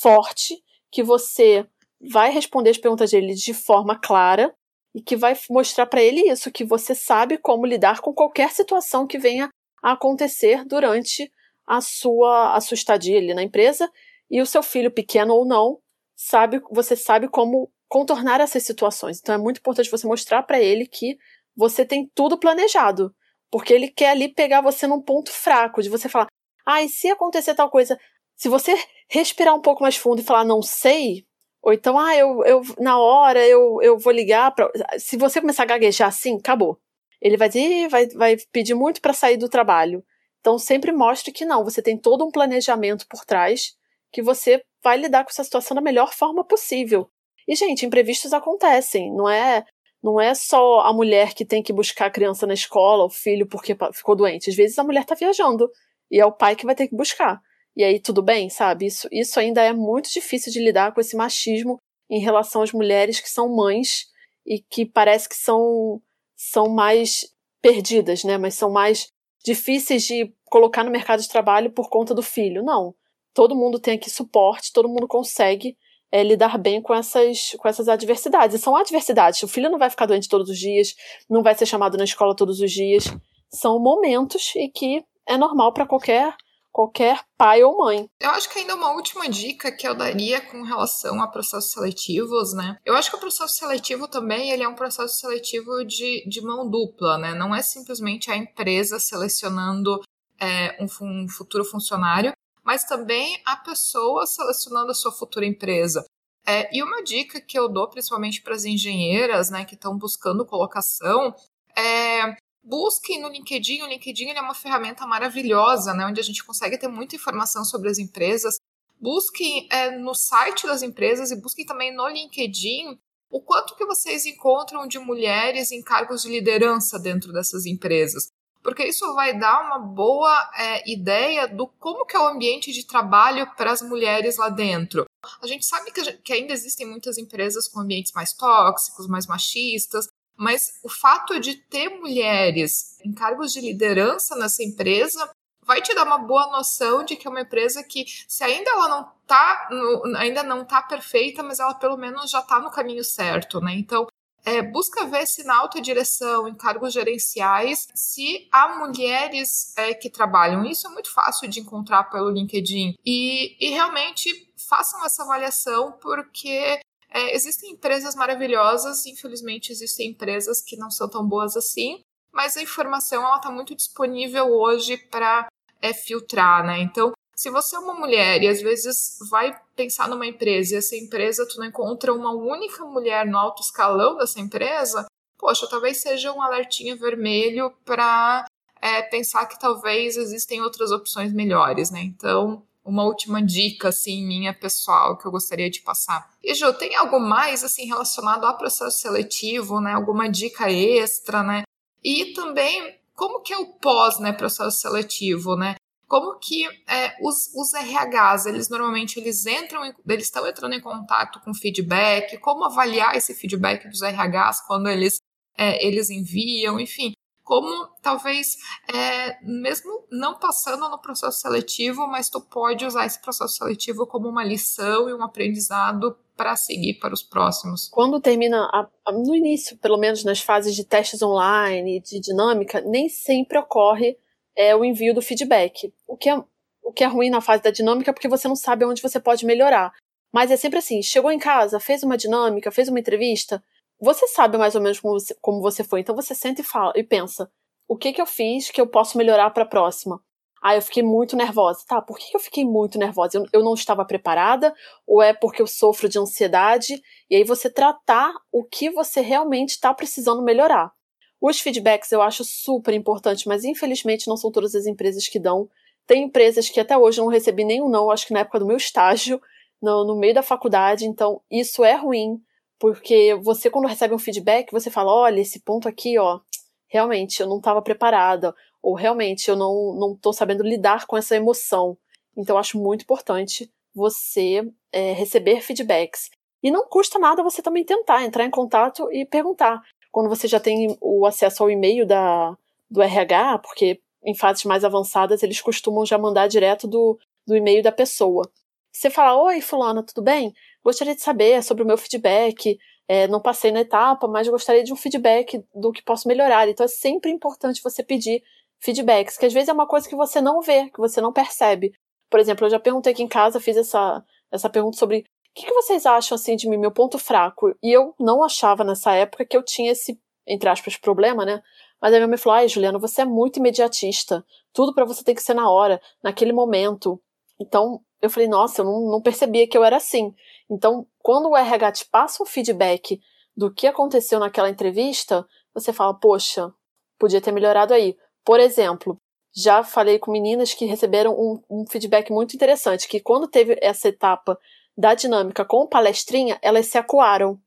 forte, 0.00 0.62
que 0.90 1.02
você 1.02 1.66
vai 2.00 2.30
responder 2.30 2.70
as 2.70 2.78
perguntas 2.78 3.10
dele 3.10 3.34
de 3.34 3.52
forma 3.54 3.98
clara 3.98 4.54
e 4.94 5.02
que 5.02 5.16
vai 5.16 5.36
mostrar 5.50 5.86
para 5.86 6.02
ele 6.02 6.30
isso, 6.30 6.50
que 6.50 6.64
você 6.64 6.94
sabe 6.94 7.38
como 7.38 7.66
lidar 7.66 8.00
com 8.00 8.12
qualquer 8.14 8.50
situação 8.50 9.06
que 9.06 9.18
venha 9.18 9.48
a 9.82 9.92
acontecer 9.92 10.64
durante 10.64 11.30
a 11.66 11.80
sua, 11.80 12.54
a 12.56 12.60
sua 12.60 12.74
estadia 12.74 13.18
ali 13.18 13.34
na 13.34 13.42
empresa 13.42 13.90
e 14.30 14.40
o 14.40 14.46
seu 14.46 14.62
filho 14.62 14.90
pequeno 14.90 15.34
ou 15.34 15.44
não 15.44 15.78
sabe, 16.16 16.60
você 16.70 16.96
sabe 16.96 17.28
como 17.28 17.70
contornar 17.88 18.40
essas 18.40 18.64
situações. 18.64 19.18
Então 19.20 19.34
é 19.34 19.38
muito 19.38 19.58
importante 19.58 19.90
você 19.90 20.06
mostrar 20.06 20.42
para 20.42 20.60
ele 20.60 20.86
que 20.86 21.16
você 21.56 21.84
tem 21.84 22.10
tudo 22.14 22.38
planejado, 22.38 23.14
porque 23.50 23.72
ele 23.72 23.88
quer 23.88 24.10
ali 24.10 24.28
pegar 24.32 24.60
você 24.60 24.86
num 24.86 25.00
ponto 25.00 25.30
fraco, 25.30 25.82
de 25.82 25.88
você 25.88 26.08
falar: 26.08 26.26
"Ah, 26.66 26.82
e 26.82 26.88
se 26.88 27.08
acontecer 27.08 27.54
tal 27.54 27.70
coisa?" 27.70 27.98
Se 28.38 28.48
você 28.48 28.74
respirar 29.10 29.54
um 29.54 29.60
pouco 29.60 29.82
mais 29.82 29.96
fundo 29.96 30.20
e 30.20 30.24
falar 30.24 30.44
não 30.44 30.62
sei, 30.62 31.26
ou 31.60 31.72
então, 31.72 31.98
ah, 31.98 32.16
eu, 32.16 32.44
eu 32.44 32.62
na 32.78 32.98
hora 32.98 33.44
eu, 33.44 33.82
eu 33.82 33.98
vou 33.98 34.12
ligar 34.12 34.54
para. 34.54 34.70
Se 34.96 35.16
você 35.16 35.40
começar 35.40 35.64
a 35.64 35.66
gaguejar 35.66 36.08
assim, 36.08 36.36
acabou. 36.36 36.78
Ele 37.20 37.36
vai 37.36 37.48
dizer, 37.48 37.88
vai, 37.88 38.06
vai 38.10 38.36
pedir 38.52 38.74
muito 38.74 39.00
para 39.00 39.12
sair 39.12 39.36
do 39.36 39.48
trabalho. 39.48 40.04
Então 40.38 40.56
sempre 40.56 40.92
mostre 40.92 41.32
que 41.32 41.44
não, 41.44 41.64
você 41.64 41.82
tem 41.82 41.98
todo 41.98 42.24
um 42.24 42.30
planejamento 42.30 43.06
por 43.08 43.24
trás 43.24 43.76
que 44.12 44.22
você 44.22 44.62
vai 44.84 44.96
lidar 44.96 45.24
com 45.24 45.30
essa 45.30 45.42
situação 45.42 45.74
da 45.74 45.80
melhor 45.80 46.14
forma 46.14 46.44
possível. 46.44 47.10
E 47.46 47.56
gente, 47.56 47.84
imprevistos 47.84 48.32
acontecem, 48.32 49.12
não 49.12 49.28
é 49.28 49.64
não 50.00 50.20
é 50.20 50.32
só 50.32 50.80
a 50.82 50.92
mulher 50.92 51.34
que 51.34 51.44
tem 51.44 51.60
que 51.60 51.72
buscar 51.72 52.06
a 52.06 52.10
criança 52.10 52.46
na 52.46 52.54
escola, 52.54 53.04
o 53.04 53.10
filho 53.10 53.48
porque 53.48 53.76
ficou 53.92 54.14
doente. 54.14 54.48
Às 54.48 54.54
vezes 54.54 54.78
a 54.78 54.84
mulher 54.84 55.00
está 55.00 55.16
viajando 55.16 55.68
e 56.08 56.20
é 56.20 56.24
o 56.24 56.30
pai 56.30 56.54
que 56.54 56.64
vai 56.64 56.76
ter 56.76 56.86
que 56.86 56.94
buscar. 56.94 57.42
E 57.78 57.84
aí 57.84 58.00
tudo 58.00 58.20
bem, 58.20 58.50
sabe? 58.50 58.86
Isso, 58.86 59.06
isso 59.12 59.38
ainda 59.38 59.62
é 59.62 59.72
muito 59.72 60.10
difícil 60.10 60.52
de 60.52 60.58
lidar 60.58 60.92
com 60.92 61.00
esse 61.00 61.16
machismo 61.16 61.78
em 62.10 62.18
relação 62.18 62.60
às 62.60 62.72
mulheres 62.72 63.20
que 63.20 63.30
são 63.30 63.54
mães 63.54 64.06
e 64.44 64.58
que 64.58 64.84
parece 64.84 65.28
que 65.28 65.36
são, 65.36 66.02
são 66.36 66.68
mais 66.68 67.24
perdidas, 67.62 68.24
né? 68.24 68.36
Mas 68.36 68.56
são 68.56 68.68
mais 68.68 69.06
difíceis 69.44 70.02
de 70.02 70.34
colocar 70.46 70.82
no 70.82 70.90
mercado 70.90 71.22
de 71.22 71.28
trabalho 71.28 71.70
por 71.70 71.88
conta 71.88 72.12
do 72.12 72.22
filho. 72.22 72.64
Não. 72.64 72.96
Todo 73.32 73.54
mundo 73.54 73.78
tem 73.78 73.94
aqui 73.94 74.10
suporte, 74.10 74.72
todo 74.72 74.88
mundo 74.88 75.06
consegue 75.06 75.76
é, 76.10 76.24
lidar 76.24 76.58
bem 76.58 76.82
com 76.82 76.92
essas, 76.92 77.54
com 77.60 77.68
essas 77.68 77.88
adversidades. 77.88 78.56
E 78.56 78.58
são 78.58 78.74
adversidades. 78.74 79.40
O 79.44 79.46
filho 79.46 79.70
não 79.70 79.78
vai 79.78 79.88
ficar 79.88 80.06
doente 80.06 80.28
todos 80.28 80.50
os 80.50 80.58
dias, 80.58 80.96
não 81.30 81.44
vai 81.44 81.54
ser 81.54 81.66
chamado 81.66 81.96
na 81.96 82.02
escola 82.02 82.34
todos 82.34 82.60
os 82.60 82.72
dias. 82.72 83.04
São 83.48 83.78
momentos 83.78 84.52
e 84.56 84.68
que 84.68 85.04
é 85.28 85.36
normal 85.36 85.72
para 85.72 85.86
qualquer 85.86 86.34
qualquer 86.78 87.24
pai 87.36 87.64
ou 87.64 87.76
mãe. 87.76 88.08
Eu 88.20 88.30
acho 88.30 88.48
que 88.48 88.60
ainda 88.60 88.76
uma 88.76 88.92
última 88.92 89.28
dica 89.28 89.72
que 89.72 89.86
eu 89.86 89.96
daria 89.96 90.40
com 90.40 90.62
relação 90.62 91.20
a 91.20 91.26
processos 91.26 91.72
seletivos, 91.72 92.54
né? 92.54 92.78
Eu 92.84 92.94
acho 92.94 93.10
que 93.10 93.16
o 93.16 93.18
processo 93.18 93.56
seletivo 93.56 94.06
também 94.06 94.52
ele 94.52 94.62
é 94.62 94.68
um 94.68 94.76
processo 94.76 95.18
seletivo 95.18 95.84
de, 95.84 96.24
de 96.28 96.40
mão 96.40 96.70
dupla, 96.70 97.18
né? 97.18 97.34
Não 97.34 97.52
é 97.52 97.62
simplesmente 97.62 98.30
a 98.30 98.36
empresa 98.36 99.00
selecionando 99.00 100.00
é, 100.38 100.78
um, 100.80 101.24
um 101.24 101.28
futuro 101.28 101.64
funcionário, 101.64 102.32
mas 102.62 102.84
também 102.84 103.42
a 103.44 103.56
pessoa 103.56 104.24
selecionando 104.24 104.92
a 104.92 104.94
sua 104.94 105.10
futura 105.10 105.44
empresa. 105.44 106.04
É, 106.46 106.72
e 106.72 106.80
uma 106.80 107.02
dica 107.02 107.40
que 107.40 107.58
eu 107.58 107.68
dou 107.68 107.88
principalmente 107.88 108.40
para 108.40 108.54
as 108.54 108.64
engenheiras, 108.64 109.50
né, 109.50 109.64
que 109.64 109.74
estão 109.74 109.98
buscando 109.98 110.46
colocação, 110.46 111.34
é 111.76 112.36
busquem 112.68 113.20
no 113.20 113.28
LinkedIn. 113.28 113.82
O 113.82 113.86
LinkedIn 113.86 114.30
é 114.30 114.40
uma 114.40 114.54
ferramenta 114.54 115.06
maravilhosa, 115.06 115.94
né, 115.94 116.06
onde 116.06 116.20
a 116.20 116.24
gente 116.24 116.44
consegue 116.44 116.78
ter 116.78 116.88
muita 116.88 117.16
informação 117.16 117.64
sobre 117.64 117.88
as 117.88 117.98
empresas. 117.98 118.58
Busquem 119.00 119.68
é, 119.70 119.96
no 119.96 120.14
site 120.14 120.66
das 120.66 120.82
empresas 120.82 121.30
e 121.30 121.40
busquem 121.40 121.64
também 121.64 121.94
no 121.94 122.06
LinkedIn 122.08 122.98
o 123.30 123.40
quanto 123.40 123.76
que 123.76 123.84
vocês 123.84 124.26
encontram 124.26 124.86
de 124.86 124.98
mulheres 124.98 125.70
em 125.70 125.82
cargos 125.82 126.22
de 126.22 126.28
liderança 126.28 126.98
dentro 126.98 127.32
dessas 127.32 127.66
empresas. 127.66 128.30
porque 128.60 128.84
isso 128.84 129.14
vai 129.14 129.38
dar 129.38 129.64
uma 129.64 129.78
boa 129.78 130.50
é, 130.54 130.90
ideia 130.90 131.46
do 131.46 131.66
como 131.78 132.04
que 132.04 132.16
é 132.16 132.18
o 132.18 132.26
ambiente 132.26 132.72
de 132.72 132.84
trabalho 132.84 133.46
para 133.56 133.72
as 133.72 133.80
mulheres 133.80 134.36
lá 134.36 134.48
dentro. 134.50 135.06
A 135.40 135.46
gente 135.46 135.64
sabe 135.64 135.90
que, 135.90 136.12
que 136.18 136.32
ainda 136.32 136.52
existem 136.52 136.86
muitas 136.86 137.16
empresas 137.16 137.68
com 137.68 137.80
ambientes 137.80 138.12
mais 138.12 138.32
tóxicos, 138.32 139.06
mais 139.06 139.26
machistas, 139.26 140.07
mas 140.38 140.78
o 140.84 140.88
fato 140.88 141.40
de 141.40 141.56
ter 141.56 141.88
mulheres 141.88 142.98
em 143.04 143.12
cargos 143.12 143.52
de 143.52 143.60
liderança 143.60 144.36
nessa 144.36 144.62
empresa 144.62 145.28
vai 145.64 145.82
te 145.82 145.94
dar 145.94 146.04
uma 146.04 146.16
boa 146.16 146.46
noção 146.50 147.04
de 147.04 147.14
que 147.16 147.26
é 147.26 147.30
uma 147.30 147.42
empresa 147.42 147.82
que, 147.82 148.06
se 148.26 148.42
ainda 148.42 148.70
ela 148.70 148.88
não 148.88 149.12
tá, 149.26 149.68
no, 149.70 150.16
ainda 150.16 150.42
não 150.42 150.64
tá 150.64 150.80
perfeita, 150.80 151.42
mas 151.42 151.60
ela 151.60 151.74
pelo 151.74 151.98
menos 151.98 152.30
já 152.30 152.40
tá 152.40 152.58
no 152.58 152.70
caminho 152.70 153.04
certo, 153.04 153.60
né? 153.60 153.74
Então, 153.74 154.06
é, 154.44 154.62
busca 154.62 155.04
ver 155.04 155.26
se 155.26 155.44
na 155.44 155.58
alta 155.58 155.78
direção, 155.78 156.48
em 156.48 156.54
cargos 156.54 156.94
gerenciais, 156.94 157.86
se 157.94 158.48
há 158.50 158.78
mulheres 158.78 159.76
é, 159.76 159.92
que 159.92 160.08
trabalham. 160.08 160.64
Isso 160.64 160.86
é 160.86 160.90
muito 160.90 161.12
fácil 161.12 161.46
de 161.48 161.60
encontrar 161.60 162.04
pelo 162.04 162.30
LinkedIn. 162.30 162.94
E, 163.04 163.56
e 163.60 163.70
realmente 163.70 164.50
façam 164.56 165.04
essa 165.04 165.22
avaliação, 165.22 165.92
porque 166.00 166.80
é, 167.10 167.34
existem 167.34 167.72
empresas 167.72 168.14
maravilhosas, 168.14 169.06
infelizmente 169.06 169.72
existem 169.72 170.10
empresas 170.10 170.60
que 170.60 170.76
não 170.76 170.90
são 170.90 171.08
tão 171.08 171.26
boas 171.26 171.56
assim, 171.56 172.00
mas 172.32 172.56
a 172.56 172.62
informação 172.62 173.24
ela 173.24 173.36
está 173.36 173.50
muito 173.50 173.74
disponível 173.74 174.52
hoje 174.52 174.96
para 174.96 175.48
é, 175.80 175.92
filtrar, 175.92 176.64
né? 176.66 176.80
Então, 176.80 177.12
se 177.34 177.50
você 177.50 177.76
é 177.76 177.78
uma 177.78 177.94
mulher 177.94 178.42
e 178.42 178.48
às 178.48 178.60
vezes 178.60 179.18
vai 179.30 179.58
pensar 179.74 180.08
numa 180.08 180.26
empresa 180.26 180.74
e 180.74 180.78
essa 180.78 180.96
empresa 180.96 181.46
tu 181.48 181.58
não 181.58 181.66
encontra 181.66 182.12
uma 182.12 182.32
única 182.32 182.84
mulher 182.84 183.26
no 183.26 183.38
alto 183.38 183.62
escalão 183.62 184.16
dessa 184.16 184.40
empresa, 184.40 185.06
poxa, 185.38 185.68
talvez 185.70 185.98
seja 185.98 186.32
um 186.32 186.42
alertinho 186.42 186.98
vermelho 186.98 187.72
para 187.84 188.44
é, 188.82 189.02
pensar 189.02 189.46
que 189.46 189.58
talvez 189.58 190.16
existem 190.16 190.60
outras 190.60 190.90
opções 190.90 191.32
melhores, 191.32 191.90
né? 191.90 192.00
Então, 192.00 192.62
uma 192.88 193.04
última 193.04 193.42
dica, 193.42 193.88
assim, 193.88 194.26
minha 194.26 194.54
pessoal, 194.54 195.18
que 195.18 195.26
eu 195.26 195.30
gostaria 195.30 195.68
de 195.68 195.80
passar. 195.82 196.30
E, 196.42 196.54
Ju, 196.54 196.72
tem 196.72 196.96
algo 196.96 197.20
mais, 197.20 197.62
assim, 197.62 197.86
relacionado 197.86 198.44
ao 198.44 198.56
processo 198.56 198.98
seletivo, 198.98 199.80
né? 199.80 199.92
Alguma 199.92 200.28
dica 200.28 200.70
extra, 200.70 201.42
né? 201.42 201.62
E 202.02 202.32
também, 202.32 202.98
como 203.14 203.40
que 203.40 203.52
é 203.52 203.58
o 203.58 203.66
pós, 203.74 204.18
né, 204.18 204.32
processo 204.32 204.80
seletivo, 204.80 205.56
né? 205.56 205.74
como 206.08 206.38
que 206.38 206.64
é, 206.88 207.14
os, 207.20 207.54
os 207.54 207.74
RHs, 207.74 208.46
eles 208.46 208.70
normalmente 208.70 209.20
eles 209.20 209.44
entram, 209.44 209.84
eles 210.08 210.24
estão 210.24 210.48
entrando 210.48 210.72
em 210.72 210.80
contato 210.80 211.38
com 211.40 211.52
feedback, 211.52 212.38
como 212.38 212.64
avaliar 212.64 213.14
esse 213.14 213.34
feedback 213.34 213.86
dos 213.86 214.00
RHs 214.00 214.66
quando 214.66 214.88
eles, 214.88 215.18
é, 215.56 215.86
eles 215.86 216.08
enviam, 216.08 216.80
enfim, 216.80 217.12
como 217.48 217.88
talvez, 218.02 218.58
é, 218.94 219.42
mesmo 219.42 220.04
não 220.12 220.38
passando 220.38 220.86
no 220.86 221.00
processo 221.00 221.40
seletivo, 221.40 222.06
mas 222.06 222.28
tu 222.28 222.42
pode 222.42 222.84
usar 222.84 223.06
esse 223.06 223.18
processo 223.22 223.54
seletivo 223.54 224.06
como 224.06 224.28
uma 224.28 224.44
lição 224.44 225.08
e 225.08 225.14
um 225.14 225.22
aprendizado 225.22 226.14
para 226.36 226.54
seguir 226.56 226.98
para 226.98 227.14
os 227.14 227.22
próximos. 227.22 227.88
Quando 227.88 228.20
termina, 228.20 228.68
a, 228.70 228.86
a, 229.06 229.12
no 229.12 229.34
início, 229.34 229.78
pelo 229.78 229.96
menos 229.96 230.22
nas 230.24 230.40
fases 230.40 230.76
de 230.76 230.84
testes 230.84 231.22
online, 231.22 232.00
de 232.00 232.20
dinâmica, 232.20 232.82
nem 232.82 233.08
sempre 233.08 233.56
ocorre 233.58 234.18
é 234.54 234.76
o 234.76 234.84
envio 234.84 235.14
do 235.14 235.22
feedback. 235.22 235.90
O 236.06 236.18
que 236.18 236.28
é, 236.28 236.36
o 236.82 236.92
que 236.92 237.02
é 237.02 237.06
ruim 237.06 237.30
na 237.30 237.40
fase 237.40 237.62
da 237.62 237.70
dinâmica 237.70 238.10
é 238.10 238.12
porque 238.12 238.28
você 238.28 238.46
não 238.46 238.56
sabe 238.56 238.84
onde 238.84 239.00
você 239.00 239.18
pode 239.18 239.46
melhorar. 239.46 239.94
Mas 240.30 240.50
é 240.50 240.56
sempre 240.58 240.80
assim: 240.80 241.00
chegou 241.00 241.32
em 241.32 241.38
casa, 241.38 241.80
fez 241.80 242.02
uma 242.02 242.16
dinâmica, 242.16 242.70
fez 242.70 242.88
uma 242.88 243.00
entrevista, 243.00 243.64
você 244.00 244.26
sabe 244.28 244.56
mais 244.56 244.74
ou 244.74 244.80
menos 244.80 245.00
como 245.00 245.18
você, 245.18 245.34
como 245.40 245.60
você 245.60 245.84
foi. 245.84 246.00
Então 246.00 246.14
você 246.14 246.34
senta 246.34 246.60
e 246.60 246.64
fala 246.64 246.92
e 246.96 247.02
pensa: 247.02 247.50
o 247.88 247.96
que, 247.96 248.12
que 248.12 248.20
eu 248.20 248.26
fiz 248.26 248.70
que 248.70 248.80
eu 248.80 248.86
posso 248.86 249.18
melhorar 249.18 249.50
para 249.50 249.64
a 249.64 249.68
próxima? 249.68 250.22
Ah, 250.62 250.74
eu 250.74 250.82
fiquei 250.82 251.02
muito 251.02 251.36
nervosa. 251.36 251.84
Tá, 251.86 252.02
por 252.02 252.18
que 252.18 252.36
eu 252.36 252.40
fiquei 252.40 252.64
muito 252.64 252.98
nervosa? 252.98 253.38
Eu, 253.38 253.44
eu 253.52 253.62
não 253.62 253.74
estava 253.74 254.04
preparada? 254.04 254.74
Ou 255.06 255.22
é 255.22 255.32
porque 255.32 255.62
eu 255.62 255.66
sofro 255.66 256.08
de 256.08 256.18
ansiedade? 256.18 257.00
E 257.30 257.36
aí 257.36 257.44
você 257.44 257.70
tratar 257.70 258.32
o 258.52 258.64
que 258.64 258.90
você 258.90 259.20
realmente 259.20 259.70
está 259.70 259.94
precisando 259.94 260.42
melhorar. 260.42 260.92
Os 261.40 261.60
feedbacks 261.60 262.10
eu 262.10 262.20
acho 262.20 262.44
super 262.44 262.92
importante, 262.92 263.46
mas 263.46 263.64
infelizmente 263.64 264.26
não 264.26 264.36
são 264.36 264.50
todas 264.50 264.74
as 264.74 264.86
empresas 264.86 265.28
que 265.28 265.38
dão. 265.38 265.68
Tem 266.06 266.24
empresas 266.24 266.68
que 266.68 266.80
até 266.80 266.98
hoje 266.98 267.20
eu 267.20 267.24
não 267.24 267.32
recebi 267.32 267.64
nenhum 267.64 267.88
não, 267.88 268.10
acho 268.10 268.26
que 268.26 268.32
na 268.32 268.40
época 268.40 268.58
do 268.58 268.66
meu 268.66 268.76
estágio, 268.76 269.40
no, 269.80 270.04
no 270.04 270.16
meio 270.16 270.34
da 270.34 270.42
faculdade, 270.42 271.06
então 271.06 271.40
isso 271.48 271.84
é 271.84 271.94
ruim, 271.94 272.42
porque 272.78 273.34
você 273.42 273.68
quando 273.68 273.88
recebe 273.88 274.14
um 274.14 274.18
feedback, 274.18 274.70
você 274.70 274.90
fala, 274.90 275.12
olha, 275.12 275.40
esse 275.40 275.60
ponto 275.60 275.88
aqui, 275.88 276.18
ó, 276.18 276.40
realmente 276.86 277.40
eu 277.40 277.48
não 277.48 277.58
estava 277.58 277.82
preparada, 277.82 278.54
ou 278.82 278.94
realmente 278.94 279.48
eu 279.48 279.56
não, 279.56 279.94
não 279.94 280.16
tô 280.16 280.32
sabendo 280.32 280.62
lidar 280.62 281.06
com 281.06 281.16
essa 281.16 281.36
emoção. 281.36 281.96
Então 282.36 282.56
eu 282.56 282.60
acho 282.60 282.78
muito 282.78 283.02
importante 283.02 283.70
você 283.94 284.62
é, 284.92 285.12
receber 285.12 285.60
feedbacks. 285.60 286.30
E 286.62 286.70
não 286.70 286.86
custa 286.88 287.18
nada 287.18 287.42
você 287.42 287.62
também 287.62 287.84
tentar 287.84 288.24
entrar 288.24 288.44
em 288.44 288.50
contato 288.50 289.12
e 289.12 289.24
perguntar 289.24 289.82
quando 290.10 290.28
você 290.28 290.48
já 290.48 290.58
tem 290.58 290.96
o 291.00 291.26
acesso 291.26 291.62
ao 291.62 291.70
e-mail 291.70 292.06
da, 292.06 292.56
do 292.90 293.02
RH, 293.02 293.58
porque 293.58 294.00
em 294.24 294.34
fases 294.34 294.64
mais 294.64 294.84
avançadas 294.84 295.42
eles 295.42 295.60
costumam 295.60 296.04
já 296.04 296.18
mandar 296.18 296.48
direto 296.48 296.86
do, 296.86 297.18
do 297.46 297.56
e-mail 297.56 297.82
da 297.82 297.92
pessoa. 297.92 298.48
Você 298.92 299.10
fala: 299.10 299.40
Oi, 299.44 299.60
Fulana, 299.60 300.02
tudo 300.02 300.22
bem? 300.22 300.52
Gostaria 300.88 301.14
de 301.14 301.20
saber 301.20 301.62
sobre 301.62 301.82
o 301.82 301.86
meu 301.86 301.98
feedback. 301.98 302.78
É, 303.06 303.28
não 303.28 303.42
passei 303.42 303.70
na 303.70 303.80
etapa, 303.80 304.26
mas 304.26 304.48
gostaria 304.48 304.82
de 304.82 304.92
um 304.92 304.96
feedback 304.96 305.62
do 305.74 305.92
que 305.92 306.02
posso 306.02 306.26
melhorar. 306.26 306.66
Então 306.66 306.84
é 306.84 306.88
sempre 306.88 307.30
importante 307.30 307.82
você 307.82 308.02
pedir 308.02 308.42
feedbacks, 308.80 309.36
que 309.36 309.44
às 309.44 309.52
vezes 309.52 309.68
é 309.68 309.72
uma 309.72 309.86
coisa 309.86 310.08
que 310.08 310.16
você 310.16 310.40
não 310.40 310.62
vê, 310.62 310.88
que 310.88 310.98
você 310.98 311.20
não 311.20 311.30
percebe. 311.32 311.92
Por 312.30 312.40
exemplo, 312.40 312.66
eu 312.66 312.70
já 312.70 312.80
perguntei 312.80 313.12
aqui 313.12 313.22
em 313.22 313.28
casa, 313.28 313.60
fiz 313.60 313.76
essa, 313.76 314.24
essa 314.50 314.70
pergunta 314.70 314.96
sobre 314.96 315.26
que, 315.58 315.66
que 315.66 315.74
vocês 315.74 316.06
acham 316.06 316.36
assim 316.36 316.54
de 316.54 316.68
mim, 316.68 316.76
meu 316.76 316.92
ponto 316.92 317.18
fraco? 317.18 317.74
E 317.82 317.90
eu 317.92 318.14
não 318.18 318.44
achava 318.44 318.84
nessa 318.84 319.12
época 319.12 319.44
que 319.44 319.56
eu 319.56 319.62
tinha 319.62 319.90
esse, 319.90 320.18
entre 320.46 320.68
aspas, 320.68 320.96
problema, 320.96 321.44
né? 321.44 321.60
Mas 322.00 322.14
a 322.14 322.16
minha 322.16 322.28
mãe 322.28 322.38
falou: 322.38 322.58
ai, 322.58 322.68
Juliana, 322.68 322.98
você 322.98 323.22
é 323.22 323.24
muito 323.24 323.58
imediatista. 323.58 324.44
Tudo 324.72 324.94
para 324.94 325.04
você 325.04 325.24
tem 325.24 325.34
que 325.34 325.42
ser 325.42 325.54
na 325.54 325.68
hora, 325.68 326.00
naquele 326.22 326.52
momento. 326.52 327.20
Então, 327.60 328.00
eu 328.20 328.30
falei, 328.30 328.48
nossa, 328.48 328.82
eu 328.82 328.84
não, 328.84 329.10
não 329.10 329.22
percebia 329.22 329.66
que 329.68 329.76
eu 329.76 329.84
era 329.84 329.96
assim. 329.96 330.34
Então, 330.70 331.06
quando 331.18 331.48
o 331.48 331.56
RH 331.56 331.92
te 331.92 332.06
passa 332.06 332.42
um 332.42 332.46
feedback 332.46 333.20
do 333.56 333.72
que 333.72 333.86
aconteceu 333.86 334.38
naquela 334.38 334.70
entrevista, 334.70 335.46
você 335.74 335.92
fala, 335.92 336.14
poxa, 336.14 336.72
podia 337.18 337.40
ter 337.40 337.52
melhorado 337.52 337.94
aí. 337.94 338.16
Por 338.44 338.60
exemplo, 338.60 339.20
já 339.54 339.82
falei 339.82 340.18
com 340.18 340.30
meninas 340.30 340.74
que 340.74 340.84
receberam 340.84 341.32
um, 341.32 341.62
um 341.68 341.86
feedback 341.86 342.30
muito 342.30 342.54
interessante, 342.54 343.08
que 343.08 343.20
quando 343.20 343.48
teve 343.48 343.76
essa 343.80 344.08
etapa 344.08 344.58
da 344.96 345.14
dinâmica 345.14 345.64
com 345.64 345.86
palestrinha, 345.86 346.58
elas 346.62 346.86
se 346.86 346.98
acuaram. 346.98 347.58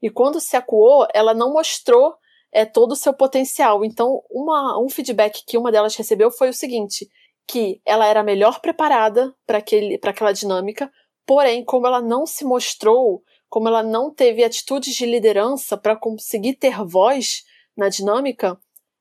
E 0.00 0.08
quando 0.08 0.40
se 0.40 0.56
acuou, 0.56 1.06
ela 1.12 1.34
não 1.34 1.52
mostrou 1.52 2.14
é, 2.52 2.64
todo 2.64 2.92
o 2.92 2.96
seu 2.96 3.12
potencial. 3.12 3.84
Então, 3.84 4.22
uma, 4.30 4.80
um 4.80 4.88
feedback 4.88 5.44
que 5.44 5.58
uma 5.58 5.72
delas 5.72 5.96
recebeu 5.96 6.30
foi 6.30 6.48
o 6.48 6.54
seguinte: 6.54 7.08
que 7.48 7.80
ela 7.86 8.06
era 8.06 8.22
melhor 8.22 8.60
preparada 8.60 9.34
para 9.46 9.58
aquela 10.10 10.32
dinâmica, 10.32 10.92
porém, 11.26 11.64
como 11.64 11.86
ela 11.86 12.02
não 12.02 12.26
se 12.26 12.44
mostrou, 12.44 13.22
como 13.48 13.68
ela 13.68 13.82
não 13.82 14.12
teve 14.12 14.44
atitudes 14.44 14.94
de 14.94 15.06
liderança 15.06 15.76
para 15.76 15.96
conseguir 15.96 16.54
ter 16.54 16.84
voz 16.84 17.44
na 17.74 17.88
dinâmica, 17.88 18.60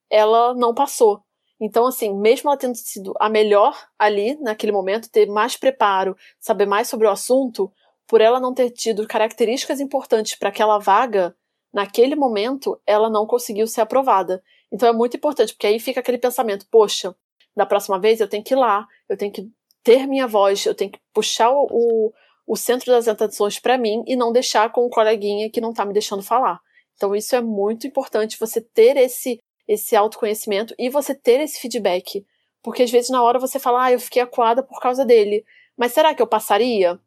ela 0.10 0.54
não 0.54 0.74
passou. 0.74 1.22
Então, 1.60 1.86
assim, 1.88 2.14
mesmo 2.16 2.50
ela 2.50 2.58
tendo 2.58 2.76
sido 2.76 3.14
a 3.20 3.28
melhor 3.28 3.76
ali 4.00 4.36
naquele 4.40 4.72
momento, 4.72 5.10
ter 5.10 5.28
mais 5.28 5.58
preparo, 5.58 6.16
saber 6.40 6.66
mais 6.66 6.88
sobre 6.88 7.08
o 7.08 7.12
assunto, 7.12 7.70
por 8.08 8.22
ela 8.22 8.40
não 8.40 8.54
ter 8.54 8.70
tido 8.70 9.06
características 9.08 9.82
importantes 9.82 10.36
para 10.36 10.50
aquela 10.50 10.78
vaga, 10.78 11.36
naquele 11.74 12.16
momento, 12.16 12.80
ela 12.86 13.10
não 13.10 13.26
conseguiu 13.26 13.68
ser 13.68 13.82
aprovada. 13.82 14.42
Então 14.72 14.88
é 14.88 14.94
muito 14.94 15.18
importante, 15.18 15.54
porque 15.54 15.68
aí 15.68 15.80
fica 15.80 16.00
aquele 16.00 16.18
pensamento: 16.18 16.66
poxa, 16.72 17.14
da 17.58 17.66
próxima 17.66 18.00
vez 18.00 18.20
eu 18.20 18.28
tenho 18.28 18.44
que 18.44 18.54
ir 18.54 18.58
lá, 18.58 18.88
eu 19.10 19.18
tenho 19.18 19.32
que 19.32 19.50
ter 19.84 20.06
minha 20.06 20.28
voz, 20.28 20.64
eu 20.64 20.76
tenho 20.76 20.92
que 20.92 21.00
puxar 21.12 21.50
o, 21.52 22.14
o, 22.46 22.56
centro 22.56 22.92
das 22.92 23.08
atenções 23.08 23.60
para 23.60 23.80
mim 23.80 24.04
e 24.06 24.16
não 24.16 24.32
deixar 24.32 24.72
com 24.72 24.86
o 24.86 24.90
coleguinha 24.90 25.50
que 25.50 25.60
não 25.60 25.72
está 25.72 25.84
me 25.84 25.92
deixando 25.92 26.22
falar. 26.22 26.60
Então 26.96 27.16
isso 27.16 27.36
é 27.36 27.42
muito 27.42 27.88
importante, 27.88 28.40
você 28.40 28.62
ter 28.62 28.96
esse 28.96 29.40
esse 29.68 29.98
autoconhecimento 29.98 30.74
e 30.80 30.90
você 30.90 31.14
ter 31.14 31.42
esse 31.42 31.60
feedback. 31.60 32.26
Porque 32.64 32.84
às 32.84 32.92
vezes 32.92 33.10
na 33.10 33.22
hora 33.22 33.40
você 33.40 33.60
fala, 33.60 33.86
ah, 33.86 33.92
eu 33.92 34.00
fiquei 34.00 34.22
acuada 34.22 34.64
por 34.64 34.80
causa 34.80 35.04
dele. 35.04 35.44
Mas 35.76 35.92
será 35.92 36.16
que 36.16 36.22
eu 36.22 36.28
passaria? 36.28 36.98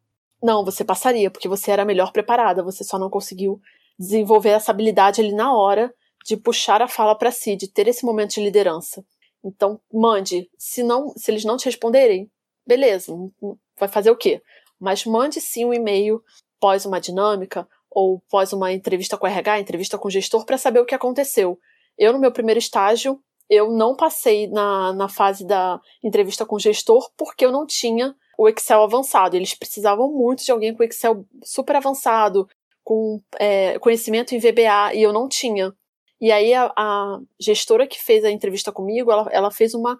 Não, 0.43 0.63
você 0.63 0.83
passaria, 0.83 1.31
porque 1.31 1.47
você 1.47 1.71
era 1.71 1.85
melhor 1.85 2.11
preparada, 2.11 2.61
você 2.61 2.83
só 2.83 2.99
não 2.99 3.09
conseguiu 3.09 3.59
desenvolver 3.97 4.49
essa 4.49 4.71
habilidade 4.71 5.21
ali 5.21 5.33
na 5.33 5.55
hora 5.55 5.91
de 6.23 6.37
puxar 6.37 6.83
a 6.83 6.87
fala 6.87 7.15
para 7.15 7.31
si, 7.31 7.55
de 7.55 7.67
ter 7.67 7.87
esse 7.87 8.05
momento 8.05 8.35
de 8.35 8.43
liderança. 8.43 9.03
Então, 9.43 9.79
mande. 9.91 10.49
Se 10.57 10.83
não, 10.83 11.09
se 11.17 11.31
eles 11.31 11.43
não 11.43 11.57
te 11.57 11.65
responderem, 11.65 12.29
beleza, 12.65 13.13
vai 13.79 13.89
fazer 13.89 14.11
o 14.11 14.15
quê? 14.15 14.41
Mas 14.79 15.05
mande 15.05 15.41
sim 15.41 15.65
um 15.65 15.73
e-mail 15.73 16.23
pós 16.59 16.85
uma 16.85 17.01
dinâmica 17.01 17.67
ou 17.89 18.21
pós 18.29 18.53
uma 18.53 18.71
entrevista 18.71 19.17
com 19.17 19.25
o 19.25 19.29
RH, 19.29 19.59
entrevista 19.59 19.97
com 19.97 20.07
o 20.07 20.11
gestor 20.11 20.45
para 20.45 20.57
saber 20.57 20.79
o 20.79 20.85
que 20.85 20.95
aconteceu. 20.95 21.59
Eu, 21.97 22.13
no 22.13 22.19
meu 22.19 22.31
primeiro 22.31 22.59
estágio, 22.59 23.19
eu 23.49 23.69
não 23.69 23.95
passei 23.95 24.47
na, 24.47 24.93
na 24.93 25.09
fase 25.09 25.45
da 25.45 25.79
entrevista 26.01 26.45
com 26.45 26.55
o 26.55 26.59
gestor 26.59 27.11
porque 27.17 27.45
eu 27.45 27.51
não 27.51 27.65
tinha 27.65 28.15
o 28.37 28.47
Excel 28.47 28.81
avançado. 28.81 29.35
Eles 29.35 29.53
precisavam 29.53 30.09
muito 30.11 30.43
de 30.43 30.51
alguém 30.51 30.73
com 30.73 30.83
Excel 30.83 31.25
super 31.43 31.75
avançado, 31.75 32.47
com 32.83 33.21
é, 33.37 33.77
conhecimento 33.79 34.33
em 34.33 34.39
VBA, 34.39 34.93
e 34.93 35.03
eu 35.03 35.11
não 35.11 35.27
tinha. 35.27 35.73
E 36.21 36.31
aí 36.31 36.53
a, 36.53 36.71
a 36.77 37.19
gestora 37.39 37.87
que 37.87 37.99
fez 37.99 38.23
a 38.23 38.29
entrevista 38.29 38.71
comigo, 38.71 39.11
ela, 39.11 39.27
ela 39.31 39.51
fez 39.51 39.73
uma, 39.73 39.99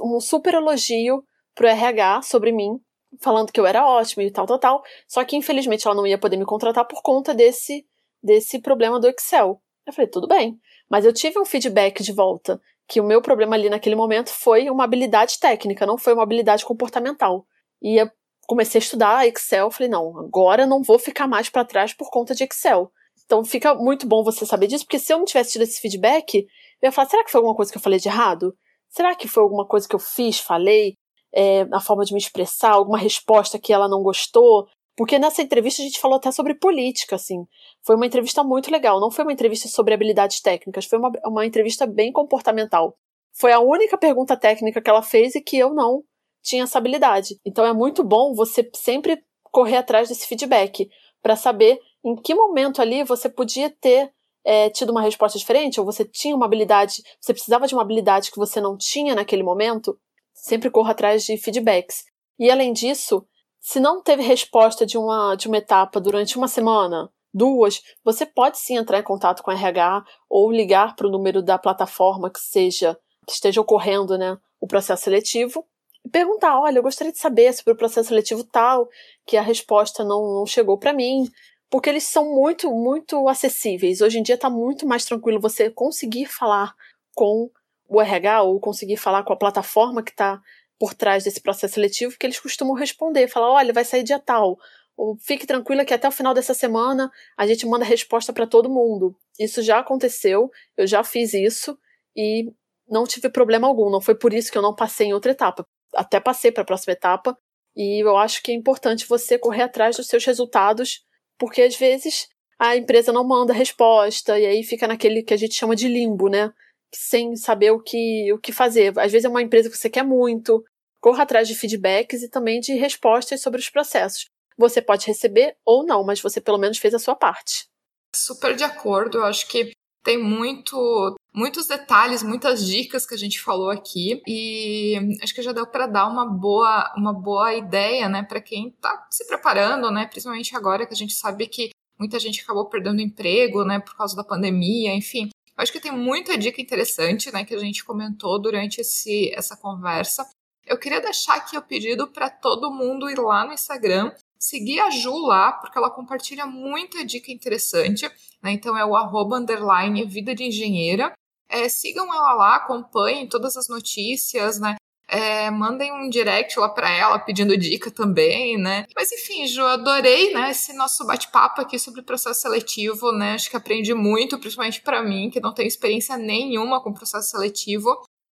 um 0.00 0.20
super 0.20 0.54
elogio 0.54 1.24
pro 1.52 1.66
RH 1.66 2.22
sobre 2.22 2.52
mim, 2.52 2.80
falando 3.18 3.50
que 3.50 3.58
eu 3.58 3.66
era 3.66 3.84
ótima 3.84 4.22
e 4.22 4.30
tal, 4.30 4.46
tal, 4.46 4.58
tal. 4.60 4.82
Só 5.08 5.24
que 5.24 5.36
infelizmente 5.36 5.84
ela 5.84 5.96
não 5.96 6.06
ia 6.06 6.16
poder 6.16 6.36
me 6.36 6.46
contratar 6.46 6.86
por 6.86 7.02
conta 7.02 7.34
desse, 7.34 7.84
desse 8.22 8.60
problema 8.60 9.00
do 9.00 9.08
Excel. 9.08 9.60
Eu 9.84 9.92
falei, 9.92 10.08
tudo 10.08 10.28
bem. 10.28 10.56
Mas 10.88 11.04
eu 11.04 11.12
tive 11.12 11.40
um 11.40 11.44
feedback 11.44 12.04
de 12.04 12.12
volta 12.12 12.60
que 12.86 13.00
o 13.00 13.04
meu 13.04 13.20
problema 13.20 13.56
ali 13.56 13.68
naquele 13.68 13.96
momento 13.96 14.30
foi 14.30 14.70
uma 14.70 14.84
habilidade 14.84 15.40
técnica, 15.40 15.84
não 15.84 15.98
foi 15.98 16.14
uma 16.14 16.22
habilidade 16.22 16.64
comportamental. 16.64 17.44
E 17.82 17.96
eu 18.00 18.08
comecei 18.46 18.78
a 18.78 18.82
estudar 18.82 19.26
Excel, 19.26 19.70
falei, 19.70 19.90
não, 19.90 20.18
agora 20.20 20.64
não 20.64 20.82
vou 20.82 20.98
ficar 20.98 21.26
mais 21.26 21.50
para 21.50 21.64
trás 21.64 21.92
por 21.92 22.10
conta 22.10 22.34
de 22.34 22.44
Excel. 22.44 22.90
Então 23.28 23.44
fica 23.44 23.74
muito 23.74 24.06
bom 24.06 24.24
você 24.24 24.46
saber 24.46 24.68
disso, 24.68 24.86
porque 24.86 24.98
se 24.98 25.12
eu 25.12 25.18
não 25.18 25.26
tivesse 25.26 25.52
tido 25.52 25.62
esse 25.62 25.78
feedback, 25.82 26.46
eu 26.80 26.88
ia 26.88 26.92
falar, 26.92 27.10
será 27.10 27.22
que 27.22 27.30
foi 27.30 27.38
alguma 27.40 27.54
coisa 27.54 27.70
que 27.70 27.76
eu 27.76 27.82
falei 27.82 27.98
de 27.98 28.08
errado? 28.08 28.56
Será 28.88 29.14
que 29.14 29.28
foi 29.28 29.42
alguma 29.42 29.66
coisa 29.66 29.86
que 29.86 29.94
eu 29.94 30.00
fiz, 30.00 30.40
falei, 30.40 30.94
é, 31.34 31.66
a 31.70 31.78
forma 31.78 32.06
de 32.06 32.14
me 32.14 32.18
expressar, 32.18 32.70
alguma 32.70 32.96
resposta 32.96 33.58
que 33.58 33.70
ela 33.70 33.86
não 33.86 34.02
gostou? 34.02 34.66
Porque 34.96 35.18
nessa 35.18 35.42
entrevista 35.42 35.82
a 35.82 35.84
gente 35.84 36.00
falou 36.00 36.16
até 36.16 36.32
sobre 36.32 36.54
política, 36.54 37.16
assim. 37.16 37.44
Foi 37.84 37.96
uma 37.96 38.06
entrevista 38.06 38.42
muito 38.42 38.70
legal, 38.70 38.98
não 38.98 39.10
foi 39.10 39.26
uma 39.26 39.32
entrevista 39.32 39.68
sobre 39.68 39.92
habilidades 39.92 40.40
técnicas, 40.40 40.86
foi 40.86 40.98
uma, 40.98 41.12
uma 41.26 41.44
entrevista 41.44 41.86
bem 41.86 42.10
comportamental. 42.10 42.96
Foi 43.38 43.52
a 43.52 43.60
única 43.60 43.98
pergunta 43.98 44.38
técnica 44.38 44.80
que 44.80 44.88
ela 44.88 45.02
fez 45.02 45.34
e 45.34 45.42
que 45.42 45.58
eu 45.58 45.74
não 45.74 46.02
tinha 46.42 46.62
essa 46.62 46.78
habilidade. 46.78 47.38
Então 47.44 47.66
é 47.66 47.74
muito 47.74 48.02
bom 48.02 48.34
você 48.34 48.66
sempre 48.74 49.22
correr 49.52 49.76
atrás 49.76 50.08
desse 50.08 50.26
feedback 50.26 50.88
para 51.22 51.36
saber 51.36 51.78
em 52.08 52.16
que 52.16 52.34
momento 52.34 52.80
ali 52.80 53.04
você 53.04 53.28
podia 53.28 53.68
ter 53.68 54.10
é, 54.44 54.70
tido 54.70 54.90
uma 54.90 55.02
resposta 55.02 55.38
diferente, 55.38 55.78
ou 55.78 55.84
você 55.84 56.04
tinha 56.04 56.34
uma 56.34 56.46
habilidade, 56.46 57.02
você 57.20 57.34
precisava 57.34 57.66
de 57.66 57.74
uma 57.74 57.82
habilidade 57.82 58.30
que 58.30 58.38
você 58.38 58.60
não 58.60 58.76
tinha 58.76 59.14
naquele 59.14 59.42
momento. 59.42 59.98
Sempre 60.32 60.70
corra 60.70 60.92
atrás 60.92 61.24
de 61.24 61.36
feedbacks. 61.36 62.04
E 62.38 62.50
além 62.50 62.72
disso, 62.72 63.26
se 63.60 63.78
não 63.78 64.02
teve 64.02 64.22
resposta 64.22 64.86
de 64.86 64.96
uma, 64.96 65.34
de 65.34 65.48
uma 65.48 65.58
etapa 65.58 66.00
durante 66.00 66.38
uma 66.38 66.48
semana, 66.48 67.10
duas, 67.34 67.82
você 68.02 68.24
pode 68.24 68.58
sim 68.58 68.76
entrar 68.76 68.98
em 69.00 69.02
contato 69.02 69.42
com 69.42 69.50
a 69.50 69.54
RH 69.54 70.04
ou 70.30 70.50
ligar 70.50 70.96
para 70.96 71.06
o 71.06 71.10
número 71.10 71.42
da 71.42 71.58
plataforma 71.58 72.30
que 72.30 72.40
seja 72.40 72.98
que 73.26 73.32
esteja 73.34 73.60
ocorrendo 73.60 74.16
né, 74.16 74.38
o 74.58 74.66
processo 74.66 75.04
seletivo 75.04 75.66
e 76.02 76.08
perguntar, 76.08 76.58
olha, 76.58 76.78
eu 76.78 76.82
gostaria 76.82 77.12
de 77.12 77.18
saber 77.18 77.52
sobre 77.52 77.74
o 77.74 77.76
processo 77.76 78.08
seletivo 78.08 78.42
tal, 78.42 78.88
que 79.26 79.36
a 79.36 79.42
resposta 79.42 80.02
não, 80.02 80.38
não 80.38 80.46
chegou 80.46 80.78
para 80.78 80.94
mim, 80.94 81.28
porque 81.70 81.88
eles 81.88 82.04
são 82.04 82.34
muito, 82.34 82.70
muito 82.70 83.28
acessíveis. 83.28 84.00
Hoje 84.00 84.18
em 84.18 84.22
dia 84.22 84.34
está 84.34 84.48
muito 84.48 84.86
mais 84.86 85.04
tranquilo 85.04 85.40
você 85.40 85.70
conseguir 85.70 86.26
falar 86.26 86.74
com 87.14 87.50
o 87.88 88.00
RH 88.00 88.42
ou 88.42 88.60
conseguir 88.60 88.96
falar 88.96 89.22
com 89.22 89.32
a 89.32 89.38
plataforma 89.38 90.02
que 90.02 90.10
está 90.10 90.40
por 90.78 90.94
trás 90.94 91.24
desse 91.24 91.40
processo 91.40 91.74
seletivo, 91.74 92.16
que 92.18 92.26
eles 92.26 92.38
costumam 92.38 92.74
responder, 92.74 93.28
falar, 93.28 93.50
olha, 93.50 93.72
vai 93.72 93.84
sair 93.84 94.04
dia 94.04 94.18
tal, 94.18 94.58
ou 94.96 95.16
fique 95.16 95.46
tranquila 95.46 95.84
que 95.84 95.94
até 95.94 96.08
o 96.08 96.12
final 96.12 96.34
dessa 96.34 96.54
semana 96.54 97.10
a 97.36 97.46
gente 97.46 97.66
manda 97.66 97.84
resposta 97.84 98.32
para 98.32 98.46
todo 98.46 98.70
mundo. 98.70 99.16
Isso 99.38 99.62
já 99.62 99.78
aconteceu, 99.78 100.50
eu 100.76 100.86
já 100.86 101.02
fiz 101.02 101.34
isso 101.34 101.78
e 102.16 102.52
não 102.88 103.04
tive 103.04 103.28
problema 103.28 103.66
algum. 103.66 103.90
Não 103.90 104.00
foi 104.00 104.14
por 104.14 104.32
isso 104.32 104.50
que 104.50 104.58
eu 104.58 104.62
não 104.62 104.74
passei 104.74 105.08
em 105.08 105.12
outra 105.12 105.32
etapa. 105.32 105.66
Até 105.94 106.20
passei 106.20 106.50
para 106.50 106.62
a 106.62 106.66
próxima 106.66 106.92
etapa 106.92 107.36
e 107.76 108.02
eu 108.02 108.16
acho 108.16 108.42
que 108.42 108.50
é 108.50 108.54
importante 108.54 109.06
você 109.06 109.38
correr 109.38 109.62
atrás 109.62 109.96
dos 109.96 110.06
seus 110.08 110.24
resultados, 110.24 111.04
porque 111.38 111.62
às 111.62 111.76
vezes 111.76 112.28
a 112.58 112.76
empresa 112.76 113.12
não 113.12 113.24
manda 113.24 113.52
resposta 113.52 114.38
e 114.38 114.46
aí 114.46 114.64
fica 114.64 114.86
naquele 114.86 115.22
que 115.22 115.32
a 115.32 115.36
gente 115.36 115.54
chama 115.54 115.76
de 115.76 115.88
limbo, 115.88 116.28
né? 116.28 116.52
sem 116.94 117.36
saber 117.36 117.70
o 117.70 117.80
que, 117.80 118.32
o 118.32 118.38
que 118.38 118.52
fazer. 118.52 118.98
Às 118.98 119.12
vezes 119.12 119.24
é 119.24 119.28
uma 119.28 119.42
empresa 119.42 119.70
que 119.70 119.76
você 119.76 119.90
quer 119.90 120.02
muito, 120.02 120.64
corra 121.00 121.22
atrás 121.22 121.46
de 121.46 121.54
feedbacks 121.54 122.22
e 122.22 122.28
também 122.28 122.60
de 122.60 122.74
respostas 122.74 123.40
sobre 123.40 123.60
os 123.60 123.68
processos. 123.68 124.26
Você 124.56 124.82
pode 124.82 125.06
receber 125.06 125.56
ou 125.64 125.84
não, 125.84 126.04
mas 126.04 126.20
você 126.20 126.40
pelo 126.40 126.58
menos 126.58 126.78
fez 126.78 126.94
a 126.94 126.98
sua 126.98 127.14
parte. 127.14 127.66
Super 128.14 128.56
de 128.56 128.64
acordo, 128.64 129.18
eu 129.18 129.24
acho 129.24 129.46
que 129.48 129.70
tem 130.02 130.16
muito 130.22 131.16
muitos 131.34 131.66
detalhes, 131.66 132.22
muitas 132.22 132.66
dicas 132.66 133.06
que 133.06 133.14
a 133.14 133.18
gente 133.18 133.40
falou 133.40 133.70
aqui 133.70 134.20
e 134.26 134.96
acho 135.22 135.34
que 135.34 135.42
já 135.42 135.52
deu 135.52 135.66
para 135.66 135.86
dar 135.86 136.08
uma 136.08 136.26
boa 136.26 136.92
uma 136.96 137.12
boa 137.12 137.54
ideia, 137.54 138.08
né, 138.08 138.22
para 138.22 138.40
quem 138.40 138.68
está 138.68 139.06
se 139.10 139.26
preparando, 139.26 139.90
né, 139.90 140.06
principalmente 140.06 140.56
agora 140.56 140.86
que 140.86 140.94
a 140.94 140.96
gente 140.96 141.12
sabe 141.12 141.46
que 141.46 141.70
muita 141.98 142.18
gente 142.18 142.42
acabou 142.42 142.68
perdendo 142.68 143.00
emprego, 143.00 143.64
né, 143.64 143.80
por 143.80 143.96
causa 143.96 144.16
da 144.16 144.24
pandemia, 144.24 144.94
enfim. 144.94 145.30
Acho 145.56 145.72
que 145.72 145.80
tem 145.80 145.90
muita 145.90 146.38
dica 146.38 146.60
interessante, 146.62 147.32
né, 147.32 147.44
que 147.44 147.54
a 147.54 147.58
gente 147.58 147.84
comentou 147.84 148.40
durante 148.40 148.80
esse, 148.80 149.32
essa 149.34 149.56
conversa. 149.56 150.24
Eu 150.64 150.78
queria 150.78 151.00
deixar 151.00 151.34
aqui 151.34 151.56
o 151.56 151.62
pedido 151.62 152.06
para 152.06 152.30
todo 152.30 152.70
mundo 152.70 153.10
ir 153.10 153.18
lá 153.18 153.44
no 153.44 153.52
Instagram, 153.52 154.12
seguir 154.38 154.80
a 154.80 154.90
Ju 154.90 155.16
lá, 155.26 155.52
porque 155.52 155.76
ela 155.76 155.90
compartilha 155.90 156.46
muita 156.46 157.04
dica 157.04 157.32
interessante, 157.32 158.08
né? 158.42 158.52
Então 158.52 158.76
é 158.76 158.84
o 158.84 158.96
arroba 158.96 159.36
underline 159.36 160.04
vida 160.04 160.34
de 160.34 160.44
engenheira. 160.44 161.12
É, 161.50 161.68
sigam 161.68 162.12
ela 162.14 162.34
lá, 162.34 162.56
acompanhem 162.56 163.28
todas 163.28 163.56
as 163.56 163.68
notícias, 163.68 164.60
né? 164.60 164.76
É, 165.10 165.50
mandem 165.50 165.90
um 165.90 166.10
direct 166.10 166.60
lá 166.60 166.68
para 166.68 166.90
ela 166.90 167.18
pedindo 167.18 167.56
dica 167.56 167.90
também, 167.90 168.58
né? 168.58 168.84
Mas 168.94 169.10
enfim, 169.10 169.46
Ju, 169.46 169.62
adorei, 169.62 170.34
né, 170.34 170.50
esse 170.50 170.74
nosso 170.74 171.06
bate-papo 171.06 171.62
aqui 171.62 171.78
sobre 171.78 172.02
processo 172.02 172.42
seletivo, 172.42 173.10
né? 173.10 173.32
Acho 173.32 173.48
que 173.48 173.56
aprendi 173.56 173.94
muito, 173.94 174.38
principalmente 174.38 174.82
para 174.82 175.02
mim, 175.02 175.30
que 175.30 175.40
não 175.40 175.54
tenho 175.54 175.66
experiência 175.66 176.18
nenhuma 176.18 176.82
com 176.82 176.92
processo 176.92 177.30
seletivo. 177.30 177.88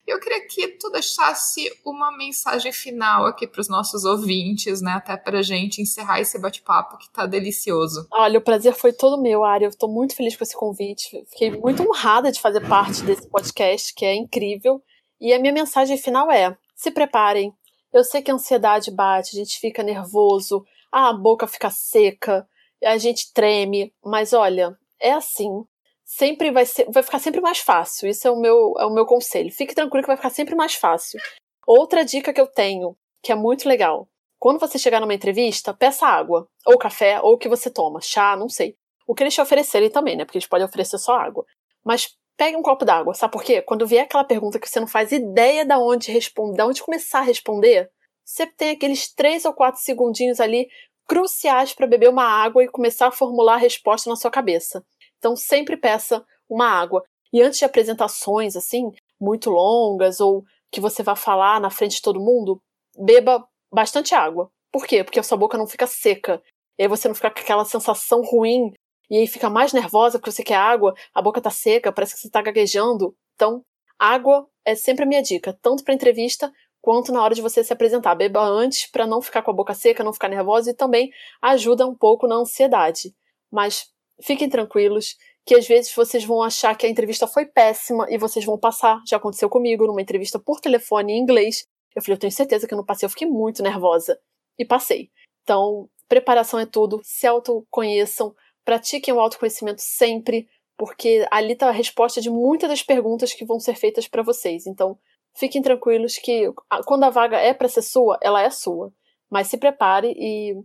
Eu 0.07 0.21
queria 0.21 0.47
que 0.47 0.69
tu 0.69 0.89
deixasse 0.91 1.69
uma 1.85 2.17
mensagem 2.17 2.73
final 2.73 3.27
aqui 3.27 3.47
para 3.47 3.61
os 3.61 3.69
nossos 3.69 4.05
ouvintes, 4.05 4.81
né? 4.81 4.93
Até 4.93 5.17
para 5.17 5.41
a 5.41 5.43
gente 5.43 5.83
encerrar 5.83 6.21
esse 6.21 6.39
bate-papo 6.39 6.97
que 6.97 7.11
tá 7.11 7.27
delicioso. 7.27 8.07
Olha, 8.13 8.39
o 8.39 8.43
prazer 8.43 8.73
foi 8.75 8.93
todo 8.93 9.21
meu, 9.21 9.43
Ari. 9.43 9.65
Eu 9.65 9.71
estou 9.71 9.91
muito 9.91 10.15
feliz 10.15 10.37
com 10.37 10.45
esse 10.45 10.57
convite. 10.57 11.25
Fiquei 11.31 11.51
muito 11.51 11.83
honrada 11.83 12.31
de 12.31 12.41
fazer 12.41 12.61
parte 12.69 13.03
desse 13.03 13.29
podcast, 13.29 13.93
que 13.95 14.05
é 14.05 14.15
incrível. 14.15 14.81
E 15.21 15.33
a 15.33 15.41
minha 15.41 15.53
mensagem 15.53 15.99
final 15.99 16.31
é: 16.31 16.57
se 16.75 16.91
preparem. 16.91 17.53
Eu 17.93 18.05
sei 18.05 18.21
que 18.21 18.31
a 18.31 18.35
ansiedade 18.35 18.91
bate, 18.91 19.35
a 19.35 19.39
gente 19.39 19.59
fica 19.59 19.83
nervoso, 19.83 20.65
a 20.93 21.13
boca 21.13 21.47
fica 21.47 21.71
seca, 21.71 22.47
a 22.85 22.99
gente 22.99 23.33
treme, 23.33 23.93
mas 24.05 24.33
olha, 24.33 24.79
é 25.01 25.13
assim. 25.13 25.65
Sempre 26.07 26.53
vai 26.53 26.65
ser, 26.65 26.89
vai 26.89 27.03
ficar 27.03 27.19
sempre 27.19 27.41
mais 27.41 27.59
fácil. 27.59 28.09
Isso 28.09 28.29
é 28.29 28.31
o 28.31 28.39
meu, 28.39 28.75
é 28.79 28.87
o 28.87 28.95
meu 28.95 29.05
conselho. 29.05 29.51
Fique 29.51 29.75
tranquilo 29.75 30.05
que 30.05 30.07
vai 30.07 30.17
ficar 30.17 30.31
sempre 30.31 30.55
mais 30.55 30.77
fácil. 30.77 31.21
Outra 31.67 32.05
dica 32.05 32.33
que 32.33 32.41
eu 32.41 32.47
tenho, 32.47 32.97
que 33.21 33.33
é 33.33 33.35
muito 33.35 33.69
legal. 33.69 34.09
Quando 34.39 34.61
você 34.61 34.79
chegar 34.79 35.01
numa 35.01 35.15
entrevista, 35.15 35.75
peça 35.75 36.07
água, 36.07 36.47
ou 36.65 36.79
café, 36.79 37.21
ou 37.21 37.35
o 37.35 37.39
que 37.39 37.49
você 37.49 37.69
toma, 37.69 38.01
chá, 38.01 38.37
não 38.37 38.49
sei. 38.49 38.77
O 39.05 39.17
que 39.17 39.25
eles 39.25 39.35
te 39.35 39.41
oferecerem 39.41 39.91
também, 39.91 40.15
né? 40.15 40.25
Porque 40.25 40.39
eles 40.39 40.47
podem 40.47 40.65
oferecer 40.65 40.99
só 40.99 41.17
água. 41.17 41.45
Mas 41.85 42.17
pegue 42.37 42.57
um 42.57 42.63
copo 42.63 42.85
d'água, 42.85 43.15
sabe 43.15 43.33
por 43.33 43.43
quê? 43.43 43.61
Quando 43.61 43.87
vier 43.87 44.05
aquela 44.05 44.23
pergunta 44.23 44.61
que 44.61 44.69
você 44.69 44.79
não 44.79 44.87
faz 44.87 45.11
ideia 45.11 45.65
de 45.65 45.75
onde 45.75 46.13
responder, 46.13 46.57
de 46.57 46.63
onde 46.63 46.83
começar 46.83 47.21
a 47.21 47.23
responder, 47.23 47.91
você 48.25 48.47
tem 48.47 48.71
aqueles 48.71 49.13
três 49.13 49.45
ou 49.45 49.53
quatro 49.53 49.81
segundinhos 49.81 50.39
ali 50.39 50.69
cruciais 51.09 51.73
para 51.73 51.87
beber 51.87 52.11
uma 52.11 52.25
água 52.25 52.63
e 52.63 52.69
começar 52.69 53.09
a 53.09 53.13
formular 53.13 53.55
a 53.55 53.59
resposta 53.59 54.11
na 54.11 54.17
sua 54.17 54.31
cabeça. 54.31 54.85
Então 55.27 55.35
sempre 55.35 55.77
peça 55.77 56.25
uma 56.49 56.69
água. 56.69 57.03
E 57.33 57.43
antes 57.43 57.59
de 57.59 57.65
apresentações 57.65 58.55
assim, 58.55 58.93
muito 59.21 59.51
longas 59.51 60.21
ou 60.21 60.45
que 60.71 60.81
você 60.81 61.03
vá 61.03 61.17
falar 61.17 61.61
na 61.61 61.69
frente 61.69 61.97
de 61.97 62.03
todo 62.03 62.21
mundo, 62.21 62.63
beba 62.97 63.45
bastante 63.73 64.15
água. 64.15 64.49
Por 64.71 64.87
quê? 64.87 65.03
Porque 65.03 65.19
a 65.19 65.25
sua 65.25 65.37
boca 65.37 65.59
não 65.59 65.67
fica 65.67 65.85
seca. 65.85 66.41
E 66.79 66.85
aí 66.85 66.89
você 66.89 67.09
não 67.09 67.15
fica 67.17 67.29
com 67.29 67.41
aquela 67.41 67.65
sensação 67.65 68.23
ruim 68.23 68.73
e 69.11 69.17
aí 69.17 69.27
fica 69.27 69.51
mais 69.51 69.73
nervosa 69.73 70.17
porque 70.17 70.31
você 70.31 70.45
quer 70.45 70.55
água, 70.55 70.95
a 71.13 71.21
boca 71.21 71.41
tá 71.41 71.51
seca, 71.51 71.91
parece 71.91 72.15
que 72.15 72.21
você 72.21 72.31
tá 72.31 72.41
gaguejando. 72.41 73.13
Então, 73.35 73.65
água 73.99 74.47
é 74.65 74.77
sempre 74.77 75.03
a 75.03 75.09
minha 75.09 75.23
dica, 75.23 75.59
tanto 75.61 75.83
para 75.83 75.93
entrevista 75.93 76.53
quanto 76.81 77.11
na 77.11 77.21
hora 77.21 77.35
de 77.35 77.43
você 77.43 77.65
se 77.65 77.73
apresentar. 77.73 78.15
Beba 78.15 78.45
antes 78.45 78.89
para 78.89 79.09
não 79.09 79.21
ficar 79.21 79.43
com 79.43 79.51
a 79.51 79.55
boca 79.55 79.75
seca, 79.75 80.05
não 80.05 80.13
ficar 80.13 80.29
nervosa 80.29 80.71
e 80.71 80.75
também 80.75 81.11
ajuda 81.43 81.85
um 81.85 81.97
pouco 81.97 82.29
na 82.29 82.37
ansiedade. 82.37 83.13
Mas 83.51 83.91
fiquem 84.23 84.49
tranquilos, 84.49 85.17
que 85.45 85.55
às 85.55 85.67
vezes 85.67 85.95
vocês 85.95 86.25
vão 86.25 86.43
achar 86.43 86.77
que 86.77 86.87
a 86.87 86.89
entrevista 86.89 87.27
foi 87.27 87.47
péssima 87.47 88.07
e 88.11 88.19
vocês 88.19 88.45
vão 88.45 88.59
passar. 88.59 89.01
Já 89.07 89.17
aconteceu 89.17 89.49
comigo 89.49 89.87
numa 89.87 90.03
entrevista 90.03 90.39
por 90.39 90.61
telefone 90.61 91.13
em 91.13 91.21
inglês. 91.21 91.67
Eu 91.95 92.03
falei, 92.03 92.17
eu 92.17 92.21
tenho 92.21 92.33
certeza 92.33 92.67
que 92.67 92.75
eu 92.75 92.79
não 92.79 92.85
passei, 92.85 93.07
eu 93.07 93.11
fiquei 93.11 93.29
muito 93.29 93.63
nervosa. 93.63 94.19
E 94.59 94.65
passei. 94.65 95.11
Então, 95.43 95.89
preparação 96.09 96.59
é 96.59 96.67
tudo, 96.67 97.01
se 97.05 97.27
autoconheçam, 97.27 98.35
Pratiquem 98.67 99.15
o 99.15 99.21
autoconhecimento 99.21 99.81
sempre, 99.81 100.49
porque 100.77 101.25
ali 101.31 101.53
está 101.53 101.69
a 101.69 101.73
resposta 101.73 102.21
de 102.21 102.29
muitas 102.29 102.69
das 102.69 102.83
perguntas 102.83 103.33
que 103.33 103.45
vão 103.45 103.61
ser 103.61 103.77
feitas 103.77 104.09
para 104.09 104.25
vocês. 104.25 104.67
Então, 104.67 104.99
fiquem 105.37 105.63
tranquilos 105.63 106.19
que 106.19 106.53
quando 106.85 107.05
a 107.05 107.11
vaga 107.11 107.39
é 107.39 107.55
para 107.55 107.69
ser 107.69 107.83
sua, 107.83 108.19
ela 108.21 108.43
é 108.43 108.51
sua. 108.51 108.93
Mas 109.31 109.47
se 109.47 109.57
prepare 109.57 110.13
e 110.19 110.57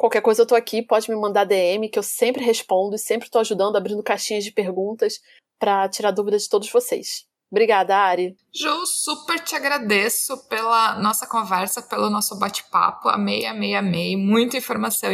qualquer 0.00 0.22
coisa 0.22 0.40
eu 0.40 0.46
tô 0.46 0.54
aqui, 0.54 0.80
pode 0.80 1.10
me 1.10 1.16
mandar 1.16 1.44
DM 1.44 1.86
que 1.90 1.98
eu 1.98 2.02
sempre 2.02 2.42
respondo 2.42 2.96
e 2.96 2.98
sempre 2.98 3.26
estou 3.26 3.38
ajudando, 3.38 3.76
abrindo 3.76 4.02
caixinhas 4.02 4.42
de 4.42 4.50
perguntas 4.50 5.20
para 5.58 5.86
tirar 5.90 6.10
dúvidas 6.10 6.44
de 6.44 6.48
todos 6.48 6.72
vocês. 6.72 7.26
Obrigada, 7.50 7.94
Ari. 7.94 8.34
Ju, 8.50 8.86
super 8.86 9.38
te 9.40 9.54
agradeço 9.54 10.48
pela 10.48 10.98
nossa 10.98 11.26
conversa, 11.26 11.82
pelo 11.82 12.08
nosso 12.08 12.38
bate-papo. 12.38 13.10
Amei, 13.10 13.44
amei, 13.44 13.74
amei. 13.74 14.16
Muita 14.16 14.56
informação, 14.56 15.10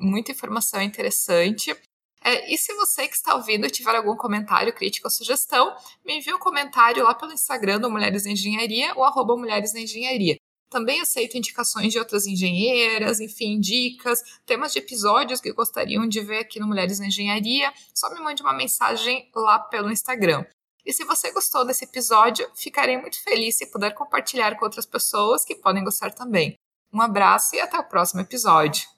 muita 0.00 0.32
informação 0.32 0.80
interessante. 0.80 1.76
É, 2.24 2.54
e 2.54 2.56
se 2.56 2.72
você 2.72 3.06
que 3.06 3.16
está 3.16 3.34
ouvindo 3.34 3.68
tiver 3.68 3.94
algum 3.94 4.16
comentário, 4.16 4.72
crítica 4.72 5.08
ou 5.08 5.10
sugestão, 5.10 5.76
me 6.06 6.16
envie 6.16 6.32
um 6.32 6.38
comentário 6.38 7.04
lá 7.04 7.14
pelo 7.14 7.32
Instagram 7.32 7.80
do 7.80 7.90
Mulheres 7.90 8.24
na 8.24 8.30
Engenharia 8.30 8.94
ou 8.96 9.04
arroba 9.04 9.36
Mulheres 9.36 9.74
na 9.74 9.80
Engenharia. 9.80 10.36
Também 10.72 11.02
aceito 11.02 11.36
indicações 11.36 11.92
de 11.92 11.98
outras 11.98 12.26
engenheiras, 12.26 13.20
enfim, 13.20 13.60
dicas, 13.60 14.22
temas 14.46 14.72
de 14.72 14.78
episódios 14.78 15.38
que 15.38 15.52
gostariam 15.52 16.08
de 16.08 16.18
ver 16.22 16.38
aqui 16.38 16.58
no 16.58 16.66
Mulheres 16.66 16.98
na 16.98 17.08
Engenharia. 17.08 17.70
Só 17.94 18.08
me 18.08 18.18
mande 18.20 18.42
uma 18.42 18.54
mensagem 18.54 19.30
lá 19.34 19.58
pelo 19.58 19.92
Instagram. 19.92 20.46
E 20.84 20.90
se 20.90 21.04
você 21.04 21.30
gostou 21.30 21.66
desse 21.66 21.84
episódio, 21.84 22.48
ficarei 22.54 22.96
muito 22.96 23.22
feliz 23.22 23.58
se 23.58 23.66
puder 23.66 23.92
compartilhar 23.92 24.56
com 24.56 24.64
outras 24.64 24.86
pessoas 24.86 25.44
que 25.44 25.54
podem 25.54 25.84
gostar 25.84 26.10
também. 26.10 26.58
Um 26.90 27.02
abraço 27.02 27.54
e 27.54 27.60
até 27.60 27.78
o 27.78 27.84
próximo 27.84 28.22
episódio. 28.22 28.88